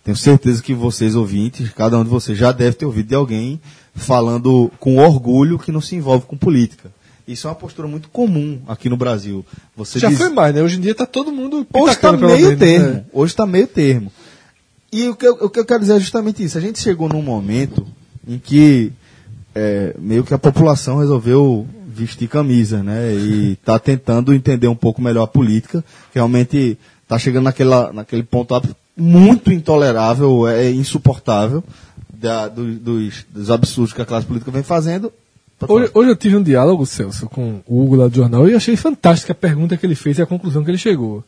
Tenho 0.04 0.16
certeza 0.16 0.62
que 0.62 0.74
vocês 0.74 1.14
ouvintes, 1.14 1.70
cada 1.70 1.98
um 1.98 2.04
de 2.04 2.10
vocês 2.10 2.36
já 2.36 2.52
deve 2.52 2.76
ter 2.76 2.84
ouvido 2.86 3.08
de 3.08 3.14
alguém 3.14 3.60
falando 3.94 4.70
com 4.78 4.98
orgulho 4.98 5.58
que 5.58 5.72
não 5.72 5.80
se 5.80 5.96
envolve 5.96 6.26
com 6.26 6.36
política. 6.36 6.90
Isso 7.26 7.46
é 7.46 7.50
uma 7.50 7.56
postura 7.56 7.88
muito 7.88 8.10
comum 8.10 8.60
aqui 8.68 8.88
no 8.90 8.98
Brasil. 8.98 9.44
Você 9.74 9.98
Já 9.98 10.10
diz- 10.10 10.18
foi 10.18 10.28
mais, 10.28 10.54
né? 10.54 10.62
Hoje 10.62 10.76
em 10.76 10.80
dia 10.80 10.94
tá 10.94 11.06
todo 11.06 11.32
mundo 11.32 11.66
Hoje 11.72 11.94
está 11.94 12.12
meio 12.12 12.28
menos, 12.48 12.58
termo. 12.58 12.86
né? 12.86 13.04
Hoje 13.14 13.32
está 13.32 13.46
meio 13.46 13.66
termo. 13.66 14.12
E 14.92 15.08
o 15.08 15.16
que, 15.16 15.26
eu, 15.26 15.32
o 15.40 15.48
que 15.48 15.58
eu 15.58 15.64
quero 15.64 15.80
dizer 15.80 15.94
é 15.96 16.00
justamente 16.00 16.44
isso. 16.44 16.58
A 16.58 16.60
gente 16.60 16.78
chegou 16.80 17.08
num 17.08 17.22
momento 17.22 17.86
em 18.28 18.38
que 18.38 18.92
é, 19.54 19.94
meio 19.98 20.22
que 20.22 20.34
a 20.34 20.38
população 20.38 20.98
resolveu 20.98 21.66
vestir 21.94 22.28
camisa, 22.28 22.82
né? 22.82 23.12
E 23.14 23.52
está 23.52 23.78
tentando 23.78 24.34
entender 24.34 24.68
um 24.68 24.74
pouco 24.76 25.00
melhor 25.00 25.22
a 25.24 25.26
política. 25.26 25.84
Realmente 26.14 26.78
está 27.02 27.18
chegando 27.18 27.44
naquela, 27.44 27.92
naquele 27.92 28.22
ponto 28.22 28.54
muito 28.96 29.52
intolerável, 29.52 30.46
é 30.48 30.70
insuportável 30.70 31.62
da- 32.12 32.48
do- 32.48 32.74
dos, 32.74 33.24
dos 33.30 33.50
absurdos 33.50 33.92
que 33.92 34.02
a 34.02 34.06
classe 34.06 34.26
política 34.26 34.50
vem 34.50 34.62
fazendo. 34.62 35.12
Hoje, 35.68 35.90
hoje 35.94 36.10
eu 36.10 36.16
tive 36.16 36.36
um 36.36 36.42
diálogo, 36.42 36.84
Celso, 36.84 37.26
com 37.28 37.60
o 37.66 37.82
Hugo 37.82 37.96
lá 37.96 38.08
do 38.08 38.14
jornal 38.16 38.48
e 38.48 38.54
achei 38.54 38.76
fantástica 38.76 39.32
a 39.32 39.36
pergunta 39.36 39.76
que 39.76 39.86
ele 39.86 39.94
fez 39.94 40.18
e 40.18 40.22
a 40.22 40.26
conclusão 40.26 40.62
que 40.64 40.70
ele 40.70 40.78
chegou. 40.78 41.24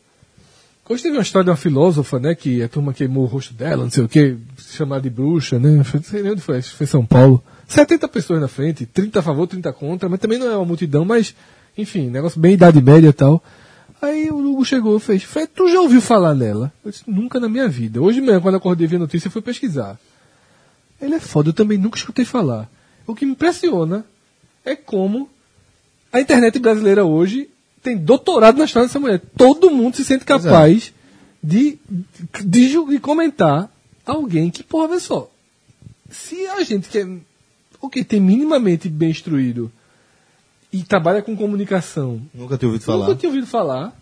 Hoje 0.89 1.03
teve 1.03 1.17
uma 1.17 1.21
história 1.23 1.43
de 1.45 1.49
uma 1.49 1.57
filósofa, 1.57 2.17
né, 2.19 2.33
que 2.35 2.61
a 2.63 2.69
turma 2.69 2.93
queimou 2.93 3.23
o 3.23 3.27
rosto 3.27 3.53
dela, 3.53 3.83
não 3.83 3.89
sei 3.91 4.03
o 4.05 4.07
que, 4.07 4.37
chamada 4.69 5.01
de 5.01 5.09
bruxa, 5.09 5.59
né, 5.59 5.69
não 5.71 5.83
sei 6.01 6.21
nem 6.23 6.31
onde 6.31 6.41
foi, 6.41 6.57
acho 6.57 6.71
que 6.71 6.77
foi 6.77 6.87
São 6.87 7.05
Paulo. 7.05 7.43
70 7.67 8.07
pessoas 8.07 8.39
na 8.41 8.47
frente, 8.47 8.85
30 8.85 9.19
a 9.19 9.21
favor, 9.21 9.45
30 9.47 9.71
contra, 9.73 10.07
mas 10.07 10.19
também 10.19 10.39
não 10.39 10.49
é 10.49 10.55
uma 10.55 10.65
multidão, 10.65 11.03
mas, 11.03 11.35
enfim, 11.77 12.09
negócio 12.09 12.39
bem 12.39 12.53
idade 12.53 12.81
média 12.81 13.09
e 13.09 13.13
tal. 13.13 13.43
Aí 14.01 14.29
o 14.29 14.37
Hugo 14.37 14.63
chegou 14.63 14.95
e 14.97 14.99
fez, 14.99 15.23
Fred, 15.23 15.49
tu 15.53 15.67
já 15.69 15.81
ouviu 15.81 15.99
falar 16.01 16.33
nela? 16.35 16.71
Eu 16.85 16.91
disse, 16.91 17.03
nunca 17.07 17.39
na 17.39 17.49
minha 17.49 17.67
vida. 17.67 18.01
Hoje 18.01 18.21
mesmo, 18.21 18.41
quando 18.41 18.55
acordei 18.55 18.85
e 18.85 18.87
vi 18.87 18.95
a 18.95 18.99
notícia, 18.99 19.27
eu 19.27 19.31
fui 19.31 19.41
pesquisar. 19.41 19.99
Ele 21.01 21.15
é 21.15 21.19
foda, 21.19 21.49
eu 21.49 21.53
também 21.53 21.77
nunca 21.77 21.97
escutei 21.97 22.23
falar. 22.23 22.69
O 23.05 23.13
que 23.15 23.25
me 23.25 23.31
impressiona 23.31 24.05
é 24.63 24.75
como 24.75 25.29
a 26.13 26.21
internet 26.21 26.59
brasileira 26.59 27.05
hoje 27.05 27.49
tem 27.83 27.97
doutorado 27.97 28.57
na 28.57 28.65
história 28.65 28.87
dessa 28.87 28.99
mulher. 28.99 29.21
Todo 29.35 29.71
mundo 29.71 29.95
se 29.95 30.05
sente 30.05 30.25
capaz 30.25 30.93
de, 31.43 31.77
de, 32.43 32.69
ju- 32.69 32.87
de 32.89 32.99
comentar 32.99 33.69
alguém 34.05 34.49
que, 34.51 34.63
porra, 34.63 34.89
vê 34.89 34.99
só. 34.99 35.29
Se 36.09 36.45
a 36.47 36.61
gente 36.63 36.87
que 36.89 36.99
é, 36.99 37.07
o 37.81 37.89
que 37.89 38.03
tem 38.03 38.19
minimamente 38.19 38.89
bem 38.89 39.09
instruído 39.11 39.71
e 40.71 40.83
trabalha 40.83 41.21
com 41.21 41.35
comunicação, 41.35 42.21
Nunca 42.33 42.57
tinha 42.57 42.67
ouvido 42.69 42.83
falar. 42.83 43.05
nunca 43.07 43.15
tinha 43.19 43.29
ouvido 43.29 43.47
falar, 43.47 43.93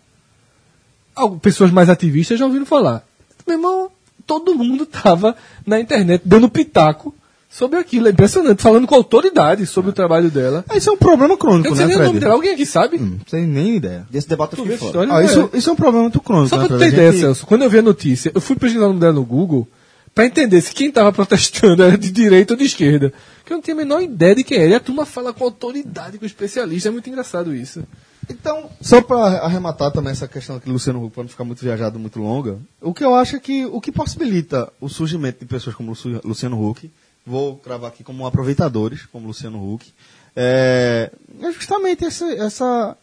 algu- 1.14 1.38
pessoas 1.38 1.70
mais 1.70 1.88
ativistas 1.88 2.38
já 2.38 2.44
ouviram 2.46 2.66
falar. 2.66 3.04
Meu 3.46 3.56
irmão, 3.56 3.90
todo 4.26 4.54
mundo 4.54 4.84
tava 4.86 5.36
na 5.66 5.78
internet 5.80 6.22
dando 6.24 6.48
pitaco 6.48 7.14
sobre 7.48 7.78
aquilo. 7.78 8.08
É 8.08 8.10
impressionante, 8.10 8.60
falando 8.60 8.86
com 8.86 8.94
autoridade 8.94 9.64
sobre 9.66 9.90
o 9.90 9.94
trabalho 9.94 10.30
dela. 10.30 10.64
Isso 10.74 10.90
é 10.90 10.92
um 10.92 10.96
problema 10.96 11.36
crônico, 11.36 11.68
Eu 11.68 11.70
não 11.70 11.76
né, 11.76 11.86
sei 11.86 11.86
nem 11.86 11.96
o 11.96 11.98
nome 12.00 12.10
Fred? 12.10 12.20
dela. 12.24 12.34
Alguém 12.34 12.52
aqui 12.52 12.66
sabe? 12.66 12.96
Hum, 12.96 13.18
Sem 13.26 13.46
nem 13.46 13.76
ideia. 13.76 14.06
Desse 14.10 14.28
debate 14.28 14.52
eu 14.54 14.58
fiquei 14.58 14.74
essa 14.74 14.84
fora. 14.92 15.04
história? 15.04 15.14
Ah, 15.14 15.24
isso, 15.24 15.50
É. 15.54 15.58
isso 15.58 15.70
é 15.70 15.72
um 15.72 15.76
problema 15.76 16.02
muito 16.02 16.20
crônico. 16.20 16.48
Só 16.48 16.56
né, 16.58 16.66
pra 16.66 16.76
tu 16.76 16.78
Fred? 16.80 16.90
ter 16.90 16.96
A 16.96 16.98
ideia, 17.04 17.12
gente- 17.12 17.20
Celso, 17.20 17.46
quando 17.46 17.62
eu 17.62 17.70
vi 17.70 17.78
a 17.78 17.82
notícia, 17.82 18.32
eu 18.34 18.40
fui 18.40 18.56
pesquisar 18.56 18.84
o 18.86 18.88
nome 18.88 19.00
dela 19.00 19.12
no 19.12 19.24
Google 19.24 19.66
pra 20.14 20.26
entender 20.26 20.60
se 20.60 20.74
quem 20.74 20.90
tava 20.90 21.12
protestando 21.12 21.82
era 21.84 21.96
de 21.96 22.10
direita 22.10 22.54
ou 22.54 22.58
de 22.58 22.64
esquerda. 22.64 23.12
Que 23.46 23.52
eu 23.52 23.56
não 23.56 23.62
tinha 23.62 23.74
a 23.74 23.78
menor 23.78 24.02
ideia 24.02 24.34
de 24.34 24.44
quem 24.44 24.58
era. 24.58 24.68
E 24.70 24.74
a 24.74 24.80
turma 24.80 25.06
fala 25.06 25.32
com 25.32 25.44
autoridade, 25.44 26.18
com 26.18 26.26
especialista. 26.26 26.88
É 26.88 26.92
muito 26.92 27.08
engraçado 27.08 27.54
isso. 27.54 27.82
Então, 28.28 28.68
só 28.80 29.00
para 29.00 29.38
arrematar 29.38 29.92
também 29.92 30.10
essa 30.10 30.26
questão 30.26 30.56
aqui, 30.56 30.68
Luciano 30.68 31.02
Huck, 31.04 31.14
para 31.14 31.22
não 31.22 31.30
ficar 31.30 31.44
muito 31.44 31.60
viajado, 31.62 31.96
muito 31.98 32.18
longa, 32.18 32.58
o 32.82 32.92
que 32.92 33.04
eu 33.04 33.14
acho 33.14 33.36
é 33.36 33.38
que 33.40 33.64
o 33.66 33.80
que 33.80 33.92
possibilita 33.92 34.68
o 34.80 34.88
surgimento 34.88 35.38
de 35.38 35.46
pessoas 35.46 35.76
como 35.76 35.90
Luci- 35.90 36.20
Luciano 36.24 36.60
Huck, 36.68 36.90
vou 37.24 37.56
cravar 37.58 37.88
aqui 37.88 38.02
como 38.02 38.26
aproveitadores, 38.26 39.06
como 39.12 39.28
Luciano 39.28 39.72
Huck, 39.72 39.92
é, 40.34 41.12
é 41.40 41.52
justamente 41.52 42.04
essa, 42.04 42.26
essa 42.32 42.96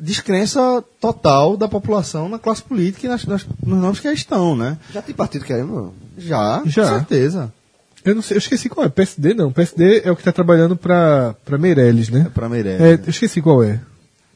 descrença 0.00 0.82
total 0.98 1.54
da 1.56 1.68
população 1.68 2.28
na 2.28 2.38
classe 2.38 2.62
política 2.62 3.06
e 3.06 3.10
nas, 3.10 3.24
nas- 3.26 3.46
nos 3.64 3.78
nomes 3.78 4.00
que 4.00 4.08
estão, 4.08 4.56
né? 4.56 4.78
Já 4.90 5.02
tem 5.02 5.14
partido 5.14 5.44
querendo, 5.44 5.70
não. 5.74 5.94
Já, 6.16 6.62
Já. 6.64 6.82
com 6.88 6.96
certeza. 6.98 7.52
Eu 8.04 8.14
não 8.14 8.22
sei, 8.22 8.36
eu 8.36 8.38
esqueci 8.38 8.68
qual 8.68 8.86
é. 8.86 8.88
PSD 8.88 9.34
não. 9.34 9.52
PSD 9.52 10.02
é 10.04 10.10
o 10.10 10.16
que 10.16 10.24
tá 10.24 10.32
trabalhando 10.32 10.76
pra, 10.76 11.34
pra 11.44 11.58
Meirelles, 11.58 12.08
né? 12.08 12.24
É 12.26 12.30
para 12.30 12.48
Meirelles. 12.48 12.80
É, 12.80 12.94
eu 12.94 13.10
esqueci 13.10 13.40
qual 13.40 13.62
é. 13.62 13.80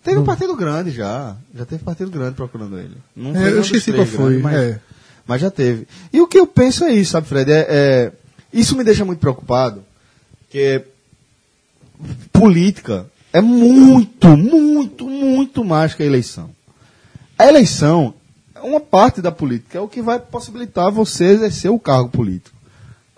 Teve 0.04 0.18
um 0.18 0.24
partido 0.24 0.54
grande 0.54 0.92
já. 0.92 1.36
Já 1.52 1.66
teve 1.66 1.82
partido 1.82 2.10
grande 2.10 2.36
procurando 2.36 2.78
ele. 2.78 2.96
Não 3.14 3.34
É, 3.34 3.50
eu 3.50 3.60
esqueci 3.60 3.92
qual 3.92 4.06
foi, 4.06 4.38
grandes, 4.38 4.42
mas, 4.42 4.54
é. 4.54 4.80
mas 5.26 5.40
já 5.40 5.50
teve. 5.50 5.88
E 6.12 6.20
o 6.20 6.28
que 6.28 6.38
eu 6.38 6.46
penso 6.46 6.84
é 6.84 6.92
isso, 6.92 7.10
sabe, 7.10 7.26
Fred? 7.26 7.50
É, 7.50 7.66
é- 7.68 8.12
isso 8.52 8.76
me 8.76 8.84
deixa 8.84 9.04
muito 9.04 9.18
preocupado, 9.18 9.82
que 10.48 10.82
política 12.32 13.06
é 13.32 13.40
muito, 13.40 14.28
muito, 14.36 15.08
muito 15.08 15.64
mais 15.64 15.92
que 15.92 16.02
a 16.02 16.06
eleição. 16.06 16.50
A 17.38 17.46
eleição 17.46 18.14
é 18.54 18.60
uma 18.60 18.80
parte 18.80 19.20
da 19.20 19.32
política, 19.32 19.76
é 19.76 19.80
o 19.80 19.88
que 19.88 20.00
vai 20.00 20.18
possibilitar 20.18 20.90
você 20.90 21.24
exercer 21.24 21.70
o 21.70 21.78
cargo 21.78 22.08
político. 22.08 22.55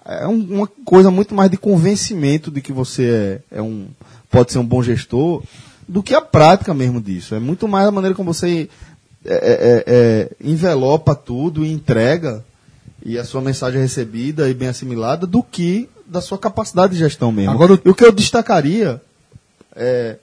É 0.08 0.26
um- 0.26 0.46
uma 0.54 0.66
coisa 0.84 1.10
muito 1.10 1.34
mais 1.34 1.50
de 1.50 1.56
convencimento 1.58 2.50
de 2.50 2.60
que 2.62 2.72
você 2.72 3.40
é, 3.52 3.58
é 3.58 3.62
um, 3.62 3.88
pode 4.30 4.52
ser 4.52 4.58
um 4.58 4.64
bom 4.66 4.82
gestor 4.82 5.42
do 5.86 6.02
que 6.02 6.14
a 6.14 6.20
prática 6.20 6.72
mesmo 6.72 7.00
disso. 7.00 7.34
É 7.34 7.38
muito 7.38 7.68
mais 7.68 7.86
a 7.86 7.90
maneira 7.90 8.14
como 8.14 8.32
você 8.32 8.68
é, 9.24 9.34
é, 9.34 9.84
é, 9.86 10.30
envelopa 10.40 11.14
tudo 11.14 11.64
e 11.64 11.70
entrega 11.70 12.44
e 13.04 13.18
a 13.18 13.24
sua 13.24 13.40
mensagem 13.42 13.78
é 13.80 13.82
recebida 13.82 14.48
e 14.48 14.54
bem 14.54 14.68
assimilada 14.68 15.26
do 15.26 15.42
que 15.42 15.88
da 16.06 16.20
sua 16.22 16.38
capacidade 16.38 16.94
de 16.94 16.98
gestão 16.98 17.30
mesmo. 17.30 17.50
Agora 17.52 17.74
o- 17.74 17.90
o 17.90 17.94
que 17.94 18.04
eu 18.04 18.12
destacaria 18.12 19.00
é 19.76 20.16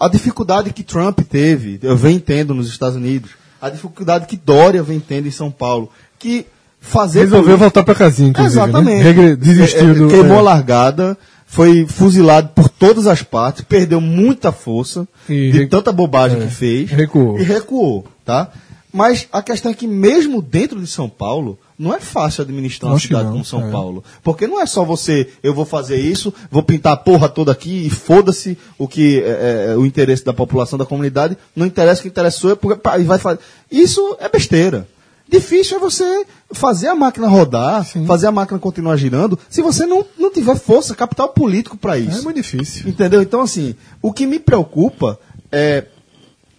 a 0.00 0.08
dificuldade 0.08 0.72
que 0.72 0.82
Trump 0.82 1.20
teve, 1.20 1.78
eu 1.82 1.96
venho 1.96 2.20
tendo 2.20 2.52
nos 2.54 2.68
Estados 2.68 2.96
Unidos, 2.96 3.30
a 3.60 3.70
dificuldade 3.70 4.26
que 4.26 4.36
Dória 4.36 4.82
vem 4.82 4.98
tendo 4.98 5.28
em 5.28 5.30
São 5.30 5.50
Paulo, 5.50 5.90
que 6.18 6.44
fazer 6.82 7.20
Resolveu 7.20 7.56
voltar 7.56 7.82
pra 7.84 7.94
casinha, 7.94 8.28
inclusive. 8.30 8.60
Exatamente. 8.60 9.04
Né? 9.14 9.36
Desistiu 9.36 9.88
É, 9.88 9.90
é, 9.90 9.94
do. 9.94 10.08
Queimou 10.08 10.36
é. 10.36 10.40
a 10.40 10.42
largada, 10.42 11.16
foi 11.46 11.86
fuzilado 11.86 12.50
por 12.54 12.68
todas 12.68 13.06
as 13.06 13.22
partes, 13.22 13.64
perdeu 13.66 14.00
muita 14.00 14.52
força 14.52 15.06
E 15.28 15.50
de 15.52 15.58
recu- 15.60 15.70
tanta 15.70 15.92
bobagem 15.92 16.38
é, 16.42 16.46
que 16.46 16.52
fez. 16.52 16.90
recuou. 16.90 17.38
E 17.38 17.42
recuou, 17.44 18.06
tá? 18.24 18.50
Mas 18.94 19.26
a 19.32 19.40
questão 19.40 19.72
é 19.72 19.74
que 19.74 19.86
mesmo 19.86 20.42
dentro 20.42 20.78
de 20.78 20.86
São 20.86 21.08
Paulo, 21.08 21.58
não 21.78 21.94
é 21.94 21.98
fácil 22.00 22.42
administrar 22.42 22.90
uma 22.90 22.96
Acho 22.98 23.06
cidade 23.06 23.24
não, 23.24 23.32
como 23.32 23.44
São 23.44 23.66
é. 23.66 23.70
Paulo. 23.70 24.04
Porque 24.22 24.46
não 24.46 24.60
é 24.60 24.66
só 24.66 24.84
você, 24.84 25.28
eu 25.42 25.54
vou 25.54 25.64
fazer 25.64 25.96
isso, 25.96 26.32
vou 26.50 26.62
pintar 26.62 26.92
a 26.92 26.96
porra 26.98 27.26
toda 27.26 27.50
aqui 27.50 27.86
e 27.86 27.88
foda-se 27.90 28.58
o 28.76 28.86
que 28.86 29.22
é, 29.24 29.68
é, 29.72 29.76
o 29.78 29.86
interesse 29.86 30.22
da 30.22 30.34
população, 30.34 30.78
da 30.78 30.84
comunidade, 30.84 31.38
não 31.56 31.64
interessa 31.64 32.00
o 32.00 32.02
que 32.02 32.08
interessa 32.08 32.38
sou 32.38 32.50
eu, 32.50 32.56
porque 32.56 32.78
pá, 32.78 32.98
vai 32.98 33.18
fazer. 33.18 33.38
Isso 33.70 34.14
é 34.20 34.28
besteira. 34.28 34.86
Difícil 35.32 35.78
é 35.78 35.80
você 35.80 36.26
fazer 36.52 36.88
a 36.88 36.94
máquina 36.94 37.26
rodar, 37.26 37.86
fazer 38.06 38.26
a 38.26 38.32
máquina 38.32 38.58
continuar 38.58 38.96
girando, 38.96 39.38
se 39.48 39.62
você 39.62 39.86
não, 39.86 40.04
não 40.18 40.30
tiver 40.30 40.56
força, 40.56 40.94
capital 40.94 41.30
político 41.30 41.74
para 41.76 41.96
isso. 41.96 42.18
É 42.18 42.22
muito 42.22 42.36
difícil. 42.36 42.86
Entendeu? 42.86 43.22
Então, 43.22 43.40
assim, 43.40 43.74
o 44.02 44.12
que 44.12 44.26
me 44.26 44.38
preocupa 44.38 45.18
é 45.50 45.86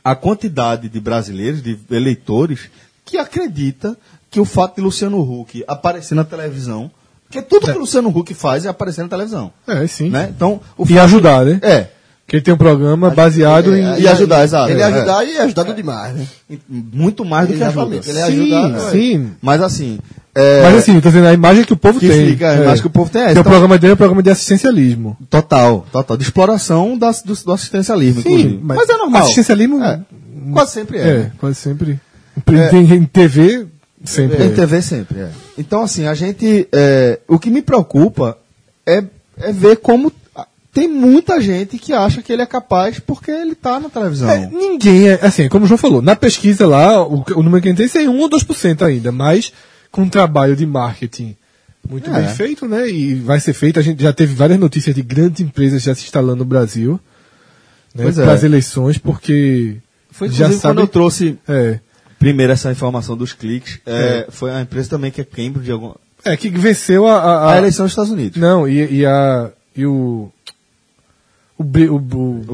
a 0.03 0.15
quantidade 0.15 0.89
de 0.89 0.99
brasileiros, 0.99 1.61
de 1.61 1.77
eleitores, 1.91 2.69
que 3.05 3.17
acredita 3.17 3.95
que 4.31 4.39
o 4.39 4.45
fato 4.45 4.77
de 4.77 4.81
Luciano 4.81 5.21
Huck 5.21 5.63
aparecer 5.67 6.15
na 6.15 6.23
televisão, 6.23 6.89
porque 7.25 7.41
tudo 7.41 7.65
que 7.65 7.77
o 7.77 7.79
Luciano 7.79 8.09
Huck 8.09 8.33
faz 8.33 8.65
é 8.65 8.69
aparecer 8.69 9.03
na 9.03 9.09
televisão. 9.09 9.53
É, 9.67 9.85
sim. 9.87 10.09
Né? 10.09 10.31
Então, 10.35 10.59
o 10.77 10.85
E 10.89 10.97
ajudar, 10.97 11.45
né? 11.45 11.59
É. 11.61 11.89
Que 12.33 12.37
ele 12.37 12.43
tem 12.45 12.51
um 12.51 12.57
programa 12.57 13.11
baseado 13.11 13.75
em. 13.77 13.99
E 14.01 14.07
ajudar, 14.07 14.43
exato. 14.43 14.71
Ele 14.71 14.81
É. 14.81 14.85
ajudar 14.85 15.23
e 15.23 15.37
ajudado 15.37 15.71
demais, 15.75 16.15
né? 16.15 16.25
Muito 16.67 17.23
mais 17.23 17.47
do 17.47 17.53
que 17.53 17.63
ajuda. 17.63 17.95
Ele 17.95 18.17
é 18.17 18.25
sim, 18.25 18.53
ajuda- 18.55 18.89
sim. 18.89 19.31
Mas 19.39 19.61
assim. 19.61 19.99
é, 20.33 20.63
Mas 20.63 20.77
assim, 20.77 20.99
tô 20.99 21.09
dizendo, 21.09 21.27
a 21.27 21.33
imagem 21.33 21.63
que 21.63 21.73
o 21.73 21.77
povo 21.77 21.99
Que 21.99 22.07
tem. 22.07 22.29
fica, 22.31 22.49
a 22.49 22.55
imagem 22.55 22.81
que 22.81 22.87
o 22.87 22.89
povo 22.89 23.07
tem 23.11 23.21
é 23.21 23.25
essa. 23.25 23.33
Porque 23.35 23.39
o 23.39 23.41
Então- 23.41 23.51
programa 23.51 23.77
dele 23.77 23.91
é 23.91 23.93
um 23.93 23.97
programa 23.97 24.23
de 24.23 24.31
assistencialismo. 24.31 25.15
Total, 25.29 25.85
total. 25.91 26.17
De 26.17 26.23
exploração 26.23 26.97
das- 26.97 27.21
do, 27.21 27.35
do 27.35 27.51
assistencialismo, 27.51 28.23
Sim, 28.23 28.59
mas 28.63 28.77
Mas, 28.79 28.89
é 28.89 28.97
normal. 28.97 29.21
assistencialismo- 29.21 29.83
É. 29.83 29.99
Quase 30.51 30.71
sempre 30.71 30.97
é. 30.97 31.01
É, 31.01 31.17
né? 31.19 31.31
quase 31.37 31.55
sempre. 31.55 31.99
Em, 32.73 32.93
em 32.95 33.05
TV, 33.05 33.67
sempre. 34.03 34.43
Em 34.43 34.47
é. 34.47 34.49
TV 34.49 34.81
sempre, 34.81 35.19
é. 35.19 35.29
Então, 35.55 35.83
assim, 35.83 36.07
a 36.07 36.15
gente. 36.15 36.67
é, 36.73 37.19
o 37.27 37.37
que 37.37 37.51
me 37.51 37.61
preocupa 37.61 38.39
é, 38.87 39.03
é 39.39 39.51
ver 39.51 39.77
como 39.77 40.11
tem 40.73 40.87
muita 40.87 41.39
gente 41.39 41.77
que 41.77 41.93
acha 41.93 42.21
que 42.21 42.33
ele 42.33 42.41
é 42.41 42.45
capaz 42.45 42.99
porque 42.99 43.29
ele 43.29 43.53
tá 43.55 43.79
na 43.79 43.89
televisão. 43.89 44.29
É, 44.29 44.47
ninguém 44.47 45.09
é, 45.09 45.19
assim, 45.21 45.47
como 45.47 45.65
o 45.65 45.67
João 45.67 45.77
falou, 45.77 46.01
na 46.01 46.15
pesquisa 46.15 46.65
lá, 46.67 47.01
o, 47.05 47.23
o 47.35 47.43
número 47.43 47.61
que 47.61 47.69
a 47.69 47.73
gente 47.75 47.91
tem 47.91 48.05
é 48.05 48.09
1 48.09 48.19
ou 48.19 48.29
2% 48.29 48.81
ainda, 48.81 49.11
mas 49.11 49.53
com 49.91 50.01
um 50.01 50.09
trabalho 50.09 50.55
de 50.55 50.65
marketing 50.65 51.35
muito 51.87 52.09
É. 52.09 52.21
bem 52.21 52.29
feito, 52.33 52.67
né? 52.67 52.89
E 52.89 53.13
vai 53.15 53.39
ser 53.39 53.53
feito. 53.53 53.77
A 53.79 53.83
gente 53.83 54.01
já 54.01 54.11
teve 54.13 54.33
várias 54.33 54.57
notícias 54.57 54.95
de 54.95 55.01
grandes 55.01 55.41
empresas 55.41 55.83
já 55.83 55.93
se 55.93 56.03
instalando 56.05 56.37
no 56.37 56.45
Brasil, 56.45 56.99
né? 57.93 58.07
É. 58.07 58.11
Para 58.11 58.31
as 58.33 58.43
eleições, 58.43 58.97
porque 58.97 59.77
Foi 60.09 60.29
já 60.29 60.47
sabe. 60.49 60.61
quando 60.61 60.79
eu 60.79 60.87
trouxe 60.87 61.37
É, 61.47 61.79
primeiro 62.17 62.51
essa 62.53 62.71
informação 62.71 63.15
dos 63.17 63.33
cliques. 63.33 63.79
é, 63.85 64.25
Foi 64.29 64.49
a 64.51 64.61
empresa 64.61 64.89
também 64.89 65.11
que 65.11 65.21
é 65.21 65.23
Cambridge, 65.25 65.69
algum, 65.71 65.93
é 66.25 66.35
que 66.37 66.49
venceu 66.49 67.05
a, 67.05 67.17
a, 67.19 67.35
a 67.49 67.53
a- 67.53 67.57
eleição 67.57 67.85
dos 67.85 67.91
Estados 67.91 68.11
Unidos. 68.11 68.39
Não, 68.41 68.67
e, 68.67 68.99
e 68.99 69.05
a. 69.05 69.51
E 69.75 69.85
o. 69.85 70.31
O, 71.57 71.63
Bre- 71.63 71.89
o, 71.89 71.95
o 71.95 71.99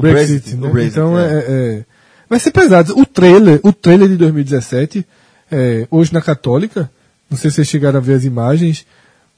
Brexit, 0.00 0.56
né? 0.56 0.68
o 0.68 0.72
Brexit, 0.72 0.92
então 0.98 1.18
é. 1.18 1.24
é. 1.24 1.36
é- 1.48 1.84
vai 2.28 2.38
ser 2.38 2.50
pesado. 2.52 2.98
O 2.98 3.04
trailer, 3.06 3.60
o 3.62 3.72
trailer 3.72 4.08
de 4.08 4.16
2017, 4.16 5.04
é, 5.50 5.86
hoje 5.90 6.12
na 6.12 6.20
Católica, 6.20 6.90
não 7.30 7.36
sei 7.38 7.50
se 7.50 7.56
vocês 7.56 7.68
chegaram 7.68 7.98
a 7.98 8.02
ver 8.02 8.14
as 8.14 8.24
imagens, 8.24 8.86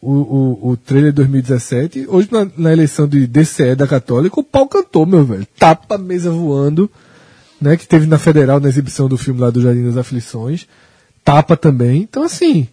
o, 0.01 0.11
o, 0.13 0.71
o 0.71 0.77
trailer 0.77 1.11
de 1.13 1.17
2017, 1.17 2.07
hoje 2.09 2.29
na, 2.33 2.47
na 2.57 2.73
eleição 2.73 3.07
de 3.07 3.27
DCE 3.27 3.75
da 3.77 3.87
Católica, 3.87 4.39
o 4.41 4.45
pau 4.45 4.67
cantou, 4.69 5.07
meu 5.07 5.25
velho. 5.25 5.47
Tapa 5.59 5.95
a 5.95 5.99
mesa 5.99 6.31
voando, 6.31 6.91
né? 7.61 7.77
Que 7.77 7.87
teve 7.87 8.07
na 8.07 8.19
Federal, 8.19 8.59
na 8.61 8.69
exibição 8.69 9.09
do 9.09 9.17
filme 9.17 9.41
lá 9.41 9.49
do 9.51 9.63
Jardim 9.63 9.85
das 9.85 9.97
Aflições. 9.97 10.67
Tapa 11.25 11.57
também. 11.57 12.03
Então, 12.03 12.25
assim, 12.25 12.67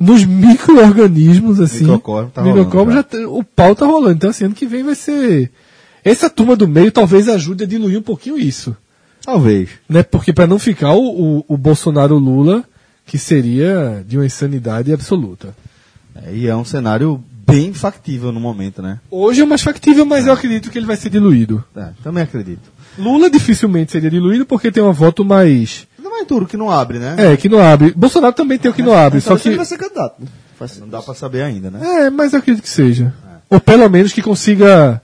nos 0.00 0.24
micro-organismos, 0.24 1.60
assim, 1.60 1.80
Microcosmo 1.84 2.30
tá 2.30 2.42
microcosmo 2.42 2.78
rolando, 2.78 2.94
já 2.94 3.02
tem- 3.02 3.26
o 3.26 3.44
pau 3.44 3.74
tá 3.76 3.86
rolando. 3.86 4.14
Então, 4.14 4.30
assim, 4.30 4.44
ano 4.46 4.54
que 4.54 4.66
vem 4.66 4.82
vai 4.82 4.94
ser. 4.94 5.50
Essa 6.04 6.30
turma 6.30 6.56
do 6.56 6.68
meio 6.68 6.90
talvez 6.90 7.28
ajude 7.28 7.64
a 7.64 7.66
diluir 7.66 7.98
um 7.98 8.02
pouquinho 8.02 8.38
isso. 8.38 8.76
Talvez. 9.24 9.70
Né? 9.88 10.02
Porque 10.02 10.32
para 10.32 10.46
não 10.46 10.58
ficar 10.58 10.92
o, 10.92 11.38
o, 11.38 11.44
o 11.48 11.56
Bolsonaro 11.56 12.16
Lula, 12.16 12.64
que 13.04 13.18
seria 13.18 14.04
de 14.06 14.16
uma 14.16 14.26
insanidade 14.26 14.92
absoluta. 14.92 15.54
É, 16.14 16.34
e 16.34 16.46
é 16.46 16.56
um 16.56 16.64
cenário 16.64 17.22
bem 17.46 17.72
factível 17.72 18.30
no 18.30 18.40
momento, 18.40 18.82
né? 18.82 19.00
Hoje 19.10 19.40
é 19.40 19.46
mais 19.46 19.62
factível, 19.62 20.04
mas 20.04 20.26
eu 20.26 20.32
acredito 20.32 20.70
que 20.70 20.78
ele 20.78 20.86
vai 20.86 20.96
ser 20.96 21.08
diluído. 21.08 21.64
É, 21.74 21.88
também 22.02 22.22
acredito. 22.22 22.70
Lula 22.98 23.30
dificilmente 23.30 23.92
seria 23.92 24.10
diluído 24.10 24.44
porque 24.44 24.70
tem 24.70 24.82
uma 24.82 24.92
voto 24.92 25.24
mais. 25.24 25.86
Não 25.98 26.20
é 26.20 26.24
duro 26.24 26.46
que 26.46 26.56
não 26.56 26.70
abre, 26.70 26.98
né? 26.98 27.14
É, 27.16 27.36
que 27.36 27.48
não 27.48 27.58
abre. 27.58 27.92
Bolsonaro 27.92 28.34
também 28.34 28.58
tem 28.58 28.70
o 28.70 28.74
que 28.74 28.82
não 28.82 28.96
abre, 28.96 29.20
só 29.20 29.36
que. 29.36 29.48
ele 29.48 29.56
vai 29.56 29.66
ser 29.66 29.78
candidato. 29.78 30.22
Não 30.80 30.88
dá 30.88 31.00
pra 31.00 31.14
saber 31.14 31.42
ainda, 31.42 31.70
né? 31.70 32.06
É, 32.06 32.10
mas 32.10 32.32
eu 32.32 32.40
acredito 32.40 32.62
que 32.62 32.68
seja. 32.68 33.14
Ou 33.48 33.60
pelo 33.60 33.88
menos 33.88 34.12
que 34.12 34.20
consiga, 34.20 35.00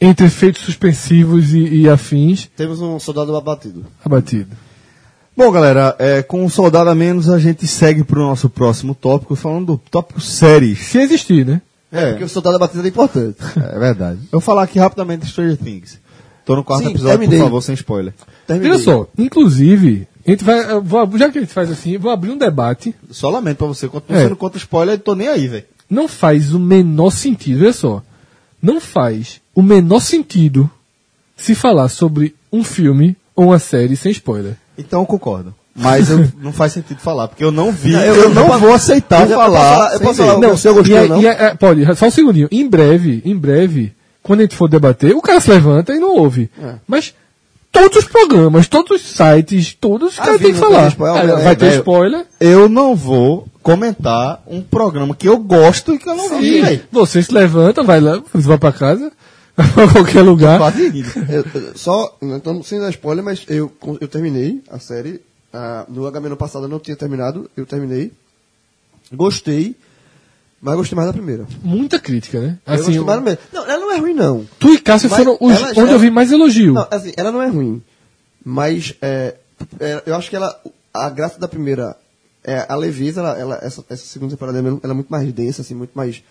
entre 0.00 0.26
efeitos 0.26 0.62
suspensivos 0.62 1.52
e, 1.52 1.58
e 1.82 1.88
afins, 1.88 2.48
Temos 2.56 2.80
um 2.80 2.98
soldado 2.98 3.34
abatido. 3.36 3.84
abatido. 4.04 4.50
Bom, 5.36 5.50
galera, 5.52 5.94
é, 5.98 6.22
com 6.22 6.44
um 6.44 6.48
soldado 6.48 6.90
a 6.90 6.94
menos, 6.94 7.28
a 7.28 7.38
gente 7.38 7.66
segue 7.66 8.02
pro 8.02 8.20
nosso 8.20 8.48
próximo 8.48 8.94
tópico, 8.94 9.36
falando 9.36 9.66
do 9.66 9.78
tópico 9.78 10.20
séries. 10.20 10.78
Se 10.80 10.98
existir, 10.98 11.46
né? 11.46 11.62
É, 11.92 12.10
porque 12.10 12.24
o 12.24 12.28
soldado 12.28 12.56
abatido 12.56 12.84
é 12.84 12.88
importante. 12.88 13.36
É 13.56 13.78
verdade. 13.78 14.18
Eu 14.24 14.28
vou 14.32 14.40
falar 14.40 14.64
aqui 14.64 14.78
rapidamente 14.78 15.24
de 15.24 15.30
Stranger 15.30 15.56
Things. 15.56 15.98
Tô 16.44 16.56
no 16.56 16.64
quarto 16.64 16.84
Sim, 16.84 16.90
episódio, 16.90 17.18
terminei. 17.18 17.38
por 17.38 17.44
favor, 17.44 17.60
sem 17.62 17.74
spoiler. 17.74 18.12
Terminei. 18.46 18.72
Olha 18.72 18.82
só, 18.82 19.06
inclusive, 19.18 20.08
a 20.26 20.30
gente 20.30 20.44
vai, 20.44 20.80
vou- 20.80 21.18
já 21.18 21.30
que 21.30 21.38
a 21.38 21.40
gente 21.42 21.52
faz 21.52 21.70
assim, 21.70 21.92
eu 21.92 22.00
vou 22.00 22.10
abrir 22.10 22.30
um 22.30 22.38
debate. 22.38 22.94
Só 23.10 23.28
lamento 23.30 23.58
pra 23.58 23.66
você, 23.66 23.86
continua 23.88 24.20
É. 24.20 24.24
sendo 24.24 24.36
contra 24.36 24.58
spoiler, 24.58 24.94
eu 24.94 24.98
tô 24.98 25.14
nem 25.14 25.28
aí, 25.28 25.46
velho. 25.46 25.64
Não 25.88 26.08
faz 26.08 26.52
o 26.52 26.58
menor 26.58 27.10
sentido, 27.10 27.62
olha 27.62 27.72
só. 27.72 28.02
Não 28.60 28.80
faz 28.80 29.40
o 29.54 29.62
menor 29.62 30.00
sentido 30.00 30.70
se 31.36 31.54
falar 31.54 31.88
sobre 31.88 32.34
um 32.52 32.64
filme 32.64 33.16
ou 33.36 33.46
uma 33.46 33.58
série 33.58 33.96
sem 33.96 34.10
spoiler. 34.12 34.56
Então 34.76 35.00
eu 35.00 35.06
concordo. 35.06 35.54
Mas 35.74 36.10
eu, 36.10 36.26
não 36.42 36.52
faz 36.52 36.72
sentido 36.72 36.98
falar, 36.98 37.28
porque 37.28 37.44
eu 37.44 37.52
não 37.52 37.70
vi, 37.70 37.92
Não, 37.92 38.00
eu, 38.02 38.14
eu- 38.14 38.22
eu 38.24 38.30
não 38.34 38.58
vou 38.58 38.72
aceitar 38.72 39.20
eu 39.22 39.26
posso 39.28 39.38
falar. 39.40 39.60
falar- 39.74 39.94
eu 39.94 40.00
posso 40.00 40.14
falar 40.16 40.36
o 40.36 40.40
que 40.40 40.46
você 40.48 40.72
gostou, 40.72 40.96
e 40.96 40.98
é- 40.98 41.08
não? 41.08 41.22
e 41.22 41.26
é- 41.26 41.42
é, 41.44 41.54
pode, 41.54 41.96
só 41.96 42.06
um 42.06 42.10
segundinho. 42.10 42.48
Em 42.50 42.68
breve, 42.68 43.22
em 43.24 43.36
breve, 43.36 43.92
quando 44.22 44.40
a 44.40 44.42
gente 44.42 44.56
for 44.56 44.68
debater, 44.68 45.14
o 45.14 45.22
cara 45.22 45.40
se 45.40 45.48
levanta 45.50 45.94
e 45.94 46.00
não 46.00 46.16
ouve. 46.16 46.50
É. 46.60 46.74
Mas 46.86 47.14
todos 47.72 47.98
os 47.98 48.04
programas, 48.04 48.66
todos 48.68 48.90
os 49.00 49.02
sites, 49.06 49.74
todos 49.74 50.12
os 50.14 50.18
Ah, 50.20 50.24
caras 50.24 50.38
vi, 50.40 50.44
têm 50.46 50.54
que 50.54 50.60
falar. 50.60 50.88
spoiler, 50.88 51.30
é, 51.38 51.44
vai 51.44 51.56
ter 51.56 51.74
spoiler. 51.78 52.26
Eu 52.40 52.68
não 52.68 52.94
vou 52.96 53.46
comentar 53.62 54.42
um 54.46 54.62
programa 54.62 55.14
que 55.14 55.28
eu 55.28 55.38
gosto 55.38 55.94
e 55.94 55.98
que 55.98 56.08
eu 56.08 56.14
não 56.16 56.38
vi, 56.40 56.58
E 56.58 56.62
velho. 56.62 56.82
você 56.90 57.22
se 57.22 57.32
levanta, 57.32 57.82
vai 57.82 58.00
lá, 58.00 58.22
vai 58.32 58.58
pra 58.58 58.72
casa, 58.72 59.12
vai 59.56 59.68
pra 59.72 59.88
qualquer 59.88 60.22
lugar. 60.22 60.58
Eu- 61.28 61.44
eu- 61.54 61.76
só, 61.76 62.16
então, 62.22 62.62
sem 62.62 62.80
dar 62.80 62.90
spoiler, 62.90 63.24
mas 63.24 63.44
eu, 63.48 63.70
eu 64.00 64.08
terminei 64.08 64.62
a 64.70 64.78
série. 64.78 65.20
ah, 65.52 65.84
no 65.88 66.06
HM 66.10 66.26
ano 66.26 66.36
passado 66.36 66.64
eu 66.64 66.68
não 66.68 66.78
tinha 66.78 66.96
terminado, 66.96 67.50
eu 67.56 67.64
terminei. 67.66 68.12
Gostei, 69.12 69.74
mas 70.60 70.76
gostei 70.76 70.96
mais 70.96 71.08
da 71.08 71.12
primeira. 71.12 71.46
Muita 71.62 71.98
crítica, 71.98 72.40
né? 72.40 72.58
eu 72.66 72.74
Assim, 72.74 72.82
gostei 72.84 72.98
o- 73.00 73.04
mais 73.06 73.18
da 73.18 73.22
primeira. 73.22 73.40
Não, 73.52 73.64
ela 73.70 73.78
não 73.80 73.92
é 73.92 73.98
ruim, 73.98 74.14
não. 74.14 74.46
tu 74.58 74.72
e 74.74 74.78
Cássio 74.78 75.08
Mas 75.10 75.18
foram 75.18 75.38
os, 75.40 75.52
ela- 75.54 75.68
onde 75.70 75.80
ela- 75.80 75.90
eu 75.92 75.98
vi 75.98 76.10
mais 76.10 76.32
elogio. 76.32 76.74
Não, 76.74 76.86
assim, 76.90 77.12
ela 77.16 77.30
não 77.32 77.40
é 77.42 77.48
ruim. 77.48 77.82
Mas 78.44 78.94
é, 79.02 79.34
é, 79.80 80.02
eu 80.06 80.14
acho 80.14 80.28
que 80.30 80.36
ela. 80.36 80.60
A 80.92 81.10
graça 81.10 81.38
da 81.38 81.46
primeira 81.46 81.96
é 82.42 82.64
a 82.68 82.74
leveza, 82.74 83.20
ela, 83.20 83.38
ela- 83.38 83.58
essa, 83.62 83.84
essa 83.90 84.04
segunda 84.06 84.32
temporada 84.34 84.58
ela 84.58 84.80
é 84.82 84.92
muito 84.94 85.08
mais 85.10 85.30
densa, 85.32 85.62
assim, 85.62 85.74
muito 85.74 85.92
mais 85.94 86.22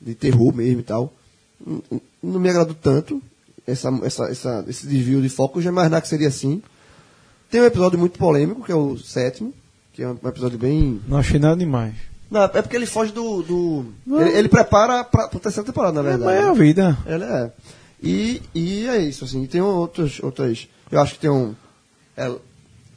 de 0.00 0.14
terror 0.14 0.54
mesmo 0.54 0.80
e 0.80 0.84
tal. 0.84 1.12
Não, 1.64 1.82
não 2.22 2.40
me 2.40 2.50
agradou 2.50 2.74
tanto 2.74 3.22
essa, 3.66 3.88
essa, 4.02 4.24
essa, 4.24 4.64
esse 4.68 4.86
desvio 4.86 5.22
de 5.22 5.28
foco. 5.28 5.58
Eu 5.58 5.62
já 5.62 5.70
imaginava 5.70 6.02
que 6.02 6.08
seria 6.08 6.28
assim. 6.28 6.62
Tem 7.50 7.60
um 7.60 7.64
episódio 7.64 7.98
muito 7.98 8.18
polêmico, 8.18 8.64
que 8.64 8.72
é 8.72 8.74
o 8.74 8.96
sétimo, 8.98 9.52
que 9.92 10.02
é 10.02 10.08
um 10.08 10.18
episódio 10.28 10.58
bem. 10.58 11.00
Não 11.08 11.18
achei 11.18 11.38
nada 11.40 11.56
demais. 11.56 11.94
Não, 12.32 12.42
é 12.44 12.48
porque 12.62 12.74
ele 12.76 12.86
foge 12.86 13.12
do. 13.12 13.42
do 13.42 13.86
ele, 14.20 14.30
ele 14.38 14.48
prepara 14.48 15.04
pra, 15.04 15.28
pra 15.28 15.38
terceira 15.38 15.66
temporada, 15.66 15.92
na 15.94 16.02
verdade. 16.02 16.24
Mas 16.24 16.44
é 16.44 16.48
a 16.48 16.52
vida. 16.54 16.98
Ela 17.04 17.24
é. 17.44 17.52
E, 18.02 18.40
e 18.54 18.86
é 18.88 18.98
isso, 19.00 19.24
assim. 19.24 19.42
E 19.42 19.46
tem 19.46 19.60
outros, 19.60 20.18
outras. 20.22 20.66
Eu 20.90 20.98
acho 21.00 21.12
que 21.14 21.20
tem 21.20 21.30
um. 21.30 21.54
É, 22.16 22.26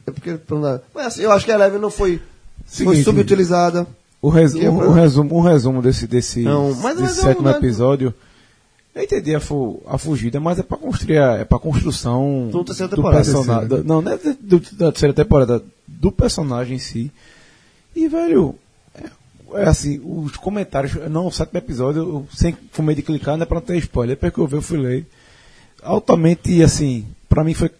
é 0.06 0.10
porque. 0.10 0.38
Mas 0.94 1.06
assim, 1.06 1.22
eu 1.22 1.30
acho 1.32 1.44
que 1.44 1.52
a 1.52 1.54
Eleven 1.54 1.78
não 1.78 1.90
foi, 1.90 2.16
foi 2.16 2.86
Seguinte. 2.86 3.04
subutilizada. 3.04 3.86
O, 4.22 4.30
resu 4.30 4.58
é 4.60 4.68
o, 4.70 4.90
resumo, 4.90 5.34
o 5.36 5.40
resumo 5.42 5.82
desse, 5.82 6.06
desse, 6.06 6.40
Não, 6.40 6.74
mas- 6.74 6.96
desse 6.96 7.02
mas 7.02 7.18
é 7.18 7.20
um- 7.20 7.24
sétimo 7.24 7.48
episódio. 7.50 8.14
Eu 8.94 9.02
entendi 9.02 9.34
a, 9.34 9.40
fu 9.40 9.82
a 9.86 9.98
fugida, 9.98 10.40
mas 10.40 10.58
é 10.58 10.62
pra 10.62 10.78
construir, 10.78 11.18
a- 11.18 11.34
é 11.36 11.44
pra 11.44 11.58
construção 11.58 12.48
Do 12.50 12.64
personagem. 12.64 13.68
da- 13.68 13.82
Não, 13.84 14.00
não 14.00 14.10
é 14.12 14.18
do- 14.40 14.58
da 14.72 14.90
terceira 14.90 15.12
temporada, 15.12 15.62
do 15.86 16.10
personagem 16.10 16.76
em 16.76 16.78
si. 16.78 17.12
E, 17.94 18.08
velho, 18.08 18.54
é, 18.54 18.54
é 18.54 18.65
assim, 19.54 20.00
os 20.04 20.36
comentários, 20.36 20.94
não, 21.10 21.26
o 21.26 21.32
sétimo 21.32 21.58
episódio, 21.58 22.00
eu, 22.00 22.28
sem 22.34 22.56
fumei 22.72 22.94
de 22.94 23.02
clicar, 23.02 23.36
não 23.36 23.44
é 23.44 23.46
pra 23.46 23.56
não 23.56 23.66
ter 23.66 23.76
spoiler, 23.78 24.16
depois 24.16 24.32
que 24.32 24.38
eu 24.38 24.46
vi, 24.46 24.56
eu 24.56 24.62
fui 24.62 24.78
ler. 24.78 25.06
Altamente, 25.82 26.62
assim, 26.62 27.06
pra 27.28 27.44
mim 27.44 27.54
foi 27.54 27.70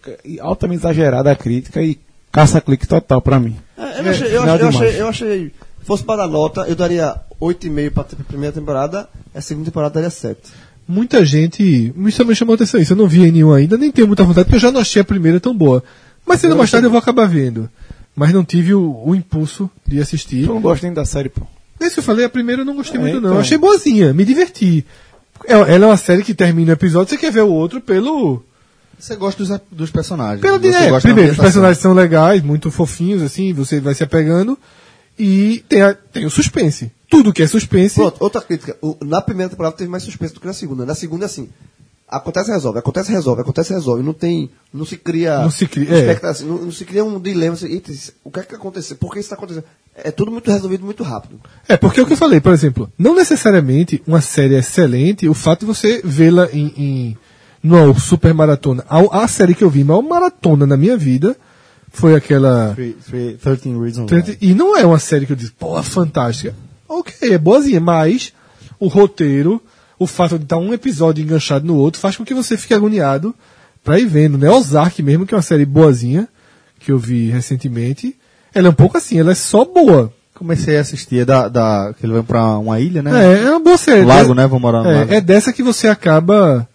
altamente 0.40 0.80
exagerada 0.80 1.30
a 1.30 1.36
crítica 1.36 1.82
e 1.82 1.98
caça-clique 2.30 2.86
total 2.86 3.20
pra 3.20 3.40
mim. 3.40 3.56
É, 3.76 3.98
eu, 3.98 4.02
não 4.04 4.10
achei, 4.10 4.36
eu, 4.36 4.42
achei, 4.42 4.60
eu, 4.60 4.68
achei, 4.68 5.00
eu 5.02 5.08
achei. 5.08 5.52
Fosse 5.82 6.02
para 6.02 6.22
dar 6.22 6.28
nota, 6.28 6.62
eu 6.62 6.74
daria 6.74 7.14
8,5 7.40 7.90
para 7.90 8.02
a 8.02 8.24
primeira 8.24 8.52
temporada, 8.52 9.08
a 9.34 9.40
segunda 9.40 9.66
temporada 9.66 9.94
daria 9.94 10.10
7. 10.10 10.40
Muita 10.88 11.24
gente. 11.24 11.92
Me 11.96 12.12
também 12.12 12.34
chamou 12.34 12.52
a 12.52 12.56
atenção 12.56 12.80
isso. 12.80 12.92
Eu 12.92 12.96
não 12.96 13.08
vi 13.08 13.30
nenhum 13.30 13.52
ainda, 13.52 13.76
nem 13.76 13.90
tenho 13.90 14.06
muita 14.06 14.22
vontade, 14.22 14.44
porque 14.44 14.56
eu 14.56 14.60
já 14.60 14.70
não 14.70 14.80
achei 14.80 15.02
a 15.02 15.04
primeira 15.04 15.40
tão 15.40 15.56
boa. 15.56 15.82
Mas 16.24 16.40
sendo 16.40 16.56
mais 16.56 16.70
tarde 16.70 16.86
eu 16.86 16.90
vou 16.90 16.98
acabar 16.98 17.26
vendo. 17.26 17.68
Mas 18.14 18.32
não 18.32 18.44
tive 18.44 18.72
o, 18.72 19.02
o 19.04 19.14
impulso 19.14 19.70
de 19.86 20.00
assistir. 20.00 20.42
Eu 20.42 20.54
não 20.54 20.60
gosto 20.60 20.84
nem 20.84 20.92
da 20.92 21.04
série, 21.04 21.28
pô. 21.28 21.42
Esse 21.80 21.98
eu 21.98 22.02
falei, 22.02 22.24
a 22.24 22.28
primeira 22.30 22.62
eu 22.62 22.66
não 22.66 22.74
gostei 22.76 22.96
É, 22.98 23.00
muito, 23.00 23.14
não. 23.14 23.20
então. 23.20 23.34
Eu 23.34 23.40
achei 23.40 23.58
boazinha, 23.58 24.12
me 24.12 24.24
diverti. 24.24 24.84
É- 25.44 25.52
Ela 25.52 25.68
é 25.84 25.86
uma 25.86 25.96
série 25.96 26.22
que 26.22 26.34
termina 26.34 26.70
o 26.70 26.74
episódio, 26.74 27.10
você 27.10 27.16
quer 27.18 27.30
ver 27.30 27.42
o 27.42 27.48
outro 27.50 27.80
pelo. 27.80 28.42
Você 28.98 29.14
gosta 29.14 29.44
dos, 29.44 29.60
dos 29.70 29.90
personagens. 29.90 30.40
pela 30.40 30.58
você 30.58 30.68
é, 30.68 31.00
primeiro, 31.00 31.32
os 31.32 31.36
personagens 31.38 31.78
são 31.78 31.92
legais, 31.92 32.42
muito 32.42 32.70
fofinhos, 32.70 33.20
assim, 33.22 33.52
você 33.52 33.78
vai 33.78 33.94
se 33.94 34.02
apegando. 34.02 34.58
E 35.18 35.62
tem, 35.68 35.82
a- 35.82 35.94
tem 35.94 36.24
o 36.26 36.30
suspense. 36.30 36.90
Tudo 37.08 37.32
que 37.32 37.42
é 37.42 37.46
suspense. 37.46 37.94
Pronto, 37.96 38.16
outra 38.20 38.40
crítica. 38.40 38.76
O- 38.82 38.96
na 39.04 39.20
primeira 39.20 39.50
temporada 39.50 39.76
teve 39.76 39.90
mais 39.90 40.02
suspense 40.02 40.32
do 40.34 40.40
que 40.40 40.46
na 40.46 40.52
segunda. 40.52 40.84
Na 40.86 40.94
segunda, 40.94 41.26
assim, 41.26 41.48
acontece 42.08 42.50
resolve, 42.50 42.78
acontece 42.78 43.10
resolve, 43.12 43.40
acontece 43.42 43.72
resolve. 43.72 44.02
Não 44.02 44.12
tem. 44.12 44.50
Não 44.72 44.84
se 44.84 44.96
cria. 44.96 45.40
Não 45.40 45.50
se 45.50 45.66
cria, 45.66 45.90
é. 45.92 45.98
expectativa, 46.00 46.48
não, 46.48 46.58
não 46.62 46.72
se 46.72 46.84
cria 46.84 47.04
um 47.04 47.18
dilema. 47.20 47.54
Assim, 47.54 47.66
"Eita, 47.66 47.90
isso- 47.92 48.12
o 48.24 48.30
que 48.30 48.40
é 48.40 48.42
que 48.42 48.54
aconteceu? 48.54 48.96
Por 48.96 49.12
que 49.12 49.18
isso 49.20 49.26
está 49.26 49.36
acontecendo? 49.36 49.64
É 49.94 50.10
tudo 50.10 50.30
muito 50.30 50.50
resolvido 50.50 50.84
muito 50.84 51.02
rápido. 51.02 51.40
É, 51.68 51.76
porque 51.76 52.00
é 52.00 52.02
o 52.02 52.06
que 52.06 52.12
eu 52.12 52.16
falei, 52.16 52.40
por 52.40 52.52
exemplo, 52.52 52.90
não 52.98 53.14
necessariamente 53.14 54.02
uma 54.06 54.20
série 54.20 54.54
é 54.54 54.58
excelente, 54.58 55.28
o 55.28 55.34
fato 55.34 55.60
de 55.60 55.66
você 55.66 56.00
vê-la 56.04 56.48
em, 56.52 56.66
em 56.76 57.18
numa 57.62 57.98
super 57.98 58.32
maratona. 58.34 58.84
A, 58.88 59.24
a 59.24 59.28
série 59.28 59.54
que 59.54 59.64
eu 59.64 59.70
vi, 59.70 59.82
maior 59.82 60.02
maratona 60.02 60.66
na 60.66 60.76
minha 60.76 60.96
vida, 60.96 61.36
foi 61.90 62.14
aquela. 62.14 62.72
Three- 62.74 62.92
three- 63.04 63.34
13 63.38 63.70
Reasons 63.80 64.10
Why. 64.12 64.38
E 64.40 64.54
não 64.54 64.76
é 64.76 64.84
uma 64.84 64.98
série 64.98 65.24
que 65.26 65.32
eu 65.32 65.36
disse, 65.36 65.52
pô, 65.52 65.82
fantástica. 65.82 66.54
Ok, 66.88 67.32
é 67.32 67.38
boazinha, 67.38 67.80
mas 67.80 68.32
o 68.78 68.86
roteiro, 68.86 69.60
o 69.98 70.06
fato 70.06 70.38
de 70.38 70.44
estar 70.44 70.56
um 70.58 70.72
episódio 70.74 71.22
enganchado 71.22 71.66
no 71.66 71.76
outro, 71.76 72.00
faz 72.00 72.16
com 72.16 72.24
que 72.24 72.34
você 72.34 72.56
fique 72.56 72.74
agoniado 72.74 73.34
pra 73.84 73.98
ir 73.98 74.06
vendo, 74.06 74.36
né? 74.36 74.50
Ozark 74.50 75.02
mesmo, 75.02 75.24
que 75.26 75.34
é 75.34 75.36
uma 75.36 75.42
série 75.42 75.64
boazinha, 75.64 76.28
que 76.80 76.92
eu 76.92 76.98
vi 76.98 77.30
recentemente, 77.30 78.16
ela 78.54 78.66
é 78.68 78.70
um 78.70 78.74
pouco 78.74 78.96
assim, 78.98 79.18
ela 79.18 79.32
é 79.32 79.34
só 79.34 79.64
boa. 79.64 80.12
Comecei 80.34 80.76
a 80.76 80.82
assistir, 80.82 81.20
é 81.20 81.24
da, 81.24 81.48
da, 81.48 81.94
que 81.98 82.04
ele 82.04 82.12
vai 82.12 82.22
pra 82.22 82.58
uma 82.58 82.78
ilha, 82.78 83.02
né? 83.02 83.10
É, 83.24 83.42
é 83.44 83.50
uma 83.50 83.60
boa 83.60 83.78
série. 83.78 84.04
Lago, 84.04 84.32
É- 84.32 84.34
né? 84.34 84.46
Vão 84.46 84.60
morar 84.60 84.82
no 84.82 84.90
é, 84.90 84.94
lago. 84.98 85.14
é 85.14 85.20
dessa 85.20 85.50
que 85.52 85.62
você 85.62 85.88
acaba 85.88 86.68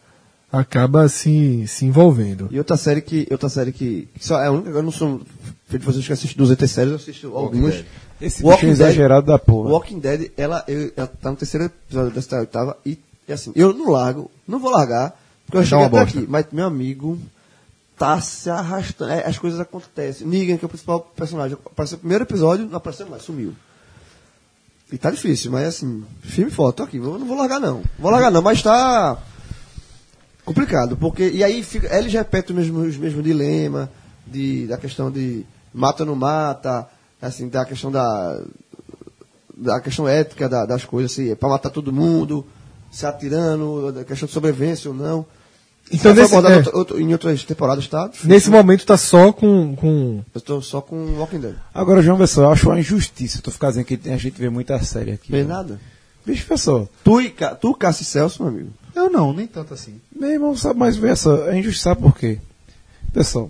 acaba 0.52 1.08
se, 1.08 1.66
se 1.68 1.86
envolvendo. 1.86 2.48
E 2.52 2.58
outra 2.58 2.76
série 2.76 3.02
que. 3.02 3.28
Outra 3.32 3.50
série 3.50 3.72
que. 3.72 4.08
que 4.18 4.26
só 4.26 4.42
é 4.42 4.48
a 4.48 4.52
única. 4.52 4.70
Eu 4.72 4.82
não 4.84 4.92
sou 4.92 5.22
feito 5.70 5.86
vocês 5.86 6.06
que 6.06 6.12
assistem 6.14 6.38
200 6.38 6.72
séries, 6.72 6.90
eu 6.92 6.96
assisto 6.98 7.28
algumas. 7.36 7.84
Esse 8.20 8.44
Walking 8.44 8.68
bicho 8.68 8.74
é 8.74 8.78
Dead- 8.78 8.88
exagerado 8.90 9.28
da 9.28 9.40
porra. 9.40 9.70
Walking 9.70 10.00
Dead, 10.00 10.32
ela, 10.38 10.64
eu- 10.68 10.92
ela 10.98 11.08
tá 11.08 11.30
no 11.32 11.38
terceiro 11.38 11.66
episódio 11.68 12.12
dessa 12.12 12.40
oitava 12.40 12.78
e, 12.86 12.98
e 13.32 13.34
assim, 13.34 13.52
eu 13.56 13.74
não 13.74 13.90
largo, 13.90 14.30
não 14.48 14.60
vou 14.60 14.70
largar, 14.72 15.18
porque 15.46 15.58
eu 15.58 15.64
cheguei 15.66 15.86
até 15.86 16.00
bosta. 16.00 16.18
aqui, 16.20 16.28
mas 16.30 16.46
meu 16.52 16.66
amigo 16.68 17.18
tá 17.98 18.20
se 18.22 18.50
arrastando, 18.50 19.12
é, 19.12 19.26
as 19.28 19.38
coisas 19.38 19.60
acontecem. 19.60 20.26
Negan, 20.28 20.58
que 20.58 20.66
é 20.66 20.68
o 20.68 20.70
principal 20.70 21.00
personagem, 21.16 21.58
apareceu 21.66 21.96
no 21.98 22.00
primeiro 22.02 22.24
episódio, 22.24 22.66
não 22.68 22.78
apareceu 22.78 23.08
mais, 23.08 23.24
sumiu. 23.24 23.54
E 24.92 24.98
tá 24.98 25.10
difícil, 25.10 25.52
mas 25.52 25.68
assim, 25.68 26.04
filme 26.22 26.52
foda, 26.52 26.74
tô 26.74 26.84
aqui, 26.84 26.98
eu 26.98 27.18
não 27.20 27.26
vou 27.26 27.38
largar 27.38 27.60
não. 27.60 27.82
Vou 27.98 28.12
largar 28.12 28.30
não, 28.32 28.42
mas 28.42 28.62
tá 28.62 29.18
complicado, 30.44 30.98
porque, 30.98 31.30
e 31.30 31.44
aí 31.44 31.64
fica, 31.64 31.96
ele 31.98 32.10
já 32.10 32.20
repete 32.20 32.52
os 32.52 32.58
mesmos, 32.58 32.88
os 32.90 32.98
mesmos 32.98 33.24
dilemas, 33.24 33.88
de, 34.28 34.68
da 34.68 34.78
questão 34.78 35.10
de 35.12 35.46
mata 35.74 36.04
ou 36.04 36.08
não 36.08 36.16
mata, 36.16 36.88
assim, 37.22 37.48
da 37.48 37.64
questão 37.66 37.92
da, 37.92 38.42
da 39.56 39.80
questão 39.80 40.08
ética 40.08 40.50
da- 40.50 40.66
das 40.66 40.84
coisas, 40.86 41.12
se 41.12 41.32
é 41.32 41.36
pra 41.36 41.50
matar 41.50 41.70
todo 41.70 41.94
mundo, 41.94 42.46
se 42.92 43.06
atirando, 43.06 43.92
da 43.92 44.04
questão 44.04 44.28
de 44.28 44.34
sobrevivência 44.34 44.90
ou 44.92 44.96
não. 44.96 45.26
Então, 45.92 46.14
nesse- 46.14 46.34
é. 46.36 46.64
outro- 46.74 47.00
em 47.02 47.12
outras 47.12 47.44
temporadas, 47.44 47.86
tá? 47.88 48.08
difícil. 48.08 48.30
Nesse 48.30 48.50
momento 48.50 48.86
tá 48.86 48.96
só 48.96 49.34
com. 49.34 49.76
com 49.76 50.24
Eu 50.34 50.40
estou 50.40 50.62
só 50.62 50.80
com 50.80 50.96
Walking 51.18 51.40
Dead. 51.40 51.56
Agora, 51.74 52.02
João, 52.02 52.18
pessoal, 52.18 52.48
eu 52.48 52.54
acho 52.54 52.70
uma 52.70 52.80
injustiça 52.80 53.42
tu 53.42 53.52
ficar 53.52 53.70
dizendo 53.70 53.86
que 53.86 54.00
a 54.10 54.18
gente 54.18 54.40
vê 54.40 54.50
muita 54.50 54.82
série 54.84 55.12
aqui. 55.12 55.32
Vê 55.32 55.44
né? 55.44 55.50
nada. 55.54 55.80
Bicho, 56.26 56.46
pessoal, 56.46 56.88
Tu, 57.04 57.22
e 57.22 57.34
tu 57.60 57.74
Cássio 57.74 58.04
e 58.04 58.06
Celso, 58.06 58.44
meu 58.44 58.52
amigo. 58.54 58.70
Eu 58.96 59.10
não, 59.10 59.34
nem 59.34 59.48
tanto 59.48 59.74
assim. 59.74 60.00
meu 60.16 60.30
irmão, 60.30 60.56
sabe 60.56 60.80
mais 60.80 60.96
ver 60.96 61.12
essa. 61.12 61.30
É 61.48 61.58
injustiça, 61.58 61.90
sabe 61.90 62.02
por 62.02 62.16
quê? 62.16 62.38
Pessoal, 63.12 63.50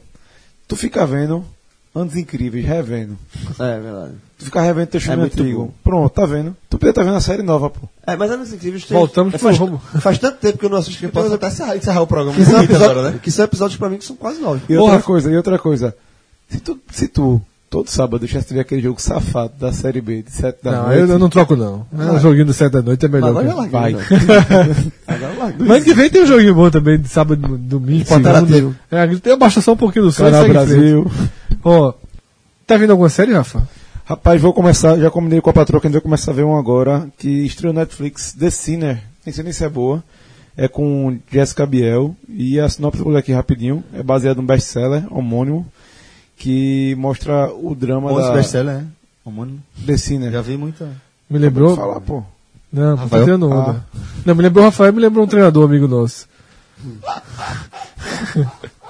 tu 0.68 0.76
fica 0.76 1.06
vendo 1.06 1.46
Anos 1.94 2.16
Incríveis, 2.16 2.66
revendo. 2.66 3.18
É, 3.60 3.80
verdade. 3.80 4.12
Tu 4.40 4.46
fica 4.46 4.62
revendo 4.62 4.88
teu 4.88 5.02
filme 5.02 5.24
É 5.24 5.26
antigo. 5.26 5.60
bom. 5.66 5.72
Pronto, 5.84 6.10
tá 6.14 6.26
vendo? 6.26 6.56
Tu 6.70 6.78
podia 6.78 6.92
estar 6.92 7.04
vendo 7.04 7.18
a 7.18 7.22
série 7.22 7.44
nova, 7.44 7.70
pô. 7.70 7.82
É, 8.08 8.16
mas 8.16 8.32
é 8.32 8.38
nos 8.38 8.54
incríveis. 8.54 8.86
tem- 8.86 8.98
Voltamos 8.98 9.34
é, 9.34 9.38
pro 9.38 9.48
faz, 9.48 9.58
rumo. 9.58 9.78
faz 10.00 10.18
tanto 10.18 10.38
tempo 10.38 10.58
que 10.58 10.66
eu 10.66 10.70
não 10.70 10.78
assisto 10.78 11.00
que, 11.00 11.06
Eu 11.06 11.10
posso 11.10 11.34
até 11.34 11.48
encerrar, 11.48 11.76
encerrar 11.76 12.02
o 12.02 12.08
programa. 12.08 12.34
que, 12.36 12.44
são 12.46 12.54
bonito 12.54 12.72
episódios, 12.72 12.92
agora, 12.98 13.12
né? 13.12 13.20
que 13.22 13.30
são 13.32 13.46
episódios 13.46 13.78
pra 13.78 13.90
mim 13.90 13.98
que 13.98 14.06
são 14.06 14.16
quase 14.16 14.40
nove. 14.40 14.62
E 14.70 14.76
Porra. 14.76 14.82
outra 14.94 15.02
coisa, 15.06 15.32
e 15.32 15.36
outra 15.36 15.60
coisa. 15.60 15.96
Se 16.50 16.60
tu, 16.62 16.80
se 16.92 17.08
tu 17.10 17.42
todo 17.70 17.90
sábado 17.90 18.20
deixasse 18.20 18.54
ver 18.54 18.62
aquele 18.62 18.82
jogo 18.82 19.02
safado 19.02 19.54
da 19.60 19.72
série 19.72 20.02
B 20.02 20.22
de 20.24 20.32
7 20.32 20.58
da 20.64 20.72
não, 20.72 20.84
noite. 20.88 21.00
eu, 21.00 21.08
eu 21.08 21.20
não 21.20 21.30
troco 21.30 21.56
não. 21.56 21.86
É 21.98 22.12
um 22.12 22.20
joguinho 22.20 22.46
do 22.46 22.54
7 22.54 22.72
da 22.72 22.82
noite 22.82 23.06
é 23.06 23.10
melhor. 23.10 23.30
Agora 23.30 23.46
que- 23.46 23.52
eu 23.52 23.58
larguei. 23.58 23.80
Vai. 23.80 23.94
né? 23.94 24.06
Agora 25.08 25.34
eu 25.34 25.40
larguei. 25.40 25.68
Mas 25.68 25.84
que 25.84 25.94
vem 25.94 26.10
tem 26.10 26.24
um 26.24 26.28
joguinho 26.28 26.56
bom 26.56 26.70
também, 26.70 26.98
de 27.00 27.08
sábado, 27.10 27.58
domingo, 27.58 28.06
segunda. 28.06 28.46
É, 28.92 29.10
eu 29.26 29.38
baixo 29.38 29.62
só 29.62 29.74
um 29.74 29.78
pouquinho 29.78 30.06
do 30.06 30.14
Canal. 30.14 30.48
Brasil. 30.48 31.12
Ó, 31.64 31.94
tá 32.66 32.78
vendo 32.78 32.92
alguma 32.92 33.10
série, 33.10 33.34
Rafa? 33.34 33.68
Rapaz, 34.06 34.42
vou 34.42 34.54
começar, 34.54 34.98
já 34.98 35.12
combinei 35.12 35.40
com 35.40 35.50
a 35.50 35.54
patroa 35.54 35.80
que 35.80 35.88
a 35.88 35.90
gente 35.90 36.00
vai 36.00 36.02
começar 36.02 36.32
a 36.32 36.34
ver 36.34 36.44
um 36.44 36.58
agora, 36.58 37.08
que 37.18 37.30
estreou 37.46 37.74
no 37.74 37.80
Netflix, 37.80 38.34
The 38.34 38.50
Sinner. 38.50 39.02
Nem 39.26 39.34
sei 39.34 39.44
nem 39.44 39.54
se 39.54 39.64
é 39.64 39.70
boa. 39.70 40.04
É 40.58 40.68
com 40.68 41.18
Jessica 41.32 41.66
Biel. 41.66 42.16
E 42.28 42.60
a 42.60 42.68
sinopse 42.68 43.02
vou 43.02 43.14
ler 43.14 43.20
aqui 43.20 43.32
rapidinho. 43.32 43.84
É 43.94 44.04
baseado 44.04 44.38
num 44.38 44.46
best-seller 44.46 45.06
homônimo, 45.12 45.66
que 46.36 46.96
mostra 46.96 47.54
o 47.54 47.74
drama 47.76 48.10
Bom, 48.10 48.20
esse 48.20 48.28
da 48.28 48.34
best-seller, 48.34 48.76
é. 48.76 48.84
Homônimo. 49.24 49.60
The 49.86 49.98
Sinner. 49.98 50.32
Já 50.32 50.42
vi 50.42 50.58
muita. 50.58 50.90
Me 51.30 51.38
lembrou? 51.38 51.76
Falar, 51.76 52.02
pô. 52.02 52.24
Não, 52.74 52.96
Rafael? 52.96 53.24
tirando 53.24 53.50
onda. 53.50 53.86
Não, 54.26 54.34
me 54.34 54.42
lembrou 54.42 54.66
o 54.66 54.68
Rafael, 54.68 54.92
me 54.92 55.02
lembrou 55.02 55.26
um 55.26 55.28
treinador 55.28 55.66
amigo 55.66 55.88
nosso. 55.88 56.28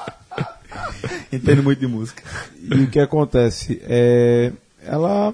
Entendo 1.36 1.64
muito 1.64 1.80
de 1.80 1.88
música. 1.88 2.24
E 2.62 2.84
o 2.84 2.88
que 2.88 3.00
acontece? 3.00 3.82
É, 3.84 4.52
ela 4.86 5.34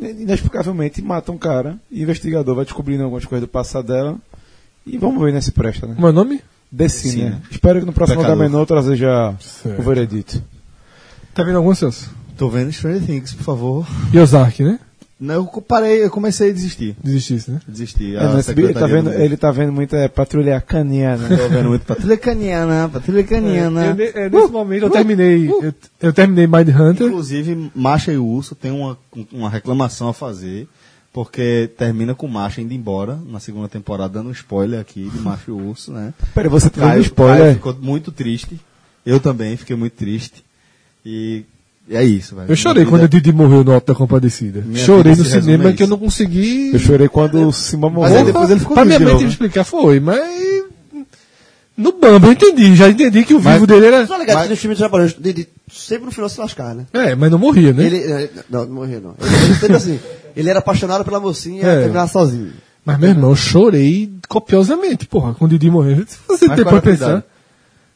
inexplicavelmente 0.00 1.02
mata 1.02 1.32
um 1.32 1.38
cara, 1.38 1.78
e 1.90 2.00
o 2.00 2.02
investigador 2.02 2.54
vai 2.54 2.64
descobrindo 2.64 3.02
algumas 3.02 3.24
coisas 3.24 3.46
do 3.46 3.50
passado 3.50 3.88
dela, 3.88 4.16
e 4.86 4.96
vamos 4.98 5.22
ver 5.22 5.32
né, 5.32 5.40
se 5.40 5.52
presta, 5.52 5.86
né? 5.86 5.94
Como 5.94 6.06
é 6.06 6.10
o 6.10 6.12
nome? 6.12 6.40
Sinner. 6.88 7.36
Espero 7.50 7.80
que 7.80 7.86
no 7.86 7.92
próximo 7.92 8.20
Pecador. 8.20 8.44
Menor 8.44 8.60
eu 8.60 8.66
trazer 8.66 8.96
já 8.96 9.34
Certo. 9.40 9.80
o 9.80 9.82
veredito. 9.82 10.42
Tá 11.34 11.42
vendo 11.42 11.56
algum, 11.56 11.74
Celso? 11.74 12.10
Tô 12.36 12.48
vendo 12.48 12.72
Stranger 12.72 13.04
Things, 13.04 13.34
por 13.34 13.42
favor. 13.42 13.86
E 14.12 14.18
Ozark, 14.18 14.62
né? 14.62 14.78
Não, 15.20 15.34
eu 15.34 15.60
parei, 15.60 16.02
eu 16.02 16.10
comecei 16.10 16.48
a 16.48 16.52
desistir. 16.52 16.96
Desistisse, 17.04 17.50
né? 17.50 17.60
Desisti. 17.68 18.16
É, 18.16 18.24
mas 18.24 18.48
ele, 18.48 18.72
tá 18.72 18.86
vendo, 18.86 19.12
ele 19.12 19.36
tá 19.36 19.52
vendo 19.52 19.70
muita 19.70 19.98
é, 19.98 20.08
patrulha 20.08 20.58
caniana. 20.62 21.28
Tô 21.28 21.48
vendo 21.50 21.68
muito 21.68 21.84
Patrulha 21.84 22.16
Caniana, 22.16 22.88
Patrulha 22.88 23.22
Caniana. 23.22 23.84
É, 23.84 23.90
eu 23.90 24.22
é, 24.22 24.30
nesse 24.30 24.50
momento 24.50 24.84
eu 24.84 24.90
terminei. 24.90 25.46
Eu, 25.46 25.74
eu 26.00 26.12
terminei 26.14 26.46
Mind 26.46 26.68
Hunter. 26.68 27.06
Inclusive, 27.08 27.70
Macha 27.74 28.10
e 28.10 28.16
Urso 28.16 28.54
tem 28.54 28.70
uma, 28.70 28.96
uma 29.30 29.50
reclamação 29.50 30.08
a 30.08 30.14
fazer, 30.14 30.66
porque 31.12 31.70
termina 31.76 32.14
com 32.14 32.26
Macha 32.26 32.62
indo 32.62 32.72
embora 32.72 33.18
na 33.26 33.40
segunda 33.40 33.68
temporada, 33.68 34.14
dando 34.14 34.30
um 34.30 34.32
spoiler 34.32 34.80
aqui 34.80 35.10
de 35.10 35.18
Macha 35.18 35.44
e 35.48 35.52
Urso, 35.52 35.92
né? 35.92 36.14
Peraí, 36.34 36.48
você 36.48 36.70
tá 36.70 36.80
dando 36.80 37.02
spoiler? 37.02 37.38
Caio 37.40 37.54
ficou 37.56 37.74
muito 37.74 38.10
triste. 38.10 38.58
Eu 39.04 39.20
também 39.20 39.54
fiquei 39.58 39.76
muito 39.76 39.92
triste. 39.92 40.42
E 41.04 41.44
é 41.90 42.04
isso, 42.04 42.34
velho. 42.36 42.46
Eu 42.48 42.56
chorei 42.56 42.84
quando 42.84 43.02
o 43.04 43.08
Didi 43.08 43.32
morreu 43.32 43.64
no 43.64 43.72
Alto 43.72 43.86
da 43.88 43.94
Compadecida. 43.94 44.62
Minha 44.64 44.84
Chorei 44.84 45.14
no 45.14 45.24
cinema 45.24 45.72
que 45.72 45.82
eu 45.82 45.86
não 45.86 45.98
consegui. 45.98 46.70
Eu 46.72 46.78
chorei 46.78 47.08
quando 47.08 47.48
o 47.48 47.52
Simba 47.52 47.90
Mas 47.90 48.04
aí 48.04 48.10
morreu. 48.18 48.24
depois 48.26 48.50
ele 48.50 48.60
ficou 48.60 48.74
pra 48.74 48.84
minha 48.84 48.98
de 48.98 49.04
novo, 49.04 49.22
né? 49.22 49.28
explicar 49.28 49.64
foi, 49.64 50.00
mas. 50.00 50.20
No 51.76 51.92
Bamba 51.92 52.26
eu 52.26 52.32
entendi, 52.32 52.76
já 52.76 52.90
entendi 52.90 53.24
que 53.24 53.32
o 53.32 53.38
vivo 53.40 53.66
dele 53.66 53.86
era. 53.86 54.06
Tá 54.06 54.18
ligado? 54.18 54.42
que 54.42 54.48
nos 54.50 54.58
filmes 54.58 54.76
de 54.76 54.82
Trapalhões, 54.82 55.16
Didi 55.18 55.48
sempre 55.72 56.04
no 56.04 56.12
final 56.12 56.28
se 56.28 56.38
lascar, 56.38 56.74
né? 56.74 56.86
É, 56.92 57.14
mas 57.14 57.30
não 57.30 57.38
morria, 57.38 57.72
né? 57.72 57.86
Ele, 57.86 57.96
eh, 57.96 58.30
não, 58.50 58.66
não 58.66 58.74
morreu 58.74 59.00
não. 59.00 59.14
Ele, 59.18 59.44
ele 59.44 59.54
sempre 59.54 59.76
assim, 59.76 59.98
ele 60.36 60.50
era 60.50 60.58
apaixonado 60.58 61.04
pela 61.04 61.18
mocinha 61.18 61.64
É. 61.64 61.76
e 61.76 61.80
terminava 61.80 62.08
sozinho. 62.08 62.52
Mas, 62.84 62.98
meu 62.98 63.10
irmão, 63.10 63.30
eu 63.30 63.36
chorei 63.36 64.10
copiosamente, 64.28 65.06
porra, 65.06 65.34
quando 65.34 65.52
o 65.52 65.58
Didi 65.58 65.70
morreu. 65.70 66.04
Se 66.06 66.18
você 66.28 66.46
Mas 66.46 66.60
pra 66.62 66.82
pensar. 66.82 67.24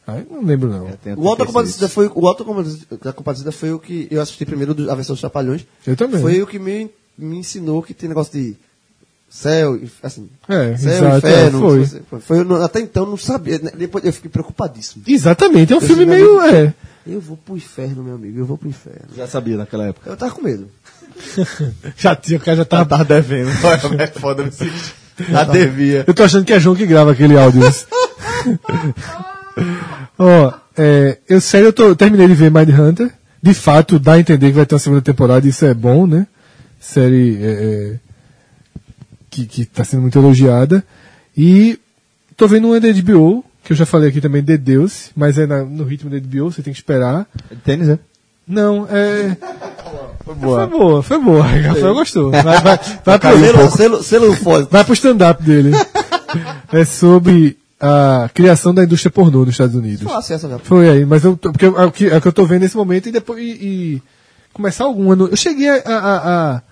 Ai, 0.06 0.26
não 0.30 0.42
lembro, 0.42 0.68
não. 0.68 0.86
Tem 1.02 1.14
O 1.14 1.26
Alto 1.28 1.38
da 1.38 1.44
36. 1.44 1.46
Compadecida 1.46 1.88
foi, 1.88 2.10
o 2.14 2.26
Alto 2.26 2.44
da 2.44 2.48
Compadecida- 2.50 2.96
da 3.02 3.12
Compadecida 3.12 3.52
foi 3.52 3.72
o 3.72 3.78
que 3.78 4.06
eu 4.10 4.20
assisti 4.20 4.44
primeiro 4.44 4.74
do- 4.74 4.90
a 4.90 4.94
versão 4.94 5.14
dos 5.14 5.20
Trapalhões. 5.20 5.64
Eu 5.86 5.96
também. 5.96 6.20
Foi 6.20 6.42
o 6.42 6.46
que 6.46 6.58
me, 6.58 6.90
me 7.16 7.38
ensinou 7.38 7.82
que 7.82 7.94
tem 7.94 8.08
negócio 8.08 8.32
de 8.32 8.54
céu, 9.30 9.76
e, 9.76 9.90
assim, 10.02 10.28
É, 10.48 10.76
céu, 10.76 10.92
exato, 10.92 11.16
inferno. 11.18 11.58
é, 11.58 11.60
foi. 11.60 11.84
se 11.86 11.90
você- 11.90 12.02
foi, 12.10 12.20
foi, 12.20 12.38
eu 12.40 12.62
até 12.62 12.80
então 12.80 13.04
eu 13.04 13.10
não 13.10 13.16
sabia, 13.16 13.58
né? 13.58 13.70
depois 13.76 14.04
eu 14.04 14.12
fiquei 14.12 14.30
preocupadíssimo. 14.30 15.02
Exatamente, 15.06 15.72
é 15.72 15.76
um 15.76 15.80
Eu 15.80 15.86
filme 15.86 16.04
meio. 16.06 16.38
amigo, 16.40 16.56
É. 16.56 16.74
Eu 17.06 17.20
vou 17.20 17.36
pro 17.36 17.56
inferno, 17.56 18.02
meu 18.02 18.14
amigo, 18.14 18.38
eu 18.38 18.46
vou 18.46 18.56
pro 18.56 18.68
inferno. 18.68 19.08
Já 19.16 19.26
sabia 19.26 19.56
naquela 19.58 19.86
época. 19.88 20.08
Eu 20.08 20.16
tava 20.16 20.32
com 20.32 20.42
medo. 20.42 20.68
Já 21.96 22.14
tinha, 22.16 22.38
o 22.38 22.42
cara 22.42 22.56
já 22.58 22.64
tava. 22.64 22.84
Tá 22.98 23.02
devendo. 23.02 23.50
É 23.98 24.06
foda 24.06 24.42
nesse. 24.44 24.70
Já 25.30 25.44
devia. 25.44 26.04
Eu 26.06 26.14
tô 26.14 26.22
achando 26.24 26.44
que 26.44 26.52
é 26.52 26.58
João 26.60 26.74
que 26.74 26.86
grava 26.86 27.12
aquele 27.12 27.36
áudio. 27.38 27.60
Ó, 30.18 30.52
é, 30.76 31.18
eu 31.28 31.40
sério, 31.40 31.66
eu, 31.68 31.72
tô, 31.72 31.84
eu 31.84 31.96
terminei 31.96 32.26
de 32.28 32.34
ver 32.34 32.50
Mind 32.50 32.68
Hunter. 32.70 33.10
De 33.42 33.52
fato, 33.52 33.98
dá 33.98 34.12
a 34.14 34.20
entender 34.20 34.46
que 34.48 34.56
vai 34.56 34.64
ter 34.66 34.74
uma 34.74 34.78
segunda 34.78 35.02
temporada, 35.02 35.46
isso 35.46 35.66
é 35.66 35.74
bom, 35.74 36.06
né? 36.06 36.26
Série 36.80 37.38
é, 37.42 37.50
é, 37.50 37.94
que, 39.30 39.46
que 39.46 39.64
tá 39.66 39.84
sendo 39.84 40.02
muito 40.02 40.18
elogiada. 40.18 40.82
E 41.36 41.78
tô 42.36 42.46
vendo 42.48 42.68
uma 42.68 42.80
da 42.80 42.88
HBO, 42.90 43.44
que 43.62 43.72
eu 43.72 43.76
já 43.76 43.84
falei 43.84 44.08
aqui 44.08 44.20
também, 44.20 44.42
de 44.42 44.56
Deus, 44.56 45.10
mas 45.14 45.36
é 45.36 45.46
na- 45.46 45.64
no 45.64 45.84
ritmo 45.84 46.08
da 46.10 46.18
HBO, 46.18 46.50
você 46.50 46.62
tem 46.62 46.72
que 46.72 46.78
esperar. 46.78 47.26
Tênis, 47.64 47.88
é? 47.88 47.98
Não, 48.46 48.86
é. 48.90 49.36
Foi 50.24 50.34
boa. 50.34 50.68
Foi 50.68 50.78
boa, 50.78 51.02
foi 51.02 51.18
boa. 51.18 51.42
Rafael 51.42 51.94
gostou. 51.94 52.30
Vai, 52.30 52.42
vai, 52.42 52.80
vai, 53.04 53.18
pro, 53.18 53.38
Selo, 53.38 53.70
selo, 53.70 54.02
selo 54.02 54.66
vai 54.70 54.84
pro 54.84 54.94
stand-up 54.94 55.42
dele. 55.42 55.70
é 56.72 56.84
sobre 56.84 57.58
a 57.84 58.28
criação 58.32 58.72
da 58.72 58.82
indústria 58.84 59.10
pornô 59.10 59.40
nos 59.40 59.50
Estados 59.50 59.74
Unidos. 59.74 60.02
Falasse 60.02 60.32
essa 60.32 60.48
já. 60.48 60.58
Foi 60.58 60.88
aí, 60.88 61.04
mas 61.04 61.22
eu, 61.24 61.36
tô- 61.36 61.50
porque 61.52 61.66
é 61.66 61.68
o 61.68 61.90
que, 61.92 62.06
é 62.08 62.16
o 62.16 62.20
que 62.20 62.28
eu 62.28 62.32
tô 62.32 62.46
vendo 62.46 62.62
nesse 62.62 62.76
momento 62.76 63.08
e 63.08 63.12
depois 63.12 63.40
e, 63.42 63.50
e 63.52 64.02
começar 64.52 64.84
alguma. 64.84 65.14
Eu 65.26 65.36
cheguei 65.36 65.68
a, 65.68 65.82
a, 65.84 66.52
a, 66.56 66.62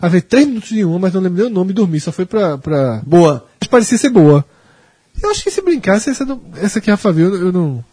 a 0.00 0.08
ver 0.08 0.22
três 0.22 0.46
minutos 0.46 0.68
de 0.68 0.84
uma, 0.84 0.98
mas 0.98 1.14
não 1.14 1.20
lembro 1.20 1.42
nem 1.42 1.50
o 1.50 1.54
nome 1.54 1.70
e 1.70 1.74
dormi, 1.74 1.98
só 2.00 2.12
foi 2.12 2.24
pra. 2.26 2.56
pra... 2.58 3.02
Boa. 3.06 3.44
Mas 3.60 3.68
parecia 3.68 3.98
ser 3.98 4.10
boa. 4.10 4.44
Eu 5.22 5.30
acho 5.30 5.42
que 5.42 5.50
se 5.50 5.60
brincasse, 5.62 6.10
essa, 6.10 6.24
não- 6.24 6.40
essa 6.60 6.80
que 6.80 6.90
a 6.90 6.94
Rafa 6.94 7.12
viu, 7.12 7.34
eu 7.34 7.52
não. 7.52 7.84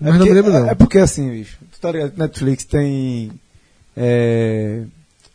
Mas 0.00 0.18
não 0.18 0.26
me 0.26 0.32
lembro, 0.32 0.52
não. 0.52 0.68
É 0.68 0.74
porque 0.74 0.98
assim, 0.98 1.30
bicho, 1.30 1.58
tu 1.72 1.80
tá 1.80 1.92
ligado? 1.92 2.12
Netflix 2.16 2.64
tem 2.64 3.30
é, 3.96 4.82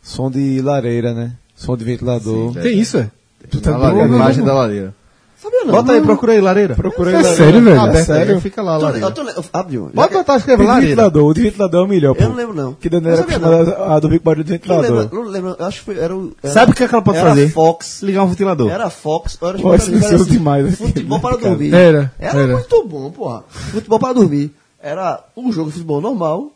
som 0.02 0.30
de 0.30 0.62
lareira, 0.62 1.14
né? 1.14 1.34
Som 1.56 1.78
de 1.78 1.86
ventilador. 1.86 2.54
Tem 2.54 2.78
isso, 2.80 2.98
é? 2.98 3.10
Tu 3.50 3.62
tá 3.62 3.74
A 3.74 3.78
lareira, 3.78 4.06
a 4.06 4.16
imagem 4.16 4.44
da 4.44 4.54
lareira. 4.54 4.94
Sabia 5.42 5.66
não. 5.66 5.72
Bota 5.72 5.92
aí, 5.92 6.02
procura 6.02 6.34
aí, 6.34 6.42
lareira. 6.42 6.76
Procura 6.76 7.12
É 7.12 7.18
aí, 7.18 7.24
sério, 7.24 7.62
velho? 7.62 7.80
Aberta 7.80 8.06
sério? 8.06 8.36
aí, 8.36 8.42
fica 8.42 8.62
lá, 8.64 8.72
a 8.72 8.76
Eu 8.76 8.80
tô- 8.80 8.86
lareira. 8.86 9.08
eu 9.38 9.44
tô 9.44 9.50
Abriu. 9.54 9.92
Bota 9.94 10.16
escreve 10.36 10.46
Tem 10.46 10.58
de 10.58 10.64
lareira. 10.64 10.88
ventilador, 10.90 11.24
o 11.26 11.34
de 11.34 11.42
ventilador 11.44 11.82
é 11.82 11.86
o 11.86 11.88
melhor, 11.88 12.16
pô. 12.16 12.24
Eu 12.24 12.30
não 12.30 12.36
lembro 12.36 12.56
não. 12.56 12.74
Que 12.74 12.90
Daniela 12.90 13.26
Não 13.40 13.54
era 13.54 13.94
a 13.96 14.00
dormir 14.00 14.18
com 14.20 14.26
barulho 14.26 14.44
de 14.44 14.52
Não 14.52 14.58
ventilador. 14.58 15.00
lembro, 15.02 15.24
não 15.24 15.30
lembro. 15.32 15.56
Acho 15.60 15.80
que 15.80 15.86
foi, 15.86 16.00
era 16.00 16.16
o... 16.16 16.34
Era, 16.42 16.54
Sabe 16.54 16.72
o 16.72 16.76
que, 16.76 16.84
é 16.84 16.88
que 16.88 16.96
ela 16.96 17.04
pode 17.04 17.18
era 17.20 17.30
fazer? 17.30 17.50
Fox. 17.52 18.02
Ligar 18.02 18.24
um 18.24 18.28
ventilador. 18.30 18.72
Era 18.72 18.90
Fox. 18.90 19.38
Era 19.40 19.58
Pô, 19.60 19.74
era 19.74 19.82
silencioso 19.84 20.26
demais 20.26 20.66
aqui, 20.68 20.76
Futebol 20.78 21.18
né, 21.18 21.22
para 21.22 21.38
dormir. 21.38 21.74
Era, 21.74 22.12
Era, 22.20 22.40
era. 22.42 22.54
muito 22.54 22.84
bom, 22.88 23.12
porra. 23.12 23.44
Futebol 23.48 24.00
para 24.00 24.14
dormir. 24.14 24.52
Era 24.82 25.24
um 25.38 25.52
jogo 25.52 25.68
de 25.68 25.74
futebol 25.74 26.02
normal 26.02 26.52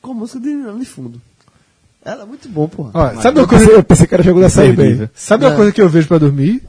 com 0.00 0.14
música 0.14 0.40
de, 0.40 0.78
de 0.78 0.84
fundo. 0.86 1.20
Era 2.04 2.24
muito 2.26 2.48
bom, 2.48 2.66
porra. 2.66 3.14
Sabe 3.20 3.38
uma 3.38 3.46
coisa, 3.46 3.70
eu 3.70 3.84
pensei 3.84 4.06
que 4.06 4.14
era 4.14 4.22
jogo 4.22 4.40
da 4.40 4.48
Série 4.48 4.68
B. 4.72 4.82
Imperdível. 4.82 5.10
sabe 5.14 5.44
uma 5.44 5.52
É. 5.52 5.56
coisa 5.56 5.70
que 5.72 5.80
eu 5.82 5.88
vejo 5.88 6.08
pra 6.08 6.18
dormir? 6.18 6.62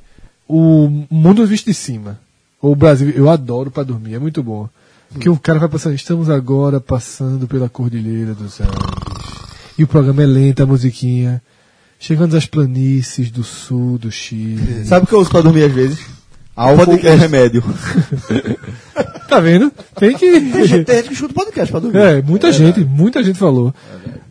O 0.55 1.07
Mundo 1.09 1.47
Visto 1.47 1.65
de 1.65 1.73
Cima. 1.73 2.19
O 2.61 2.75
Brasil, 2.75 3.09
eu 3.09 3.27
adoro 3.27 3.71
pra 3.71 3.81
dormir, 3.81 4.13
é 4.13 4.19
muito 4.19 4.43
bom. 4.43 4.69
Porque 5.11 5.27
o 5.27 5.35
cara 5.35 5.57
vai 5.57 5.67
passando, 5.67 5.95
estamos 5.95 6.29
agora 6.29 6.79
passando 6.79 7.47
pela 7.47 7.67
Cordilheira 7.67 8.35
dos 8.35 8.61
Andes. 8.61 8.75
E 9.79 9.83
o 9.83 9.87
programa 9.87 10.21
é 10.21 10.27
lento, 10.27 10.61
a 10.61 10.65
musiquinha. 10.67 11.41
Chegando 11.99 12.37
às 12.37 12.45
planícies 12.45 13.31
do 13.31 13.43
sul 13.43 13.97
do 13.97 14.11
Chile. 14.11 14.85
Sabe 14.85 15.05
o 15.05 15.07
que 15.07 15.13
eu 15.15 15.21
uso 15.21 15.31
pra 15.31 15.41
dormir 15.41 15.63
às 15.63 15.71
vezes? 15.71 16.05
Álcool 16.55 16.85
Podcast. 16.85 17.09
ou 17.09 17.17
remédio. 17.17 17.63
Tá 19.27 19.39
vendo? 19.39 19.71
Tem 19.95 20.15
que. 20.15 20.29
Tem 20.29 20.67
gente, 20.67 20.85
tem 20.85 20.95
gente 20.97 21.07
que 21.07 21.13
escuta 21.15 21.33
podcast 21.33 21.71
pra 21.71 21.79
dormir. 21.79 21.97
É, 21.97 22.21
muita 22.21 22.51
gente, 22.51 22.81
muita 22.81 23.23
gente 23.23 23.39
falou. 23.39 23.73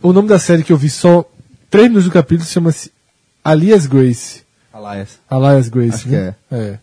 O 0.00 0.12
nome 0.12 0.28
da 0.28 0.38
série 0.38 0.62
que 0.62 0.72
eu 0.72 0.76
vi 0.76 0.88
só 0.88 1.28
três 1.68 1.88
minutos 1.88 2.04
do 2.04 2.12
capítulo 2.12 2.48
chama-se 2.48 2.92
Alias 3.42 3.86
Grace. 3.86 4.41
Alias. 4.72 5.18
Alias 5.28 5.68
Grace, 5.68 5.94
Acho 5.94 6.08
né? 6.08 6.34
É. 6.50 6.78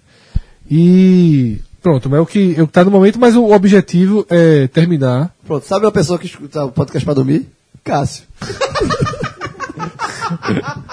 E 0.69 1.59
pronto, 1.81 2.09
mas 2.09 2.19
é 2.19 2.21
o 2.21 2.25
que 2.25 2.53
eu 2.57 2.67
tá 2.67 2.83
no 2.83 2.91
momento, 2.91 3.19
mas 3.19 3.35
o 3.35 3.51
objetivo 3.51 4.25
é 4.29 4.67
terminar. 4.67 5.33
Pronto, 5.45 5.65
sabe 5.65 5.85
uma 5.85 5.91
pessoa 5.91 6.19
que 6.19 6.27
escuta 6.27 6.65
o 6.65 6.71
podcast 6.71 7.03
pra 7.03 7.13
dormir? 7.13 7.47
Cássio. 7.83 8.23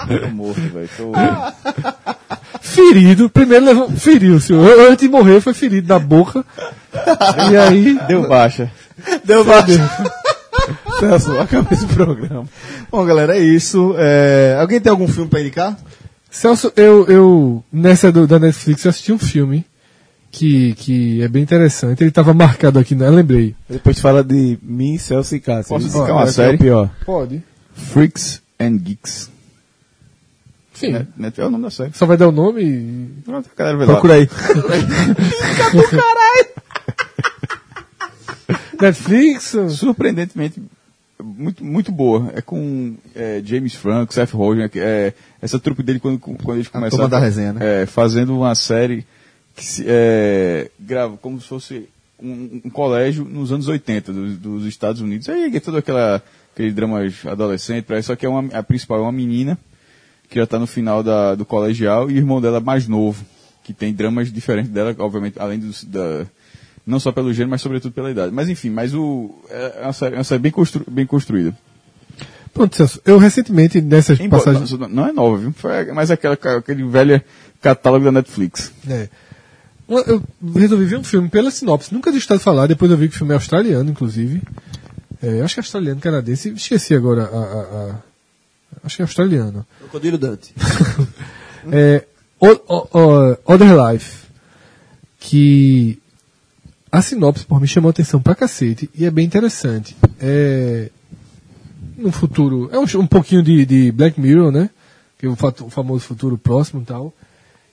Tô 0.07 0.29
morto, 0.31 0.61
velho. 0.61 0.89
Tô... 0.97 1.11
Ferido, 2.61 3.29
primeiro 3.29 3.65
levou, 3.65 3.91
feriu, 3.91 4.39
senhor. 4.39 4.79
Antes 4.79 5.07
de 5.07 5.09
morrer 5.09 5.41
foi 5.41 5.53
ferido 5.53 5.87
na 5.87 5.99
boca. 5.99 6.43
E 7.51 7.55
aí 7.55 7.99
Deu 8.07 8.27
baixa. 8.27 8.71
Deu 9.23 9.43
baixo. 9.43 9.79
Celso, 10.99 11.39
acaba 11.39 11.71
esse 11.71 11.85
programa. 11.85 12.45
Bom, 12.91 13.05
galera, 13.05 13.37
é 13.37 13.39
isso. 13.39 13.93
É, 13.97 14.57
Alguém 14.59 14.79
tem 14.79 14.89
algum 14.89 15.07
filme 15.07 15.29
pra 15.29 15.39
indicar? 15.39 15.77
Celso, 16.29 16.71
eu, 16.75 17.05
eu 17.07 17.63
nessa 17.71 18.11
do- 18.11 18.27
da 18.27 18.37
Netflix 18.39 18.83
eu 18.85 18.89
assisti 18.89 19.11
um 19.13 19.17
filme 19.17 19.65
que, 20.31 20.73
que 20.75 21.21
é 21.21 21.27
bem 21.27 21.41
interessante. 21.43 22.01
Ele 22.03 22.09
estava 22.09 22.33
marcado 22.33 22.77
aqui, 22.77 22.93
né? 22.95 23.07
Eu 23.07 23.13
lembrei. 23.13 23.55
Depois 23.69 23.99
fala 23.99 24.23
de 24.23 24.57
mim, 24.61 24.97
Celso 24.97 25.35
e 25.35 25.39
Cássio. 25.39 25.69
Posso 25.69 25.87
Isso 25.87 25.97
indicar 25.97 26.15
uma 26.15 26.23
é 26.23 26.27
série? 26.31 26.57
pior. 26.57 26.89
Pode. 27.05 27.41
Freaks 27.73 28.41
and 28.59 28.77
Geeks. 28.77 29.31
Sim. 30.73 30.91
Net- 30.91 31.07
Net- 31.17 31.41
É 31.41 31.45
o 31.45 31.49
nome 31.49 31.63
da 31.63 31.71
série. 31.71 31.91
Só 31.93 32.05
vai 32.05 32.17
dar 32.17 32.27
o 32.27 32.31
nome 32.31 32.61
e. 32.63 33.07
Pronto, 33.25 33.49
a 33.51 33.57
galera 33.57 33.77
vê 33.77 33.85
lá. 33.85 33.93
Procura 33.93 34.13
aí. 34.15 34.29
Netflix? 38.79 39.55
Surpreendentemente, 39.71 40.61
muito, 41.23 41.63
muito 41.63 41.91
boa. 41.91 42.31
É 42.35 42.41
com 42.41 42.95
é, 43.15 43.41
James 43.43 43.73
Franco, 43.73 44.13
Seth 44.13 44.31
Rogen, 44.31 44.69
é, 44.75 45.13
essa 45.41 45.59
trupe 45.59 45.83
dele 45.83 45.99
quando, 45.99 46.19
quando 46.19 46.55
eles 46.55 46.67
começaram 46.67 46.89
turma 46.89 47.09
da 47.09 47.19
resenha, 47.19 47.53
né? 47.53 47.83
é, 47.83 47.85
fazendo 47.85 48.35
uma 48.35 48.55
série 48.55 49.05
que 49.55 49.63
se, 49.63 49.85
é, 49.87 50.69
grava 50.79 51.17
como 51.17 51.41
se 51.41 51.47
fosse 51.47 51.89
um, 52.21 52.61
um 52.65 52.69
colégio 52.69 53.25
nos 53.25 53.51
anos 53.51 53.67
80 53.67 54.13
dos, 54.13 54.37
dos 54.37 54.65
Estados 54.65 55.01
Unidos. 55.01 55.27
Aí 55.29 55.55
é 55.55 55.59
todo 55.59 55.77
aquela, 55.77 56.21
aquele 56.53 56.71
drama 56.71 56.99
adolescente, 57.25 57.87
só 58.03 58.15
que 58.15 58.25
é 58.25 58.29
uma, 58.29 58.45
a 58.57 58.63
principal 58.63 58.99
é 58.99 59.01
uma 59.01 59.11
menina 59.11 59.57
que 60.29 60.35
já 60.35 60.43
está 60.43 60.59
no 60.59 60.67
final 60.67 61.01
da, 61.01 61.35
do 61.35 61.45
colegial 61.45 62.09
e 62.09 62.15
o 62.15 62.17
irmão 62.17 62.41
dela 62.41 62.59
mais 62.59 62.87
novo, 62.87 63.25
que 63.63 63.73
tem 63.73 63.93
dramas 63.93 64.31
diferentes 64.31 64.69
dela, 64.71 64.95
obviamente, 64.99 65.39
além 65.39 65.59
dos, 65.59 65.83
da, 65.83 66.27
não 66.87 66.99
só 66.99 67.11
pelo 67.11 67.31
gênero, 67.33 67.51
mas 67.51 67.61
sobretudo 67.61 67.91
pela 67.91 68.09
idade. 68.09 68.33
Mas 68.33 68.47
enfim, 68.49 68.69
mas 68.69 68.93
o, 68.93 69.35
é 69.49 69.81
uma 69.83 69.93
série, 69.93 70.15
é 70.15 70.17
uma 70.17 70.23
série 70.23 70.39
bem, 70.41 70.51
constru, 70.51 70.83
bem 70.89 71.05
construída. 71.05 71.55
Pronto, 72.53 72.75
Celso. 72.75 72.99
Eu 73.05 73.17
recentemente, 73.19 73.79
nessas 73.81 74.17
passagens. 74.29 74.71
não, 74.71 74.87
não 74.89 75.07
é 75.07 75.11
nova, 75.11 75.37
viu? 75.37 75.53
Foi 75.53 75.91
mais 75.91 76.09
aquela, 76.09 76.33
aquele 76.57 76.83
velho 76.85 77.21
catálogo 77.61 78.05
da 78.05 78.11
Netflix. 78.11 78.71
É. 78.89 79.07
Eu 79.87 80.21
resolvi 80.55 80.85
ver 80.85 80.97
um 80.97 81.03
filme 81.03 81.29
pela 81.29 81.51
sinopse. 81.51 81.93
Nunca 81.93 82.09
tinha 82.09 82.19
estado 82.19 82.39
falar, 82.39 82.65
depois 82.67 82.89
eu 82.89 82.97
vi 82.97 83.07
que 83.09 83.15
o 83.15 83.17
filme 83.17 83.31
é 83.33 83.35
australiano, 83.35 83.89
inclusive. 83.89 84.41
É, 85.21 85.41
acho 85.41 85.53
que 85.55 85.59
é 85.59 85.63
australiano, 85.63 85.99
canadense. 86.01 86.49
Esqueci 86.49 86.93
agora 86.95 87.23
a. 87.23 87.37
a- 87.37 87.91
a- 87.91 88.07
Acho 88.83 88.97
que 88.97 89.01
é 89.01 89.05
australiano. 89.05 89.65
Crocodilo 89.79 90.17
Dante. 90.17 90.53
É, 91.71 92.05
O- 92.39 92.61
O- 92.67 92.87
O- 92.93 93.37
Other 93.53 93.75
Life. 93.91 94.25
Que 95.19 95.99
a 96.97 97.01
sinopse, 97.01 97.45
por 97.45 97.59
me 97.61 97.67
chamou 97.67 97.89
atenção 97.89 98.21
pra 98.21 98.35
cacete 98.35 98.89
e 98.95 99.05
é 99.05 99.11
bem 99.11 99.25
interessante. 99.25 99.95
É. 100.19 100.89
No 101.97 102.11
futuro. 102.11 102.69
É 102.71 102.77
um, 102.77 102.85
um 103.01 103.07
pouquinho 103.07 103.41
de, 103.41 103.65
de 103.65 103.91
Black 103.91 104.19
Mirror, 104.19 104.51
né? 104.51 104.69
Que 105.17 105.25
é 105.25 105.29
o, 105.29 105.35
fatu- 105.35 105.65
o 105.65 105.69
famoso 105.69 106.03
futuro 106.05 106.37
próximo 106.37 106.81
e 106.81 106.85
tal. 106.85 107.13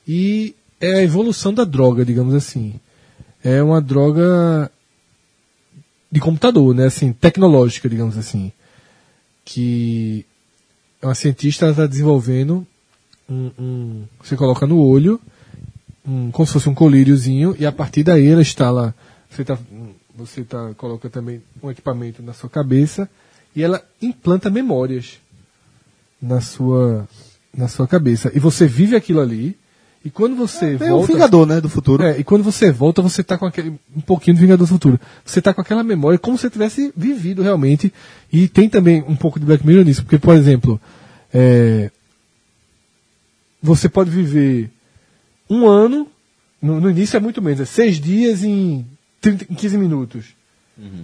E 0.08 0.54
é 0.80 0.94
a 0.94 1.02
evolução 1.02 1.52
da 1.52 1.64
droga, 1.64 2.04
digamos 2.04 2.34
assim. 2.34 2.74
É 3.42 3.62
uma 3.62 3.80
droga 3.82 4.70
de 6.10 6.20
computador, 6.20 6.74
né? 6.74 6.86
Assim, 6.86 7.12
tecnológica, 7.12 7.88
digamos 7.88 8.16
assim. 8.16 8.50
Que 9.44 10.24
uma 11.02 11.14
cientista 11.14 11.68
está 11.68 11.86
desenvolvendo 11.86 12.66
um, 13.28 13.50
um- 13.58 14.02
Você 14.22 14.36
coloca 14.36 14.66
no 14.66 14.78
olho 14.80 15.20
um 16.06 16.30
como 16.30 16.46
se 16.46 16.52
fosse 16.52 16.68
um 16.68 16.74
colíriozinho, 16.74 17.54
e 17.58 17.64
a 17.66 17.72
partir 17.72 18.02
daí 18.02 18.26
ela 18.28 18.42
instala. 18.42 18.94
Você 19.34 19.44
tá, 19.44 19.58
você 20.14 20.44
tá, 20.44 20.72
coloca 20.76 21.10
também 21.10 21.42
um 21.60 21.68
equipamento 21.68 22.22
na 22.22 22.32
sua 22.32 22.48
cabeça 22.48 23.10
e 23.54 23.62
ela 23.62 23.82
implanta 24.00 24.48
memórias 24.48 25.18
na 26.22 26.40
sua, 26.40 27.08
na 27.52 27.66
sua 27.66 27.88
cabeça. 27.88 28.30
E 28.32 28.38
você 28.38 28.66
vive 28.66 28.94
aquilo 28.94 29.20
ali, 29.20 29.58
e 30.04 30.10
quando 30.10 30.36
você 30.36 30.76
É 30.80 30.92
o 30.92 30.98
volta. 30.98 31.12
Vingador, 31.12 31.46
né, 31.46 31.60
do 31.60 31.68
futuro. 31.68 32.04
É, 32.04 32.18
e 32.18 32.22
quando 32.22 32.44
você 32.44 32.70
volta, 32.70 33.02
você 33.02 33.24
tá 33.24 33.36
com 33.36 33.46
aquele. 33.46 33.70
Um 33.96 34.00
pouquinho 34.00 34.36
do 34.36 34.40
Vingador 34.40 34.66
do 34.66 34.72
Futuro. 34.72 35.00
Você 35.24 35.42
tá 35.42 35.52
com 35.52 35.62
aquela 35.62 35.82
memória 35.82 36.18
como 36.18 36.36
se 36.36 36.42
você 36.42 36.50
tivesse 36.50 36.92
vivido 36.94 37.42
realmente. 37.42 37.92
E 38.32 38.46
tem 38.46 38.68
também 38.68 39.02
um 39.08 39.16
pouco 39.16 39.40
de 39.40 39.46
Black 39.46 39.66
Mirror 39.66 39.84
nisso, 39.84 40.02
porque, 40.02 40.18
por 40.18 40.36
exemplo, 40.36 40.80
é, 41.32 41.90
você 43.62 43.88
pode 43.88 44.10
viver 44.10 44.70
um 45.50 45.66
ano, 45.66 46.06
no, 46.60 46.80
no 46.80 46.90
início 46.90 47.16
é 47.16 47.20
muito 47.20 47.40
menos, 47.40 47.60
é 47.60 47.64
seis 47.64 47.98
dias 47.98 48.44
em, 48.44 48.84
30, 49.30 49.52
em 49.52 49.54
15 49.54 49.78
minutos. 49.78 50.24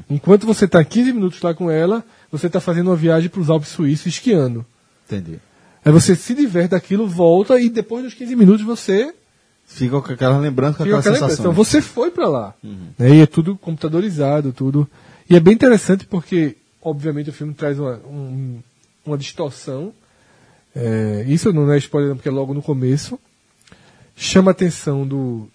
Enquanto 0.09 0.47
você 0.47 0.65
está 0.65 0.83
15 0.85 1.13
minutos 1.13 1.41
lá 1.43 1.55
com 1.55 1.71
ela, 1.71 2.05
você 2.31 2.49
está 2.49 2.61
fazendo 2.61 2.89
uma 2.89 2.97
viagem 2.97 3.29
para 3.31 3.41
os 3.41 3.49
Alpes 3.49 3.69
Suíços 3.69 4.07
esquiando. 4.07 4.67
Entendi. 5.07 5.39
Aí 5.85 5.93
você 5.93 6.15
se 6.17 6.35
diverte 6.35 6.71
daquilo, 6.71 7.07
volta 7.07 7.59
e 7.61 7.69
depois 7.71 8.03
dos 8.05 8.15
15 8.15 8.35
minutos 8.37 8.65
você 8.65 9.15
Fica 9.65 10.01
com 10.03 10.13
aquela 10.13 10.37
lembrança, 10.39 10.79
com 10.79 10.83
aquela 10.83 10.99
aquela 10.99 11.15
sensação. 11.15 11.35
impressão. 11.35 11.53
Você 11.53 11.81
foi 11.81 12.11
para 12.11 12.27
lá. 12.29 12.55
Né? 12.99 13.15
E 13.17 13.21
é 13.21 13.27
tudo 13.27 13.57
computadorizado, 13.57 14.53
tudo. 14.53 14.89
E 15.29 15.37
é 15.37 15.41
bem 15.41 15.55
interessante 15.55 16.05
porque, 16.05 16.57
obviamente, 16.83 17.31
o 17.31 17.33
filme 17.33 17.55
traz 17.55 17.79
uma, 17.79 17.93
um- 18.11 18.59
uma 19.07 19.17
distorção. 19.17 19.93
É, 20.75 21.25
isso 21.29 21.53
não 21.53 21.71
é 21.73 21.79
spoiler, 21.79 22.17
porque 22.17 22.29
é 22.29 22.33
logo 22.33 22.53
no 22.53 22.61
começo. 22.61 23.17
Chama 24.17 24.51
a 24.51 24.53
atenção 24.53 25.07
do, 25.07 25.49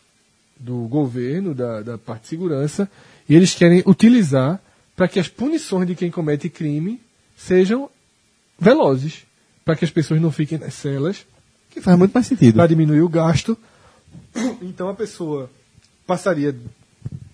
do 0.65 0.87
governo, 0.87 1.53
da, 1.53 1.81
da 1.81 1.97
parte 1.97 2.23
de 2.23 2.27
segurança, 2.29 2.89
e 3.29 3.35
eles 3.35 3.53
querem 3.53 3.83
utilizar 3.85 4.59
para 4.95 5.07
que 5.07 5.19
as 5.19 5.27
punições 5.27 5.87
de 5.87 5.93
quem 5.95 6.09
comete 6.09 6.49
crime 6.49 6.99
sejam 7.37 7.89
velozes. 8.59 9.23
Para 9.63 9.75
que 9.75 9.83
as 9.85 9.91
pessoas 9.91 10.21
não 10.21 10.31
fiquem 10.31 10.57
nas 10.59 10.73
celas 10.75 11.25
Que 11.71 11.81
faz 11.81 11.97
muito 11.97 12.11
mais 12.13 12.27
sentido. 12.27 12.55
para 12.55 12.67
diminuir 12.67 13.01
o 13.01 13.09
gasto. 13.09 13.57
Então 14.61 14.87
a 14.89 14.93
pessoa 14.93 15.49
passaria 16.07 16.55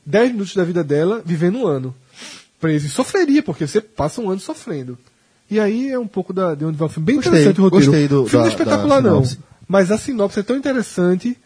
10 0.06 0.32
minutos 0.32 0.56
da 0.56 0.64
vida 0.64 0.84
dela 0.84 1.22
vivendo 1.26 1.58
um 1.60 1.68
ano 1.68 1.94
preso 2.60 2.86
e 2.88 2.90
sofreria, 2.90 3.42
porque 3.44 3.66
você 3.68 3.82
passa 3.82 4.22
um 4.22 4.30
ano 4.30 4.40
sofrendo. 4.40 4.98
E 5.50 5.60
aí 5.60 5.90
é 5.90 6.00
um 6.00 6.08
pouco 6.08 6.32
da, 6.32 6.54
de 6.56 6.64
onde 6.64 6.78
vai 6.78 6.88
o 6.88 6.90
filme. 6.92 7.06
Bem 7.06 7.16
Gostei, 7.18 7.32
interessante 7.34 7.60
o 7.60 7.64
roteiro. 7.64 7.86
gostei 7.86 8.08
do- 8.08 8.26
filme 8.28 8.46
da- 8.46 8.52
espetacular, 8.52 9.02
da 9.02 9.12
não. 9.12 9.24
Mas 9.68 9.92
a 9.92 9.98
sinopse 9.98 10.40
é 10.40 10.44
tão 10.44 10.56
interessante 10.56 11.38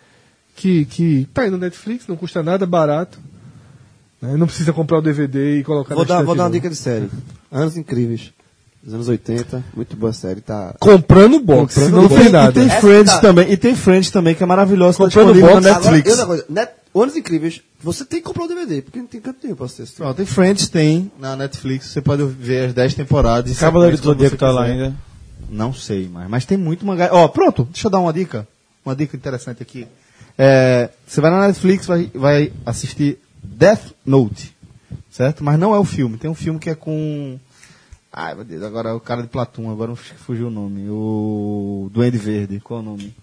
que, 0.55 0.85
que 0.85 1.27
tá 1.33 1.43
aí 1.43 1.51
no 1.51 1.57
Netflix, 1.57 2.07
não 2.07 2.15
custa 2.15 2.41
nada, 2.41 2.65
barato. 2.65 3.19
né? 4.21 4.35
Não 4.37 4.47
precisa 4.47 4.71
comprar 4.73 4.99
o 4.99 5.01
DVD 5.01 5.59
e 5.59 5.63
colocar 5.63 5.95
Vou 5.95 6.05
na 6.05 6.15
dar, 6.15 6.23
vou 6.23 6.35
dar 6.35 6.43
uma 6.43 6.51
dica 6.51 6.69
de 6.69 6.75
série. 6.75 7.09
Anos 7.51 7.77
Incríveis. 7.77 8.31
Dos 8.83 8.93
anos 8.93 9.07
80. 9.07 9.63
Muito 9.75 9.95
boa 9.97 10.13
série. 10.13 10.41
Tá... 10.41 10.75
Comprando 10.79 11.37
o 11.37 11.39
box, 11.39 11.73
Comprando 11.73 11.93
não 11.95 12.07
box. 12.07 12.15
tem 12.21 12.29
E 12.29 12.31
nada. 12.31 12.51
tem 12.51 12.65
Essa 12.67 12.81
Friends 12.81 13.13
tá- 13.13 13.19
também. 13.19 13.51
E 13.51 13.57
tem 13.57 13.75
Friends 13.75 14.11
também, 14.11 14.35
que 14.35 14.43
é 14.43 14.45
maravilhoso. 14.45 14.99
Tá 14.99 15.05
Comprando 15.05 15.33
disponível 15.33 15.55
box. 15.55 15.63
na 15.67 15.75
Agora, 15.75 15.91
Netflix. 15.91 16.07
e 16.07 16.11
outra 16.11 16.25
coisa, 16.27 16.45
Net, 16.49 16.71
Anos 16.95 17.15
Incríveis, 17.15 17.61
você 17.81 18.05
tem 18.05 18.19
que 18.19 18.25
comprar 18.25 18.45
o 18.45 18.47
DVD, 18.47 18.81
porque 18.83 18.99
não 18.99 19.07
tem 19.07 19.19
canto 19.19 19.39
nenhum 19.43 19.55
pra 19.55 19.67
você 19.67 19.81
assistir. 19.81 19.97
Pronto, 19.97 20.15
tem 20.17 20.25
Friends, 20.27 20.69
tem 20.69 21.11
na 21.19 21.35
Netflix. 21.35 21.87
Você 21.87 21.99
pode 21.99 22.23
ver 22.25 22.67
as 22.67 22.73
10 22.75 22.93
temporadas. 22.93 23.51
em 23.51 23.55
Cavaleiro 23.55 23.97
do 23.97 24.03
Zodíaco 24.03 24.37
tá 24.37 24.51
lá 24.51 24.65
ainda. 24.65 24.93
Não 25.49 25.73
sei, 25.73 26.07
mas, 26.11 26.29
mas 26.29 26.45
tem 26.45 26.57
muito 26.57 26.85
mangá. 26.85 27.09
Ó, 27.11 27.27
pronto, 27.27 27.65
deixa 27.71 27.87
eu 27.87 27.91
dar 27.91 27.99
uma 27.99 28.13
dica. 28.13 28.47
Uma 28.85 28.95
dica 28.95 29.17
interessante 29.17 29.63
aqui. 29.63 29.87
É, 30.37 30.89
você 31.05 31.21
vai 31.21 31.31
na 31.31 31.47
Netflix, 31.47 31.85
vai, 31.85 32.11
vai 32.13 32.51
assistir 32.65 33.19
Death 33.43 33.93
Note, 34.05 34.55
certo? 35.09 35.43
Mas 35.43 35.59
não 35.59 35.73
é 35.73 35.79
o 35.79 35.85
filme. 35.85 36.17
Tem 36.17 36.29
um 36.29 36.35
filme 36.35 36.59
que 36.59 36.69
é 36.69 36.75
com. 36.75 37.39
Ai, 38.11 38.35
meu 38.35 38.43
Deus, 38.43 38.63
agora 38.63 38.95
o 38.95 38.99
cara 38.99 39.21
de 39.21 39.27
Platum, 39.27 39.69
agora 39.69 39.89
não 39.89 39.95
fugiu 39.95 40.47
o 40.47 40.51
nome. 40.51 40.89
O 40.89 41.89
Duende 41.93 42.17
Verde, 42.17 42.59
qual 42.59 42.79
é 42.79 42.83
o 42.83 42.85
nome? 42.85 43.15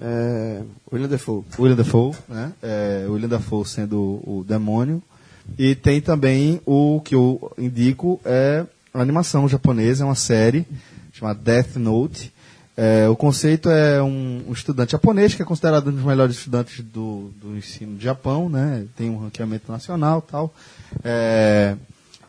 É, 0.00 0.62
William 0.92 1.08
Defoe. 1.08 1.44
William 1.58 1.76
Dafoe, 1.76 2.14
né? 2.28 2.52
É, 2.62 3.06
William 3.08 3.28
Dafoe 3.28 3.66
sendo 3.66 3.98
o, 3.98 4.38
o 4.38 4.44
demônio. 4.44 5.02
E 5.58 5.74
tem 5.74 6.00
também 6.00 6.60
o 6.66 7.00
que 7.00 7.14
eu 7.14 7.52
indico 7.56 8.20
é 8.24 8.64
a 8.92 9.00
animação 9.00 9.48
japonesa, 9.48 10.04
é 10.04 10.06
uma 10.06 10.14
série 10.14 10.66
chamada 11.12 11.40
Death 11.40 11.76
Note. 11.76 12.32
É, 12.80 13.08
o 13.08 13.16
conceito 13.16 13.68
é 13.68 14.00
um, 14.00 14.44
um 14.48 14.52
estudante 14.52 14.92
japonês 14.92 15.34
que 15.34 15.42
é 15.42 15.44
considerado 15.44 15.88
um 15.88 15.92
dos 15.92 16.04
melhores 16.04 16.36
estudantes 16.36 16.80
do, 16.80 17.28
do 17.42 17.56
ensino 17.56 17.96
do 17.96 18.00
Japão, 18.00 18.48
né? 18.48 18.84
Tem 18.96 19.10
um 19.10 19.18
ranqueamento 19.18 19.72
nacional, 19.72 20.22
tal. 20.22 20.54
É, 21.02 21.74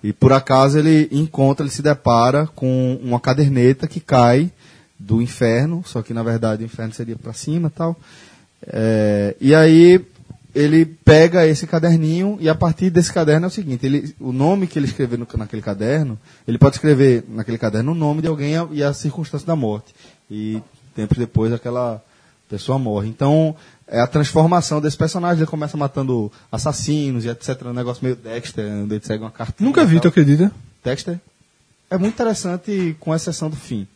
e 0.03 0.11
por 0.11 0.33
acaso 0.33 0.79
ele 0.79 1.07
encontra, 1.11 1.63
ele 1.63 1.71
se 1.71 1.83
depara 1.83 2.47
com 2.47 2.99
uma 3.03 3.19
caderneta 3.19 3.87
que 3.87 3.99
cai 3.99 4.51
do 4.97 5.21
inferno, 5.21 5.83
só 5.85 6.01
que 6.01 6.15
na 6.15 6.23
verdade 6.23 6.63
o 6.63 6.65
inferno 6.65 6.93
seria 6.93 7.15
para 7.15 7.31
cima, 7.31 7.69
tal. 7.69 7.95
É, 8.65 9.35
e 9.39 9.53
aí 9.53 10.03
ele 10.55 10.83
pega 10.83 11.45
esse 11.45 11.67
caderninho 11.67 12.39
e 12.41 12.49
a 12.49 12.55
partir 12.55 12.89
desse 12.89 13.13
caderno 13.13 13.45
é 13.45 13.49
o 13.49 13.51
seguinte, 13.51 13.85
ele, 13.85 14.15
o 14.19 14.31
nome 14.31 14.65
que 14.65 14.79
ele 14.79 14.87
escreveu 14.87 15.19
naquele 15.37 15.61
caderno, 15.61 16.17
ele 16.47 16.57
pode 16.57 16.77
escrever 16.77 17.23
naquele 17.29 17.59
caderno 17.59 17.91
o 17.91 17.95
nome 17.95 18.23
de 18.23 18.27
alguém 18.27 18.55
e 18.71 18.83
a 18.83 18.93
circunstância 18.93 19.45
da 19.45 19.55
morte. 19.55 19.93
E 20.29 20.61
tempos 20.95 21.17
depois 21.17 21.51
aquela 21.53 22.01
pessoa 22.49 22.79
morre. 22.79 23.07
Então, 23.07 23.55
é 23.87 23.99
a 23.99 24.07
transformação 24.07 24.81
desse 24.81 24.97
personagem, 24.97 25.39
ele 25.39 25.49
começa 25.49 25.77
matando 25.77 26.31
assassinos 26.51 27.25
e 27.25 27.29
etc. 27.29 27.65
Um 27.65 27.73
negócio 27.73 28.03
meio 28.03 28.15
Dexter, 28.15 28.65
onde 28.83 28.95
ele 28.95 29.05
segue 29.05 29.23
uma 29.23 29.31
cartinha. 29.31 29.67
Nunca 29.67 29.85
vi, 29.85 29.99
tu 29.99 30.07
acredita? 30.07 30.51
Dexter 30.83 31.19
é 31.89 31.97
muito 31.97 32.13
interessante, 32.13 32.95
com 32.99 33.15
exceção 33.15 33.49
do 33.49 33.55
fim. 33.55 33.87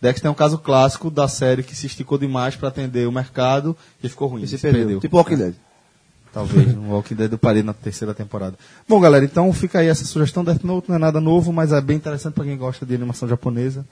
Dexter 0.00 0.26
é 0.26 0.30
um 0.30 0.34
caso 0.34 0.58
clássico 0.58 1.10
da 1.10 1.28
série 1.28 1.62
que 1.62 1.76
se 1.76 1.86
esticou 1.86 2.18
demais 2.18 2.56
para 2.56 2.68
atender 2.68 3.06
o 3.06 3.12
mercado 3.12 3.76
e 4.02 4.08
ficou 4.08 4.28
ruim. 4.28 4.42
E 4.42 4.48
se 4.48 4.58
perdeu. 4.58 4.98
Tipo 4.98 5.16
Walking 5.18 5.36
Dead. 5.36 5.54
Talvez, 6.32 6.74
no 6.74 6.90
Walking 6.96 7.14
Dead 7.14 7.30
eu 7.30 7.38
parei 7.38 7.62
na 7.62 7.74
terceira 7.74 8.14
temporada. 8.14 8.56
Bom, 8.88 8.98
galera, 9.00 9.24
então 9.24 9.52
fica 9.52 9.78
aí 9.78 9.86
essa 9.86 10.04
sugestão. 10.04 10.42
Death 10.42 10.64
Note 10.64 10.88
não 10.88 10.96
é 10.96 10.98
nada 10.98 11.20
novo, 11.20 11.52
mas 11.52 11.72
é 11.72 11.80
bem 11.80 11.98
interessante 11.98 12.34
para 12.34 12.44
quem 12.44 12.56
gosta 12.56 12.84
de 12.84 12.94
animação 12.94 13.28
japonesa. 13.28 13.84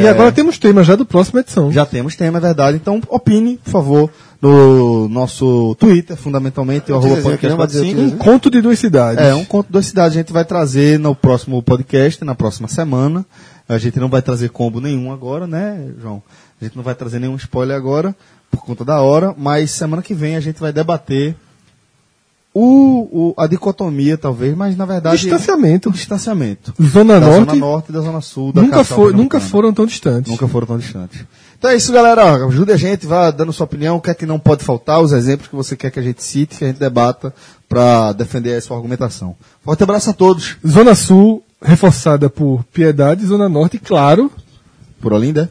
E 0.00 0.06
É, 0.06 0.08
agora 0.08 0.32
temos 0.32 0.58
temas 0.58 0.86
já 0.86 0.96
do 0.96 1.04
próxima 1.04 1.40
edição. 1.40 1.70
já 1.70 1.84
temos 1.84 2.16
tema, 2.16 2.38
é 2.38 2.40
verdade. 2.40 2.76
Então, 2.76 3.00
opine, 3.08 3.58
por 3.58 3.70
favor, 3.70 4.10
no 4.40 5.08
nosso 5.08 5.74
Twitter, 5.78 6.16
fundamentalmente, 6.16 6.90
o 6.90 6.96
arroba 6.96 7.16
podcast 7.22 7.48
não 7.48 7.56
vai 7.56 7.66
dizer 7.66 7.80
o 7.80 7.84
45. 7.94 8.14
Um 8.14 8.18
conto 8.18 8.50
de 8.50 8.60
duas 8.60 8.78
cidades. 8.78 9.24
É, 9.24 9.34
um 9.34 9.44
conto 9.44 9.72
da 9.72 9.82
cidade 9.82 10.18
a 10.18 10.20
gente 10.20 10.32
vai 10.32 10.44
trazer 10.44 10.98
no 10.98 11.14
próximo 11.14 11.62
podcast, 11.62 12.24
na 12.24 12.34
próxima 12.34 12.68
semana. 12.68 13.24
A 13.68 13.78
gente 13.78 14.00
não 14.00 14.08
vai 14.08 14.20
trazer 14.22 14.48
combo 14.50 14.80
nenhum 14.80 15.12
agora, 15.12 15.46
né, 15.46 15.88
João? 16.00 16.22
A 16.60 16.64
gente 16.64 16.76
não 16.76 16.82
vai 16.82 16.94
trazer 16.94 17.18
nenhum 17.18 17.36
spoiler 17.36 17.76
agora, 17.76 18.14
por 18.50 18.64
conta 18.64 18.84
da 18.84 19.00
hora, 19.00 19.34
mas 19.36 19.70
semana 19.70 20.02
que 20.02 20.14
vem 20.14 20.36
a 20.36 20.40
gente 20.40 20.60
vai 20.60 20.72
debater 20.72 21.34
o, 22.54 23.30
o- 23.30 23.34
a 23.36 23.46
dicotomia, 23.46 24.18
talvez, 24.18 24.54
mas 24.56 24.76
na 24.76 24.84
verdade. 24.84 25.16
Distanciamento. 25.18 25.88
O 25.88 25.92
distanciamento. 25.92 26.74
Zona 26.82 27.18
da 27.18 27.26
Norte, 27.26 27.38
Zona 27.38 27.54
Norte 27.54 27.86
e 27.88 27.92
da 27.92 28.00
Zona 28.00 28.20
Sul. 28.20 28.52
Da 28.52 28.60
nunca, 28.62 28.84
foi, 28.84 29.12
nunca 29.12 29.40
foram 29.40 29.72
tão 29.72 29.86
distantes. 29.86 30.30
Nunca 30.30 30.46
foram 30.46 30.66
tão 30.66 30.78
distantes. 30.78 31.24
Então 31.58 31.70
é 31.70 31.76
isso, 31.76 31.92
galera. 31.92 32.44
Ajude 32.46 32.72
a 32.72 32.76
gente, 32.76 33.06
vá 33.06 33.30
dando 33.30 33.52
sua 33.52 33.64
opinião, 33.64 33.96
o 33.96 34.00
que 34.00 34.10
é 34.10 34.14
que 34.14 34.26
não 34.26 34.38
pode 34.38 34.64
faltar, 34.64 35.00
os 35.00 35.12
exemplos 35.12 35.48
que 35.48 35.54
você 35.56 35.76
quer 35.76 35.90
que 35.90 35.98
a 35.98 36.02
gente 36.02 36.22
cite, 36.22 36.58
que 36.58 36.64
a 36.64 36.66
gente 36.68 36.78
debata 36.78 37.32
para 37.68 38.12
defender 38.12 38.54
a 38.56 38.60
sua 38.60 38.76
argumentação. 38.76 39.34
Forte 39.64 39.82
abraço 39.82 40.10
a 40.10 40.12
todos. 40.12 40.56
Zona 40.66 40.94
Sul, 40.94 41.42
reforçada 41.62 42.28
por 42.28 42.62
Piedade, 42.72 43.24
Zona 43.24 43.48
Norte, 43.48 43.78
claro. 43.78 44.30
Por 45.00 45.12
Olinda. 45.12 45.50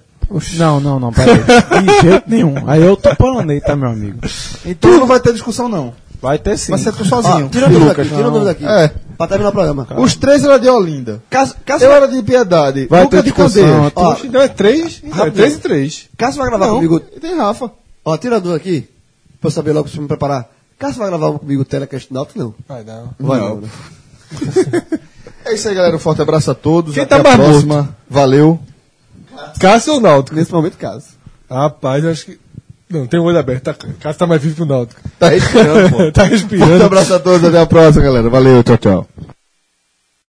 Não, 0.55 0.79
não, 0.79 0.99
não, 0.99 1.11
peraí. 1.11 1.39
De 1.83 2.01
jeito 2.09 2.29
nenhum. 2.29 2.53
Aí 2.67 2.81
eu 2.81 2.95
tô 2.95 3.13
planei, 3.15 3.59
tá, 3.59 3.75
meu 3.75 3.89
amigo? 3.89 4.19
Então 4.65 4.91
não 4.99 5.07
vai 5.07 5.19
ter 5.19 5.33
discussão, 5.33 5.67
não. 5.67 5.93
Vai 6.21 6.37
ter 6.37 6.57
sim. 6.57 6.71
Vai 6.71 6.79
ser 6.79 6.93
tu 6.93 7.03
sozinho. 7.03 7.47
Ó, 7.47 7.49
tira 7.49 7.65
a 7.65 7.69
dúvida 7.69 7.89
Lucas, 7.89 8.05
aqui, 8.07 8.15
tira 8.15 8.29
dúvida 8.29 8.51
aqui. 8.51 8.65
É. 8.65 8.91
Pra 9.17 9.27
terminar 9.27 9.49
o 9.49 9.51
programa. 9.51 9.87
Os 9.97 10.15
três 10.15 10.43
eram 10.43 10.59
de 10.59 10.69
Olinda. 10.69 11.21
Caso, 11.29 11.55
caso, 11.65 11.83
Eu 11.83 11.91
era 11.91 12.07
de 12.07 12.21
Piedade. 12.21 12.85
Vai 12.87 13.03
Luca 13.03 13.23
ter 13.23 13.31
de. 13.31 13.61
Ó, 13.95 14.15
Então 14.23 14.41
é 14.41 14.47
três, 14.47 15.01
é 15.03 15.29
três 15.31 15.55
e 15.55 15.59
três. 15.59 16.09
Cássio 16.17 16.39
vai 16.39 16.49
gravar 16.49 16.67
Não, 16.67 16.75
comigo. 16.75 17.01
e 17.15 17.19
tem 17.19 17.35
Rafa. 17.35 17.71
Ó, 18.05 18.17
tira 18.17 18.35
a 18.35 18.39
dúvida 18.39 18.57
aqui. 18.57 18.87
Pra 19.39 19.47
eu 19.47 19.51
saber 19.51 19.73
logo 19.73 19.87
se 19.89 19.99
me 19.99 20.07
preparar. 20.07 20.47
Cássio 20.77 20.99
vai 20.99 21.07
gravar 21.09 21.31
comigo 21.39 21.61
o 21.63 21.65
Telecast 21.65 22.13
Náutico? 22.13 22.37
Não. 22.39 22.53
Vai 22.67 22.83
não. 22.83 23.09
Vai 23.19 23.39
Não. 23.39 23.49
não. 23.49 23.61
né? 23.61 23.69
É 25.43 25.55
isso 25.55 25.67
aí, 25.67 25.73
galera. 25.75 25.95
Um 25.95 25.99
forte 25.99 26.21
abraço 26.21 26.51
a 26.51 26.53
todos. 26.55 26.93
Quem 26.93 27.01
Até 27.03 27.15
tá 27.19 27.21
a 27.21 27.23
mais 27.23 27.49
próxima. 27.49 27.95
Valeu. 28.07 28.59
Cássio 29.59 29.93
ou 29.95 29.99
Náutico? 29.99 30.35
Nesse 30.35 30.51
momento, 30.53 30.77
Cássio. 30.77 31.13
Rapaz, 31.49 32.03
eu 32.03 32.11
acho 32.11 32.25
que. 32.25 32.39
Não, 32.91 33.07
tem 33.07 33.19
o 33.19 33.23
olho 33.23 33.39
aberto. 33.39 33.63
Tá, 33.63 33.73
Cássio 33.99 34.19
tá 34.19 34.27
mais 34.27 34.41
vivo 34.41 34.55
que 34.55 34.61
o 34.61 34.65
Náutico. 34.65 35.01
Tá 35.17 35.29
respirando, 35.29 35.89
pô. 35.95 36.11
tá 36.11 36.23
respirando. 36.23 36.83
abraço 36.83 37.13
a 37.13 37.19
todos. 37.19 37.43
Até 37.47 37.59
a 37.59 37.65
próxima, 37.65 38.03
galera. 38.03 38.29
Valeu. 38.29 38.63
Tchau, 38.63 38.77
tchau. 38.77 39.07